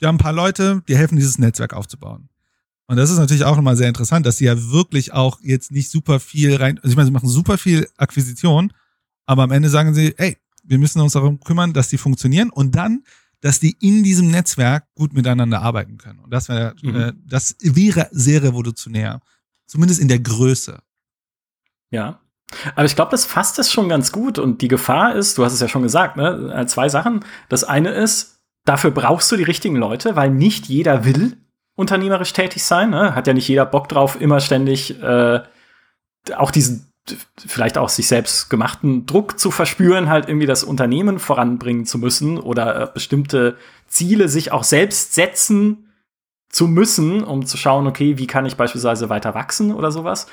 Die 0.00 0.06
haben 0.06 0.16
ein 0.16 0.18
paar 0.18 0.32
Leute, 0.32 0.82
die 0.88 0.96
helfen, 0.96 1.16
dieses 1.16 1.38
Netzwerk 1.38 1.72
aufzubauen. 1.72 2.28
Und 2.86 2.96
das 2.98 3.10
ist 3.10 3.18
natürlich 3.18 3.44
auch 3.44 3.56
immer 3.56 3.76
sehr 3.76 3.88
interessant, 3.88 4.26
dass 4.26 4.36
sie 4.36 4.44
ja 4.44 4.70
wirklich 4.70 5.12
auch 5.12 5.40
jetzt 5.42 5.70
nicht 5.72 5.90
super 5.90 6.20
viel 6.20 6.54
rein, 6.56 6.78
also 6.78 6.90
ich 6.90 6.96
meine, 6.96 7.06
sie 7.06 7.12
machen 7.12 7.28
super 7.28 7.56
viel 7.56 7.88
Akquisition, 7.96 8.72
aber 9.24 9.44
am 9.44 9.52
Ende 9.52 9.70
sagen 9.70 9.94
sie, 9.94 10.14
ey, 10.18 10.36
wir 10.64 10.78
müssen 10.78 11.00
uns 11.00 11.14
darum 11.14 11.40
kümmern, 11.40 11.72
dass 11.72 11.88
die 11.88 11.98
funktionieren 11.98 12.50
und 12.50 12.74
dann 12.74 13.02
dass 13.42 13.58
die 13.58 13.76
in 13.80 14.04
diesem 14.04 14.30
Netzwerk 14.30 14.86
gut 14.94 15.12
miteinander 15.12 15.60
arbeiten 15.60 15.98
können. 15.98 16.20
Und 16.20 16.30
das 16.30 16.48
wäre, 16.48 16.74
mhm. 16.80 16.94
äh, 16.94 17.12
das 17.26 17.56
wäre 17.60 18.08
sehr 18.12 18.40
revolutionär. 18.42 19.20
Zumindest 19.66 20.00
in 20.00 20.06
der 20.06 20.20
Größe. 20.20 20.80
Ja. 21.90 22.21
Aber 22.74 22.84
ich 22.84 22.96
glaube, 22.96 23.10
das 23.10 23.24
fasst 23.24 23.58
es 23.58 23.70
schon 23.70 23.88
ganz 23.88 24.12
gut. 24.12 24.38
Und 24.38 24.62
die 24.62 24.68
Gefahr 24.68 25.14
ist, 25.14 25.38
du 25.38 25.44
hast 25.44 25.52
es 25.52 25.60
ja 25.60 25.68
schon 25.68 25.82
gesagt, 25.82 26.16
ne? 26.16 26.52
Äh, 26.54 26.66
zwei 26.66 26.88
Sachen. 26.88 27.24
Das 27.48 27.64
eine 27.64 27.90
ist, 27.90 28.40
dafür 28.64 28.90
brauchst 28.90 29.30
du 29.32 29.36
die 29.36 29.42
richtigen 29.42 29.76
Leute, 29.76 30.16
weil 30.16 30.30
nicht 30.30 30.66
jeder 30.66 31.04
will 31.04 31.36
unternehmerisch 31.74 32.32
tätig 32.32 32.64
sein. 32.64 32.90
Ne? 32.90 33.14
Hat 33.14 33.26
ja 33.26 33.32
nicht 33.32 33.48
jeder 33.48 33.66
Bock 33.66 33.88
drauf, 33.88 34.20
immer 34.20 34.40
ständig 34.40 35.02
äh, 35.02 35.40
auch 36.36 36.50
diesen 36.50 36.92
vielleicht 37.36 37.78
auch 37.78 37.88
sich 37.88 38.06
selbst 38.06 38.48
gemachten 38.48 39.06
Druck 39.06 39.38
zu 39.38 39.50
verspüren, 39.50 40.08
halt 40.08 40.28
irgendwie 40.28 40.46
das 40.46 40.62
Unternehmen 40.62 41.18
voranbringen 41.18 41.84
zu 41.84 41.98
müssen 41.98 42.38
oder 42.38 42.80
äh, 42.80 42.88
bestimmte 42.92 43.56
Ziele 43.88 44.28
sich 44.28 44.52
auch 44.52 44.62
selbst 44.62 45.14
setzen 45.14 45.88
zu 46.48 46.68
müssen, 46.68 47.24
um 47.24 47.44
zu 47.44 47.56
schauen, 47.56 47.86
okay, 47.88 48.18
wie 48.18 48.28
kann 48.28 48.46
ich 48.46 48.56
beispielsweise 48.56 49.08
weiter 49.08 49.34
wachsen 49.34 49.74
oder 49.74 49.90
sowas. 49.90 50.28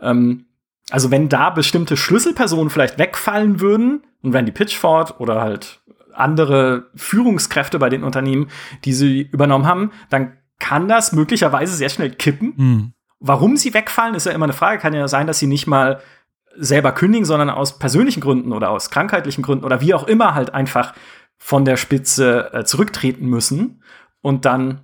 Ähm, 0.00 0.46
also 0.90 1.10
wenn 1.10 1.28
da 1.28 1.50
bestimmte 1.50 1.96
Schlüsselpersonen 1.96 2.70
vielleicht 2.70 2.98
wegfallen 2.98 3.60
würden 3.60 4.02
und 4.22 4.32
wenn 4.32 4.46
die 4.46 4.52
Pitchford 4.52 5.20
oder 5.20 5.40
halt 5.40 5.80
andere 6.12 6.90
Führungskräfte 6.94 7.78
bei 7.78 7.88
den 7.88 8.04
Unternehmen, 8.04 8.48
die 8.84 8.92
sie 8.92 9.22
übernommen 9.22 9.66
haben, 9.66 9.90
dann 10.10 10.36
kann 10.58 10.88
das 10.88 11.12
möglicherweise 11.12 11.74
sehr 11.74 11.88
schnell 11.88 12.10
kippen. 12.10 12.54
Mhm. 12.56 12.92
Warum 13.18 13.56
sie 13.56 13.74
wegfallen, 13.74 14.14
ist 14.14 14.26
ja 14.26 14.32
immer 14.32 14.44
eine 14.44 14.52
Frage. 14.52 14.78
Kann 14.78 14.94
ja 14.94 15.08
sein, 15.08 15.26
dass 15.26 15.38
sie 15.38 15.46
nicht 15.46 15.66
mal 15.66 16.00
selber 16.56 16.92
kündigen, 16.92 17.24
sondern 17.24 17.50
aus 17.50 17.78
persönlichen 17.78 18.20
Gründen 18.20 18.52
oder 18.52 18.70
aus 18.70 18.90
krankheitlichen 18.90 19.42
Gründen 19.42 19.64
oder 19.64 19.80
wie 19.80 19.94
auch 19.94 20.06
immer 20.06 20.34
halt 20.34 20.54
einfach 20.54 20.94
von 21.36 21.64
der 21.64 21.76
Spitze 21.76 22.52
äh, 22.52 22.64
zurücktreten 22.64 23.26
müssen. 23.26 23.82
Und 24.20 24.44
dann 24.44 24.83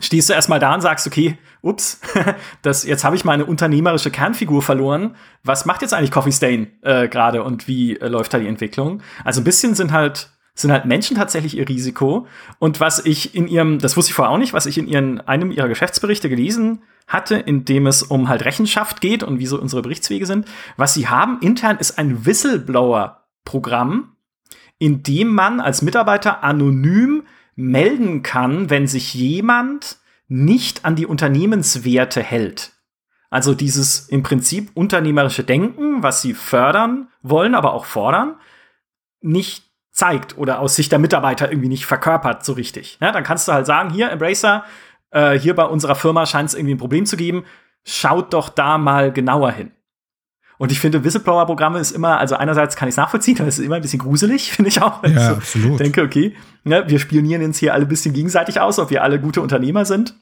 stehst 0.00 0.28
du 0.28 0.32
erstmal 0.32 0.58
da 0.58 0.74
und 0.74 0.80
sagst, 0.80 1.06
okay, 1.06 1.38
ups, 1.62 2.00
das, 2.62 2.84
jetzt 2.84 3.04
habe 3.04 3.16
ich 3.16 3.24
meine 3.24 3.44
unternehmerische 3.44 4.10
Kernfigur 4.10 4.62
verloren. 4.62 5.16
Was 5.42 5.66
macht 5.66 5.82
jetzt 5.82 5.94
eigentlich 5.94 6.10
Coffee 6.10 6.32
Stain 6.32 6.72
äh, 6.82 7.08
gerade 7.08 7.42
und 7.42 7.68
wie 7.68 7.96
äh, 7.96 8.08
läuft 8.08 8.34
da 8.34 8.38
die 8.38 8.48
Entwicklung? 8.48 9.02
Also 9.24 9.40
ein 9.40 9.44
bisschen 9.44 9.74
sind 9.74 9.92
halt 9.92 10.30
sind 10.56 10.70
halt 10.70 10.84
Menschen 10.84 11.16
tatsächlich 11.16 11.56
ihr 11.56 11.68
Risiko. 11.68 12.28
Und 12.60 12.78
was 12.78 13.04
ich 13.04 13.34
in 13.34 13.48
ihrem, 13.48 13.80
das 13.80 13.96
wusste 13.96 14.10
ich 14.10 14.14
vorher 14.14 14.32
auch 14.32 14.38
nicht, 14.38 14.52
was 14.52 14.66
ich 14.66 14.78
in 14.78 14.86
ihren, 14.86 15.20
einem 15.20 15.50
ihrer 15.50 15.66
Geschäftsberichte 15.66 16.28
gelesen 16.28 16.82
hatte, 17.08 17.34
in 17.34 17.64
dem 17.64 17.88
es 17.88 18.04
um 18.04 18.28
halt 18.28 18.44
Rechenschaft 18.44 19.00
geht 19.00 19.24
und 19.24 19.40
wie 19.40 19.46
so 19.46 19.60
unsere 19.60 19.82
Berichtswege 19.82 20.26
sind. 20.26 20.46
Was 20.76 20.94
sie 20.94 21.08
haben 21.08 21.40
intern 21.40 21.78
ist 21.78 21.98
ein 21.98 22.24
Whistleblower-Programm, 22.24 24.16
in 24.78 25.02
dem 25.02 25.28
man 25.34 25.60
als 25.60 25.82
Mitarbeiter 25.82 26.44
anonym 26.44 27.23
melden 27.56 28.22
kann, 28.22 28.70
wenn 28.70 28.86
sich 28.86 29.14
jemand 29.14 29.98
nicht 30.28 30.84
an 30.84 30.96
die 30.96 31.06
Unternehmenswerte 31.06 32.22
hält. 32.22 32.72
Also 33.30 33.54
dieses 33.54 34.08
im 34.08 34.22
Prinzip 34.22 34.70
unternehmerische 34.74 35.44
Denken, 35.44 36.02
was 36.02 36.22
sie 36.22 36.34
fördern 36.34 37.08
wollen, 37.22 37.54
aber 37.54 37.74
auch 37.74 37.84
fordern, 37.84 38.36
nicht 39.20 39.64
zeigt 39.90 40.36
oder 40.38 40.60
aus 40.60 40.76
Sicht 40.76 40.92
der 40.92 40.98
Mitarbeiter 40.98 41.50
irgendwie 41.50 41.68
nicht 41.68 41.86
verkörpert 41.86 42.44
so 42.44 42.52
richtig. 42.52 42.98
Ja, 43.00 43.12
dann 43.12 43.24
kannst 43.24 43.48
du 43.48 43.52
halt 43.52 43.66
sagen, 43.66 43.90
hier, 43.90 44.10
Embracer, 44.10 44.64
äh, 45.10 45.38
hier 45.38 45.54
bei 45.54 45.64
unserer 45.64 45.94
Firma 45.94 46.26
scheint 46.26 46.48
es 46.48 46.54
irgendwie 46.54 46.74
ein 46.74 46.78
Problem 46.78 47.06
zu 47.06 47.16
geben, 47.16 47.44
schaut 47.84 48.32
doch 48.32 48.48
da 48.48 48.78
mal 48.78 49.12
genauer 49.12 49.52
hin. 49.52 49.70
Und 50.58 50.70
ich 50.70 50.80
finde, 50.80 51.02
Whistleblower-Programme 51.02 51.78
ist 51.78 51.90
immer, 51.90 52.18
also 52.18 52.36
einerseits 52.36 52.76
kann 52.76 52.88
ich 52.88 52.92
es 52.92 52.96
nachvollziehen, 52.96 53.38
aber 53.38 53.48
es 53.48 53.58
ist 53.58 53.64
immer 53.64 53.76
ein 53.76 53.82
bisschen 53.82 53.98
gruselig, 53.98 54.52
finde 54.52 54.68
ich 54.68 54.80
auch. 54.80 55.02
Ja, 55.04 55.28
so 55.28 55.34
absolut. 55.36 55.80
denke, 55.80 56.02
okay, 56.02 56.34
ne, 56.62 56.84
wir 56.86 56.98
spionieren 56.98 57.42
jetzt 57.42 57.58
hier 57.58 57.74
alle 57.74 57.84
ein 57.84 57.88
bisschen 57.88 58.14
gegenseitig 58.14 58.60
aus, 58.60 58.78
ob 58.78 58.90
wir 58.90 59.02
alle 59.02 59.20
gute 59.20 59.40
Unternehmer 59.40 59.84
sind. 59.84 60.14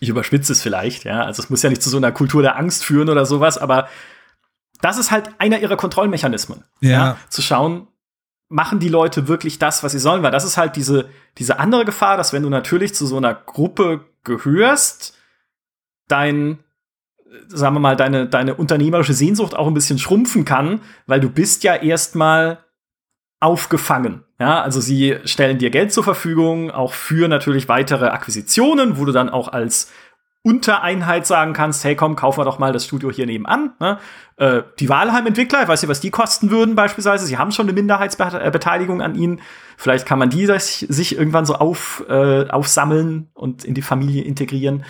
Ich 0.00 0.08
überspitze 0.08 0.52
es 0.52 0.62
vielleicht, 0.62 1.04
ja. 1.04 1.22
Also 1.22 1.42
es 1.42 1.50
muss 1.50 1.62
ja 1.62 1.70
nicht 1.70 1.82
zu 1.82 1.90
so 1.90 1.96
einer 1.96 2.12
Kultur 2.12 2.42
der 2.42 2.56
Angst 2.56 2.84
führen 2.84 3.08
oder 3.08 3.24
sowas, 3.24 3.58
aber 3.58 3.88
das 4.80 4.98
ist 4.98 5.10
halt 5.10 5.30
einer 5.38 5.60
ihrer 5.60 5.76
Kontrollmechanismen. 5.76 6.64
Ja. 6.80 6.90
ja 6.90 7.16
zu 7.28 7.40
schauen, 7.40 7.86
machen 8.48 8.80
die 8.80 8.88
Leute 8.88 9.28
wirklich 9.28 9.58
das, 9.58 9.82
was 9.82 9.92
sie 9.92 9.98
sollen? 9.98 10.22
Weil 10.22 10.30
das 10.30 10.44
ist 10.44 10.56
halt 10.56 10.76
diese, 10.76 11.08
diese 11.38 11.58
andere 11.58 11.84
Gefahr, 11.84 12.16
dass 12.16 12.32
wenn 12.32 12.42
du 12.42 12.50
natürlich 12.50 12.94
zu 12.94 13.06
so 13.06 13.16
einer 13.16 13.34
Gruppe 13.34 14.04
gehörst, 14.24 15.16
dein, 16.08 16.58
sagen 17.48 17.76
wir 17.76 17.80
mal, 17.80 17.96
deine, 17.96 18.26
deine 18.26 18.54
unternehmerische 18.54 19.14
Sehnsucht 19.14 19.54
auch 19.54 19.66
ein 19.66 19.74
bisschen 19.74 19.98
schrumpfen 19.98 20.44
kann, 20.44 20.80
weil 21.06 21.20
du 21.20 21.30
bist 21.30 21.64
ja 21.64 21.74
erstmal 21.74 22.58
aufgefangen. 23.40 24.24
Ja, 24.38 24.62
also 24.62 24.80
sie 24.80 25.18
stellen 25.24 25.58
dir 25.58 25.70
Geld 25.70 25.92
zur 25.92 26.04
Verfügung, 26.04 26.70
auch 26.70 26.94
für 26.94 27.28
natürlich 27.28 27.68
weitere 27.68 28.06
Akquisitionen, 28.06 28.98
wo 28.98 29.04
du 29.04 29.12
dann 29.12 29.28
auch 29.28 29.48
als 29.48 29.92
Untereinheit 30.44 31.26
sagen 31.26 31.52
kannst, 31.52 31.84
hey 31.84 31.94
komm, 31.94 32.16
kaufen 32.16 32.40
wir 32.40 32.44
doch 32.44 32.58
mal 32.58 32.72
das 32.72 32.84
Studio 32.84 33.12
hier 33.12 33.26
nebenan. 33.26 33.74
Ne? 33.78 33.98
Äh, 34.36 34.62
die 34.80 34.88
Wahlheim-Entwickler, 34.88 35.62
ich 35.62 35.68
weiß 35.68 35.82
nicht, 35.82 35.90
was 35.90 36.00
die 36.00 36.10
kosten 36.10 36.50
würden 36.50 36.74
beispielsweise. 36.74 37.26
Sie 37.26 37.38
haben 37.38 37.52
schon 37.52 37.66
eine 37.66 37.74
Minderheitsbeteiligung 37.74 39.00
an 39.02 39.14
ihnen. 39.14 39.40
Vielleicht 39.76 40.04
kann 40.04 40.18
man 40.18 40.30
die 40.30 40.46
sich, 40.46 40.86
sich 40.88 41.16
irgendwann 41.16 41.46
so 41.46 41.54
auf, 41.54 42.04
äh, 42.08 42.48
aufsammeln 42.48 43.30
und 43.34 43.64
in 43.64 43.74
die 43.74 43.82
Familie 43.82 44.24
integrieren. 44.24 44.84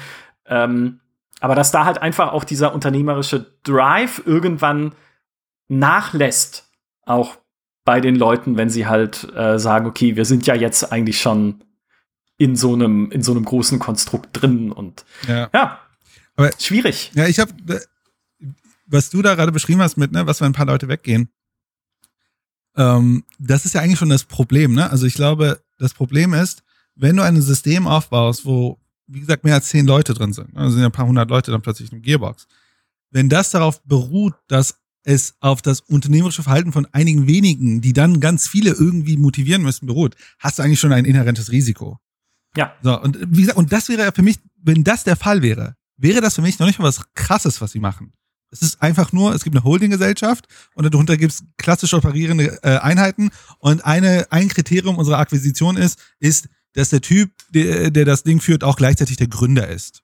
Ähm, 0.47 1.01
aber 1.43 1.55
dass 1.57 1.73
da 1.73 1.85
halt 1.85 1.99
einfach 1.99 2.33
auch 2.33 2.45
dieser 2.45 2.73
unternehmerische 2.73 3.53
Drive 3.65 4.23
irgendwann 4.25 4.95
nachlässt, 5.69 6.71
auch 7.05 7.37
bei 7.85 8.01
den 8.01 8.15
Leuten, 8.15 8.57
wenn 8.57 8.71
sie 8.71 8.87
halt 8.87 9.33
äh, 9.35 9.59
sagen, 9.59 9.87
okay, 9.87 10.15
wir 10.15 10.25
sind 10.25 10.47
ja 10.47 10.55
jetzt 10.55 10.93
eigentlich 10.93 11.21
schon 11.21 11.65
in 12.39 12.55
so 12.55 12.75
einem, 12.75 13.11
in 13.11 13.23
so 13.23 13.33
einem 13.33 13.45
großen 13.45 13.81
Konstrukt 13.81 14.29
drin 14.33 14.71
und 14.71 15.05
ja. 15.27 15.51
ja 15.53 15.81
aber, 16.37 16.51
schwierig. 16.59 17.11
Ja, 17.15 17.27
ich 17.27 17.41
habe 17.41 17.53
was 18.87 19.11
du 19.11 19.23
da 19.23 19.35
gerade 19.35 19.53
beschrieben 19.53 19.81
hast 19.81 19.97
mit, 19.97 20.13
ne, 20.13 20.27
was 20.27 20.41
wenn 20.41 20.49
ein 20.49 20.53
paar 20.53 20.67
Leute 20.67 20.87
weggehen, 20.87 21.29
ähm, 22.77 23.25
das 23.39 23.65
ist 23.65 23.75
ja 23.75 23.81
eigentlich 23.81 23.99
schon 23.99 24.11
das 24.11 24.25
Problem, 24.25 24.75
ne? 24.75 24.91
Also 24.91 25.07
ich 25.07 25.15
glaube, 25.15 25.61
das 25.79 25.95
Problem 25.95 26.35
ist, 26.35 26.63
wenn 26.95 27.17
du 27.17 27.23
ein 27.23 27.41
System 27.41 27.89
aufbaust, 27.89 28.45
wo, 28.45 28.79
wie 29.13 29.21
gesagt, 29.21 29.45
mehr 29.45 29.55
als 29.55 29.69
zehn 29.69 29.87
Leute 29.87 30.15
drin 30.15 30.33
sind, 30.33 30.57
also 30.57 30.71
sind 30.71 30.81
ja 30.81 30.87
ein 30.87 30.93
paar 30.93 31.07
hundert 31.07 31.31
Leute 31.31 31.51
dann 31.51 31.63
plötzlich 31.63 31.93
im 31.93 32.03
Gearbox, 32.03 32.47
wenn 33.11 33.29
das 33.29 33.51
darauf 33.51 33.83
beruht, 33.83 34.35
dass 34.49 34.77
es 35.05 35.35
auf 35.41 35.63
das 35.63 35.81
unternehmerische 35.81 36.43
Verhalten 36.43 36.73
von 36.73 36.87
einigen 36.93 37.27
wenigen, 37.27 37.81
die 37.81 37.93
dann 37.93 38.21
ganz 38.21 38.47
viele 38.47 38.71
irgendwie 38.71 39.17
motivieren 39.17 39.63
müssen, 39.63 39.87
beruht, 39.87 40.15
hast 40.39 40.59
du 40.59 40.63
eigentlich 40.63 40.81
schon 40.81 40.93
ein 40.93 41.05
inhärentes 41.05 41.51
Risiko. 41.51 41.99
Ja. 42.57 42.75
So, 42.83 43.01
und 43.01 43.19
wie 43.31 43.41
gesagt, 43.41 43.59
und 43.59 43.73
das 43.73 43.89
wäre 43.89 44.03
ja 44.03 44.13
für 44.13 44.23
mich, 44.23 44.39
wenn 44.57 44.85
das 44.85 45.05
der 45.05 45.17
Fall 45.17 45.43
wäre, 45.43 45.75
wäre 45.97 46.21
das 46.21 46.35
für 46.35 46.43
mich 46.43 46.59
noch 46.59 46.67
nicht 46.67 46.79
mal 46.79 46.87
was 46.87 47.03
krasses, 47.15 47.61
was 47.61 47.73
sie 47.73 47.81
machen. 47.81 48.13
Es 48.51 48.61
ist 48.61 48.83
einfach 48.83 49.13
nur, 49.13 49.35
es 49.35 49.45
gibt 49.45 49.57
eine 49.57 49.65
Holdinggesellschaft 49.65 50.47
und 50.75 50.85
darunter 50.85 51.17
gibt 51.17 51.33
es 51.33 51.43
klassisch 51.57 51.95
operierende 51.95 52.63
äh, 52.63 52.77
Einheiten 52.79 53.31
und 53.59 53.85
eine, 53.85 54.27
ein 54.31 54.49
Kriterium 54.49 54.99
unserer 54.99 55.19
Akquisition 55.19 55.79
ist, 55.79 55.99
ist, 56.21 56.49
dass 56.75 56.91
der 56.91 57.01
Typ, 57.01 57.31
der, 57.51 57.91
der 57.91 58.05
das 58.05 58.23
Ding 58.23 58.41
führt, 58.41 58.65
auch 58.65 58.77
gleichzeitig 58.77 59.17
der 59.17 59.29
Gründer 59.29 59.69
ist. 59.69 60.03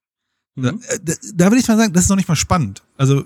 Mhm. 0.59 0.81
Da, 1.03 1.15
da 1.35 1.51
will 1.51 1.59
ich 1.59 1.69
mal 1.69 1.77
sagen, 1.77 1.93
das 1.93 2.05
ist 2.05 2.09
noch 2.09 2.17
nicht 2.17 2.29
mal 2.29 2.37
spannend. 2.37 2.83
Also, 2.97 3.25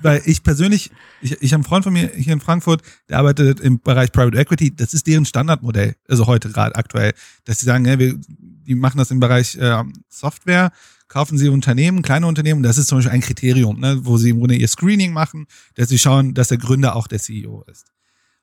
weil 0.00 0.22
ich 0.26 0.42
persönlich, 0.42 0.90
ich, 1.20 1.32
ich 1.42 1.52
habe 1.52 1.56
einen 1.56 1.64
Freund 1.64 1.84
von 1.84 1.92
mir 1.92 2.10
hier 2.14 2.32
in 2.32 2.40
Frankfurt, 2.40 2.82
der 3.08 3.18
arbeitet 3.18 3.60
im 3.60 3.80
Bereich 3.80 4.12
Private 4.12 4.38
Equity, 4.38 4.74
das 4.74 4.94
ist 4.94 5.06
deren 5.06 5.24
Standardmodell, 5.24 5.96
also 6.08 6.26
heute 6.26 6.50
gerade 6.50 6.76
aktuell, 6.76 7.14
dass 7.44 7.58
sie 7.58 7.66
sagen, 7.66 7.84
ja, 7.84 7.98
wir, 7.98 8.14
die 8.16 8.76
machen 8.76 8.98
das 8.98 9.10
im 9.10 9.18
Bereich 9.18 9.56
äh, 9.56 9.82
Software, 10.08 10.70
kaufen 11.08 11.36
sie 11.36 11.48
Unternehmen, 11.48 12.02
kleine 12.02 12.26
Unternehmen, 12.26 12.62
das 12.62 12.78
ist 12.78 12.88
zum 12.88 12.98
Beispiel 12.98 13.12
ein 13.12 13.22
Kriterium, 13.22 13.80
ne, 13.80 13.98
wo 14.04 14.16
sie 14.16 14.30
im 14.30 14.38
Grunde 14.38 14.54
ihr 14.54 14.68
Screening 14.68 15.12
machen, 15.12 15.46
dass 15.74 15.88
sie 15.88 15.98
schauen, 15.98 16.34
dass 16.34 16.48
der 16.48 16.58
Gründer 16.58 16.94
auch 16.94 17.08
der 17.08 17.18
CEO 17.18 17.64
ist. 17.66 17.86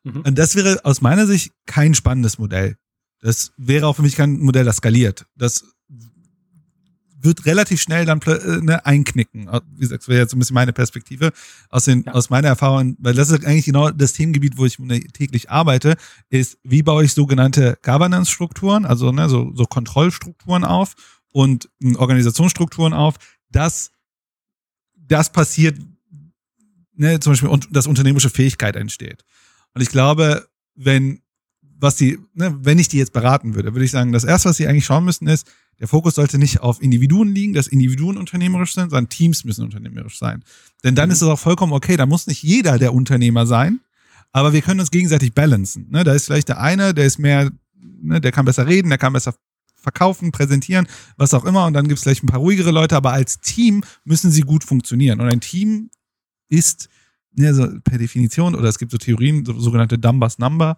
Mhm. 0.04 0.22
Und 0.22 0.38
das 0.38 0.56
wäre 0.56 0.84
aus 0.84 1.02
meiner 1.02 1.26
Sicht 1.26 1.54
kein 1.66 1.94
spannendes 1.94 2.38
Modell. 2.38 2.76
Das 3.22 3.52
wäre 3.58 3.88
auch 3.88 3.96
für 3.96 4.02
mich 4.02 4.16
kein 4.16 4.40
Modell, 4.40 4.66
das 4.66 4.78
skaliert. 4.78 5.26
Das 5.36 5.64
wird 7.26 7.46
relativ 7.46 7.82
schnell 7.82 8.06
dann 8.06 8.22
äh, 8.22 8.62
ne, 8.62 8.86
einknicken. 8.86 9.50
Wie 9.74 9.82
gesagt, 9.82 10.04
das 10.04 10.08
wäre 10.08 10.22
jetzt 10.22 10.32
so 10.32 10.38
ein 10.38 10.40
bisschen 10.40 10.54
meine 10.54 10.72
Perspektive 10.72 11.32
aus, 11.70 11.86
den, 11.86 12.04
ja. 12.04 12.14
aus 12.14 12.30
meiner 12.30 12.48
Erfahrung, 12.48 12.96
weil 13.00 13.14
das 13.14 13.30
ist 13.30 13.44
eigentlich 13.44 13.66
genau 13.66 13.90
das 13.90 14.14
Themengebiet, 14.14 14.58
wo 14.58 14.66
ich 14.66 14.78
täglich 15.12 15.50
arbeite, 15.50 15.98
ist, 16.30 16.58
wie 16.64 16.84
baue 16.84 17.04
ich 17.04 17.14
sogenannte 17.14 17.78
Governance-Strukturen, 17.82 18.86
also 18.86 19.12
ne, 19.12 19.28
so, 19.28 19.52
so 19.54 19.66
Kontrollstrukturen 19.66 20.64
auf 20.64 20.94
und 21.32 21.70
hm, 21.82 21.98
Organisationsstrukturen 21.98 22.94
auf, 22.94 23.16
dass 23.50 23.92
das 24.96 25.32
passiert, 25.32 25.78
ne, 26.94 27.20
zum 27.20 27.34
Beispiel, 27.34 27.50
und 27.50 27.76
dass 27.76 27.88
unternehmerische 27.88 28.30
Fähigkeit 28.30 28.76
entsteht. 28.76 29.26
Und 29.74 29.82
ich 29.82 29.90
glaube, 29.90 30.48
wenn 30.76 31.22
was 31.86 31.95
die, 31.95 32.20
ne, 32.34 32.57
wenn 32.62 32.80
ich 32.80 32.88
die 32.88 32.98
jetzt 32.98 33.14
beraten 33.14 33.56
würde, 33.56 33.74
würde 33.74 33.86
ich 33.86 33.91
sagen, 33.91 34.12
das 34.12 34.24
erste, 34.24 34.49
was 34.49 34.57
sie 34.57 34.68
eigentlich 34.68 34.86
schauen 34.86 35.06
müssen, 35.06 35.28
ist, 35.28 35.48
der 35.80 35.88
Fokus 35.88 36.16
sollte 36.16 36.38
nicht 36.38 36.62
auf 36.62 36.82
Individuen 36.82 37.34
liegen, 37.34 37.53
dass 37.53 37.68
Individuen 37.68 38.18
unternehmerisch 38.18 38.74
sind, 38.74 38.90
sondern 38.90 39.10
Teams 39.10 39.45
müssen 39.45 39.64
unternehmerisch 39.64 40.18
sein. 40.18 40.44
Denn 40.84 40.95
dann 40.95 41.10
mhm. 41.10 41.14
ist 41.14 41.22
es 41.22 41.28
auch 41.28 41.40
vollkommen 41.40 41.74
okay, 41.74 41.95
da 41.95 42.06
muss 42.06 42.28
nicht 42.28 42.44
jeder 42.44 42.80
der 42.80 42.94
Unternehmer 42.94 43.45
sein, 43.45 43.80
aber 44.32 44.52
wir 44.52 44.62
können 44.62 44.80
uns 44.80 44.91
gegenseitig 44.91 45.34
balancen. 45.34 45.88
Ne? 45.91 46.03
Da 46.03 46.14
ist 46.14 46.26
vielleicht 46.26 46.49
der 46.49 46.60
eine, 46.60 46.94
der 46.94 47.06
ist 47.06 47.20
mehr, 47.20 47.52
ne, 48.02 48.20
der 48.20 48.32
kann 48.32 48.45
besser 48.45 48.68
reden, 48.68 48.90
der 48.90 48.98
kann 48.98 49.14
besser 49.14 49.36
verkaufen, 49.76 50.32
präsentieren, 50.32 50.88
was 51.18 51.34
auch 51.34 51.45
immer. 51.45 51.66
Und 51.66 51.74
dann 51.74 51.88
gibt 51.88 51.99
es 51.99 52.03
vielleicht 52.03 52.24
ein 52.24 52.28
paar 52.28 52.40
ruhigere 52.40 52.72
Leute, 52.72 52.95
aber 52.95 53.14
als 53.14 53.40
Team 53.40 53.84
müssen 54.03 54.32
sie 54.32 54.41
gut 54.41 54.64
funktionieren. 54.64 55.22
Und 55.22 55.28
ein 55.28 55.41
Team 55.41 55.90
ist 56.49 56.90
ne, 57.34 57.53
so 57.53 57.68
per 57.84 57.98
Definition, 57.98 58.56
oder 58.56 58.70
es 58.70 58.80
gibt 58.80 58.91
so 58.91 58.98
Theorien, 58.98 59.45
so, 59.45 59.57
sogenannte 59.60 59.99
Dumbers 59.99 60.40
Number, 60.40 60.78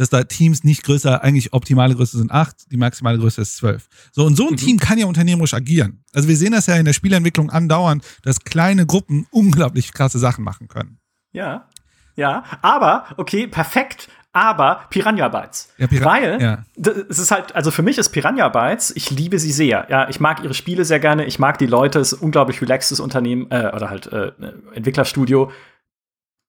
dass 0.00 0.08
da 0.08 0.24
Teams 0.24 0.64
nicht 0.64 0.82
größer, 0.84 1.22
eigentlich 1.22 1.52
optimale 1.52 1.94
Größe 1.94 2.16
sind 2.16 2.32
acht, 2.32 2.72
die 2.72 2.78
maximale 2.78 3.18
Größe 3.18 3.42
ist 3.42 3.58
zwölf. 3.58 3.86
So, 4.12 4.24
und 4.24 4.34
so 4.34 4.46
ein 4.46 4.52
mhm. 4.52 4.56
Team 4.56 4.78
kann 4.78 4.96
ja 4.96 5.04
unternehmerisch 5.04 5.52
agieren. 5.52 6.02
Also 6.14 6.26
wir 6.26 6.38
sehen 6.38 6.52
das 6.52 6.64
ja 6.64 6.76
in 6.76 6.86
der 6.86 6.94
Spielentwicklung 6.94 7.50
andauernd, 7.50 8.02
dass 8.22 8.40
kleine 8.40 8.86
Gruppen 8.86 9.26
unglaublich 9.30 9.92
krasse 9.92 10.18
Sachen 10.18 10.42
machen 10.42 10.68
können. 10.68 10.98
Ja. 11.32 11.68
Ja, 12.16 12.44
aber, 12.62 13.04
okay, 13.18 13.46
perfekt. 13.46 14.08
Aber 14.32 14.86
Piranha 14.88 15.28
Bytes. 15.28 15.70
Ja, 15.76 15.86
Pira 15.86 16.06
Weil 16.06 16.40
ja. 16.40 16.64
es 17.10 17.18
ist 17.18 17.30
halt, 17.30 17.54
also 17.54 17.70
für 17.70 17.82
mich 17.82 17.98
ist 17.98 18.08
Piranha 18.08 18.48
Bytes, 18.48 18.96
ich 18.96 19.10
liebe 19.10 19.38
sie 19.38 19.52
sehr. 19.52 19.86
Ja, 19.90 20.08
ich 20.08 20.18
mag 20.18 20.42
ihre 20.42 20.54
Spiele 20.54 20.86
sehr 20.86 21.00
gerne, 21.00 21.26
ich 21.26 21.38
mag 21.38 21.58
die 21.58 21.66
Leute, 21.66 21.98
es 21.98 22.14
ist 22.14 22.20
ein 22.20 22.24
unglaublich 22.24 22.62
relaxes 22.62 23.00
Unternehmen, 23.00 23.50
äh, 23.50 23.70
oder 23.74 23.90
halt 23.90 24.06
äh, 24.06 24.32
Entwicklerstudio. 24.72 25.52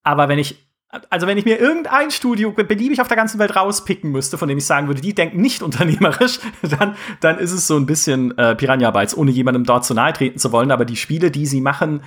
Aber 0.03 0.29
wenn 0.29 0.39
ich 0.39 0.70
also 1.09 1.25
wenn 1.25 1.37
ich 1.37 1.45
mir 1.45 1.59
irgendein 1.59 2.11
Studio 2.11 2.51
beliebig 2.51 2.99
auf 2.99 3.07
der 3.07 3.17
ganzen 3.17 3.39
Welt 3.39 3.55
rauspicken 3.55 4.11
müsste, 4.11 4.37
von 4.37 4.49
dem 4.49 4.57
ich 4.57 4.65
sagen 4.65 4.87
würde, 4.87 5.01
die 5.01 5.13
denken 5.13 5.41
nicht 5.41 5.63
unternehmerisch, 5.63 6.39
dann, 6.61 6.95
dann 7.19 7.39
ist 7.39 7.51
es 7.51 7.67
so 7.67 7.77
ein 7.77 7.85
bisschen 7.85 8.37
äh, 8.37 8.55
Piranha 8.55 8.91
Bytes, 8.91 9.17
ohne 9.17 9.31
jemandem 9.31 9.63
dort 9.63 9.85
zu 9.85 9.93
nahe 9.93 10.13
treten 10.13 10.39
zu 10.39 10.51
wollen. 10.51 10.71
Aber 10.71 10.85
die 10.85 10.97
Spiele, 10.97 11.31
die 11.31 11.45
sie 11.45 11.61
machen, 11.61 12.03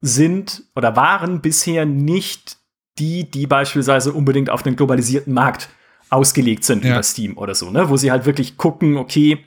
sind 0.00 0.64
oder 0.74 0.96
waren 0.96 1.40
bisher 1.40 1.86
nicht 1.86 2.58
die, 2.98 3.30
die 3.30 3.46
beispielsweise 3.46 4.12
unbedingt 4.12 4.50
auf 4.50 4.62
den 4.62 4.76
globalisierten 4.76 5.32
Markt 5.32 5.68
ausgelegt 6.10 6.64
sind 6.64 6.84
ja. 6.84 6.92
über 6.92 7.02
Steam 7.02 7.36
oder 7.36 7.54
so, 7.54 7.70
ne? 7.70 7.88
Wo 7.88 7.96
sie 7.96 8.10
halt 8.10 8.26
wirklich 8.26 8.56
gucken, 8.56 8.96
okay, 8.96 9.44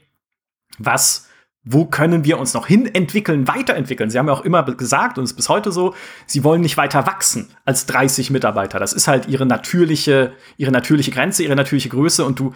was 0.78 1.29
wo 1.64 1.86
können 1.86 2.24
wir 2.24 2.40
uns 2.40 2.54
noch 2.54 2.68
hin 2.68 2.86
entwickeln, 2.94 3.48
weiterentwickeln? 3.48 4.10
Sie 4.10 4.18
haben 4.18 4.28
ja 4.28 4.34
auch 4.34 4.46
immer 4.46 4.64
gesagt, 4.64 5.18
und 5.18 5.26
es 5.26 5.32
ist 5.32 5.36
bis 5.36 5.50
heute 5.50 5.72
so, 5.72 5.94
sie 6.26 6.44
wollen 6.44 6.62
nicht 6.62 6.78
weiter 6.78 7.06
wachsen 7.06 7.50
als 7.66 7.86
30 7.86 8.32
Mitarbeiter. 8.32 8.80
Das 8.80 8.94
ist 8.94 9.08
halt 9.08 9.28
ihre 9.28 9.46
natürliche, 9.46 10.34
ihre 10.58 10.72
natürliche 10.72 11.12
Grenze, 11.12 11.44
ihre 11.44 11.56
natürliche 11.56 11.90
Größe 11.90 12.24
und 12.24 12.40
du, 12.40 12.54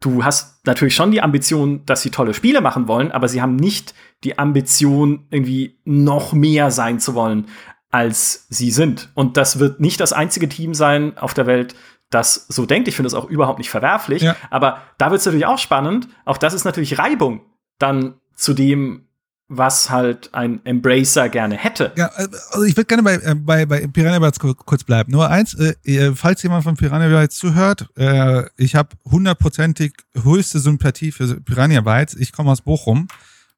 du 0.00 0.24
hast 0.24 0.66
natürlich 0.66 0.96
schon 0.96 1.12
die 1.12 1.22
Ambition, 1.22 1.86
dass 1.86 2.02
sie 2.02 2.10
tolle 2.10 2.34
Spiele 2.34 2.60
machen 2.60 2.88
wollen, 2.88 3.12
aber 3.12 3.28
sie 3.28 3.40
haben 3.40 3.56
nicht 3.56 3.94
die 4.24 4.38
Ambition, 4.38 5.26
irgendwie 5.30 5.78
noch 5.84 6.32
mehr 6.32 6.72
sein 6.72 6.98
zu 6.98 7.14
wollen, 7.14 7.46
als 7.90 8.46
sie 8.50 8.72
sind. 8.72 9.10
Und 9.14 9.36
das 9.36 9.60
wird 9.60 9.80
nicht 9.80 10.00
das 10.00 10.12
einzige 10.12 10.48
Team 10.48 10.74
sein 10.74 11.16
auf 11.18 11.34
der 11.34 11.46
Welt, 11.46 11.76
das 12.10 12.46
so 12.48 12.66
denkt. 12.66 12.88
Ich 12.88 12.96
finde 12.96 13.06
es 13.06 13.14
auch 13.14 13.30
überhaupt 13.30 13.58
nicht 13.58 13.70
verwerflich. 13.70 14.22
Ja. 14.22 14.36
Aber 14.50 14.82
da 14.98 15.10
wird 15.10 15.20
es 15.20 15.26
natürlich 15.26 15.46
auch 15.46 15.58
spannend. 15.58 16.08
Auch 16.24 16.36
das 16.36 16.54
ist 16.54 16.64
natürlich 16.64 16.98
Reibung 16.98 17.42
dann 17.80 18.14
zu 18.36 18.54
dem, 18.54 19.06
was 19.48 19.90
halt 19.90 20.32
ein 20.32 20.64
Embracer 20.64 21.28
gerne 21.28 21.56
hätte. 21.56 21.92
Ja, 21.96 22.06
also 22.06 22.62
ich 22.62 22.76
würde 22.76 22.86
gerne 22.86 23.02
bei, 23.02 23.14
äh, 23.14 23.34
bei, 23.34 23.66
bei 23.66 23.84
Piranha 23.88 24.20
Bytes 24.20 24.38
kurz 24.38 24.84
bleiben. 24.84 25.10
Nur 25.10 25.28
eins, 25.28 25.54
äh, 25.54 26.14
falls 26.14 26.42
jemand 26.44 26.62
von 26.62 26.76
Piranha 26.76 27.08
Bytes 27.08 27.36
zuhört, 27.36 27.88
äh, 27.96 28.44
ich 28.56 28.76
habe 28.76 28.90
hundertprozentig 29.04 29.94
höchste 30.22 30.60
Sympathie 30.60 31.10
für 31.10 31.40
Piranha 31.40 31.80
Bytes. 31.80 32.14
Ich 32.14 32.32
komme 32.32 32.52
aus 32.52 32.62
Bochum 32.62 33.08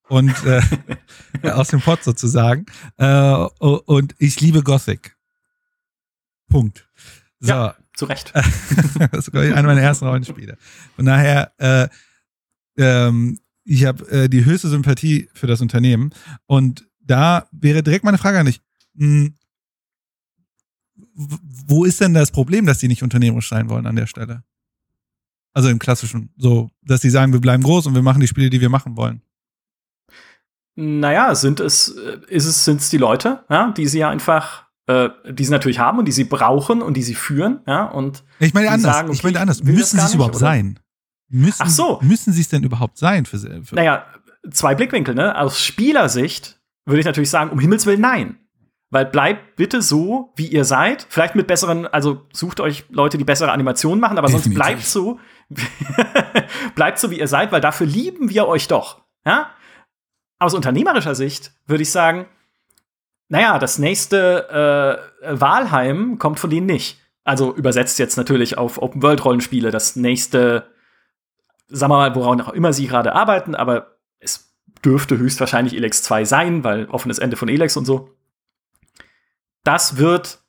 und 0.09 0.35
äh, 0.47 0.63
aus 1.51 1.69
dem 1.69 1.83
Pott 1.83 2.03
sozusagen. 2.03 2.65
Äh, 2.97 3.35
und 3.59 4.15
ich 4.19 4.41
liebe 4.41 4.63
Gothic. 4.63 5.15
Punkt. 6.49 6.89
So. 7.41 7.51
Ja, 7.51 7.75
zu 7.95 8.07
Recht. 8.07 8.33
das 9.13 9.29
ist, 9.29 9.37
einer 9.37 9.63
meiner 9.63 9.83
ersten 9.83 10.07
Rollenspiele. 10.07 10.57
Von 10.97 11.05
daher, 11.05 11.53
äh, 11.59 11.89
ähm, 12.79 13.39
ich 13.65 13.85
habe 13.85 14.09
äh, 14.11 14.29
die 14.29 14.45
höchste 14.45 14.69
Sympathie 14.69 15.29
für 15.35 15.47
das 15.47 15.61
Unternehmen. 15.61 16.11
Und 16.47 16.87
da 17.01 17.47
wäre 17.53 17.83
direkt 17.83 18.05
meine 18.05 18.19
Frage 18.19 18.39
an 18.39 18.47
dich. 18.47 18.61
Hm, 18.97 19.35
wo 21.15 21.85
ist 21.85 22.01
denn 22.01 22.15
das 22.15 22.31
Problem, 22.31 22.67
dass 22.67 22.79
die 22.79 22.89
nicht 22.89 23.03
unternehmerisch 23.03 23.49
sein 23.49 23.69
wollen 23.69 23.87
an 23.87 23.97
der 23.97 24.07
Stelle? 24.07 24.45
Also 25.53 25.69
im 25.69 25.79
klassischen, 25.79 26.31
so, 26.37 26.71
dass 26.83 27.01
die 27.01 27.11
sagen, 27.11 27.33
wir 27.33 27.41
bleiben 27.41 27.63
groß 27.63 27.87
und 27.87 27.95
wir 27.95 28.03
machen 28.03 28.21
die 28.21 28.29
Spiele, 28.29 28.49
die 28.49 28.61
wir 28.61 28.71
machen 28.71 28.97
wollen. 28.97 29.23
Naja, 30.75 31.35
sind 31.35 31.61
es, 31.61 31.89
äh, 31.89 32.19
ist 32.29 32.47
es, 32.47 32.65
sind 32.65 32.81
es 32.81 32.89
die 32.89 32.97
Leute, 32.97 33.45
ja, 33.51 33.71
die 33.73 33.87
sie 33.87 33.99
ja 33.99 34.09
einfach, 34.09 34.65
äh, 34.87 35.11
die 35.31 35.45
sie 35.45 35.51
natürlich 35.51 35.79
haben 35.79 35.99
und 35.99 36.07
die 36.07 36.13
sie 36.13 36.25
brauchen 36.25 36.81
und 36.81 36.97
die 36.97 37.03
sie 37.03 37.15
führen, 37.15 37.61
ja, 37.67 37.85
und 37.85 38.25
ich 38.39 38.55
meine 38.55 38.71
anders, 38.71 38.95
sagen, 38.95 39.09
okay, 39.09 39.17
ich 39.19 39.23
meine 39.23 39.41
anders, 39.41 39.63
müssen 39.63 39.99
sie 39.99 40.07
es 40.07 40.15
überhaupt 40.15 40.37
oder? 40.37 40.41
sein? 40.41 40.79
Müssen, 41.35 41.63
Ach 41.63 41.69
so. 41.69 41.99
Müssen 42.03 42.33
sie 42.35 42.43
es 42.43 42.51
denn 42.51 42.63
überhaupt 42.63 42.99
sein? 42.99 43.25
Für, 43.25 43.39
für 43.39 43.75
naja, 43.75 44.05
zwei 44.51 44.75
Blickwinkel, 44.75 45.15
ne? 45.15 45.37
Aus 45.39 45.63
Spielersicht 45.63 46.61
würde 46.85 47.01
ich 47.01 47.07
natürlich 47.07 47.31
sagen, 47.31 47.51
um 47.51 47.59
Himmels 47.59 47.87
Willen 47.87 48.03
nein. 48.03 48.39
Weil 48.91 49.07
bleibt 49.07 49.57
bitte 49.57 49.81
so, 49.81 50.35
wie 50.37 50.49
ihr 50.49 50.67
seid. 50.67 51.07
Vielleicht 51.09 51.35
mit 51.35 51.47
besseren, 51.47 51.87
also 51.87 52.27
sucht 52.35 52.61
euch 52.61 52.85
Leute, 52.91 53.17
die 53.17 53.25
bessere 53.25 53.51
Animationen 53.51 53.99
machen, 53.99 54.19
aber 54.19 54.27
Definitiv. 54.27 54.53
sonst 54.53 54.55
bleibt 54.55 54.85
so, 54.85 55.19
bleibt 56.75 56.99
so, 56.99 57.11
wie 57.11 57.19
ihr 57.19 57.29
seid, 57.29 57.51
weil 57.51 57.63
dafür 57.63 57.87
lieben 57.87 58.29
wir 58.29 58.47
euch 58.47 58.69
doch. 58.69 59.01
Ja? 59.25 59.51
Aus 60.39 60.53
unternehmerischer 60.53 61.15
Sicht 61.15 61.53
würde 61.67 61.83
ich 61.83 61.91
sagen, 61.91 62.27
naja, 63.31 63.59
das 63.59 63.79
nächste 63.79 65.09
äh, 65.23 65.41
Wahlheim 65.41 66.19
kommt 66.19 66.39
von 66.39 66.51
denen 66.51 66.67
nicht. 66.67 67.01
Also 67.25 67.55
übersetzt 67.55 67.99
jetzt 67.99 68.17
natürlich 68.17 68.59
auf 68.59 68.83
Open-World-Rollenspiele, 68.83 69.71
das 69.71 69.97
nächste 69.97 70.72
sagen 71.73 71.93
wir 71.93 71.97
mal, 71.97 72.15
woran 72.15 72.41
auch 72.41 72.53
immer 72.53 72.73
sie 72.73 72.87
gerade 72.87 73.15
arbeiten, 73.15 73.55
aber 73.55 73.99
es 74.19 74.53
dürfte 74.85 75.19
höchstwahrscheinlich 75.19 75.75
Elex 75.75 76.03
2 76.03 76.25
sein, 76.25 76.65
weil 76.65 76.87
offenes 76.87 77.19
Ende 77.19 77.37
von 77.37 77.49
Elex 77.49 77.77
und 77.77 77.85
so. 77.85 78.11
das 79.65 79.97
wird 79.97 80.43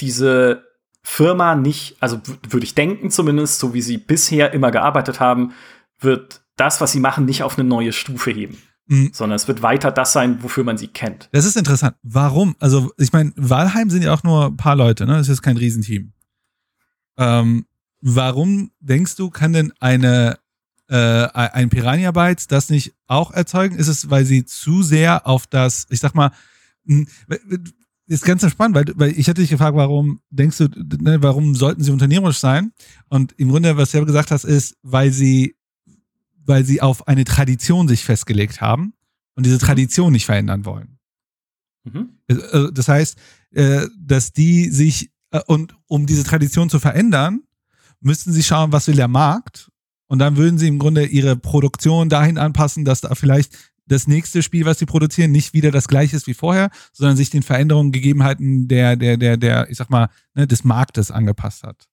diese 0.00 0.64
Firma 1.02 1.54
nicht, 1.54 1.96
also 2.00 2.20
würde 2.48 2.64
ich 2.64 2.74
denken 2.74 3.10
zumindest, 3.10 3.58
so 3.58 3.74
wie 3.74 3.82
sie 3.82 3.98
bisher 3.98 4.52
immer 4.52 4.70
gearbeitet 4.70 5.20
haben, 5.20 5.52
wird 5.98 6.42
das, 6.56 6.80
was 6.80 6.92
sie 6.92 7.00
machen, 7.00 7.24
nicht 7.24 7.42
auf 7.42 7.58
eine 7.58 7.68
neue 7.68 7.92
Stufe 7.92 8.30
heben. 8.30 8.58
Mhm. 8.86 9.10
Sondern 9.12 9.36
es 9.36 9.48
wird 9.48 9.62
weiter 9.62 9.92
das 9.92 10.12
sein, 10.12 10.42
wofür 10.42 10.64
man 10.64 10.76
sie 10.76 10.88
kennt. 10.88 11.28
Das 11.32 11.44
ist 11.44 11.56
interessant. 11.56 11.96
Warum? 12.02 12.56
Also, 12.58 12.92
ich 12.98 13.12
meine, 13.12 13.32
Walheim 13.36 13.88
sind 13.88 14.02
ja 14.02 14.12
auch 14.12 14.24
nur 14.24 14.46
ein 14.46 14.56
paar 14.56 14.76
Leute, 14.76 15.06
ne? 15.06 15.16
Das 15.16 15.28
ist 15.28 15.42
kein 15.42 15.56
Riesenteam. 15.56 16.12
Ähm, 17.16 17.66
warum 18.00 18.72
denkst 18.80 19.14
du, 19.14 19.30
kann 19.30 19.52
denn 19.52 19.72
eine 19.78 20.39
äh, 20.90 21.28
ein 21.32 21.70
Piranha 21.70 22.10
Bytes 22.10 22.46
das 22.48 22.68
nicht 22.68 22.94
auch 23.06 23.30
erzeugen? 23.30 23.76
Ist 23.76 23.88
es, 23.88 24.10
weil 24.10 24.24
sie 24.24 24.44
zu 24.44 24.82
sehr 24.82 25.26
auf 25.26 25.46
das, 25.46 25.86
ich 25.90 26.00
sag 26.00 26.14
mal, 26.14 26.32
hm, 26.86 27.06
ist 28.06 28.24
ganz 28.24 28.48
spannend, 28.50 28.74
weil, 28.74 28.84
weil 28.96 29.18
ich 29.18 29.28
hatte 29.28 29.40
dich 29.40 29.50
gefragt, 29.50 29.76
warum 29.76 30.20
denkst 30.30 30.58
du, 30.58 30.68
ne, 31.00 31.22
warum 31.22 31.54
sollten 31.54 31.84
sie 31.84 31.92
unternehmerisch 31.92 32.38
sein? 32.38 32.72
Und 33.08 33.32
im 33.38 33.50
Grunde, 33.50 33.76
was 33.76 33.92
du 33.92 33.98
ja 33.98 34.04
gesagt 34.04 34.32
hast, 34.32 34.44
ist, 34.44 34.76
weil 34.82 35.12
sie, 35.12 35.56
weil 36.44 36.64
sie 36.64 36.82
auf 36.82 37.06
eine 37.06 37.24
Tradition 37.24 37.86
sich 37.86 38.04
festgelegt 38.04 38.60
haben 38.60 38.94
und 39.36 39.46
diese 39.46 39.58
Tradition 39.58 40.12
nicht 40.12 40.26
verändern 40.26 40.64
wollen. 40.64 40.98
Mhm. 41.84 42.18
Äh, 42.26 42.72
das 42.72 42.88
heißt, 42.88 43.16
äh, 43.52 43.86
dass 43.96 44.32
die 44.32 44.70
sich, 44.70 45.12
äh, 45.30 45.40
und 45.46 45.76
um 45.86 46.06
diese 46.06 46.24
Tradition 46.24 46.68
zu 46.68 46.80
verändern, 46.80 47.44
müssten 48.00 48.32
sie 48.32 48.42
schauen, 48.42 48.72
was 48.72 48.88
will 48.88 48.96
der 48.96 49.08
Markt 49.08 49.70
und 50.10 50.18
dann 50.18 50.36
würden 50.36 50.58
sie 50.58 50.66
im 50.66 50.80
Grunde 50.80 51.06
ihre 51.06 51.36
Produktion 51.36 52.08
dahin 52.08 52.36
anpassen, 52.36 52.84
dass 52.84 53.00
da 53.00 53.14
vielleicht 53.14 53.56
das 53.86 54.08
nächste 54.08 54.42
Spiel, 54.42 54.64
was 54.64 54.80
sie 54.80 54.86
produzieren, 54.86 55.30
nicht 55.30 55.54
wieder 55.54 55.70
das 55.70 55.86
gleiche 55.86 56.16
ist 56.16 56.26
wie 56.26 56.34
vorher, 56.34 56.70
sondern 56.92 57.16
sich 57.16 57.30
den 57.30 57.44
Veränderungen, 57.44 57.92
Gegebenheiten 57.92 58.66
der, 58.66 58.96
der, 58.96 59.16
der, 59.16 59.36
der, 59.36 59.70
ich 59.70 59.76
sag 59.76 59.88
mal, 59.88 60.10
ne, 60.34 60.48
des 60.48 60.64
Marktes 60.64 61.12
angepasst 61.12 61.62
hat. 61.62 61.88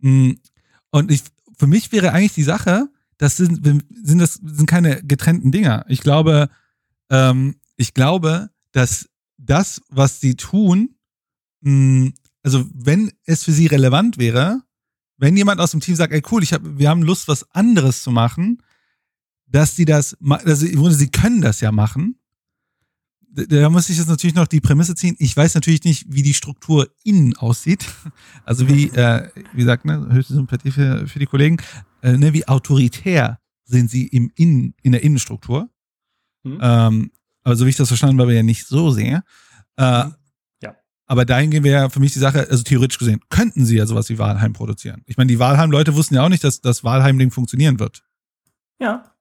Mm. 0.00 0.32
Und 0.90 1.10
ich, 1.10 1.22
für 1.56 1.66
mich 1.66 1.92
wäre 1.92 2.12
eigentlich 2.12 2.34
die 2.34 2.42
Sache, 2.42 2.90
das 3.16 3.38
sind, 3.38 3.64
sind 3.64 4.20
das 4.20 4.34
sind 4.34 4.66
keine 4.66 5.02
getrennten 5.02 5.50
Dinger. 5.50 5.86
Ich 5.88 6.00
glaube, 6.00 6.50
ähm, 7.08 7.56
ich 7.78 7.94
glaube, 7.94 8.50
dass 8.72 9.08
das, 9.38 9.80
was 9.88 10.20
sie 10.20 10.34
tun, 10.34 10.94
mh, 11.62 11.70
mm, 11.70 12.14
also 12.42 12.66
wenn 12.74 13.10
es 13.24 13.44
für 13.44 13.52
sie 13.52 13.66
relevant 13.66 14.18
wäre, 14.18 14.60
wenn 15.22 15.36
jemand 15.36 15.60
aus 15.60 15.70
dem 15.70 15.78
Team 15.78 15.94
sagt, 15.94 16.12
ey 16.12 16.20
cool, 16.32 16.42
ich 16.42 16.52
hab, 16.52 16.62
wir 16.64 16.88
haben 16.88 17.04
Lust, 17.04 17.28
was 17.28 17.48
anderes 17.54 18.02
zu 18.02 18.10
machen, 18.10 18.60
dass 19.46 19.76
sie 19.76 19.84
das, 19.84 20.16
also 20.20 20.90
sie 20.90 21.10
können 21.12 21.40
das 21.40 21.60
ja 21.60 21.70
machen. 21.70 22.18
Da 23.30 23.70
muss 23.70 23.88
ich 23.88 23.98
jetzt 23.98 24.08
natürlich 24.08 24.34
noch 24.34 24.48
die 24.48 24.60
Prämisse 24.60 24.96
ziehen. 24.96 25.14
Ich 25.20 25.36
weiß 25.36 25.54
natürlich 25.54 25.84
nicht, 25.84 26.06
wie 26.08 26.24
die 26.24 26.34
Struktur 26.34 26.88
innen 27.04 27.36
aussieht. 27.36 27.86
Also 28.44 28.68
wie, 28.68 28.88
äh, 28.88 29.30
wie 29.52 29.60
gesagt, 29.60 29.84
ne, 29.84 30.08
höchste 30.10 30.34
Sympathie 30.34 30.72
für, 30.72 31.06
für 31.06 31.20
die 31.20 31.26
Kollegen. 31.26 31.58
Äh, 32.02 32.18
ne, 32.18 32.32
wie 32.32 32.48
autoritär 32.48 33.38
sind 33.62 33.88
sie 33.88 34.08
im 34.08 34.32
Innen, 34.34 34.74
in 34.82 34.90
der 34.90 35.04
Innenstruktur. 35.04 35.70
Mhm. 36.42 36.58
Ähm, 36.60 37.10
aber 37.44 37.54
so 37.54 37.64
wie 37.64 37.70
ich 37.70 37.76
das 37.76 37.86
verstanden 37.86 38.20
habe, 38.20 38.34
ja 38.34 38.42
nicht 38.42 38.66
so 38.66 38.90
sehr. 38.90 39.22
Äh, 39.76 40.04
mhm. 40.04 40.14
Aber 41.12 41.26
dahin 41.26 41.50
gehen 41.50 41.62
wir 41.62 41.72
ja 41.72 41.88
für 41.90 42.00
mich 42.00 42.14
die 42.14 42.20
Sache, 42.20 42.48
also 42.48 42.62
theoretisch 42.62 42.96
gesehen, 42.96 43.20
könnten 43.28 43.66
sie 43.66 43.76
ja 43.76 43.84
sowas 43.84 44.08
wie 44.08 44.16
Wahlheim 44.16 44.54
produzieren. 44.54 45.02
Ich 45.04 45.18
meine, 45.18 45.28
die 45.28 45.38
Wahlheim-Leute 45.38 45.94
wussten 45.94 46.14
ja 46.14 46.24
auch 46.24 46.30
nicht, 46.30 46.42
dass 46.42 46.62
das 46.62 46.84
Wahlheim-Ding 46.84 47.30
funktionieren 47.30 47.78
wird. 47.78 48.02
Ja. 48.80 49.12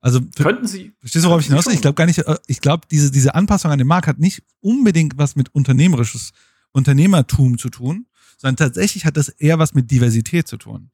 Also 0.00 0.20
könnten 0.20 0.68
sie. 0.68 0.92
Verstehst 1.00 1.24
du, 1.24 1.30
worauf 1.30 1.40
ich 1.40 1.48
hinaus 1.48 1.66
will? 1.66 1.74
Ich 1.74 1.80
glaube 1.80 1.96
gar 1.96 2.06
nicht, 2.06 2.18
äh, 2.18 2.36
ich 2.46 2.60
glaube, 2.60 2.86
diese, 2.88 3.10
diese 3.10 3.34
Anpassung 3.34 3.72
an 3.72 3.78
den 3.78 3.88
Markt 3.88 4.06
hat 4.06 4.20
nicht 4.20 4.44
unbedingt 4.60 5.18
was 5.18 5.34
mit 5.34 5.52
unternehmerisches 5.52 6.30
Unternehmertum 6.70 7.58
zu 7.58 7.68
tun, 7.68 8.06
sondern 8.38 8.54
tatsächlich 8.54 9.04
hat 9.04 9.16
das 9.16 9.28
eher 9.28 9.58
was 9.58 9.74
mit 9.74 9.90
Diversität 9.90 10.46
zu 10.46 10.56
tun. 10.56 10.92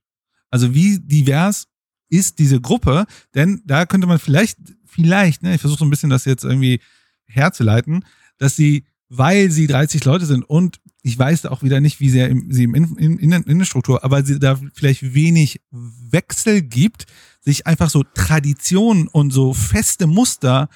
Also 0.48 0.72
wie 0.72 1.00
divers 1.00 1.68
ist 2.08 2.38
diese 2.38 2.62
Gruppe? 2.62 3.04
Denn 3.34 3.60
da 3.66 3.84
könnte 3.84 4.06
man 4.06 4.18
vielleicht, 4.18 4.56
vielleicht, 4.86 5.42
ne, 5.42 5.54
ich 5.54 5.60
versuche 5.60 5.80
so 5.80 5.84
ein 5.84 5.90
bisschen 5.90 6.08
das 6.08 6.24
jetzt 6.24 6.44
irgendwie 6.44 6.80
herzuleiten, 7.26 8.06
dass 8.38 8.56
sie 8.56 8.86
weil 9.10 9.50
sie 9.50 9.66
30 9.66 10.04
Leute 10.04 10.24
sind 10.24 10.44
und 10.44 10.80
ich 11.02 11.18
weiß 11.18 11.46
auch 11.46 11.62
wieder 11.62 11.80
nicht, 11.80 11.98
wie 11.98 12.10
sehr 12.10 12.28
im, 12.28 12.52
sie 12.52 12.64
im 12.64 12.74
in, 12.74 12.96
in, 12.96 13.18
in, 13.18 13.32
Innenstruktur, 13.32 14.04
aber 14.04 14.24
sie 14.24 14.38
da 14.38 14.58
vielleicht 14.72 15.14
wenig 15.14 15.60
Wechsel 15.70 16.62
gibt, 16.62 17.06
sich 17.40 17.66
einfach 17.66 17.90
so 17.90 18.04
Traditionen 18.14 19.08
und 19.08 19.32
so 19.32 19.52
feste 19.52 20.06
Muster 20.06 20.68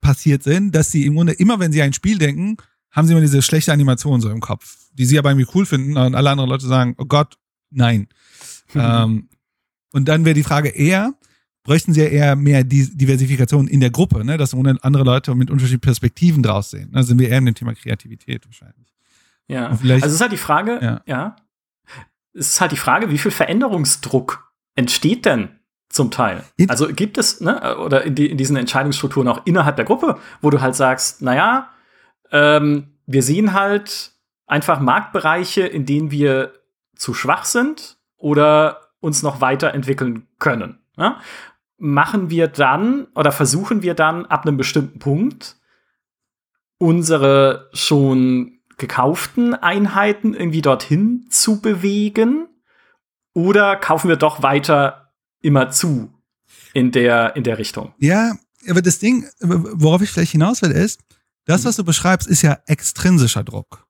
passiert 0.00 0.42
sind, 0.42 0.74
dass 0.74 0.92
sie 0.92 1.06
im 1.06 1.14
Grunde 1.14 1.32
immer, 1.32 1.58
wenn 1.58 1.72
sie 1.72 1.80
ein 1.80 1.94
Spiel 1.94 2.18
denken, 2.18 2.58
haben 2.90 3.06
sie 3.06 3.12
immer 3.12 3.22
diese 3.22 3.40
schlechte 3.40 3.72
Animation 3.72 4.20
so 4.20 4.28
im 4.30 4.40
Kopf, 4.40 4.76
die 4.92 5.06
sie 5.06 5.18
aber 5.18 5.30
irgendwie 5.30 5.50
cool 5.54 5.64
finden 5.64 5.96
und 5.96 6.14
alle 6.14 6.30
anderen 6.30 6.50
Leute 6.50 6.66
sagen, 6.66 6.94
oh 6.98 7.06
Gott, 7.06 7.38
nein. 7.70 8.08
Mhm. 8.74 8.80
Ähm, 8.80 9.28
und 9.92 10.06
dann 10.08 10.26
wäre 10.26 10.34
die 10.34 10.42
Frage 10.42 10.68
eher, 10.68 11.14
bräuchten 11.66 11.92
sie 11.92 12.00
ja 12.00 12.06
eher 12.06 12.36
mehr 12.36 12.62
Diversifikation 12.64 13.66
in 13.66 13.80
der 13.80 13.90
Gruppe, 13.90 14.24
ne? 14.24 14.38
dass 14.38 14.54
andere 14.54 15.02
Leute 15.02 15.34
mit 15.34 15.50
unterschiedlichen 15.50 15.80
Perspektiven 15.80 16.42
draus 16.42 16.70
sehen. 16.70 16.90
Da 16.92 17.02
sind 17.02 17.18
wir 17.18 17.28
eher 17.28 17.38
in 17.38 17.46
dem 17.46 17.54
Thema 17.54 17.74
Kreativität 17.74 18.46
wahrscheinlich. 18.46 18.94
Ja, 19.48 19.68
also 19.68 19.94
es 19.94 20.12
ist 20.12 20.20
halt 20.20 20.32
die 20.32 20.38
Frage, 20.38 20.78
ja. 20.80 21.02
ja, 21.06 21.36
es 22.34 22.48
ist 22.48 22.60
halt 22.60 22.72
die 22.72 22.76
Frage, 22.76 23.10
wie 23.10 23.18
viel 23.18 23.30
Veränderungsdruck 23.30 24.52
entsteht 24.76 25.24
denn 25.24 25.48
zum 25.88 26.10
Teil? 26.10 26.44
Also 26.68 26.88
gibt 26.92 27.18
es, 27.18 27.40
ne, 27.40 27.76
oder 27.78 28.04
in, 28.04 28.14
die, 28.14 28.30
in 28.30 28.38
diesen 28.38 28.56
Entscheidungsstrukturen 28.56 29.28
auch 29.28 29.42
innerhalb 29.44 29.76
der 29.76 29.84
Gruppe, 29.84 30.18
wo 30.40 30.50
du 30.50 30.60
halt 30.60 30.76
sagst, 30.76 31.22
naja, 31.22 31.70
ähm, 32.30 32.92
wir 33.06 33.22
sehen 33.22 33.52
halt 33.52 34.12
einfach 34.46 34.80
Marktbereiche, 34.80 35.62
in 35.62 35.84
denen 35.86 36.10
wir 36.10 36.52
zu 36.94 37.12
schwach 37.12 37.44
sind 37.44 37.98
oder 38.16 38.80
uns 39.00 39.22
noch 39.22 39.40
weiterentwickeln 39.40 40.26
können. 40.38 40.78
Ja? 40.96 41.20
Machen 41.78 42.30
wir 42.30 42.48
dann 42.48 43.06
oder 43.14 43.32
versuchen 43.32 43.82
wir 43.82 43.94
dann 43.94 44.26
ab 44.26 44.46
einem 44.46 44.56
bestimmten 44.56 44.98
Punkt 44.98 45.56
unsere 46.78 47.70
schon 47.72 48.60
gekauften 48.78 49.54
Einheiten 49.54 50.34
irgendwie 50.34 50.62
dorthin 50.62 51.26
zu 51.30 51.60
bewegen 51.60 52.48
oder 53.32 53.76
kaufen 53.76 54.08
wir 54.08 54.16
doch 54.16 54.42
weiter 54.42 55.12
immer 55.40 55.70
zu 55.70 56.12
in 56.74 56.92
der, 56.92 57.36
in 57.36 57.44
der 57.44 57.58
Richtung? 57.58 57.94
Ja, 57.98 58.36
aber 58.68 58.82
das 58.82 58.98
Ding, 58.98 59.26
worauf 59.40 60.02
ich 60.02 60.10
vielleicht 60.10 60.32
hinaus 60.32 60.62
will, 60.62 60.70
ist, 60.70 61.00
das, 61.46 61.64
was 61.64 61.76
du 61.76 61.84
beschreibst, 61.84 62.28
ist 62.28 62.42
ja 62.42 62.58
extrinsischer 62.66 63.44
Druck. 63.44 63.86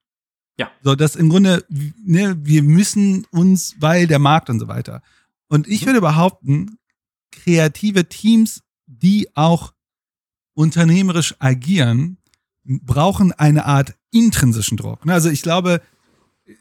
Ja. 0.59 0.71
So, 0.83 0.95
das 0.95 1.17
im 1.17 1.29
Grunde, 1.29 1.65
ne, 1.69 2.37
wir 2.39 2.63
müssen 2.63 3.27
uns, 3.31 3.75
weil 3.79 4.07
der 4.07 4.19
Markt 4.19 4.51
und 4.51 4.61
so 4.61 4.69
weiter. 4.69 5.03
Und 5.49 5.67
ich 5.67 5.83
mhm. 5.83 5.87
würde 5.87 6.01
behaupten, 6.01 6.79
kreative 7.33 8.09
Teams, 8.09 8.63
die 8.87 9.29
auch 9.35 9.73
unternehmerisch 10.55 11.35
agieren, 11.39 12.19
brauchen 12.65 13.33
eine 13.33 13.67
Art 13.67 13.95
intrinsischen 14.11 14.77
Druck. 14.77 15.05
Ne, 15.05 15.13
also 15.13 15.29
ich 15.29 15.43
glaube, 15.43 15.81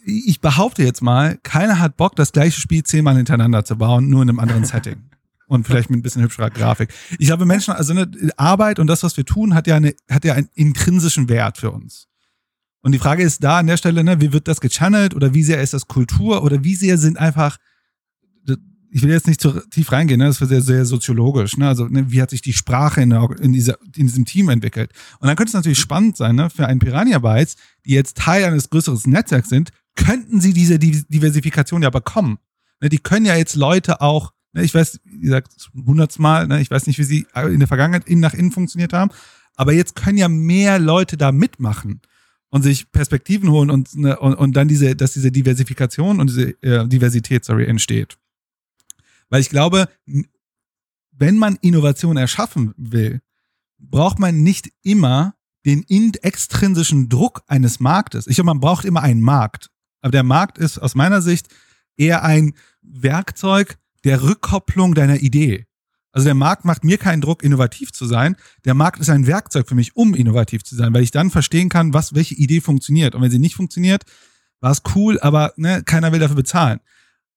ich 0.05 0.41
behaupte 0.41 0.83
jetzt 0.83 1.01
mal, 1.01 1.37
keiner 1.43 1.79
hat 1.79 1.97
Bock, 1.97 2.15
das 2.15 2.31
gleiche 2.31 2.59
Spiel 2.59 2.83
zehnmal 2.83 3.15
hintereinander 3.15 3.65
zu 3.65 3.77
bauen, 3.77 4.09
nur 4.09 4.23
in 4.23 4.29
einem 4.29 4.39
anderen 4.39 4.65
Setting. 4.65 5.09
Und 5.47 5.67
vielleicht 5.67 5.91
mit 5.91 5.99
ein 5.99 6.01
bisschen 6.01 6.23
hübscherer 6.23 6.49
Grafik. 6.49 6.91
Ich 7.19 7.27
glaube, 7.27 7.45
Menschen, 7.45 7.75
also 7.75 7.93
eine 7.93 8.09
Arbeit 8.35 8.79
und 8.79 8.87
das, 8.87 9.03
was 9.03 9.15
wir 9.15 9.25
tun, 9.25 9.53
hat 9.53 9.67
ja, 9.67 9.75
eine, 9.75 9.93
hat 10.09 10.25
ja 10.25 10.33
einen 10.33 10.49
intrinsischen 10.55 11.29
Wert 11.29 11.59
für 11.59 11.69
uns. 11.69 12.07
Und 12.81 12.93
die 12.93 12.99
Frage 12.99 13.23
ist 13.23 13.43
da 13.43 13.59
an 13.59 13.67
der 13.67 13.77
Stelle, 13.77 14.03
ne, 14.03 14.21
wie 14.21 14.33
wird 14.33 14.47
das 14.47 14.59
gechannelt 14.59 15.13
oder 15.13 15.35
wie 15.35 15.43
sehr 15.43 15.61
ist 15.61 15.73
das 15.73 15.87
Kultur 15.87 16.43
oder 16.43 16.63
wie 16.63 16.75
sehr 16.75 16.97
sind 16.97 17.17
einfach 17.17 17.57
ich 18.95 19.01
will 19.01 19.09
jetzt 19.09 19.27
nicht 19.27 19.41
zu 19.41 19.51
tief 19.71 19.91
reingehen, 19.91 20.19
ne? 20.19 20.27
das 20.27 20.39
wird 20.39 20.49
sehr, 20.49 20.61
sehr 20.61 20.85
soziologisch. 20.85 21.57
Ne? 21.57 21.67
Also, 21.67 21.85
ne, 21.85 22.09
wie 22.11 22.21
hat 22.21 22.29
sich 22.29 22.41
die 22.41 22.53
Sprache 22.53 23.01
in, 23.01 23.09
der, 23.09 23.29
in, 23.41 23.51
dieser, 23.51 23.77
in 23.93 24.07
diesem 24.07 24.23
Team 24.23 24.47
entwickelt? 24.47 24.93
Und 25.19 25.27
dann 25.27 25.35
könnte 25.35 25.49
es 25.49 25.53
natürlich 25.53 25.79
spannend 25.79 26.15
sein, 26.15 26.37
ne? 26.37 26.49
für 26.49 26.65
einen 26.65 26.79
Piranha 26.79 27.19
Bytes, 27.19 27.57
die 27.85 27.91
jetzt 27.91 28.15
Teil 28.15 28.45
eines 28.45 28.69
größeren 28.69 28.97
Netzwerks 29.11 29.49
sind, 29.49 29.71
könnten 29.97 30.39
sie 30.39 30.53
diese 30.53 30.79
Diversifikation 30.79 31.83
ja 31.83 31.89
bekommen. 31.89 32.37
Ne? 32.79 32.87
Die 32.87 32.99
können 32.99 33.25
ja 33.25 33.35
jetzt 33.35 33.57
Leute 33.57 33.99
auch, 33.99 34.31
ne? 34.53 34.63
ich 34.63 34.73
weiß, 34.73 35.01
wie 35.03 35.25
gesagt, 35.25 35.69
hundertsmal, 35.75 36.47
ne? 36.47 36.61
ich 36.61 36.71
weiß 36.71 36.87
nicht, 36.87 36.97
wie 36.97 37.03
sie 37.03 37.27
in 37.35 37.59
der 37.59 37.67
Vergangenheit 37.67 38.07
innen 38.07 38.21
nach 38.21 38.33
innen 38.33 38.53
funktioniert 38.53 38.93
haben, 38.93 39.11
aber 39.57 39.73
jetzt 39.73 39.97
können 39.97 40.17
ja 40.17 40.29
mehr 40.29 40.79
Leute 40.79 41.17
da 41.17 41.33
mitmachen 41.33 41.99
und 42.47 42.61
sich 42.61 42.89
Perspektiven 42.93 43.51
holen 43.51 43.69
und, 43.69 43.93
ne, 43.97 44.17
und, 44.17 44.35
und 44.35 44.55
dann 44.55 44.69
diese, 44.69 44.95
dass 44.95 45.11
diese 45.11 45.33
Diversifikation 45.33 46.21
und 46.21 46.29
diese 46.29 46.51
äh, 46.63 46.87
Diversität, 46.87 47.43
sorry, 47.43 47.65
entsteht. 47.65 48.17
Weil 49.29 49.41
ich 49.41 49.49
glaube, 49.49 49.87
wenn 51.11 51.37
man 51.37 51.57
Innovation 51.61 52.17
erschaffen 52.17 52.73
will, 52.77 53.21
braucht 53.77 54.19
man 54.19 54.43
nicht 54.43 54.71
immer 54.83 55.35
den 55.65 55.83
extrinsischen 56.21 57.09
Druck 57.09 57.41
eines 57.47 57.79
Marktes. 57.79 58.27
Ich 58.27 58.35
glaube, 58.35 58.47
man 58.47 58.59
braucht 58.59 58.85
immer 58.85 59.01
einen 59.01 59.21
Markt. 59.21 59.71
Aber 60.01 60.11
der 60.11 60.23
Markt 60.23 60.57
ist 60.57 60.77
aus 60.77 60.93
meiner 60.93 61.21
Sicht 61.21 61.47
eher 61.97 62.23
ein 62.23 62.53
Werkzeug 62.81 63.77
der 64.03 64.21
Rückkopplung 64.21 64.93
deiner 64.93 65.21
Idee. 65.21 65.65
Also 66.11 66.25
der 66.25 66.35
Markt 66.35 66.63
macht 66.63 66.83
mir 66.83 66.97
keinen 66.97 67.21
Druck, 67.21 67.43
innovativ 67.43 67.91
zu 67.91 68.05
sein. 68.05 68.37
Der 68.63 68.73
Markt 68.73 68.99
ist 69.01 69.09
ein 69.09 69.27
Werkzeug 69.27 69.67
für 69.67 69.75
mich, 69.75 69.95
um 69.95 70.13
innovativ 70.13 70.63
zu 70.63 70.75
sein, 70.75 70.93
weil 70.93 71.03
ich 71.03 71.11
dann 71.11 71.31
verstehen 71.31 71.67
kann, 71.67 71.93
was, 71.93 72.15
welche 72.15 72.35
Idee 72.35 72.61
funktioniert. 72.61 73.15
Und 73.15 73.21
wenn 73.21 73.31
sie 73.31 73.39
nicht 73.39 73.55
funktioniert, 73.55 74.03
war 74.61 74.71
es 74.71 74.81
cool, 74.95 75.19
aber 75.19 75.53
ne, 75.57 75.83
keiner 75.83 76.13
will 76.13 76.19
dafür 76.19 76.37
bezahlen. 76.37 76.79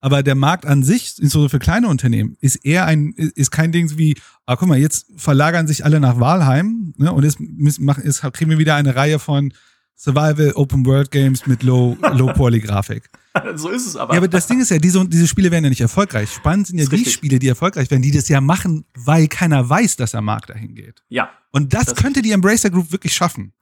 Aber 0.01 0.23
der 0.23 0.35
Markt 0.35 0.65
an 0.65 0.83
sich, 0.83 1.15
insbesondere 1.19 1.51
für 1.51 1.59
kleine 1.59 1.89
Unternehmen, 1.89 2.37
ist 2.41 2.65
eher 2.65 2.87
ein, 2.87 3.13
ist 3.15 3.51
kein 3.51 3.73
Ding 3.73 3.99
wie, 3.99 4.17
ah, 4.47 4.57
guck 4.57 4.69
mal, 4.69 4.79
jetzt 4.79 5.07
verlagern 5.17 5.67
sich 5.67 5.85
alle 5.85 5.99
nach 5.99 6.21
Walheim, 6.21 6.95
ne, 6.97 7.13
und 7.13 7.25
jetzt, 7.25 7.39
machen, 7.81 8.05
jetzt 8.05 8.23
kriegen 8.33 8.51
wir 8.51 8.59
wieder 8.59 8.77
eine 8.77 8.95
Reihe 8.95 9.19
von 9.19 9.53
Survival 9.97 10.53
Open 10.55 10.87
World 10.87 11.11
Games 11.11 11.47
mit 11.49 11.65
Low, 11.65 11.97
Low 12.13 12.33
Poly 12.33 12.61
Grafik. 12.61 13.11
so 13.57 13.69
ist 13.69 13.85
es 13.85 13.97
aber. 13.97 14.15
Ja, 14.15 14.19
aber 14.19 14.29
das 14.29 14.47
Ding 14.47 14.61
ist 14.61 14.71
ja, 14.71 14.79
diese, 14.79 15.05
diese 15.09 15.27
Spiele 15.27 15.51
werden 15.51 15.65
ja 15.65 15.71
nicht 15.71 15.81
erfolgreich. 15.81 16.31
Spannend 16.33 16.69
sind 16.69 16.79
ja 16.79 16.85
die 16.85 16.95
richtig. 16.95 17.15
Spiele, 17.15 17.41
die 17.41 17.49
erfolgreich 17.49 17.91
werden, 17.91 18.03
die 18.03 18.13
das 18.13 18.29
ja 18.29 18.41
machen, 18.41 18.85
weil 18.95 19.27
keiner 19.27 19.69
weiß, 19.69 19.97
dass 19.97 20.13
der 20.13 20.21
Markt 20.21 20.51
dahin 20.51 20.77
geht. 20.77 21.03
Ja. 21.09 21.31
Und 21.51 21.75
das, 21.75 21.87
das 21.87 21.97
könnte 21.97 22.23
die 22.23 22.31
Embracer 22.31 22.71
Group 22.71 22.93
wirklich 22.93 23.13
schaffen. 23.13 23.53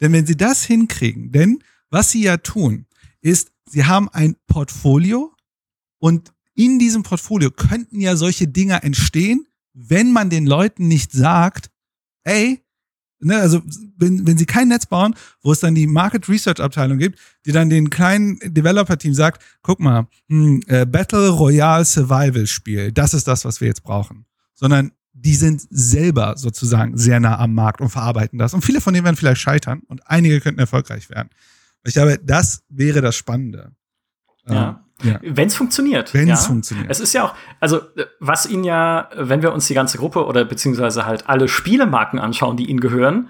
Denn 0.00 0.12
wenn 0.12 0.26
sie 0.26 0.36
das 0.36 0.62
hinkriegen, 0.62 1.32
denn 1.32 1.58
was 1.90 2.12
sie 2.12 2.22
ja 2.22 2.36
tun, 2.36 2.86
ist, 3.20 3.50
sie 3.66 3.84
haben 3.84 4.08
ein 4.10 4.36
Portfolio 4.46 5.34
und 6.00 6.32
in 6.54 6.78
diesem 6.78 7.04
Portfolio 7.04 7.50
könnten 7.50 8.00
ja 8.00 8.16
solche 8.16 8.48
Dinge 8.48 8.82
entstehen, 8.82 9.46
wenn 9.72 10.12
man 10.12 10.30
den 10.30 10.46
Leuten 10.46 10.88
nicht 10.88 11.12
sagt, 11.12 11.70
ey, 12.24 12.62
ne, 13.20 13.36
also 13.36 13.62
wenn, 13.96 14.26
wenn 14.26 14.36
sie 14.36 14.46
kein 14.46 14.68
Netz 14.68 14.86
bauen, 14.86 15.14
wo 15.42 15.52
es 15.52 15.60
dann 15.60 15.74
die 15.74 15.86
Market 15.86 16.28
Research 16.28 16.60
Abteilung 16.60 16.98
gibt, 16.98 17.18
die 17.46 17.52
dann 17.52 17.70
den 17.70 17.90
kleinen 17.90 18.38
Developer-Team 18.42 19.14
sagt, 19.14 19.42
guck 19.62 19.80
mal, 19.80 20.08
hm, 20.28 20.60
äh, 20.66 20.84
Battle 20.86 21.28
Royale 21.28 21.84
Survival 21.84 22.46
Spiel, 22.46 22.92
das 22.92 23.14
ist 23.14 23.28
das, 23.28 23.44
was 23.44 23.60
wir 23.60 23.68
jetzt 23.68 23.82
brauchen. 23.82 24.26
Sondern 24.54 24.92
die 25.12 25.34
sind 25.34 25.62
selber 25.70 26.36
sozusagen 26.36 26.96
sehr 26.96 27.20
nah 27.20 27.38
am 27.38 27.54
Markt 27.54 27.80
und 27.80 27.90
verarbeiten 27.90 28.38
das. 28.38 28.54
Und 28.54 28.62
viele 28.62 28.80
von 28.80 28.94
denen 28.94 29.04
werden 29.04 29.16
vielleicht 29.16 29.40
scheitern 29.40 29.82
und 29.86 30.06
einige 30.08 30.40
könnten 30.40 30.60
erfolgreich 30.60 31.10
werden. 31.10 31.30
Ich 31.84 31.94
glaube, 31.94 32.18
das 32.22 32.62
wäre 32.68 33.00
das 33.00 33.16
Spannende. 33.16 33.72
Ja. 34.48 34.84
Ja. 35.02 35.18
Wenn 35.22 35.48
es 35.48 35.56
funktioniert. 35.56 36.12
Wenn 36.14 36.28
es 36.28 36.42
ja. 36.42 36.48
funktioniert. 36.48 36.90
Es 36.90 37.00
ist 37.00 37.12
ja 37.12 37.24
auch, 37.24 37.34
also 37.58 37.80
was 38.18 38.46
ihn 38.46 38.64
ja, 38.64 39.08
wenn 39.14 39.42
wir 39.42 39.52
uns 39.52 39.66
die 39.66 39.74
ganze 39.74 39.98
Gruppe 39.98 40.26
oder 40.26 40.44
beziehungsweise 40.44 41.06
halt 41.06 41.28
alle 41.28 41.48
Spielemarken 41.48 42.18
anschauen, 42.18 42.56
die 42.56 42.68
ihnen 42.68 42.80
gehören, 42.80 43.28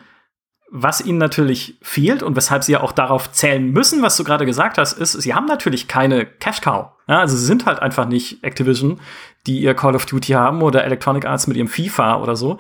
was 0.73 1.01
ihnen 1.01 1.19
natürlich 1.19 1.79
fehlt 1.83 2.23
und 2.23 2.37
weshalb 2.37 2.63
sie 2.63 2.73
ja 2.73 2.81
auch 2.81 2.93
darauf 2.93 3.33
zählen 3.33 3.71
müssen, 3.71 4.03
was 4.03 4.17
du 4.17 4.23
gerade 4.23 4.47
gesagt 4.47 4.79
hast, 4.79 4.93
ist, 4.93 5.13
sie 5.13 5.35
haben 5.35 5.47
natürlich 5.47 5.89
keine 5.89 6.25
Cash 6.25 6.61
Cow. 6.61 6.93
Ja, 7.09 7.19
also 7.19 7.37
sie 7.37 7.45
sind 7.45 7.67
halt 7.67 7.81
einfach 7.81 8.07
nicht 8.07 8.45
Activision, 8.45 9.01
die 9.47 9.61
ihr 9.61 9.75
Call 9.75 9.97
of 9.97 10.07
Duty 10.07 10.33
haben 10.33 10.63
oder 10.63 10.85
Electronic 10.85 11.27
Arts 11.27 11.49
mit 11.49 11.57
ihrem 11.57 11.67
FIFA 11.67 12.23
oder 12.23 12.37
so, 12.37 12.59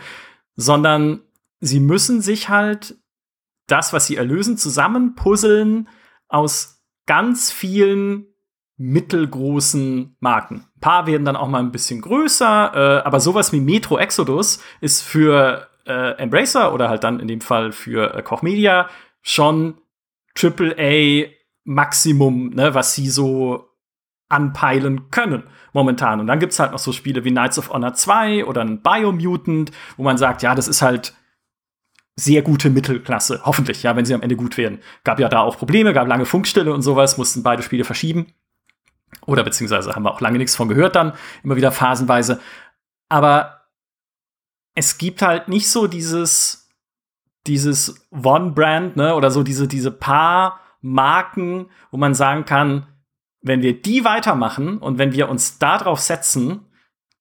sondern 0.56 1.20
sie 1.60 1.78
müssen 1.78 2.20
sich 2.20 2.48
halt 2.48 2.96
das, 3.68 3.92
was 3.92 4.06
sie 4.06 4.16
erlösen, 4.16 4.56
zusammenpuzzeln 4.56 5.88
aus 6.28 6.82
ganz 7.06 7.52
vielen 7.52 8.26
mittelgroßen 8.80 10.16
Marken. 10.20 10.64
Ein 10.76 10.80
paar 10.80 11.06
werden 11.06 11.26
dann 11.26 11.36
auch 11.36 11.48
mal 11.48 11.58
ein 11.58 11.70
bisschen 11.70 12.00
größer, 12.00 12.72
äh, 12.74 13.06
aber 13.06 13.20
sowas 13.20 13.52
wie 13.52 13.60
Metro 13.60 13.98
Exodus 13.98 14.62
ist 14.80 15.02
für 15.02 15.68
äh, 15.86 16.12
Embracer 16.16 16.72
oder 16.72 16.88
halt 16.88 17.04
dann 17.04 17.20
in 17.20 17.28
dem 17.28 17.42
Fall 17.42 17.72
für 17.72 18.14
äh, 18.14 18.22
Koch 18.22 18.40
Media 18.40 18.88
schon 19.20 19.74
AAA 20.34 21.26
Maximum, 21.64 22.50
ne, 22.54 22.72
was 22.72 22.94
sie 22.94 23.10
so 23.10 23.68
anpeilen 24.30 25.10
können 25.10 25.42
momentan. 25.74 26.18
Und 26.18 26.26
dann 26.26 26.38
gibt's 26.38 26.58
halt 26.58 26.72
noch 26.72 26.78
so 26.78 26.92
Spiele 26.92 27.22
wie 27.22 27.32
Knights 27.32 27.58
of 27.58 27.70
Honor 27.70 27.92
2 27.92 28.46
oder 28.46 28.62
ein 28.62 28.80
Biomutant, 28.80 29.72
wo 29.98 30.04
man 30.04 30.16
sagt, 30.16 30.40
ja, 30.40 30.54
das 30.54 30.68
ist 30.68 30.80
halt 30.80 31.14
sehr 32.16 32.40
gute 32.40 32.70
Mittelklasse. 32.70 33.42
Hoffentlich, 33.44 33.82
ja, 33.82 33.94
wenn 33.94 34.06
sie 34.06 34.14
am 34.14 34.22
Ende 34.22 34.36
gut 34.36 34.56
werden. 34.56 34.78
Gab 35.04 35.20
ja 35.20 35.28
da 35.28 35.40
auch 35.40 35.58
Probleme, 35.58 35.92
gab 35.92 36.08
lange 36.08 36.24
Funkstille 36.24 36.72
und 36.72 36.80
sowas, 36.80 37.18
mussten 37.18 37.42
beide 37.42 37.62
Spiele 37.62 37.84
verschieben. 37.84 38.32
Oder 39.26 39.44
beziehungsweise 39.44 39.94
haben 39.94 40.02
wir 40.02 40.12
auch 40.12 40.20
lange 40.20 40.38
nichts 40.38 40.56
von 40.56 40.68
gehört 40.68 40.96
dann, 40.96 41.12
immer 41.42 41.56
wieder 41.56 41.72
phasenweise. 41.72 42.40
Aber 43.08 43.66
es 44.74 44.98
gibt 44.98 45.22
halt 45.22 45.48
nicht 45.48 45.68
so 45.68 45.86
dieses, 45.86 46.68
dieses 47.46 48.06
One-Brand, 48.10 48.96
ne, 48.96 49.14
oder 49.14 49.30
so 49.30 49.42
diese, 49.42 49.68
diese 49.68 49.90
paar 49.90 50.60
Marken, 50.80 51.66
wo 51.90 51.96
man 51.96 52.14
sagen 52.14 52.44
kann, 52.44 52.86
wenn 53.42 53.62
wir 53.62 53.80
die 53.80 54.04
weitermachen 54.04 54.78
und 54.78 54.98
wenn 54.98 55.12
wir 55.12 55.28
uns 55.28 55.58
darauf 55.58 56.00
setzen, 56.00 56.66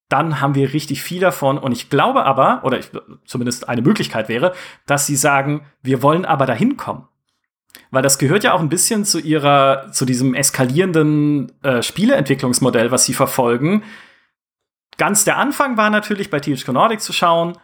dann 0.09 0.41
haben 0.41 0.55
wir 0.55 0.73
richtig 0.73 1.03
viel 1.03 1.21
davon. 1.21 1.57
Und 1.57 1.71
ich 1.71 1.89
glaube 1.89 2.25
aber, 2.25 2.61
oder 2.63 2.79
ich, 2.79 2.89
zumindest 3.25 3.69
eine 3.69 3.81
Möglichkeit 3.81 4.27
wäre, 4.27 4.53
dass 4.85 5.05
sie 5.05 5.15
sagen, 5.15 5.65
wir 5.81 6.01
wollen 6.01 6.25
aber 6.25 6.45
dahin 6.45 6.77
kommen. 6.77 7.07
Weil 7.91 8.03
das 8.03 8.19
gehört 8.19 8.43
ja 8.43 8.53
auch 8.53 8.59
ein 8.59 8.69
bisschen 8.69 9.05
zu 9.05 9.19
ihrer, 9.19 9.91
zu 9.91 10.05
diesem 10.05 10.33
eskalierenden 10.33 11.51
äh, 11.63 11.81
Spieleentwicklungsmodell, 11.81 12.91
was 12.91 13.05
sie 13.05 13.13
verfolgen. 13.13 13.83
Ganz 14.97 15.23
der 15.23 15.37
Anfang 15.37 15.77
war 15.77 15.89
natürlich 15.89 16.29
bei 16.29 16.39
THQ 16.39 16.67
Nordic 16.69 17.01
zu 17.01 17.13
schauen, 17.13 17.57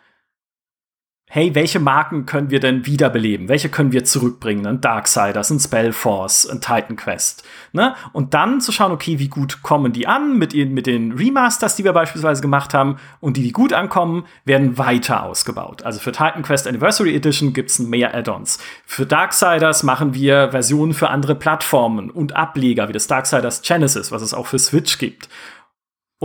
hey, 1.27 1.53
welche 1.55 1.79
Marken 1.79 2.25
können 2.25 2.51
wir 2.51 2.59
denn 2.59 2.85
wiederbeleben? 2.85 3.49
Welche 3.49 3.67
können 3.69 3.91
wir 3.91 4.05
zurückbringen? 4.05 4.65
Ein 4.67 4.79
Darksiders, 4.79 5.49
ein 5.49 5.59
Spellforce, 5.59 6.47
ein 6.47 6.61
Titan 6.61 6.95
Quest. 6.95 7.43
Ne? 7.73 7.95
Und 8.13 8.33
dann 8.33 8.61
zu 8.61 8.71
schauen, 8.71 8.91
okay, 8.91 9.19
wie 9.19 9.27
gut 9.27 9.63
kommen 9.63 9.91
die 9.91 10.07
an 10.07 10.37
mit, 10.37 10.53
mit 10.53 10.85
den 10.85 11.13
Remasters, 11.13 11.75
die 11.75 11.83
wir 11.83 11.93
beispielsweise 11.93 12.41
gemacht 12.41 12.73
haben. 12.73 12.97
Und 13.19 13.37
die, 13.37 13.43
die 13.43 13.51
gut 13.51 13.73
ankommen, 13.73 14.25
werden 14.45 14.77
weiter 14.77 15.23
ausgebaut. 15.23 15.83
Also 15.83 15.99
für 15.99 16.11
Titan 16.11 16.43
Quest 16.43 16.67
Anniversary 16.67 17.15
Edition 17.15 17.53
gibt's 17.53 17.79
mehr 17.79 18.13
Add-ons. 18.13 18.59
Für 18.85 19.05
Darksiders 19.05 19.83
machen 19.83 20.13
wir 20.13 20.51
Versionen 20.51 20.93
für 20.93 21.09
andere 21.09 21.35
Plattformen 21.35 22.11
und 22.11 22.35
Ableger, 22.35 22.87
wie 22.87 22.93
das 22.93 23.07
Darksiders 23.07 23.63
Genesis, 23.63 24.11
was 24.11 24.21
es 24.21 24.33
auch 24.33 24.45
für 24.45 24.59
Switch 24.59 24.99
gibt. 24.99 25.27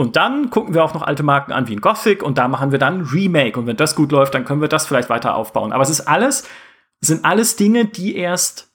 Und 0.01 0.17
dann 0.17 0.49
gucken 0.49 0.73
wir 0.73 0.83
auch 0.83 0.95
noch 0.95 1.03
alte 1.03 1.23
Marken 1.23 1.53
an 1.53 1.69
wie 1.69 1.75
in 1.75 1.83
Gothic 1.83 2.23
und 2.23 2.39
da 2.39 2.49
machen 2.49 2.73
wir 2.73 2.79
dann 2.79 3.03
Remake. 3.03 3.61
Und 3.61 3.67
wenn 3.67 3.77
das 3.77 3.95
gut 3.95 4.13
läuft, 4.13 4.33
dann 4.33 4.47
können 4.47 4.63
wir 4.63 4.69
das 4.69 4.87
vielleicht 4.87 5.11
weiter 5.11 5.35
aufbauen. 5.35 5.73
Aber 5.73 5.83
es 5.83 5.91
ist 5.91 6.09
alles, 6.09 6.49
es 7.03 7.09
sind 7.09 7.27
alles 7.27 7.57
Dinge, 7.57 7.85
die 7.85 8.17
erst 8.17 8.73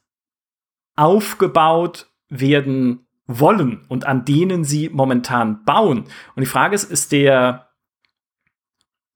aufgebaut 0.96 2.12
werden 2.30 3.08
wollen 3.26 3.84
und 3.88 4.06
an 4.06 4.24
denen 4.24 4.64
sie 4.64 4.90
momentan 4.90 5.64
bauen. 5.66 6.04
Und 6.36 6.42
die 6.42 6.46
Frage 6.46 6.76
ist, 6.76 6.92
ist 6.92 7.12
der, 7.12 7.70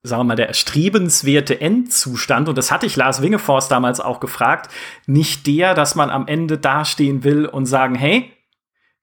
sagen 0.02 0.22
wir 0.22 0.30
mal, 0.30 0.36
der 0.36 0.48
erstrebenswerte 0.48 1.62
Endzustand, 1.62 2.50
und 2.50 2.58
das 2.58 2.72
hatte 2.72 2.88
ich 2.88 2.96
Lars 2.96 3.22
Wingeforst 3.22 3.70
damals 3.70 4.00
auch 4.00 4.20
gefragt, 4.20 4.72
nicht 5.06 5.46
der, 5.46 5.76
dass 5.76 5.94
man 5.94 6.10
am 6.10 6.26
Ende 6.26 6.58
dastehen 6.58 7.24
will 7.24 7.46
und 7.46 7.68
sagen, 7.68 7.94
hey, 7.94 8.34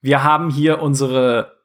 wir 0.01 0.25
haben 0.25 0.49
hier 0.49 0.81
unsere 0.81 1.56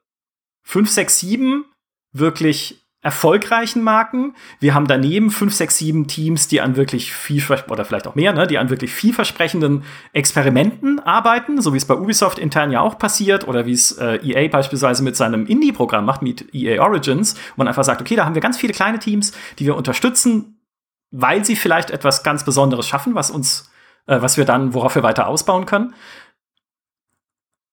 5, 0.63 0.89
6, 0.89 1.19
7 1.19 1.65
wirklich 2.11 2.83
erfolgreichen 3.03 3.83
Marken. 3.83 4.33
Wir 4.59 4.73
haben 4.73 4.87
daneben 4.87 5.29
5, 5.29 5.53
6, 5.53 5.77
7 5.77 6.07
Teams, 6.07 6.47
die 6.47 6.61
an 6.61 6.77
wirklich 6.77 7.13
viel, 7.13 7.43
oder 7.69 7.83
vielleicht 7.83 8.07
auch 8.07 8.15
mehr, 8.15 8.31
ne, 8.31 8.47
die 8.47 8.57
an 8.57 8.69
wirklich 8.69 8.93
vielversprechenden 8.93 9.83
Experimenten 10.13 10.99
arbeiten, 11.01 11.61
so 11.61 11.73
wie 11.73 11.77
es 11.77 11.85
bei 11.85 11.95
Ubisoft 11.95 12.39
intern 12.39 12.71
ja 12.71 12.79
auch 12.79 12.97
passiert 12.97 13.45
oder 13.45 13.65
wie 13.65 13.73
es 13.73 13.91
äh, 13.97 14.15
EA 14.23 14.47
beispielsweise 14.47 15.03
mit 15.03 15.17
seinem 15.17 15.45
Indie-Programm 15.45 16.05
macht, 16.05 16.21
mit 16.21 16.55
EA 16.55 16.81
Origins, 16.81 17.35
wo 17.35 17.39
man 17.57 17.67
einfach 17.67 17.83
sagt, 17.83 17.99
okay, 17.99 18.15
da 18.15 18.25
haben 18.25 18.35
wir 18.35 18.41
ganz 18.41 18.57
viele 18.57 18.73
kleine 18.73 18.99
Teams, 18.99 19.33
die 19.59 19.65
wir 19.65 19.75
unterstützen, 19.75 20.61
weil 21.11 21.43
sie 21.43 21.57
vielleicht 21.57 21.91
etwas 21.91 22.23
ganz 22.23 22.45
Besonderes 22.45 22.87
schaffen, 22.87 23.15
was 23.15 23.31
uns, 23.31 23.69
äh, 24.07 24.21
was 24.21 24.37
wir 24.37 24.45
dann, 24.45 24.73
worauf 24.73 24.95
wir 24.95 25.03
weiter 25.03 25.27
ausbauen 25.27 25.65
können. 25.65 25.93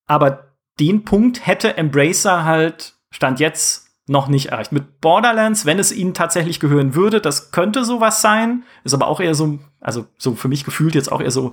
Aber 0.09 0.50
den 0.79 1.05
Punkt 1.05 1.47
hätte 1.47 1.77
Embracer 1.77 2.45
halt 2.45 2.95
Stand 3.11 3.41
jetzt 3.41 3.91
noch 4.07 4.29
nicht 4.29 4.47
erreicht. 4.47 4.73
Mit 4.73 5.01
Borderlands, 5.01 5.67
wenn 5.67 5.79
es 5.79 5.93
ihnen 5.93 6.15
tatsächlich 6.15 6.59
gehören 6.59 6.95
würde, 6.95 7.21
das 7.21 7.53
könnte 7.53 7.85
sowas 7.85 8.23
sein, 8.23 8.65
ist 8.83 8.95
aber 8.95 9.07
auch 9.07 9.21
eher 9.21 9.35
so, 9.35 9.59
also 9.81 10.07
so 10.19 10.35
für 10.35 10.49
mich 10.49 10.65
gefühlt 10.65 10.95
jetzt 10.95 11.13
auch 11.13 11.21
eher 11.21 11.31
so 11.31 11.53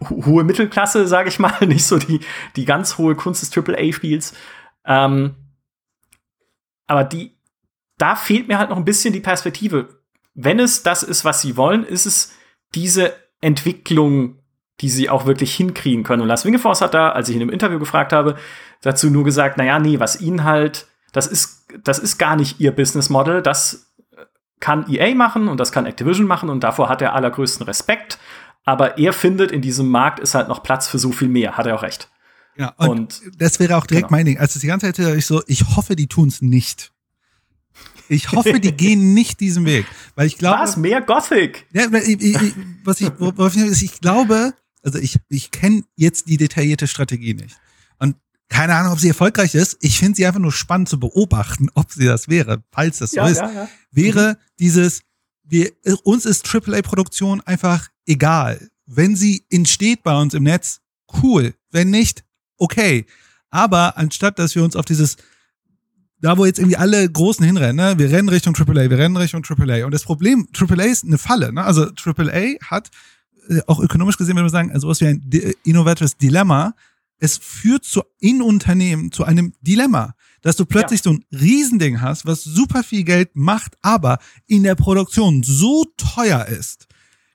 hohe 0.00 0.44
Mittelklasse, 0.44 1.06
sage 1.06 1.28
ich 1.28 1.38
mal, 1.38 1.54
nicht 1.66 1.86
so 1.86 1.98
die, 1.98 2.20
die 2.56 2.64
ganz 2.64 2.98
hohe 2.98 3.14
Kunst 3.14 3.42
des 3.42 3.56
AAA-Spiels. 3.56 4.34
Ähm, 4.84 5.36
aber 6.86 7.04
die, 7.04 7.36
da 7.96 8.16
fehlt 8.16 8.48
mir 8.48 8.58
halt 8.58 8.70
noch 8.70 8.76
ein 8.76 8.84
bisschen 8.84 9.12
die 9.12 9.20
Perspektive. 9.20 10.02
Wenn 10.34 10.58
es 10.58 10.82
das 10.82 11.02
ist, 11.02 11.24
was 11.24 11.42
sie 11.42 11.56
wollen, 11.56 11.84
ist 11.84 12.06
es 12.06 12.32
diese 12.74 13.14
Entwicklung 13.40 14.37
die 14.80 14.88
sie 14.88 15.10
auch 15.10 15.26
wirklich 15.26 15.54
hinkriegen 15.54 16.04
können. 16.04 16.22
Und 16.22 16.28
Lars 16.28 16.44
Wingefors 16.44 16.80
hat 16.80 16.94
da, 16.94 17.10
als 17.10 17.28
ich 17.28 17.36
ihn 17.36 17.42
im 17.42 17.50
Interview 17.50 17.78
gefragt 17.78 18.12
habe, 18.12 18.36
dazu 18.82 19.10
nur 19.10 19.24
gesagt, 19.24 19.56
naja, 19.56 19.78
nee, 19.78 19.98
was 19.98 20.20
ihnen 20.20 20.44
halt, 20.44 20.86
das 21.12 21.26
ist, 21.26 21.66
das 21.82 21.98
ist 21.98 22.18
gar 22.18 22.36
nicht 22.36 22.60
ihr 22.60 22.72
Business 22.72 23.10
Model, 23.10 23.42
das 23.42 23.92
kann 24.60 24.90
EA 24.90 25.14
machen 25.14 25.48
und 25.48 25.58
das 25.58 25.72
kann 25.72 25.86
Activision 25.86 26.26
machen 26.26 26.48
und 26.48 26.64
davor 26.64 26.88
hat 26.88 27.02
er 27.02 27.14
allergrößten 27.14 27.66
Respekt. 27.66 28.18
Aber 28.64 28.98
er 28.98 29.12
findet, 29.12 29.50
in 29.50 29.62
diesem 29.62 29.88
Markt 29.88 30.20
ist 30.20 30.34
halt 30.34 30.48
noch 30.48 30.62
Platz 30.62 30.88
für 30.88 30.98
so 30.98 31.12
viel 31.12 31.28
mehr, 31.28 31.56
hat 31.56 31.66
er 31.66 31.74
auch 31.76 31.82
recht. 31.82 32.10
Ja, 32.56 32.74
und, 32.76 32.88
und 32.88 33.22
das 33.38 33.60
wäre 33.60 33.76
auch 33.76 33.86
direkt 33.86 34.08
genau. 34.08 34.18
mein 34.18 34.26
Ding. 34.26 34.38
Also 34.38 34.58
die 34.58 34.66
ganze 34.66 34.92
Zeit 34.92 35.16
ich 35.16 35.26
so, 35.26 35.42
ich 35.46 35.76
hoffe, 35.76 35.96
die 35.96 36.08
tun 36.08 36.28
es 36.28 36.42
nicht. 36.42 36.92
ich 38.08 38.32
hoffe, 38.32 38.58
die 38.58 38.72
gehen 38.76 39.14
nicht 39.14 39.40
diesen 39.40 39.64
Weg. 39.64 39.86
Weil 40.16 40.26
ich 40.26 40.38
glaube. 40.38 40.60
Was? 40.60 40.76
Mehr 40.76 41.00
Gothic? 41.00 41.66
Ja, 41.72 41.86
ich, 41.92 42.20
ich, 42.20 42.54
was 42.84 43.00
ich, 43.00 43.10
worauf 43.18 43.54
ich, 43.54 43.62
ist, 43.62 43.82
ich 43.82 44.00
glaube, 44.00 44.54
also 44.88 44.98
ich, 44.98 45.18
ich 45.28 45.50
kenne 45.50 45.82
jetzt 45.96 46.28
die 46.28 46.36
detaillierte 46.36 46.86
Strategie 46.86 47.34
nicht. 47.34 47.56
Und 47.98 48.16
keine 48.48 48.74
Ahnung, 48.74 48.92
ob 48.92 48.98
sie 48.98 49.08
erfolgreich 49.08 49.54
ist. 49.54 49.76
Ich 49.80 49.98
finde 49.98 50.16
sie 50.16 50.26
einfach 50.26 50.40
nur 50.40 50.52
spannend 50.52 50.88
zu 50.88 50.98
beobachten, 50.98 51.68
ob 51.74 51.92
sie 51.92 52.06
das 52.06 52.28
wäre, 52.28 52.62
falls 52.72 52.98
das 52.98 53.10
so 53.10 53.18
Ja, 53.18 53.28
ist. 53.28 53.38
ja, 53.38 53.50
ja. 53.52 53.68
Wäre 53.90 54.38
dieses, 54.58 55.02
wir, 55.44 55.70
uns 56.04 56.24
ist 56.26 56.52
AAA-Produktion 56.52 57.40
einfach 57.42 57.88
egal. 58.06 58.68
Wenn 58.86 59.16
sie 59.16 59.44
entsteht 59.50 60.02
bei 60.02 60.18
uns 60.18 60.32
im 60.34 60.44
Netz, 60.44 60.80
cool. 61.22 61.54
Wenn 61.70 61.90
nicht, 61.90 62.24
okay. 62.56 63.04
Aber 63.50 63.98
anstatt, 63.98 64.38
dass 64.38 64.54
wir 64.54 64.64
uns 64.64 64.76
auf 64.76 64.86
dieses, 64.86 65.16
da 66.20 66.36
wo 66.38 66.46
jetzt 66.46 66.58
irgendwie 66.58 66.76
alle 66.76 67.10
Großen 67.10 67.44
hinrennen, 67.44 67.76
ne? 67.76 67.98
wir 67.98 68.10
rennen 68.10 68.28
Richtung 68.28 68.56
AAA, 68.56 68.90
wir 68.90 68.98
rennen 68.98 69.16
Richtung 69.16 69.44
AAA. 69.44 69.84
Und 69.84 69.92
das 69.92 70.04
Problem, 70.04 70.48
AAA 70.58 70.84
ist 70.84 71.04
eine 71.04 71.18
Falle. 71.18 71.52
Ne? 71.52 71.62
Also 71.62 71.90
AAA 71.90 72.56
hat 72.64 72.90
auch 73.66 73.80
ökonomisch 73.80 74.16
gesehen, 74.16 74.36
wenn 74.36 74.44
wir 74.44 74.50
sagen, 74.50 74.72
also 74.72 74.88
was 74.88 75.00
wie 75.00 75.06
ein 75.06 75.20
di- 75.24 75.54
innovatives 75.64 76.16
Dilemma, 76.16 76.74
es 77.20 77.36
führt 77.36 77.84
zu, 77.84 78.02
in 78.20 78.42
Unternehmen 78.42 79.10
zu 79.10 79.24
einem 79.24 79.52
Dilemma, 79.60 80.14
dass 80.42 80.56
du 80.56 80.64
plötzlich 80.66 81.02
so 81.02 81.10
ein 81.10 81.24
Riesending 81.32 82.00
hast, 82.00 82.26
was 82.26 82.44
super 82.44 82.84
viel 82.84 83.02
Geld 83.02 83.30
macht, 83.34 83.76
aber 83.82 84.18
in 84.46 84.62
der 84.62 84.76
Produktion 84.76 85.42
so 85.42 85.84
teuer 85.96 86.46
ist, 86.46 86.86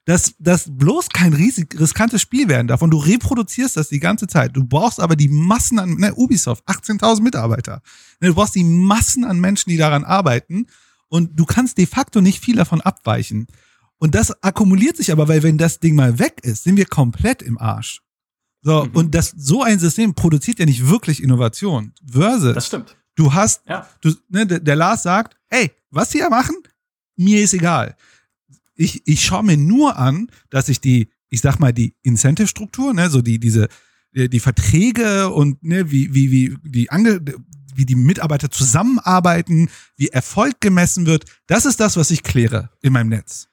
dass 0.06 0.35
das 0.40 0.65
bloß 0.69 1.10
kein 1.10 1.34
riesig 1.34 1.80
riskantes 1.80 2.22
Spiel 2.22 2.48
werden 2.49 2.68
darf. 2.68 2.81
Und 2.81 2.91
du 2.91 2.98
reproduzierst 2.98 3.77
das 3.77 3.90
die 3.90 3.99
ganze 3.99 4.27
Zeit. 4.27 4.56
Du 4.56 4.65
brauchst 4.65 4.99
aber 4.99 5.15
die 5.15 5.30
Massen 5.30 5.80
an, 5.80 5.95
ne, 5.95 6.14
Ubisoft, 6.15 6.65
18.000 6.68 7.22
Mitarbeiter. 7.22 7.81
Ne, 8.19 8.30
du 8.30 8.35
brauchst 8.35 8.56
die 8.56 8.65
Massen 8.65 9.23
an 9.23 9.40
Menschen, 9.40 9.69
die 9.69 9.77
daran 9.77 10.03
arbeiten. 10.03 10.68
Und 11.07 11.40
du 11.40 11.45
kannst 11.45 11.77
de 11.77 11.85
facto 11.85 12.22
nicht 12.22 12.44
viel 12.44 12.56
davon 12.56 12.81
abweichen. 12.81 13.48
Und 14.04 14.16
das 14.16 14.44
akkumuliert 14.44 14.98
sich 14.98 15.14
aber, 15.14 15.30
weil 15.30 15.44
wenn 15.44 15.58
das 15.58 15.80
Ding 15.80 15.96
mal 15.96 16.20
weg 16.20 16.42
ist, 16.44 16.66
sind 16.66 16.76
wir 16.76 16.86
komplett 16.86 17.42
im 17.42 17.58
Arsch. 17.58 18.02
So, 18.62 18.84
Mhm. 18.84 18.92
und 18.98 19.16
das, 19.16 19.34
so 19.38 19.64
ein 19.64 19.80
System 19.80 20.14
produziert 20.14 20.60
ja 20.60 20.66
nicht 20.66 20.90
wirklich 20.90 21.24
Innovation. 21.24 21.94
Versus, 22.06 22.54
Das 22.54 22.68
stimmt. 22.68 22.98
du 23.16 23.34
hast 23.34 23.62
Ja. 23.66 23.88
du, 24.02 24.14
ne, 24.28 24.46
der, 24.46 24.60
der 24.60 24.76
Lars 24.76 25.04
sagt, 25.04 25.38
ey, 25.50 25.72
was 25.90 26.10
die 26.10 26.18
da 26.18 26.30
machen, 26.30 26.56
mir 27.16 27.42
ist 27.42 27.54
egal. 27.54 27.96
Ich, 28.76 29.08
ich 29.08 29.24
schaue 29.24 29.44
mir 29.44 29.56
nur 29.56 29.96
an, 29.96 30.28
dass 30.50 30.68
ich 30.68 30.82
die, 30.82 31.08
ich 31.30 31.40
sag 31.40 31.60
mal, 31.62 31.72
die 31.72 31.96
Incentive-Struktur, 32.02 32.94
ne, 32.94 33.10
so 33.10 33.22
die, 33.22 33.40
diese, 33.40 33.70
die, 34.14 34.28
die 34.30 34.42
Verträge 34.42 35.30
und 35.30 35.64
ne, 35.64 35.90
wie, 35.92 36.14
wie, 36.14 36.30
wie 36.30 36.58
die 36.70 36.90
Ange 36.92 37.22
wie 37.76 37.86
die 37.86 37.96
Mitarbeiter 37.96 38.52
zusammenarbeiten, 38.52 39.70
wie 39.96 40.10
Erfolg 40.10 40.60
gemessen 40.60 41.06
wird, 41.06 41.24
das 41.48 41.66
ist 41.66 41.80
das, 41.80 41.96
was 41.96 42.12
ich 42.12 42.22
kläre 42.22 42.70
in 42.82 42.92
meinem 42.94 43.10
Netz. 43.10 43.48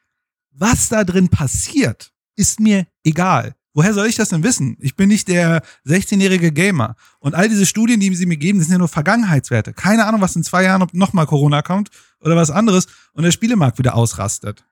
Was 0.61 0.91
da 0.91 1.05
drin 1.05 1.31
passiert, 1.31 2.13
ist 2.37 2.61
mir 2.61 2.87
egal. 3.03 3.57
Woher 3.73 3.95
soll 3.95 4.09
ich 4.09 4.17
das 4.17 4.29
denn 4.29 4.43
wissen? 4.43 4.77
Ich 4.79 4.95
bin 4.95 5.09
nicht 5.09 5.27
der 5.29 5.63
16-jährige 5.87 6.53
Gamer. 6.53 6.97
Und 7.19 7.35
all 7.35 7.49
diese 7.49 7.65
Studien, 7.65 7.99
die 7.99 8.15
sie 8.15 8.27
mir 8.27 8.37
geben, 8.37 8.59
das 8.59 8.67
sind 8.67 8.75
ja 8.75 8.79
nur 8.79 8.89
Vergangenheitswerte. 8.89 9.73
Keine 9.73 10.05
Ahnung, 10.05 10.21
was 10.21 10.37
in 10.37 10.45
zwei 10.45 10.65
Jahren, 10.65 10.83
ob 10.83 10.93
nochmal 10.93 11.27
Corona 11.27 11.63
kommt 11.63 11.89
oder 12.21 12.37
was 12.37 12.51
anderes 12.51 12.89
und 13.15 13.23
der 13.23 13.31
Spielemarkt 13.31 13.79
wieder 13.79 13.95
ausrastet. 13.95 14.65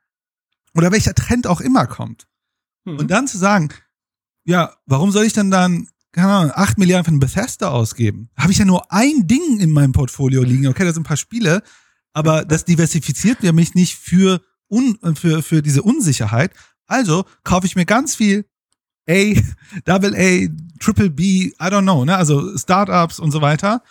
Oder 0.74 0.92
welcher 0.92 1.14
Trend 1.14 1.46
auch 1.46 1.62
immer 1.62 1.86
kommt. 1.86 2.28
Mhm. 2.84 2.98
Und 2.98 3.10
dann 3.10 3.26
zu 3.26 3.38
sagen, 3.38 3.70
ja, 4.44 4.76
warum 4.84 5.10
soll 5.10 5.24
ich 5.24 5.32
denn 5.32 5.50
dann, 5.50 5.88
keine 6.12 6.28
Ahnung, 6.28 6.52
8 6.54 6.76
Milliarden 6.76 7.04
für 7.06 7.10
einen 7.12 7.20
Bethesda 7.20 7.68
ausgeben? 7.70 8.28
Habe 8.36 8.52
ich 8.52 8.58
ja 8.58 8.66
nur 8.66 8.92
ein 8.92 9.26
Ding 9.26 9.58
in 9.58 9.70
meinem 9.70 9.92
Portfolio 9.92 10.42
liegen. 10.42 10.66
Okay, 10.66 10.84
das 10.84 10.94
sind 10.94 11.04
ein 11.04 11.08
paar 11.08 11.16
Spiele, 11.16 11.62
aber 12.12 12.44
das 12.44 12.66
diversifiziert 12.66 13.42
ja 13.42 13.52
mich 13.52 13.74
nicht 13.74 13.96
für, 13.96 14.42
un, 14.70 14.98
für, 15.16 15.42
für 15.42 15.62
diese 15.62 15.82
Unsicherheit. 15.82 16.52
Also 16.86 17.24
kaufe 17.44 17.66
ich 17.66 17.76
mir 17.76 17.84
ganz 17.84 18.14
viel 18.14 18.44
A, 19.08 19.34
Double 19.84 20.14
A, 20.14 20.48
Triple 20.80 21.10
B, 21.10 21.22
I 21.24 21.52
don't 21.58 21.82
know, 21.82 22.04
ne? 22.04 22.16
Also 22.16 22.56
Startups 22.56 23.18
und 23.18 23.30
so 23.30 23.40
weiter. 23.40 23.82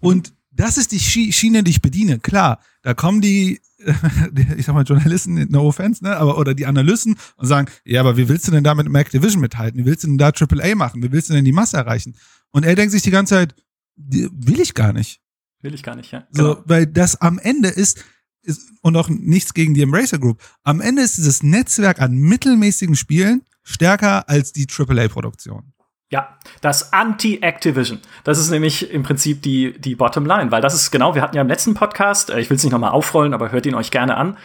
Und 0.00 0.32
das 0.50 0.78
ist 0.78 0.92
die 0.92 0.98
Schie- 1.00 1.32
Schiene, 1.32 1.62
die 1.62 1.70
ich 1.70 1.82
bediene. 1.82 2.18
Klar, 2.18 2.60
da 2.82 2.94
kommen 2.94 3.20
die, 3.20 3.60
ich 4.56 4.64
sag 4.64 4.74
mal, 4.74 4.84
Journalisten, 4.84 5.34
no 5.50 5.66
offense, 5.68 6.02
ne? 6.02 6.16
Aber, 6.16 6.38
oder 6.38 6.54
die 6.54 6.64
Analysten 6.66 7.16
und 7.36 7.46
sagen, 7.46 7.68
ja, 7.84 8.00
aber 8.00 8.16
wie 8.16 8.28
willst 8.28 8.46
du 8.48 8.50
denn 8.52 8.64
da 8.64 8.74
mit 8.74 8.92
Activision 8.94 9.40
mithalten? 9.42 9.80
Wie 9.80 9.84
willst 9.86 10.04
du 10.04 10.08
denn 10.08 10.18
da 10.18 10.32
Triple 10.32 10.62
A 10.64 10.74
machen? 10.74 11.02
Wie 11.02 11.12
willst 11.12 11.28
du 11.28 11.34
denn 11.34 11.44
die 11.44 11.52
Masse 11.52 11.76
erreichen? 11.76 12.16
Und 12.50 12.64
er 12.64 12.74
denkt 12.74 12.92
sich 12.92 13.02
die 13.02 13.10
ganze 13.10 13.34
Zeit, 13.34 13.54
will 13.96 14.60
ich 14.60 14.72
gar 14.74 14.92
nicht. 14.94 15.20
Will 15.60 15.74
ich 15.74 15.82
gar 15.82 15.96
nicht, 15.96 16.12
ja. 16.12 16.26
So, 16.30 16.62
weil 16.64 16.86
das 16.86 17.20
am 17.20 17.38
Ende 17.38 17.68
ist, 17.68 18.02
ist, 18.46 18.70
und 18.82 18.96
auch 18.96 19.08
nichts 19.08 19.54
gegen 19.54 19.74
die 19.74 19.82
Embracer 19.82 20.18
Group, 20.18 20.40
am 20.62 20.80
Ende 20.80 21.02
ist 21.02 21.16
dieses 21.16 21.42
Netzwerk 21.42 22.00
an 22.00 22.12
mittelmäßigen 22.14 22.96
Spielen 22.96 23.42
stärker 23.62 24.28
als 24.28 24.52
die 24.52 24.66
AAA-Produktion. 24.66 25.72
Ja, 26.08 26.38
das 26.60 26.92
Anti-Activision. 26.92 27.98
Das 28.22 28.38
ist 28.38 28.50
nämlich 28.50 28.92
im 28.92 29.02
Prinzip 29.02 29.42
die, 29.42 29.76
die 29.78 29.96
Bottomline, 29.96 30.52
weil 30.52 30.62
das 30.62 30.72
ist 30.72 30.92
genau, 30.92 31.16
wir 31.16 31.22
hatten 31.22 31.34
ja 31.34 31.42
im 31.42 31.48
letzten 31.48 31.74
Podcast, 31.74 32.30
äh, 32.30 32.38
ich 32.38 32.48
will 32.48 32.56
es 32.56 32.62
nicht 32.62 32.72
nochmal 32.72 32.92
aufrollen, 32.92 33.34
aber 33.34 33.50
hört 33.50 33.66
ihn 33.66 33.74
euch 33.74 33.90
gerne 33.90 34.16
an, 34.16 34.36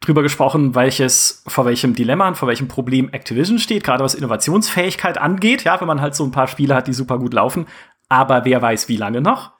drüber 0.00 0.22
gesprochen, 0.22 0.76
welches, 0.76 1.42
vor 1.48 1.64
welchem 1.64 1.96
Dilemma 1.96 2.28
und 2.28 2.36
vor 2.36 2.46
welchem 2.46 2.68
Problem 2.68 3.08
Activision 3.10 3.58
steht, 3.58 3.82
gerade 3.82 4.04
was 4.04 4.14
Innovationsfähigkeit 4.14 5.18
angeht, 5.18 5.64
ja, 5.64 5.80
wenn 5.80 5.88
man 5.88 6.00
halt 6.00 6.14
so 6.14 6.24
ein 6.24 6.30
paar 6.30 6.46
Spiele 6.46 6.76
hat, 6.76 6.86
die 6.86 6.92
super 6.92 7.18
gut 7.18 7.34
laufen, 7.34 7.66
aber 8.08 8.44
wer 8.44 8.62
weiß, 8.62 8.88
wie 8.88 8.96
lange 8.96 9.20
noch. 9.20 9.52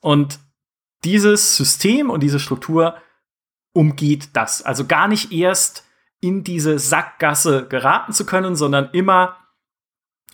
Und 0.00 0.38
dieses 1.04 1.56
System 1.56 2.10
und 2.10 2.22
diese 2.22 2.38
Struktur 2.38 2.96
umgeht 3.76 4.30
das. 4.32 4.62
Also 4.62 4.86
gar 4.86 5.06
nicht 5.06 5.32
erst 5.32 5.84
in 6.20 6.42
diese 6.42 6.78
Sackgasse 6.78 7.66
geraten 7.68 8.12
zu 8.12 8.24
können, 8.24 8.56
sondern 8.56 8.88
immer 8.92 9.36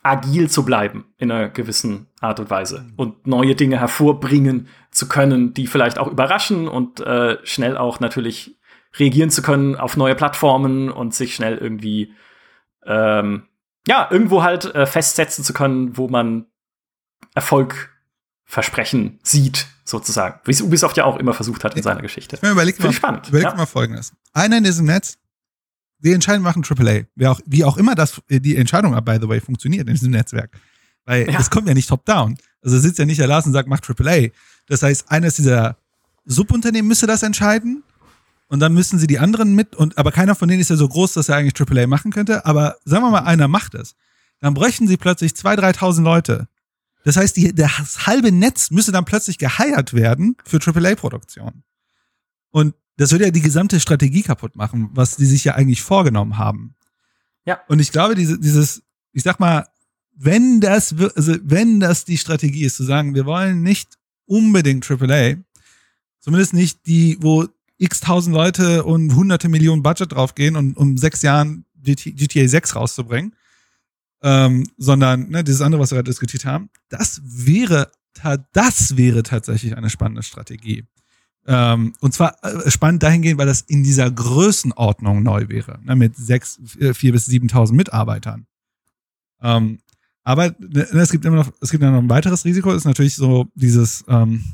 agil 0.04 0.48
zu 0.48 0.64
bleiben 0.64 1.12
in 1.18 1.30
einer 1.30 1.48
gewissen 1.48 2.06
Art 2.20 2.40
und 2.40 2.50
Weise 2.50 2.86
und 2.96 3.26
neue 3.26 3.54
Dinge 3.54 3.78
hervorbringen 3.78 4.68
zu 4.90 5.08
können, 5.08 5.54
die 5.54 5.66
vielleicht 5.66 5.98
auch 5.98 6.06
überraschen 6.06 6.68
und 6.68 7.00
äh, 7.00 7.38
schnell 7.44 7.76
auch 7.76 8.00
natürlich 8.00 8.58
reagieren 8.96 9.30
zu 9.30 9.42
können 9.42 9.74
auf 9.76 9.96
neue 9.96 10.14
Plattformen 10.14 10.90
und 10.90 11.14
sich 11.14 11.34
schnell 11.34 11.58
irgendwie 11.58 12.12
ähm, 12.84 13.44
ja 13.86 14.08
irgendwo 14.10 14.42
halt 14.42 14.72
äh, 14.74 14.86
festsetzen 14.86 15.44
zu 15.44 15.52
können, 15.52 15.96
wo 15.96 16.08
man 16.08 16.46
Erfolgversprechen 18.52 19.18
sieht 19.22 19.66
sozusagen, 19.84 20.38
wie 20.44 20.50
es 20.50 20.60
Ubisoft 20.60 20.98
ja 20.98 21.04
auch 21.04 21.16
immer 21.16 21.32
versucht 21.32 21.64
hat 21.64 21.74
in 21.74 21.82
seiner 21.82 22.02
Geschichte. 22.02 22.36
Ich 22.40 22.42
überleg 22.48 22.78
mal, 22.78 22.90
ich 22.90 22.96
spannend. 22.96 23.28
überleg 23.28 23.48
ja. 23.48 23.54
mal 23.54 23.64
Folgendes. 23.66 24.12
Einer 24.34 24.58
in 24.58 24.64
diesem 24.64 24.84
Netz, 24.84 25.16
die 26.00 26.12
Entscheidung 26.12 26.42
machen 26.42 26.62
AAA. 26.62 27.04
Wer 27.14 27.32
auch, 27.32 27.40
wie 27.46 27.64
auch 27.64 27.78
immer 27.78 27.94
das, 27.94 28.20
die 28.28 28.56
Entscheidung, 28.56 28.92
by 29.04 29.18
the 29.20 29.28
way, 29.28 29.40
funktioniert 29.40 29.88
in 29.88 29.94
diesem 29.94 30.10
Netzwerk. 30.10 30.50
Weil 31.06 31.30
Ja. 31.30 31.40
es 31.40 31.48
kommt 31.48 31.66
ja 31.66 31.74
nicht 31.74 31.88
top-down. 31.88 32.36
Also 32.62 32.78
sitzt 32.78 32.98
ja 32.98 33.06
nicht 33.06 33.20
der 33.20 33.26
Lars 33.26 33.46
und 33.46 33.52
sagt, 33.52 33.68
mach 33.68 33.80
AAA. 33.80 34.28
Das 34.66 34.82
heißt, 34.82 35.10
eines 35.10 35.36
dieser 35.36 35.76
Subunternehmen 36.26 36.86
müsste 36.86 37.06
das 37.06 37.22
entscheiden. 37.22 37.82
Und 38.48 38.60
dann 38.60 38.74
müssen 38.74 38.98
sie 38.98 39.06
die 39.06 39.18
anderen 39.18 39.54
mit, 39.54 39.74
und 39.74 39.96
aber 39.96 40.12
keiner 40.12 40.34
von 40.34 40.46
denen 40.46 40.60
ist 40.60 40.68
ja 40.68 40.76
so 40.76 40.86
groß, 40.86 41.14
dass 41.14 41.30
er 41.30 41.36
eigentlich 41.36 41.58
AAA 41.58 41.86
machen 41.86 42.12
könnte. 42.12 42.44
Aber 42.44 42.76
sagen 42.84 43.02
wir 43.02 43.10
mal, 43.10 43.20
einer 43.20 43.48
macht 43.48 43.74
es. 43.74 43.94
Dann 44.40 44.52
bräuchten 44.52 44.86
sie 44.86 44.98
plötzlich 44.98 45.32
2.000, 45.32 45.78
3.000 45.78 46.02
Leute. 46.02 46.48
Das 47.04 47.16
heißt, 47.16 47.36
die, 47.36 47.54
das 47.54 48.06
halbe 48.06 48.32
Netz 48.32 48.70
müsste 48.70 48.92
dann 48.92 49.04
plötzlich 49.04 49.38
geheiert 49.38 49.94
werden 49.94 50.36
für 50.44 50.58
AAA-Produktion. 50.58 51.62
Und 52.50 52.74
das 52.96 53.10
würde 53.10 53.24
ja 53.24 53.30
die 53.30 53.40
gesamte 53.40 53.80
Strategie 53.80 54.22
kaputt 54.22 54.56
machen, 54.56 54.90
was 54.92 55.16
die 55.16 55.26
sich 55.26 55.44
ja 55.44 55.54
eigentlich 55.54 55.82
vorgenommen 55.82 56.38
haben. 56.38 56.74
Ja. 57.44 57.60
Und 57.68 57.80
ich 57.80 57.90
glaube, 57.90 58.14
diese, 58.14 58.38
dieses, 58.38 58.82
ich 59.12 59.22
sag 59.22 59.40
mal, 59.40 59.66
wenn 60.14 60.60
das, 60.60 60.94
also 61.16 61.34
wenn 61.42 61.80
das 61.80 62.04
die 62.04 62.18
Strategie 62.18 62.64
ist, 62.64 62.76
zu 62.76 62.84
sagen, 62.84 63.14
wir 63.14 63.26
wollen 63.26 63.62
nicht 63.62 63.98
unbedingt 64.26 64.88
AAA, 64.88 65.36
zumindest 66.20 66.52
nicht 66.52 66.86
die, 66.86 67.18
wo 67.20 67.46
x 67.78 68.00
tausend 68.00 68.34
Leute 68.34 68.84
und 68.84 69.14
hunderte 69.14 69.48
Millionen 69.48 69.82
Budget 69.82 70.12
draufgehen, 70.12 70.56
um, 70.56 70.74
um 70.74 70.96
sechs 70.96 71.22
Jahren 71.22 71.64
GT, 71.82 72.16
GTA 72.16 72.46
6 72.46 72.76
rauszubringen, 72.76 73.34
ähm, 74.22 74.66
sondern 74.78 75.28
ne, 75.28 75.44
dieses 75.44 75.60
andere, 75.60 75.80
was 75.80 75.90
wir 75.90 75.96
gerade 75.96 76.10
diskutiert 76.10 76.44
haben, 76.44 76.70
das 76.88 77.20
wäre, 77.24 77.90
das 78.52 78.96
wäre 78.96 79.22
tatsächlich 79.22 79.76
eine 79.76 79.90
spannende 79.90 80.22
Strategie. 80.22 80.84
Ähm, 81.46 81.94
und 82.00 82.14
zwar 82.14 82.36
äh, 82.44 82.70
spannend 82.70 83.02
dahingehend, 83.02 83.38
weil 83.38 83.46
das 83.46 83.62
in 83.62 83.82
dieser 83.82 84.10
Größenordnung 84.10 85.22
neu 85.22 85.48
wäre, 85.48 85.80
ne, 85.82 85.96
mit 85.96 86.16
sechs, 86.16 86.60
äh, 86.78 86.94
vier 86.94 87.12
bis 87.12 87.28
7.000 87.28 87.72
Mitarbeitern. 87.72 88.46
Ähm, 89.40 89.80
aber 90.22 90.54
ne, 90.58 90.86
es 90.92 91.10
gibt 91.10 91.24
immer 91.24 91.38
noch, 91.38 91.52
es 91.60 91.70
gibt 91.70 91.82
ja 91.82 91.90
noch 91.90 91.98
ein 91.98 92.10
weiteres 92.10 92.44
Risiko, 92.44 92.72
ist 92.72 92.84
natürlich 92.84 93.16
so 93.16 93.48
dieses, 93.56 94.04
ähm, 94.06 94.44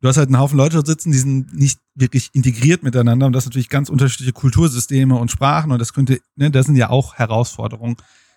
du 0.00 0.08
hast 0.08 0.16
halt 0.16 0.28
einen 0.28 0.38
Haufen 0.38 0.56
Leute 0.56 0.76
dort 0.76 0.86
sitzen, 0.86 1.12
die 1.12 1.18
sind 1.18 1.54
nicht 1.54 1.80
wirklich 1.94 2.30
integriert 2.32 2.82
miteinander 2.82 3.26
und 3.26 3.32
das 3.32 3.44
natürlich 3.44 3.68
ganz 3.68 3.88
unterschiedliche 3.88 4.32
Kultursysteme 4.32 5.16
und 5.16 5.30
Sprachen 5.30 5.72
und 5.72 5.78
das 5.78 5.92
könnte, 5.92 6.20
ne, 6.36 6.50
das 6.50 6.66
sind 6.66 6.76
ja 6.76 6.90
auch 6.90 7.14
Herausforderungen, 7.14 7.96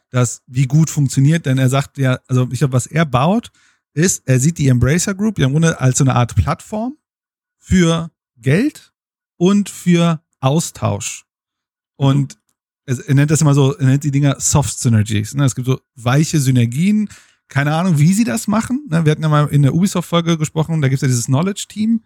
das 0.09 0.41
wie 0.47 0.67
gut 0.67 0.89
funktioniert, 0.89 1.45
denn 1.45 1.57
er 1.57 1.69
sagt 1.69 1.97
ja, 1.97 2.19
also 2.27 2.47
ich 2.51 2.59
glaube, 2.59 2.73
was 2.73 2.85
er 2.85 3.05
baut, 3.05 3.51
ist, 3.93 4.23
er 4.25 4.39
sieht 4.39 4.57
die 4.57 4.67
Embracer 4.67 5.13
Group 5.13 5.39
ja 5.39 5.45
im 5.45 5.51
Grunde 5.51 5.79
als 5.79 5.97
so 5.97 6.03
eine 6.03 6.15
Art 6.15 6.35
Plattform 6.35 6.97
für 7.57 8.11
Geld 8.37 8.93
und 9.37 9.69
für 9.69 10.21
Austausch. 10.39 11.25
Und 11.95 12.37
er 12.85 13.13
nennt 13.13 13.31
das 13.31 13.41
immer 13.41 13.53
so, 13.53 13.75
er 13.75 13.85
nennt 13.85 14.03
die 14.03 14.11
Dinger 14.11 14.39
Soft 14.39 14.77
Synergies. 14.77 15.35
Ne? 15.35 15.45
Es 15.45 15.55
gibt 15.55 15.67
so 15.67 15.79
weiche 15.95 16.39
Synergien. 16.39 17.07
Keine 17.53 17.75
Ahnung, 17.75 17.99
wie 17.99 18.13
sie 18.13 18.23
das 18.23 18.47
machen. 18.47 18.87
Ne? 18.89 19.05
Wir 19.05 19.11
hatten 19.11 19.21
ja 19.21 19.29
mal 19.29 19.45
in 19.49 19.61
der 19.61 19.75
Ubisoft-Folge 19.75 20.39
gesprochen, 20.39 20.81
da 20.81 20.87
gibt 20.87 20.97
es 20.97 21.01
ja 21.03 21.07
dieses 21.07 21.27
Knowledge-Team. 21.27 22.01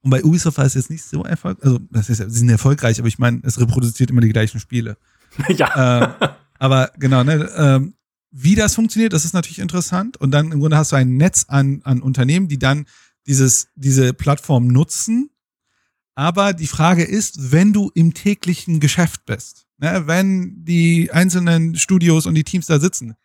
Und 0.00 0.10
bei 0.10 0.24
Ubisoft 0.24 0.56
war 0.56 0.64
es 0.64 0.72
jetzt 0.72 0.88
nicht 0.88 1.04
so 1.04 1.24
erfolgreich. 1.24 1.62
Also, 1.62 1.78
das 1.90 2.08
ist 2.08 2.20
ja, 2.20 2.28
sie 2.30 2.38
sind 2.38 2.48
erfolgreich, 2.48 2.98
aber 2.98 3.06
ich 3.06 3.18
meine, 3.18 3.40
es 3.42 3.60
reproduziert 3.60 4.08
immer 4.10 4.22
die 4.22 4.30
gleichen 4.30 4.60
Spiele. 4.60 4.96
ja. 5.50 6.04
Äh, 6.04 6.30
aber 6.58 6.90
genau, 6.98 7.22
ne, 7.22 7.50
ähm, 7.54 7.96
wie 8.30 8.54
das 8.54 8.76
funktioniert, 8.76 9.12
das 9.12 9.26
ist 9.26 9.34
natürlich 9.34 9.58
interessant. 9.58 10.16
Und 10.16 10.30
dann 10.30 10.52
im 10.52 10.60
Grunde 10.60 10.78
hast 10.78 10.92
du 10.92 10.96
ein 10.96 11.18
Netz 11.18 11.44
an, 11.48 11.82
an 11.84 12.00
Unternehmen, 12.00 12.48
die 12.48 12.58
dann 12.58 12.86
dieses, 13.26 13.68
diese 13.74 14.14
Plattform 14.14 14.68
nutzen. 14.68 15.28
Aber 16.14 16.54
die 16.54 16.66
Frage 16.66 17.04
ist, 17.04 17.52
wenn 17.52 17.74
du 17.74 17.90
im 17.94 18.14
täglichen 18.14 18.80
Geschäft 18.80 19.26
bist, 19.26 19.66
ne, 19.76 20.04
wenn 20.06 20.64
die 20.64 21.10
einzelnen 21.12 21.76
Studios 21.76 22.24
und 22.24 22.36
die 22.36 22.44
Teams 22.44 22.64
da 22.64 22.80
sitzen, 22.80 23.16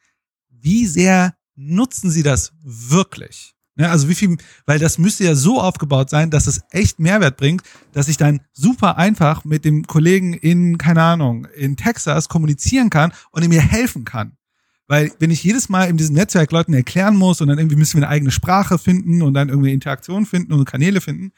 wie 0.49 0.87
sehr 0.87 1.37
nutzen 1.55 2.09
sie 2.09 2.23
das 2.23 2.53
wirklich? 2.63 3.53
Ne, 3.75 3.89
also 3.89 4.07
wie 4.07 4.13
viel, 4.13 4.37
weil 4.67 4.77
das 4.77 4.99
müsste 4.99 5.23
ja 5.23 5.33
so 5.33 5.59
aufgebaut 5.59 6.09
sein, 6.09 6.29
dass 6.29 6.45
es 6.45 6.61
echt 6.69 6.99
Mehrwert 6.99 7.37
bringt, 7.37 7.63
dass 7.91 8.07
ich 8.07 8.17
dann 8.17 8.41
super 8.51 8.97
einfach 8.97 9.45
mit 9.45 9.65
dem 9.65 9.87
Kollegen 9.87 10.35
in, 10.35 10.77
keine 10.77 11.01
Ahnung, 11.01 11.45
in 11.55 11.75
Texas 11.75 12.29
kommunizieren 12.29 12.91
kann 12.91 13.13
und 13.31 13.41
er 13.41 13.49
mir 13.49 13.61
helfen 13.61 14.05
kann. 14.05 14.37
Weil 14.87 15.11
wenn 15.17 15.31
ich 15.31 15.43
jedes 15.43 15.69
Mal 15.69 15.85
in 15.85 15.97
diesem 15.97 16.13
Netzwerk 16.13 16.51
Leuten 16.51 16.73
erklären 16.73 17.15
muss 17.15 17.41
und 17.41 17.47
dann 17.47 17.57
irgendwie 17.57 17.77
müssen 17.77 17.99
wir 17.99 18.03
eine 18.03 18.13
eigene 18.13 18.31
Sprache 18.31 18.77
finden 18.77 19.23
und 19.23 19.33
dann 19.33 19.49
irgendwie 19.49 19.73
Interaktion 19.73 20.27
finden 20.27 20.53
und 20.53 20.65
Kanäle 20.65 21.01
finden, 21.01 21.31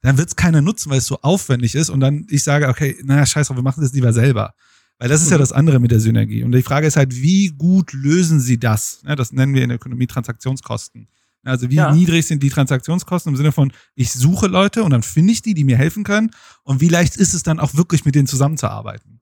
dann 0.00 0.16
wird 0.16 0.28
es 0.28 0.36
keiner 0.36 0.62
nutzen, 0.62 0.90
weil 0.90 0.98
es 0.98 1.06
so 1.06 1.18
aufwendig 1.20 1.74
ist 1.74 1.90
und 1.90 2.00
dann 2.00 2.26
ich 2.30 2.42
sage, 2.42 2.68
okay, 2.68 2.96
naja, 3.04 3.26
scheiß 3.26 3.48
drauf, 3.48 3.56
wir 3.56 3.62
machen 3.62 3.82
das 3.82 3.92
lieber 3.92 4.14
selber. 4.14 4.54
Weil 5.02 5.08
das 5.08 5.20
ist 5.20 5.30
ja 5.32 5.36
mhm. 5.36 5.40
das 5.40 5.50
andere 5.50 5.80
mit 5.80 5.90
der 5.90 5.98
Synergie. 5.98 6.44
Und 6.44 6.52
die 6.52 6.62
Frage 6.62 6.86
ist 6.86 6.94
halt, 6.94 7.12
wie 7.12 7.48
gut 7.48 7.92
lösen 7.92 8.38
sie 8.38 8.60
das? 8.60 9.02
Das 9.16 9.32
nennen 9.32 9.52
wir 9.52 9.64
in 9.64 9.70
der 9.70 9.74
Ökonomie 9.74 10.06
Transaktionskosten. 10.06 11.08
Also 11.42 11.70
wie 11.70 11.74
ja. 11.74 11.90
niedrig 11.90 12.24
sind 12.24 12.40
die 12.40 12.50
Transaktionskosten 12.50 13.32
im 13.32 13.36
Sinne 13.36 13.50
von, 13.50 13.72
ich 13.96 14.12
suche 14.12 14.46
Leute 14.46 14.84
und 14.84 14.92
dann 14.92 15.02
finde 15.02 15.32
ich 15.32 15.42
die, 15.42 15.54
die 15.54 15.64
mir 15.64 15.76
helfen 15.76 16.04
können. 16.04 16.30
Und 16.62 16.80
wie 16.80 16.86
leicht 16.86 17.16
ist 17.16 17.34
es 17.34 17.42
dann 17.42 17.58
auch 17.58 17.74
wirklich 17.74 18.04
mit 18.04 18.14
denen 18.14 18.28
zusammenzuarbeiten? 18.28 19.20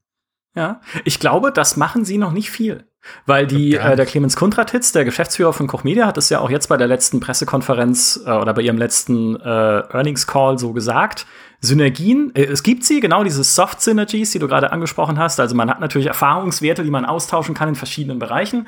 Ja, 0.54 0.82
ich 1.06 1.18
glaube, 1.18 1.50
das 1.50 1.78
machen 1.78 2.04
sie 2.04 2.18
noch 2.18 2.32
nicht 2.32 2.50
viel. 2.50 2.84
Weil 3.24 3.46
die, 3.46 3.76
äh, 3.76 3.96
der 3.96 4.04
Clemens 4.04 4.36
Kundratitz, 4.36 4.92
der 4.92 5.06
Geschäftsführer 5.06 5.54
von 5.54 5.66
Koch 5.66 5.84
Media, 5.84 6.06
hat 6.06 6.18
es 6.18 6.28
ja 6.28 6.40
auch 6.40 6.50
jetzt 6.50 6.68
bei 6.68 6.76
der 6.76 6.88
letzten 6.88 7.20
Pressekonferenz 7.20 8.20
äh, 8.26 8.30
oder 8.30 8.52
bei 8.52 8.60
ihrem 8.60 8.76
letzten 8.76 9.36
äh, 9.36 9.48
Earnings 9.48 10.26
Call 10.26 10.58
so 10.58 10.74
gesagt. 10.74 11.26
Synergien, 11.60 12.34
äh, 12.34 12.44
es 12.44 12.62
gibt 12.62 12.84
sie, 12.84 13.00
genau 13.00 13.24
diese 13.24 13.44
Soft 13.44 13.80
Synergies, 13.80 14.32
die 14.32 14.38
du 14.38 14.48
gerade 14.48 14.72
angesprochen 14.72 15.18
hast. 15.18 15.38
Also 15.40 15.54
man 15.54 15.70
hat 15.70 15.80
natürlich 15.80 16.08
Erfahrungswerte, 16.08 16.82
die 16.82 16.90
man 16.90 17.04
austauschen 17.04 17.54
kann 17.54 17.68
in 17.68 17.74
verschiedenen 17.74 18.18
Bereichen. 18.18 18.66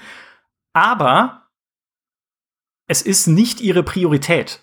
Aber 0.75 1.49
es 2.87 3.03
ist 3.03 3.27
nicht 3.27 3.61
ihre 3.61 3.83
Priorität. 3.83 4.61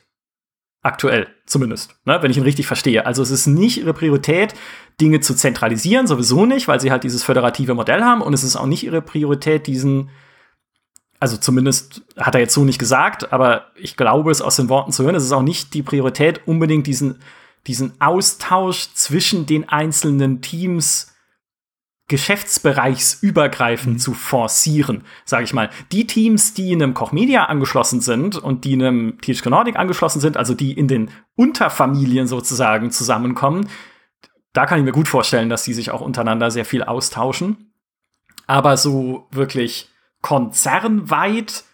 Aktuell 0.82 1.28
zumindest, 1.46 2.00
ne, 2.06 2.20
wenn 2.22 2.32
ich 2.32 2.38
ihn 2.38 2.44
richtig 2.44 2.66
verstehe. 2.66 3.06
Also 3.06 3.22
es 3.22 3.32
ist 3.32 3.48
nicht 3.48 3.80
ihre 3.80 3.94
Priorität, 3.94 4.54
Dinge 5.02 5.20
zu 5.20 5.36
zentralisieren, 5.36 6.08
sowieso 6.08 6.46
nicht, 6.46 6.70
weil 6.70 6.80
sie 6.80 6.92
halt 6.92 7.04
dieses 7.04 7.24
föderative 7.24 7.74
Modell 7.74 8.02
haben. 8.02 8.22
Und 8.22 8.34
es 8.34 8.44
ist 8.44 8.56
auch 8.56 8.66
nicht 8.66 8.84
ihre 8.84 9.02
Priorität, 9.02 9.68
diesen, 9.68 10.10
also 11.20 11.36
zumindest 11.36 12.04
hat 12.16 12.36
er 12.36 12.42
jetzt 12.42 12.54
so 12.54 12.64
nicht 12.64 12.80
gesagt, 12.80 13.34
aber 13.34 13.72
ich 13.76 13.98
glaube 13.98 14.32
es 14.32 14.42
aus 14.42 14.56
den 14.56 14.70
Worten 14.70 14.94
zu 14.94 15.04
hören, 15.04 15.16
es 15.16 15.26
ist 15.26 15.34
auch 15.34 15.42
nicht 15.42 15.74
die 15.74 15.84
Priorität, 15.84 16.48
unbedingt 16.48 16.88
diesen, 16.88 17.20
diesen 17.70 18.02
Austausch 18.02 18.90
zwischen 18.96 19.46
den 19.46 19.70
einzelnen 19.70 20.42
Teams 20.42 21.14
geschäftsbereichsübergreifend 22.08 23.94
mhm. 23.94 24.00
zu 24.00 24.14
forcieren, 24.14 25.04
sage 25.24 25.44
ich 25.44 25.54
mal. 25.54 25.70
Die 25.92 26.08
Teams, 26.08 26.56
die 26.56 26.72
in 26.72 26.82
einem 26.82 26.96
Koch 26.96 27.12
Media 27.12 27.46
angeschlossen 27.46 28.02
sind 28.02 28.38
und 28.38 28.66
die 28.66 28.74
in 28.74 28.82
einem 28.82 29.18
THQ 29.22 29.46
Nordic 29.46 29.76
angeschlossen 29.76 30.20
sind, 30.20 30.36
also 30.36 30.56
die 30.56 30.74
in 30.74 30.88
den 30.88 31.12
Unterfamilien 31.36 32.26
sozusagen 32.26 32.90
zusammenkommen, 32.90 33.70
da 34.54 34.66
kann 34.66 34.80
ich 34.80 34.86
mir 34.86 34.92
gut 34.92 35.08
vorstellen, 35.08 35.50
dass 35.50 35.62
die 35.62 35.76
sich 35.76 35.92
auch 35.92 36.02
untereinander 36.02 36.50
sehr 36.50 36.66
viel 36.66 36.82
austauschen. 36.82 37.72
Aber 38.48 38.78
so 38.78 39.28
wirklich 39.30 39.90
konzernweit 40.24 41.66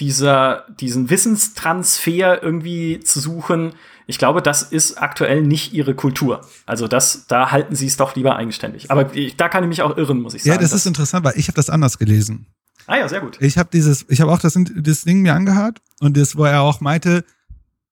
dieser, 0.00 0.66
diesen 0.80 1.08
Wissenstransfer 1.08 2.42
irgendwie 2.42 2.98
zu 2.98 3.20
suchen, 3.20 3.74
ich 4.06 4.18
glaube, 4.18 4.40
das 4.40 4.62
ist 4.62 5.02
aktuell 5.02 5.42
nicht 5.42 5.72
ihre 5.72 5.94
Kultur. 5.94 6.42
Also 6.64 6.86
das, 6.86 7.26
da 7.26 7.50
halten 7.50 7.74
sie 7.74 7.86
es 7.86 7.96
doch 7.96 8.14
lieber 8.14 8.36
eigenständig. 8.36 8.90
Aber 8.90 9.14
ich, 9.14 9.36
da 9.36 9.48
kann 9.48 9.64
ich 9.64 9.68
mich 9.68 9.82
auch 9.82 9.96
irren, 9.96 10.20
muss 10.20 10.34
ich 10.34 10.44
sagen. 10.44 10.54
Ja, 10.54 10.60
das 10.60 10.72
ist 10.72 10.86
interessant, 10.86 11.24
weil 11.24 11.36
ich 11.36 11.48
habe 11.48 11.56
das 11.56 11.70
anders 11.70 11.98
gelesen. 11.98 12.46
Ah 12.86 12.98
ja, 12.98 13.08
sehr 13.08 13.20
gut. 13.20 13.36
Ich 13.40 13.58
habe 13.58 13.68
dieses, 13.72 14.04
ich 14.08 14.20
habe 14.20 14.30
auch 14.30 14.38
das, 14.38 14.56
das 14.76 15.02
Ding 15.02 15.22
mir 15.22 15.34
angehört 15.34 15.80
und 16.00 16.16
das, 16.16 16.36
wo 16.36 16.44
er 16.44 16.62
auch 16.62 16.80
meinte, 16.80 17.24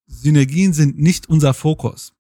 Synergien 0.07 0.73
sind 0.73 0.99
nicht 0.99 1.29
unser 1.29 1.53
Fokus. 1.53 2.13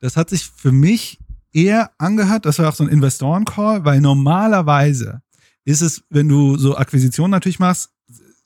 Das 0.00 0.16
hat 0.16 0.30
sich 0.30 0.46
für 0.46 0.70
mich 0.70 1.18
eher 1.52 1.90
angehört, 1.98 2.46
das 2.46 2.60
war 2.60 2.68
auch 2.68 2.74
so 2.74 2.84
ein 2.84 2.90
Investoren-Call, 2.90 3.84
weil 3.84 4.00
normalerweise 4.00 5.22
ist 5.64 5.80
es, 5.80 6.04
wenn 6.08 6.28
du 6.28 6.56
so 6.56 6.76
Akquisitionen 6.76 7.32
natürlich 7.32 7.58
machst, 7.58 7.90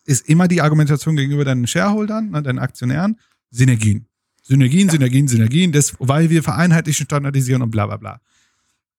ist 0.04 0.28
immer 0.28 0.48
die 0.48 0.62
Argumentation 0.62 1.14
gegenüber 1.14 1.44
deinen 1.44 1.66
Shareholdern, 1.66 2.30
ne, 2.30 2.42
deinen 2.42 2.58
Aktionären, 2.58 3.18
Synergien. 3.50 4.06
Synergien, 4.52 4.90
Synergien, 4.90 5.28
Synergien, 5.28 5.72
das, 5.72 5.94
weil 5.98 6.28
wir 6.28 6.42
vereinheitlichen, 6.42 7.06
standardisieren 7.06 7.62
und 7.62 7.70
bla 7.70 7.86
bla 7.86 7.96
bla. 7.96 8.20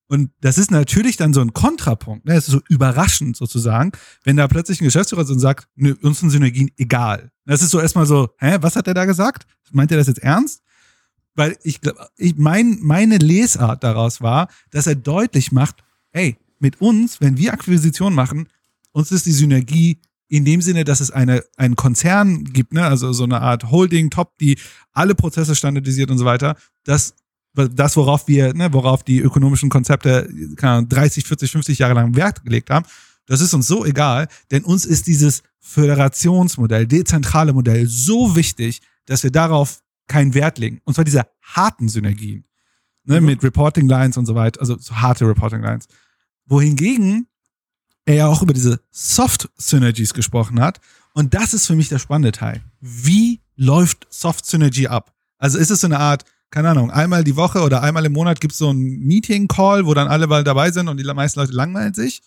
Und 0.07 0.31
das 0.41 0.57
ist 0.57 0.71
natürlich 0.71 1.15
dann 1.15 1.33
so 1.33 1.41
ein 1.41 1.53
Kontrapunkt, 1.53 2.25
ne? 2.25 2.33
Das 2.33 2.47
ist 2.47 2.53
so 2.53 2.61
überraschend 2.69 3.37
sozusagen, 3.37 3.91
wenn 4.23 4.35
da 4.35 4.47
plötzlich 4.47 4.81
ein 4.81 4.85
Geschäftsführer 4.85 5.25
so 5.25 5.37
sagt, 5.37 5.67
nö, 5.75 5.95
uns 6.01 6.19
sind 6.19 6.31
Synergien 6.31 6.71
egal. 6.77 7.31
Das 7.45 7.61
ist 7.61 7.69
so 7.69 7.79
erstmal 7.79 8.07
so, 8.07 8.29
hä, 8.39 8.57
was 8.61 8.75
hat 8.75 8.87
der 8.87 8.95
da 8.95 9.05
gesagt? 9.05 9.45
Meint 9.71 9.91
er 9.91 9.97
das 9.97 10.07
jetzt 10.07 10.23
ernst? 10.23 10.61
Weil 11.35 11.55
ich 11.63 11.81
glaube, 11.81 12.07
ich, 12.17 12.35
mein, 12.35 12.79
meine 12.81 13.17
Lesart 13.17 13.83
daraus 13.83 14.21
war, 14.21 14.49
dass 14.71 14.87
er 14.87 14.95
deutlich 14.95 15.51
macht, 15.51 15.83
ey, 16.11 16.35
mit 16.59 16.81
uns, 16.81 17.21
wenn 17.21 17.37
wir 17.37 17.53
Akquisition 17.53 18.13
machen, 18.13 18.47
uns 18.91 19.11
ist 19.11 19.25
die 19.25 19.31
Synergie 19.31 19.99
in 20.33 20.45
dem 20.45 20.61
Sinne, 20.61 20.83
dass 20.83 20.99
es 20.99 21.11
eine, 21.11 21.43
einen 21.57 21.75
Konzern 21.75 22.43
gibt, 22.43 22.73
ne, 22.73 22.83
also 22.83 23.13
so 23.13 23.23
eine 23.23 23.41
Art 23.41 23.69
Holding, 23.69 24.09
Top, 24.09 24.35
die 24.39 24.57
alle 24.91 25.13
Prozesse 25.13 25.55
standardisiert 25.55 26.09
und 26.09 26.17
so 26.17 26.25
weiter, 26.25 26.55
das, 26.85 27.13
das 27.53 27.95
worauf 27.95 28.27
wir, 28.27 28.55
ne, 28.55 28.73
worauf 28.73 29.03
die 29.03 29.19
ökonomischen 29.19 29.69
Konzepte 29.69 30.27
keine 30.55 30.87
30, 30.87 31.25
40, 31.25 31.51
50 31.51 31.77
Jahre 31.77 31.93
lang 31.93 32.15
Wert 32.15 32.43
gelegt 32.43 32.71
haben, 32.71 32.83
das 33.27 33.41
ist 33.41 33.53
uns 33.53 33.67
so 33.67 33.85
egal, 33.85 34.27
denn 34.49 34.63
uns 34.63 34.85
ist 34.85 35.05
dieses 35.05 35.43
Föderationsmodell, 35.59 36.87
dezentrale 36.87 37.53
Modell 37.53 37.85
so 37.85 38.35
wichtig, 38.35 38.81
dass 39.05 39.21
wir 39.21 39.31
darauf 39.31 39.83
keinen 40.07 40.33
Wert 40.33 40.57
legen. 40.57 40.81
Und 40.83 40.95
zwar 40.95 41.05
diese 41.05 41.27
harten 41.43 41.89
Synergien. 41.89 42.43
Ne, 43.03 43.21
mhm. 43.21 43.27
Mit 43.27 43.43
Reporting 43.43 43.87
Lines 43.87 44.17
und 44.17 44.25
so 44.25 44.33
weiter, 44.33 44.59
also 44.61 44.79
so 44.79 44.95
harte 44.95 45.27
Reporting 45.27 45.61
Lines. 45.61 45.87
Wohingegen 46.47 47.27
er 48.05 48.15
ja 48.15 48.27
auch 48.27 48.41
über 48.41 48.53
diese 48.53 48.79
Soft 48.91 49.49
Synergies 49.57 50.13
gesprochen 50.13 50.59
hat. 50.59 50.79
Und 51.13 51.33
das 51.33 51.53
ist 51.53 51.67
für 51.67 51.75
mich 51.75 51.89
der 51.89 51.99
spannende 51.99 52.31
Teil. 52.31 52.61
Wie 52.81 53.41
läuft 53.55 54.07
Soft 54.09 54.45
Synergy 54.45 54.87
ab? 54.87 55.13
Also 55.37 55.57
ist 55.57 55.69
es 55.69 55.81
so 55.81 55.87
eine 55.87 55.99
Art, 55.99 56.25
keine 56.49 56.69
Ahnung, 56.69 56.91
einmal 56.91 57.23
die 57.23 57.35
Woche 57.35 57.61
oder 57.61 57.81
einmal 57.81 58.05
im 58.05 58.13
Monat 58.13 58.39
gibt 58.39 58.53
es 58.53 58.59
so 58.59 58.71
ein 58.71 58.77
Meeting-Call, 58.77 59.85
wo 59.85 59.93
dann 59.93 60.07
alle 60.07 60.27
mal 60.27 60.43
dabei 60.43 60.71
sind 60.71 60.87
und 60.87 60.97
die 60.97 61.03
meisten 61.03 61.39
Leute 61.39 61.53
langweilen 61.53 61.93
sich. 61.93 62.21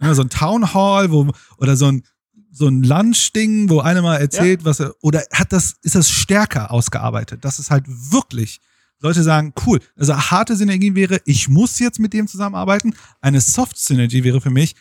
Ja, 0.00 0.14
so 0.14 0.22
ein 0.22 0.30
Town 0.30 0.74
Hall, 0.74 1.10
wo, 1.10 1.30
oder 1.58 1.76
so 1.76 1.86
ein, 1.86 2.04
so 2.50 2.68
ein 2.68 2.82
Lunch-Ding, 2.82 3.68
wo 3.68 3.80
einer 3.80 4.02
mal 4.02 4.16
erzählt, 4.16 4.60
ja. 4.60 4.66
was 4.66 4.80
er, 4.80 4.94
oder 5.00 5.24
hat 5.32 5.52
das, 5.52 5.74
ist 5.82 5.94
das 5.94 6.10
stärker 6.10 6.70
ausgearbeitet? 6.70 7.44
Das 7.44 7.58
ist 7.58 7.70
halt 7.70 7.84
wirklich, 7.86 8.60
Leute 9.00 9.22
sagen, 9.22 9.52
cool, 9.66 9.80
also 9.96 10.16
harte 10.16 10.56
Synergie 10.56 10.94
wäre, 10.94 11.20
ich 11.24 11.48
muss 11.48 11.78
jetzt 11.78 11.98
mit 11.98 12.12
dem 12.12 12.26
zusammenarbeiten. 12.26 12.94
Eine 13.20 13.40
Soft 13.40 13.76
Synergy 13.76 14.24
wäre 14.24 14.40
für 14.40 14.50
mich, 14.50 14.76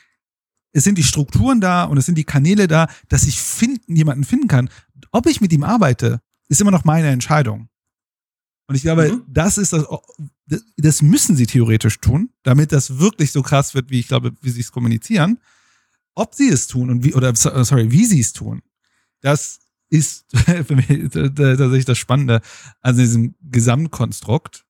es 0.73 0.83
sind 0.83 0.97
die 0.97 1.03
Strukturen 1.03 1.61
da 1.61 1.85
und 1.85 1.97
es 1.97 2.05
sind 2.05 2.17
die 2.17 2.23
Kanäle 2.23 2.67
da, 2.67 2.87
dass 3.07 3.25
ich 3.25 3.39
finden, 3.39 3.95
jemanden 3.95 4.23
finden 4.23 4.47
kann. 4.47 4.69
Ob 5.11 5.27
ich 5.27 5.39
mit 5.39 5.53
ihm 5.53 5.63
arbeite, 5.63 6.19
ist 6.49 6.59
immer 6.59 6.71
noch 6.71 6.83
meine 6.83 7.09
Entscheidung. 7.09 7.69
Und 8.67 8.75
ich 8.75 8.81
glaube, 8.81 9.11
mhm. 9.11 9.23
das 9.27 9.57
ist 9.57 9.73
das, 9.73 9.85
das 10.77 11.01
müssen 11.01 11.35
sie 11.35 11.45
theoretisch 11.45 11.99
tun, 11.99 12.31
damit 12.43 12.71
das 12.71 12.99
wirklich 12.99 13.31
so 13.31 13.41
krass 13.41 13.73
wird, 13.75 13.89
wie 13.91 13.99
ich 13.99 14.07
glaube, 14.07 14.33
wie 14.41 14.49
sie 14.49 14.61
es 14.61 14.71
kommunizieren. 14.71 15.39
Ob 16.15 16.35
sie 16.35 16.49
es 16.49 16.67
tun 16.67 16.89
und 16.89 17.03
wie, 17.03 17.13
oder 17.13 17.35
sorry, 17.35 17.91
wie 17.91 18.05
sie 18.05 18.19
es 18.19 18.33
tun, 18.33 18.61
das 19.21 19.59
ist 19.89 20.25
für 20.65 20.75
mich 20.75 21.11
tatsächlich 21.11 21.85
das 21.85 21.97
Spannende 21.97 22.41
an 22.81 22.97
diesem 22.97 23.35
Gesamtkonstrukt. 23.41 24.65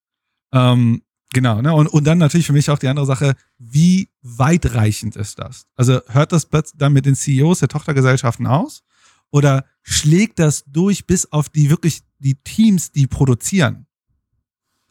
Ähm, 0.52 1.02
Genau, 1.34 1.62
ne? 1.62 1.74
Und, 1.74 1.88
und 1.88 2.06
dann 2.06 2.20
natürlich 2.20 2.46
für 2.48 2.54
mich 2.54 2.70
auch 2.70 2.80
die 2.80 2.88
andere 2.88 3.06
Sache, 3.06 3.34
wie 3.58 4.10
weitreichend 4.22 5.16
ist 5.16 5.40
das? 5.40 5.66
Also 5.76 6.00
hört 6.08 6.32
das 6.32 6.48
dann 6.76 6.94
mit 6.94 7.06
den 7.06 7.16
CEOs 7.16 7.60
der 7.60 7.68
Tochtergesellschaften 7.70 8.48
aus? 8.48 8.84
Oder 9.32 9.66
schlägt 9.82 10.38
das 10.38 10.64
durch 10.66 11.08
bis 11.08 11.32
auf 11.32 11.50
die 11.50 11.70
wirklich 11.72 12.04
die 12.20 12.36
Teams, 12.36 12.92
die 12.92 13.08
produzieren? 13.08 13.88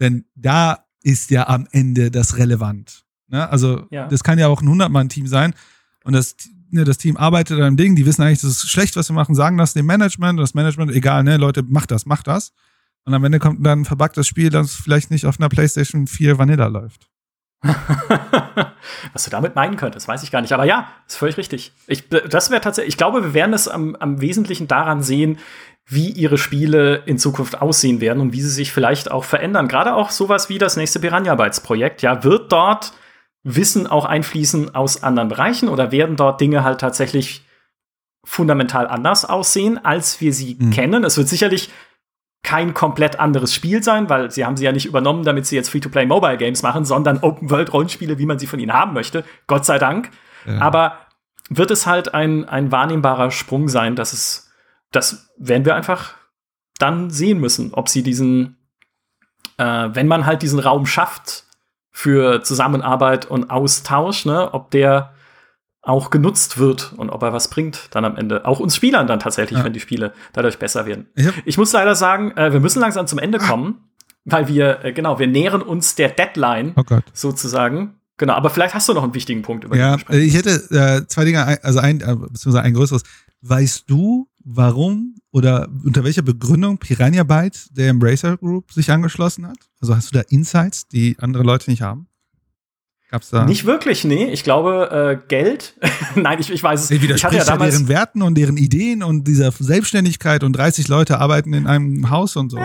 Denn 0.00 0.24
da 0.34 0.84
ist 1.02 1.30
ja 1.30 1.46
am 1.48 1.68
Ende 1.70 2.10
das 2.10 2.36
relevant. 2.38 3.04
Ne? 3.28 3.48
Also 3.48 3.86
Ja. 3.90 4.08
das 4.08 4.24
kann 4.24 4.38
ja 4.38 4.48
auch 4.48 4.60
ein 4.62 4.68
100-Mann-Team 4.68 5.28
sein 5.28 5.54
und 6.04 6.12
das, 6.12 6.34
ne, 6.70 6.84
das 6.84 6.98
Team 6.98 7.16
arbeitet 7.16 7.58
an 7.58 7.64
einem 7.64 7.76
Ding, 7.76 7.94
die 7.94 8.04
wissen 8.04 8.22
eigentlich, 8.22 8.40
das 8.40 8.50
ist 8.50 8.68
schlecht, 8.68 8.96
was 8.96 9.08
wir 9.08 9.14
machen, 9.14 9.36
sagen 9.36 9.58
das 9.58 9.74
dem 9.74 9.86
Management 9.86 10.38
und 10.38 10.42
das 10.42 10.54
Management, 10.54 10.90
egal, 10.90 11.22
ne, 11.22 11.36
Leute, 11.36 11.62
macht 11.62 11.92
das, 11.92 12.04
macht 12.04 12.26
das. 12.26 12.52
Und 13.04 13.14
am 13.14 13.24
Ende 13.24 13.38
kommt 13.38 13.64
dann 13.66 13.80
ein 13.80 13.84
verbuggtes 13.84 14.26
Spiel, 14.26 14.50
das 14.50 14.74
vielleicht 14.74 15.10
nicht 15.10 15.26
auf 15.26 15.38
einer 15.40 15.48
PlayStation 15.48 16.06
4 16.06 16.38
Vanilla 16.38 16.66
läuft. 16.66 17.08
Was 19.12 19.24
du 19.24 19.30
damit 19.30 19.54
meinen 19.54 19.76
könntest, 19.76 20.08
weiß 20.08 20.22
ich 20.22 20.30
gar 20.30 20.40
nicht. 20.40 20.52
Aber 20.52 20.64
ja, 20.64 20.88
ist 21.06 21.16
völlig 21.16 21.36
richtig. 21.36 21.72
Ich, 21.86 22.08
das 22.08 22.50
wäre 22.50 22.60
tatsächlich, 22.60 22.94
ich 22.94 22.98
glaube, 22.98 23.22
wir 23.22 23.34
werden 23.34 23.54
es 23.54 23.68
am, 23.68 23.96
am 23.96 24.20
Wesentlichen 24.20 24.68
daran 24.68 25.02
sehen, 25.02 25.38
wie 25.86 26.10
ihre 26.10 26.38
Spiele 26.38 27.02
in 27.06 27.18
Zukunft 27.18 27.60
aussehen 27.60 28.00
werden 28.00 28.20
und 28.20 28.32
wie 28.32 28.40
sie 28.40 28.48
sich 28.50 28.72
vielleicht 28.72 29.10
auch 29.10 29.24
verändern. 29.24 29.68
Gerade 29.68 29.94
auch 29.94 30.10
sowas 30.10 30.48
wie 30.48 30.58
das 30.58 30.76
nächste 30.76 31.00
Piranha 31.00 31.34
Bytes 31.34 31.60
Projekt. 31.60 32.02
Ja, 32.02 32.22
wird 32.24 32.52
dort 32.52 32.92
Wissen 33.42 33.88
auch 33.88 34.04
einfließen 34.04 34.74
aus 34.74 35.02
anderen 35.02 35.28
Bereichen 35.28 35.68
oder 35.68 35.90
werden 35.90 36.16
dort 36.16 36.40
Dinge 36.40 36.62
halt 36.62 36.80
tatsächlich 36.80 37.44
fundamental 38.24 38.86
anders 38.86 39.24
aussehen, 39.24 39.84
als 39.84 40.20
wir 40.20 40.32
sie 40.32 40.56
Mhm. 40.58 40.70
kennen? 40.70 41.04
Es 41.04 41.16
wird 41.16 41.28
sicherlich 41.28 41.70
kein 42.42 42.74
komplett 42.74 43.20
anderes 43.20 43.54
Spiel 43.54 43.82
sein, 43.82 44.08
weil 44.08 44.30
sie 44.30 44.44
haben 44.44 44.56
sie 44.56 44.64
ja 44.64 44.72
nicht 44.72 44.86
übernommen, 44.86 45.24
damit 45.24 45.46
sie 45.46 45.56
jetzt 45.56 45.70
Free-to-Play 45.70 46.06
Mobile 46.06 46.36
Games 46.36 46.62
machen, 46.62 46.84
sondern 46.84 47.18
Open-World-Rollenspiele, 47.18 48.18
wie 48.18 48.26
man 48.26 48.38
sie 48.38 48.46
von 48.46 48.58
ihnen 48.58 48.72
haben 48.72 48.94
möchte. 48.94 49.24
Gott 49.46 49.64
sei 49.64 49.78
Dank. 49.78 50.10
Ja. 50.46 50.60
Aber 50.60 50.98
wird 51.48 51.70
es 51.70 51.86
halt 51.86 52.14
ein, 52.14 52.48
ein 52.48 52.72
wahrnehmbarer 52.72 53.30
Sprung 53.30 53.68
sein, 53.68 53.94
dass 53.94 54.12
es, 54.12 54.50
das 54.90 55.32
werden 55.38 55.64
wir 55.64 55.76
einfach 55.76 56.14
dann 56.78 57.10
sehen 57.10 57.38
müssen, 57.38 57.74
ob 57.74 57.88
sie 57.88 58.02
diesen, 58.02 58.56
äh, 59.58 59.88
wenn 59.92 60.08
man 60.08 60.26
halt 60.26 60.42
diesen 60.42 60.58
Raum 60.58 60.86
schafft 60.86 61.44
für 61.90 62.42
Zusammenarbeit 62.42 63.26
und 63.26 63.50
Austausch, 63.50 64.24
ne, 64.24 64.52
ob 64.52 64.70
der 64.70 65.14
auch 65.82 66.10
genutzt 66.10 66.58
wird 66.58 66.92
und 66.96 67.10
ob 67.10 67.22
er 67.22 67.32
was 67.32 67.48
bringt 67.48 67.88
dann 67.90 68.04
am 68.04 68.16
Ende. 68.16 68.44
Auch 68.46 68.60
uns 68.60 68.76
Spielern 68.76 69.06
dann 69.08 69.18
tatsächlich, 69.18 69.58
Ja. 69.58 69.64
wenn 69.64 69.72
die 69.72 69.80
Spiele 69.80 70.12
dadurch 70.32 70.58
besser 70.58 70.86
werden. 70.86 71.06
Ich 71.16 71.26
hab, 71.26 71.34
Ich 71.44 71.58
muss 71.58 71.72
leider 71.72 71.96
sagen, 71.96 72.30
äh, 72.36 72.52
wir 72.52 72.60
müssen 72.60 72.80
langsam 72.80 73.06
zum 73.08 73.18
Ende 73.18 73.38
kommen, 73.38 73.80
weil 74.24 74.46
wir, 74.46 74.84
äh, 74.84 74.92
genau, 74.92 75.18
wir 75.18 75.26
nähern 75.26 75.60
uns 75.60 75.96
der 75.96 76.08
Deadline 76.10 76.74
oh 76.76 76.84
sozusagen. 77.12 77.96
Genau, 78.16 78.34
aber 78.34 78.50
vielleicht 78.50 78.74
hast 78.74 78.88
du 78.88 78.94
noch 78.94 79.02
einen 79.02 79.14
wichtigen 79.14 79.42
Punkt, 79.42 79.64
über 79.64 79.76
Ja, 79.76 79.96
ich 80.10 80.34
hätte 80.34 80.50
äh, 80.70 81.06
zwei 81.08 81.24
Dinge, 81.24 81.58
also 81.64 81.80
ein, 81.80 82.00
äh, 82.00 82.14
beziehungsweise 82.14 82.62
ein 82.62 82.74
größeres. 82.74 83.02
Weißt 83.40 83.90
du, 83.90 84.28
warum 84.44 85.16
oder 85.32 85.68
unter 85.84 86.04
welcher 86.04 86.22
Begründung 86.22 86.78
Piranha 86.78 87.24
Bytes 87.24 87.70
der 87.72 87.88
Embracer 87.88 88.36
Group 88.36 88.70
sich 88.70 88.92
angeschlossen 88.92 89.48
hat? 89.48 89.56
Also 89.80 89.96
hast 89.96 90.12
du 90.14 90.18
da 90.18 90.24
Insights, 90.28 90.86
die 90.86 91.16
andere 91.18 91.42
Leute 91.42 91.68
nicht 91.70 91.82
haben? 91.82 92.06
Gab's 93.12 93.28
da? 93.28 93.44
Nicht 93.44 93.66
wirklich, 93.66 94.04
nee. 94.04 94.32
Ich 94.32 94.42
glaube, 94.42 95.20
äh, 95.22 95.28
Geld. 95.28 95.74
Nein, 96.14 96.38
ich, 96.40 96.50
ich 96.50 96.62
weiß 96.62 96.84
es. 96.84 96.88
Nee, 96.88 96.96
ich 96.96 97.22
hatte 97.22 97.36
ja 97.36 97.44
damals. 97.44 97.74
deren 97.74 97.88
Werten 97.88 98.22
und 98.22 98.36
deren 98.38 98.56
Ideen 98.56 99.02
und 99.02 99.28
dieser 99.28 99.52
Selbstständigkeit 99.52 100.42
und 100.42 100.56
30 100.56 100.88
Leute 100.88 101.18
arbeiten 101.18 101.52
in 101.52 101.66
einem 101.66 102.08
Haus 102.08 102.36
und 102.36 102.48
so. 102.48 102.58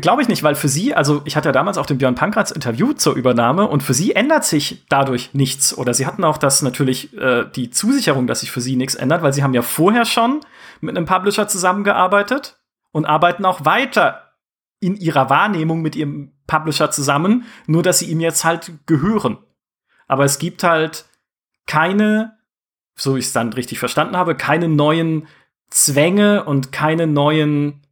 Glaube 0.00 0.22
ich 0.22 0.28
nicht, 0.28 0.44
weil 0.44 0.54
für 0.54 0.68
sie, 0.68 0.94
also 0.94 1.22
ich 1.24 1.34
hatte 1.34 1.48
ja 1.48 1.52
damals 1.52 1.76
auch 1.76 1.86
den 1.86 1.98
Björn 1.98 2.14
Pankratz 2.14 2.52
interviewt 2.52 3.00
zur 3.00 3.16
Übernahme 3.16 3.66
und 3.66 3.82
für 3.82 3.94
sie 3.94 4.14
ändert 4.14 4.44
sich 4.44 4.84
dadurch 4.88 5.30
nichts. 5.32 5.76
Oder 5.76 5.92
sie 5.92 6.06
hatten 6.06 6.22
auch 6.22 6.38
das 6.38 6.62
natürlich 6.62 7.12
äh, 7.18 7.44
die 7.56 7.70
Zusicherung, 7.70 8.28
dass 8.28 8.40
sich 8.40 8.52
für 8.52 8.60
sie 8.60 8.76
nichts 8.76 8.94
ändert, 8.94 9.22
weil 9.22 9.32
sie 9.32 9.42
haben 9.42 9.54
ja 9.54 9.62
vorher 9.62 10.04
schon 10.04 10.38
mit 10.82 10.96
einem 10.96 11.06
Publisher 11.06 11.48
zusammengearbeitet 11.48 12.60
und 12.92 13.06
arbeiten 13.06 13.44
auch 13.44 13.64
weiter 13.64 14.20
in 14.78 14.94
ihrer 14.94 15.30
Wahrnehmung 15.30 15.82
mit 15.82 15.96
ihrem 15.96 16.30
Publisher 16.46 16.92
zusammen, 16.92 17.46
nur 17.66 17.82
dass 17.82 17.98
sie 17.98 18.06
ihm 18.06 18.20
jetzt 18.20 18.44
halt 18.44 18.70
gehören. 18.86 19.38
Aber 20.06 20.24
es 20.24 20.38
gibt 20.38 20.62
halt 20.62 21.06
keine, 21.66 22.36
so 22.94 23.16
ich 23.16 23.26
es 23.26 23.32
dann 23.32 23.52
richtig 23.52 23.78
verstanden 23.78 24.16
habe, 24.16 24.36
keine 24.36 24.68
neuen 24.68 25.26
Zwänge 25.70 26.44
und 26.44 26.72
keine 26.72 27.06
neuen 27.06 27.82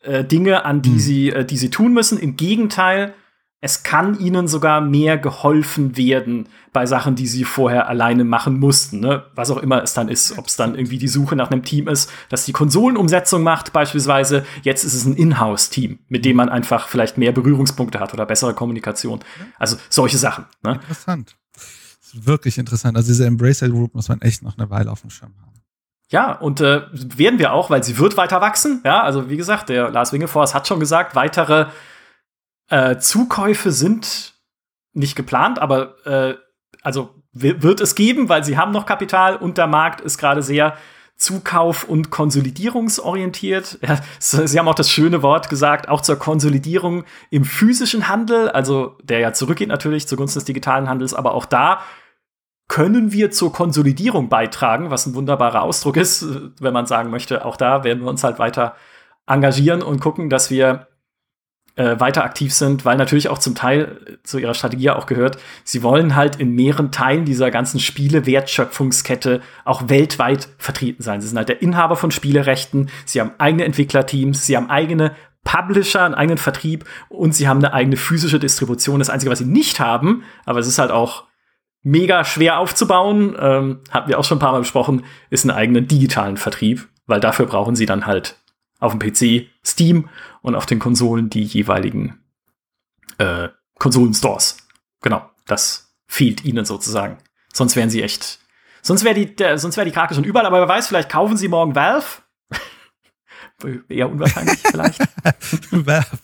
äh, 0.00 0.24
Dinge, 0.24 0.64
an 0.64 0.82
die 0.82 0.90
Hm. 0.90 0.98
sie, 0.98 1.30
äh, 1.30 1.44
die 1.44 1.56
sie 1.56 1.70
tun 1.70 1.92
müssen. 1.92 2.18
Im 2.18 2.36
Gegenteil, 2.36 3.14
es 3.66 3.82
kann 3.82 4.16
ihnen 4.20 4.46
sogar 4.46 4.80
mehr 4.80 5.18
geholfen 5.18 5.96
werden 5.96 6.48
bei 6.72 6.86
Sachen, 6.86 7.16
die 7.16 7.26
sie 7.26 7.42
vorher 7.42 7.88
alleine 7.88 8.22
machen 8.22 8.60
mussten. 8.60 9.00
Ne? 9.00 9.24
Was 9.34 9.50
auch 9.50 9.56
immer 9.56 9.82
es 9.82 9.92
dann 9.92 10.08
ist, 10.08 10.38
ob 10.38 10.46
es 10.46 10.54
dann 10.54 10.76
irgendwie 10.76 10.98
die 10.98 11.08
Suche 11.08 11.34
nach 11.34 11.50
einem 11.50 11.64
Team 11.64 11.88
ist, 11.88 12.08
das 12.28 12.44
die 12.44 12.52
Konsolenumsetzung 12.52 13.42
macht, 13.42 13.72
beispielsweise. 13.72 14.46
Jetzt 14.62 14.84
ist 14.84 14.94
es 14.94 15.04
ein 15.04 15.16
Inhouse-Team, 15.16 15.98
mit 16.08 16.24
dem 16.24 16.36
man 16.36 16.48
einfach 16.48 16.86
vielleicht 16.86 17.18
mehr 17.18 17.32
Berührungspunkte 17.32 17.98
hat 17.98 18.14
oder 18.14 18.24
bessere 18.24 18.54
Kommunikation. 18.54 19.18
Also 19.58 19.76
solche 19.88 20.18
Sachen. 20.18 20.44
Ne? 20.62 20.74
Interessant. 20.74 21.36
Wirklich 22.14 22.58
interessant. 22.58 22.96
Also 22.96 23.08
diese 23.08 23.26
Embracer 23.26 23.68
Group 23.68 23.96
muss 23.96 24.08
man 24.08 24.20
echt 24.20 24.44
noch 24.44 24.56
eine 24.56 24.70
Weile 24.70 24.92
auf 24.92 25.00
dem 25.00 25.10
Schirm 25.10 25.34
haben. 25.42 25.60
Ja, 26.08 26.34
und 26.34 26.60
äh, 26.60 26.82
werden 26.92 27.40
wir 27.40 27.52
auch, 27.52 27.68
weil 27.68 27.82
sie 27.82 27.98
wird 27.98 28.16
weiter 28.16 28.40
wachsen. 28.40 28.80
Ja, 28.84 29.02
also 29.02 29.28
wie 29.28 29.36
gesagt, 29.36 29.70
der 29.70 29.90
Lars 29.90 30.12
Wingefors 30.12 30.54
hat 30.54 30.68
schon 30.68 30.78
gesagt, 30.78 31.16
weitere 31.16 31.66
äh, 32.68 32.98
Zukäufe 32.98 33.70
sind 33.72 34.34
nicht 34.92 35.16
geplant, 35.16 35.58
aber 35.58 36.06
äh, 36.06 36.34
also 36.82 37.14
wi- 37.32 37.62
wird 37.62 37.80
es 37.80 37.94
geben, 37.94 38.28
weil 38.28 38.44
sie 38.44 38.56
haben 38.56 38.72
noch 38.72 38.86
Kapital 38.86 39.36
und 39.36 39.58
der 39.58 39.66
Markt 39.66 40.00
ist 40.00 40.18
gerade 40.18 40.42
sehr 40.42 40.76
Zukauf- 41.18 41.84
und 41.84 42.10
Konsolidierungsorientiert. 42.10 43.78
Ja, 43.80 43.98
sie 44.18 44.58
haben 44.58 44.68
auch 44.68 44.74
das 44.74 44.90
schöne 44.90 45.22
Wort 45.22 45.48
gesagt, 45.48 45.88
auch 45.88 46.02
zur 46.02 46.16
Konsolidierung 46.16 47.04
im 47.30 47.44
physischen 47.44 48.08
Handel, 48.08 48.50
also 48.50 48.98
der 49.02 49.20
ja 49.20 49.32
zurückgeht 49.32 49.68
natürlich 49.68 50.06
zugunsten 50.06 50.40
des 50.40 50.44
digitalen 50.44 50.88
Handels, 50.88 51.14
aber 51.14 51.34
auch 51.34 51.46
da 51.46 51.80
können 52.68 53.12
wir 53.12 53.30
zur 53.30 53.52
Konsolidierung 53.52 54.28
beitragen, 54.28 54.90
was 54.90 55.06
ein 55.06 55.14
wunderbarer 55.14 55.62
Ausdruck 55.62 55.96
ist, 55.96 56.26
wenn 56.60 56.74
man 56.74 56.86
sagen 56.86 57.10
möchte, 57.10 57.44
auch 57.44 57.56
da 57.56 57.84
werden 57.84 58.02
wir 58.02 58.10
uns 58.10 58.24
halt 58.24 58.38
weiter 58.38 58.74
engagieren 59.26 59.82
und 59.82 60.00
gucken, 60.00 60.28
dass 60.28 60.50
wir 60.50 60.88
äh, 61.76 62.00
weiter 62.00 62.24
aktiv 62.24 62.52
sind, 62.52 62.84
weil 62.84 62.96
natürlich 62.96 63.28
auch 63.28 63.38
zum 63.38 63.54
Teil 63.54 63.98
äh, 64.06 64.16
zu 64.22 64.38
ihrer 64.38 64.54
Strategie 64.54 64.90
auch 64.90 65.06
gehört, 65.06 65.38
sie 65.62 65.82
wollen 65.82 66.16
halt 66.16 66.36
in 66.36 66.54
mehreren 66.54 66.90
Teilen 66.90 67.24
dieser 67.24 67.50
ganzen 67.50 67.80
Spiele-Wertschöpfungskette 67.80 69.42
auch 69.64 69.88
weltweit 69.88 70.48
vertreten 70.58 71.02
sein. 71.02 71.20
Sie 71.20 71.28
sind 71.28 71.36
halt 71.36 71.50
der 71.50 71.62
Inhaber 71.62 71.96
von 71.96 72.10
Spielerechten, 72.10 72.90
sie 73.04 73.20
haben 73.20 73.32
eigene 73.38 73.64
Entwicklerteams, 73.64 74.46
sie 74.46 74.56
haben 74.56 74.70
eigene 74.70 75.14
Publisher, 75.44 76.04
einen 76.04 76.14
eigenen 76.14 76.38
Vertrieb 76.38 76.86
und 77.08 77.34
sie 77.34 77.46
haben 77.46 77.58
eine 77.58 77.72
eigene 77.72 77.96
physische 77.96 78.40
Distribution. 78.40 78.98
Das 78.98 79.10
Einzige, 79.10 79.30
was 79.30 79.38
sie 79.38 79.44
nicht 79.44 79.78
haben, 79.78 80.24
aber 80.44 80.58
es 80.58 80.66
ist 80.66 80.78
halt 80.78 80.90
auch 80.90 81.24
mega 81.82 82.24
schwer 82.24 82.58
aufzubauen, 82.58 83.36
ähm, 83.38 83.80
hatten 83.90 84.08
wir 84.08 84.18
auch 84.18 84.24
schon 84.24 84.38
ein 84.38 84.40
paar 84.40 84.52
Mal 84.52 84.60
besprochen, 84.60 85.04
ist 85.30 85.44
einen 85.44 85.56
eigenen 85.56 85.86
digitalen 85.86 86.36
Vertrieb, 86.36 86.88
weil 87.06 87.20
dafür 87.20 87.46
brauchen 87.46 87.76
sie 87.76 87.86
dann 87.86 88.06
halt 88.06 88.40
auf 88.78 88.96
dem 88.96 89.00
PC 89.00 89.48
Steam 89.64 90.08
und 90.42 90.54
auf 90.54 90.66
den 90.66 90.78
Konsolen 90.78 91.30
die 91.30 91.42
jeweiligen 91.42 92.22
äh, 93.18 93.48
Konsolenstores. 93.78 94.58
Genau, 95.02 95.28
das 95.46 95.94
fehlt 96.06 96.44
ihnen 96.44 96.64
sozusagen. 96.64 97.18
Sonst 97.52 97.76
wären 97.76 97.90
sie 97.90 98.02
echt. 98.02 98.40
Sonst 98.82 99.04
wäre 99.04 99.14
die, 99.14 99.34
der, 99.34 99.58
sonst 99.58 99.76
wäre 99.76 99.86
die 99.86 99.92
Krake 99.92 100.14
schon 100.14 100.24
überall, 100.24 100.46
aber 100.46 100.60
wer 100.60 100.68
weiß, 100.68 100.86
vielleicht 100.88 101.10
kaufen 101.10 101.36
sie 101.36 101.48
morgen 101.48 101.74
Valve. 101.74 102.06
Eher 103.88 104.10
unwahrscheinlich, 104.10 104.58
vielleicht. 104.58 105.00
Valve. 105.70 106.18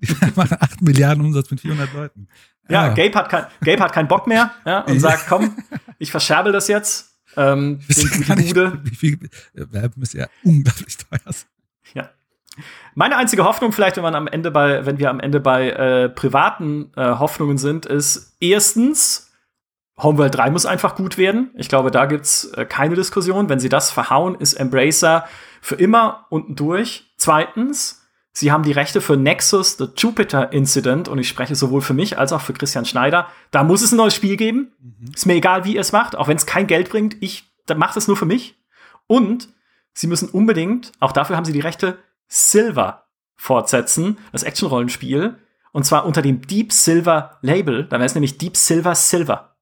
Die 0.00 0.14
machen 0.34 0.56
8 0.60 0.82
Milliarden 0.82 1.24
Umsatz 1.24 1.50
mit 1.50 1.60
400 1.60 1.92
Leuten. 1.92 2.28
Ja, 2.68 2.84
Ah. 2.84 2.88
Gabe, 2.94 3.14
hat 3.14 3.28
kein, 3.28 3.46
Gabe 3.60 3.82
hat 3.82 3.92
keinen 3.92 4.08
Bock 4.08 4.26
mehr 4.26 4.52
ja, 4.64 4.80
und 4.80 4.98
sagt, 4.98 5.26
komm, 5.28 5.54
ich 5.98 6.10
verscherbel 6.10 6.52
das 6.52 6.68
jetzt. 6.68 7.18
Ähm, 7.36 7.80
den, 7.88 8.10
die 8.10 8.34
nicht, 8.36 8.54
Bude. 8.54 8.80
Wie 8.84 8.94
viel, 8.94 9.18
äh, 9.54 9.66
Valve 9.70 9.92
müsste 9.96 10.18
ja 10.18 10.28
unglaublich 10.44 10.96
teuer 10.96 11.20
sein. 11.26 11.48
Meine 12.94 13.16
einzige 13.16 13.44
Hoffnung, 13.44 13.72
vielleicht, 13.72 13.96
wenn 13.96 14.02
man 14.02 14.14
am 14.14 14.26
Ende 14.26 14.50
bei, 14.50 14.86
wenn 14.86 14.98
wir 14.98 15.10
am 15.10 15.20
Ende 15.20 15.40
bei 15.40 15.70
äh, 15.70 16.08
privaten 16.08 16.92
äh, 16.96 17.02
Hoffnungen 17.02 17.58
sind, 17.58 17.86
ist 17.86 18.36
erstens, 18.40 19.32
Homeworld 19.96 20.34
3 20.36 20.50
muss 20.50 20.66
einfach 20.66 20.96
gut 20.96 21.18
werden. 21.18 21.50
Ich 21.56 21.68
glaube, 21.68 21.90
da 21.90 22.06
gibt's 22.06 22.46
äh, 22.46 22.64
keine 22.64 22.94
Diskussion. 22.94 23.48
Wenn 23.48 23.60
sie 23.60 23.68
das 23.68 23.90
verhauen, 23.90 24.34
ist 24.34 24.54
Embracer 24.54 25.26
für 25.60 25.76
immer 25.76 26.26
unten 26.30 26.56
durch. 26.56 27.12
Zweitens, 27.16 28.04
sie 28.32 28.50
haben 28.50 28.64
die 28.64 28.72
Rechte 28.72 29.00
für 29.00 29.16
Nexus, 29.16 29.76
The 29.76 29.88
Jupiter 29.96 30.52
Incident, 30.52 31.08
und 31.08 31.18
ich 31.18 31.28
spreche 31.28 31.54
sowohl 31.54 31.80
für 31.80 31.94
mich 31.94 32.18
als 32.18 32.32
auch 32.32 32.40
für 32.40 32.52
Christian 32.52 32.84
Schneider. 32.84 33.28
Da 33.50 33.62
muss 33.62 33.82
es 33.82 33.92
ein 33.92 33.96
neues 33.96 34.14
Spiel 34.14 34.36
geben. 34.36 34.72
Ist 35.14 35.26
mir 35.26 35.34
egal, 35.34 35.64
wie 35.64 35.74
ihr 35.74 35.80
es 35.80 35.92
macht, 35.92 36.16
auch 36.16 36.28
wenn 36.28 36.36
es 36.36 36.46
kein 36.46 36.66
Geld 36.66 36.90
bringt. 36.90 37.16
Ich 37.20 37.52
macht 37.76 37.96
es 37.96 38.08
nur 38.08 38.16
für 38.16 38.26
mich. 38.26 38.56
Und 39.06 39.48
sie 39.92 40.06
müssen 40.06 40.28
unbedingt, 40.28 40.92
auch 41.00 41.12
dafür 41.12 41.36
haben 41.36 41.44
sie 41.44 41.52
die 41.52 41.60
Rechte, 41.60 41.98
Silver 42.26 43.06
fortsetzen, 43.36 44.18
das 44.32 44.42
Action-Rollenspiel. 44.42 45.38
Und 45.72 45.84
zwar 45.84 46.06
unter 46.06 46.22
dem 46.22 46.46
Deep 46.46 46.72
Silver 46.72 47.38
Label. 47.42 47.84
Da 47.84 47.96
wäre 47.96 48.06
es 48.06 48.14
nämlich 48.14 48.38
Deep 48.38 48.56
Silver 48.56 48.94
Silver. 48.94 49.56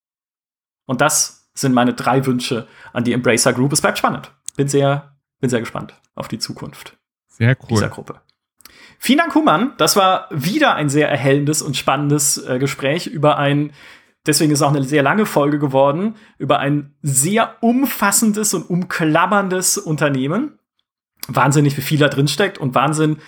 Und 0.85 1.01
das 1.01 1.51
sind 1.55 1.73
meine 1.73 1.95
drei 1.95 2.27
Wünsche 2.27 2.67
an 2.93 3.05
die 3.05 3.13
Embracer 3.13 3.53
Group. 3.53 3.73
Es 3.73 3.81
bleibt 3.81 3.99
spannend. 3.99 4.31
Bin 4.57 4.69
sehr, 4.69 5.17
bin 5.41 5.49
sehr 5.49 5.61
gespannt 5.61 5.95
auf 6.15 6.29
die 6.29 6.39
Zukunft 6.39 6.99
Sehr 7.29 7.55
dieser 7.55 7.87
cool. 7.87 7.91
Gruppe. 7.91 8.21
Vielen 8.99 9.19
Dank, 9.19 9.35
Human. 9.35 9.73
Das 9.79 9.97
war 9.97 10.29
wieder 10.31 10.75
ein 10.75 10.89
sehr 10.89 11.09
erhellendes 11.09 11.63
und 11.63 11.77
spannendes 11.77 12.39
äh, 12.39 12.59
Gespräch 12.59 13.07
über 13.07 13.37
ein, 13.37 13.73
deswegen 14.27 14.53
ist 14.53 14.61
es 14.61 14.63
auch 14.63 14.73
eine 14.73 14.85
sehr 14.85 15.03
lange 15.03 15.27
Folge 15.27 15.59
geworden, 15.59 16.15
über 16.39 16.59
ein 16.61 16.95
sehr 17.03 17.57
umfassendes 17.63 18.55
und 18.55 18.69
umklammerndes 18.71 19.79
Unternehmen. 19.79 20.59
Wahnsinnig, 21.29 21.77
wie 21.77 21.83
viel 21.83 21.99
da 21.99 22.09
drin 22.09 22.29
steckt 22.29 22.59
und 22.59 22.75
Wahnsinn, 22.75 23.19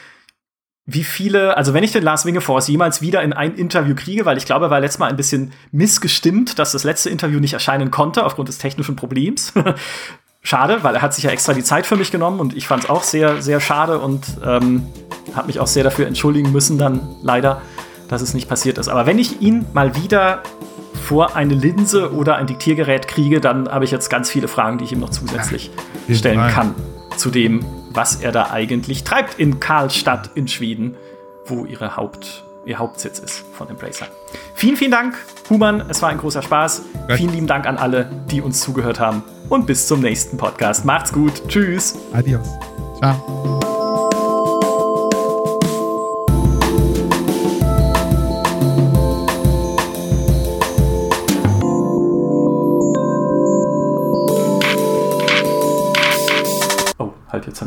wie 0.87 1.05
viele, 1.05 1.57
also 1.57 1.73
wenn 1.73 1.85
ich 1.85 1.93
den 1.93 2.03
Lars 2.03 2.27
Wingefors 2.27 2.69
jemals 2.69 3.01
wieder 3.01 3.23
in 3.23 3.33
ein 3.33 3.55
Interview 3.55 3.95
kriege, 3.95 4.27
weil 4.27 4.37
ich 4.37 4.45
glaube, 4.45 4.67
er 4.67 4.71
war 4.71 4.81
letztes 4.81 4.99
Mal 4.99 5.09
ein 5.09 5.17
bisschen 5.17 5.53
missgestimmt, 5.73 6.59
dass 6.59 6.73
das 6.73 6.85
letzte 6.85 7.09
Interview 7.09 7.41
nicht 7.41 7.55
erscheinen 7.55 7.91
konnte 7.91 8.25
aufgrund 8.25 8.49
des 8.49 8.59
technischen 8.59 8.97
Problems. 8.97 9.55
schade, 10.45 10.83
weil 10.83 10.95
er 10.95 11.03
hat 11.03 11.15
sich 11.15 11.25
ja 11.25 11.31
extra 11.31 11.55
die 11.55 11.65
Zeit 11.65 11.87
für 11.87 11.97
mich 11.97 12.13
genommen 12.13 12.39
und 12.39 12.55
ich 12.55 12.69
fand 12.69 12.85
es 12.85 12.91
auch 12.91 13.03
sehr, 13.03 13.41
sehr 13.41 13.61
schade 13.61 13.99
und 13.99 14.27
ähm, 14.45 14.87
habe 15.35 15.47
mich 15.47 15.59
auch 15.59 15.67
sehr 15.67 15.83
dafür 15.83 16.07
entschuldigen 16.07 16.53
müssen, 16.53 16.77
dann 16.77 17.01
leider, 17.23 17.63
dass 18.09 18.21
es 18.21 18.35
nicht 18.35 18.49
passiert 18.49 18.77
ist. 18.77 18.89
Aber 18.89 19.07
wenn 19.07 19.19
ich 19.19 19.41
ihn 19.41 19.65
mal 19.73 19.97
wieder 19.97 20.43
vor 21.03 21.35
eine 21.35 21.55
Linse 21.55 22.13
oder 22.13 22.37
ein 22.37 22.47
Diktiergerät 22.47 23.09
kriege, 23.09 23.41
dann 23.41 23.69
habe 23.69 23.87
ich 23.87 23.91
jetzt 23.91 24.11
ganz 24.11 24.31
viele 24.31 24.47
Fragen, 24.47 24.79
die 24.79 24.85
ich 24.85 24.93
ihm 24.93 25.01
noch 25.01 25.11
zusätzlich 25.11 25.71
stellen 26.11 26.49
kann 26.51 26.75
zu 27.17 27.31
dem, 27.31 27.65
was 27.95 28.17
er 28.17 28.33
da 28.33 28.51
eigentlich 28.51 29.05
treibt 29.05 29.39
in 29.39 29.61
Karlstadt 29.61 30.31
in 30.35 30.49
Schweden, 30.49 30.97
wo 31.47 31.65
ihre 31.65 31.97
Haupt, 31.97 32.45
ihr 32.65 32.79
Hauptsitz 32.79 33.19
ist 33.19 33.45
von 33.53 33.69
Embracer. 33.69 34.07
Vielen, 34.55 34.77
vielen 34.77 34.91
Dank, 34.91 35.17
Human. 35.51 35.85
Es 35.89 36.03
war 36.03 36.09
ein 36.11 36.19
großer 36.19 36.43
Spaß. 36.43 36.83
Ja. 37.09 37.17
Vielen 37.17 37.33
lieben 37.33 37.47
Dank 37.47 37.67
an 37.67 37.77
alle, 37.77 38.11
die 38.31 38.41
uns 38.41 38.61
zugehört 38.61 39.01
haben. 39.01 39.23
Und 39.49 39.67
bis 39.67 39.87
zum 39.87 40.01
nächsten 40.01 40.37
Podcast. 40.37 40.85
Macht's 40.85 41.13
gut. 41.13 41.49
Tschüss. 41.49 41.97
Adios. 42.13 42.49
Ciao. 42.99 43.74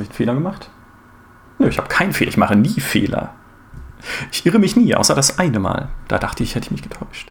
Ich 0.07 0.11
einen 0.11 0.15
Fehler 0.15 0.33
gemacht. 0.33 0.69
Nö, 1.59 1.67
ich 1.67 1.77
habe 1.77 1.87
keinen 1.87 2.13
Fehler. 2.13 2.29
Ich 2.29 2.37
mache 2.37 2.55
nie 2.55 2.79
Fehler. 2.79 3.33
Ich 4.31 4.45
irre 4.45 4.59
mich 4.59 4.75
nie, 4.75 4.95
außer 4.95 5.15
das 5.15 5.39
eine 5.39 5.59
Mal. 5.59 5.89
Da 6.07 6.19
dachte 6.19 6.43
ich, 6.43 6.55
hätte 6.55 6.65
ich 6.65 6.71
mich 6.71 6.83
getäuscht. 6.83 7.25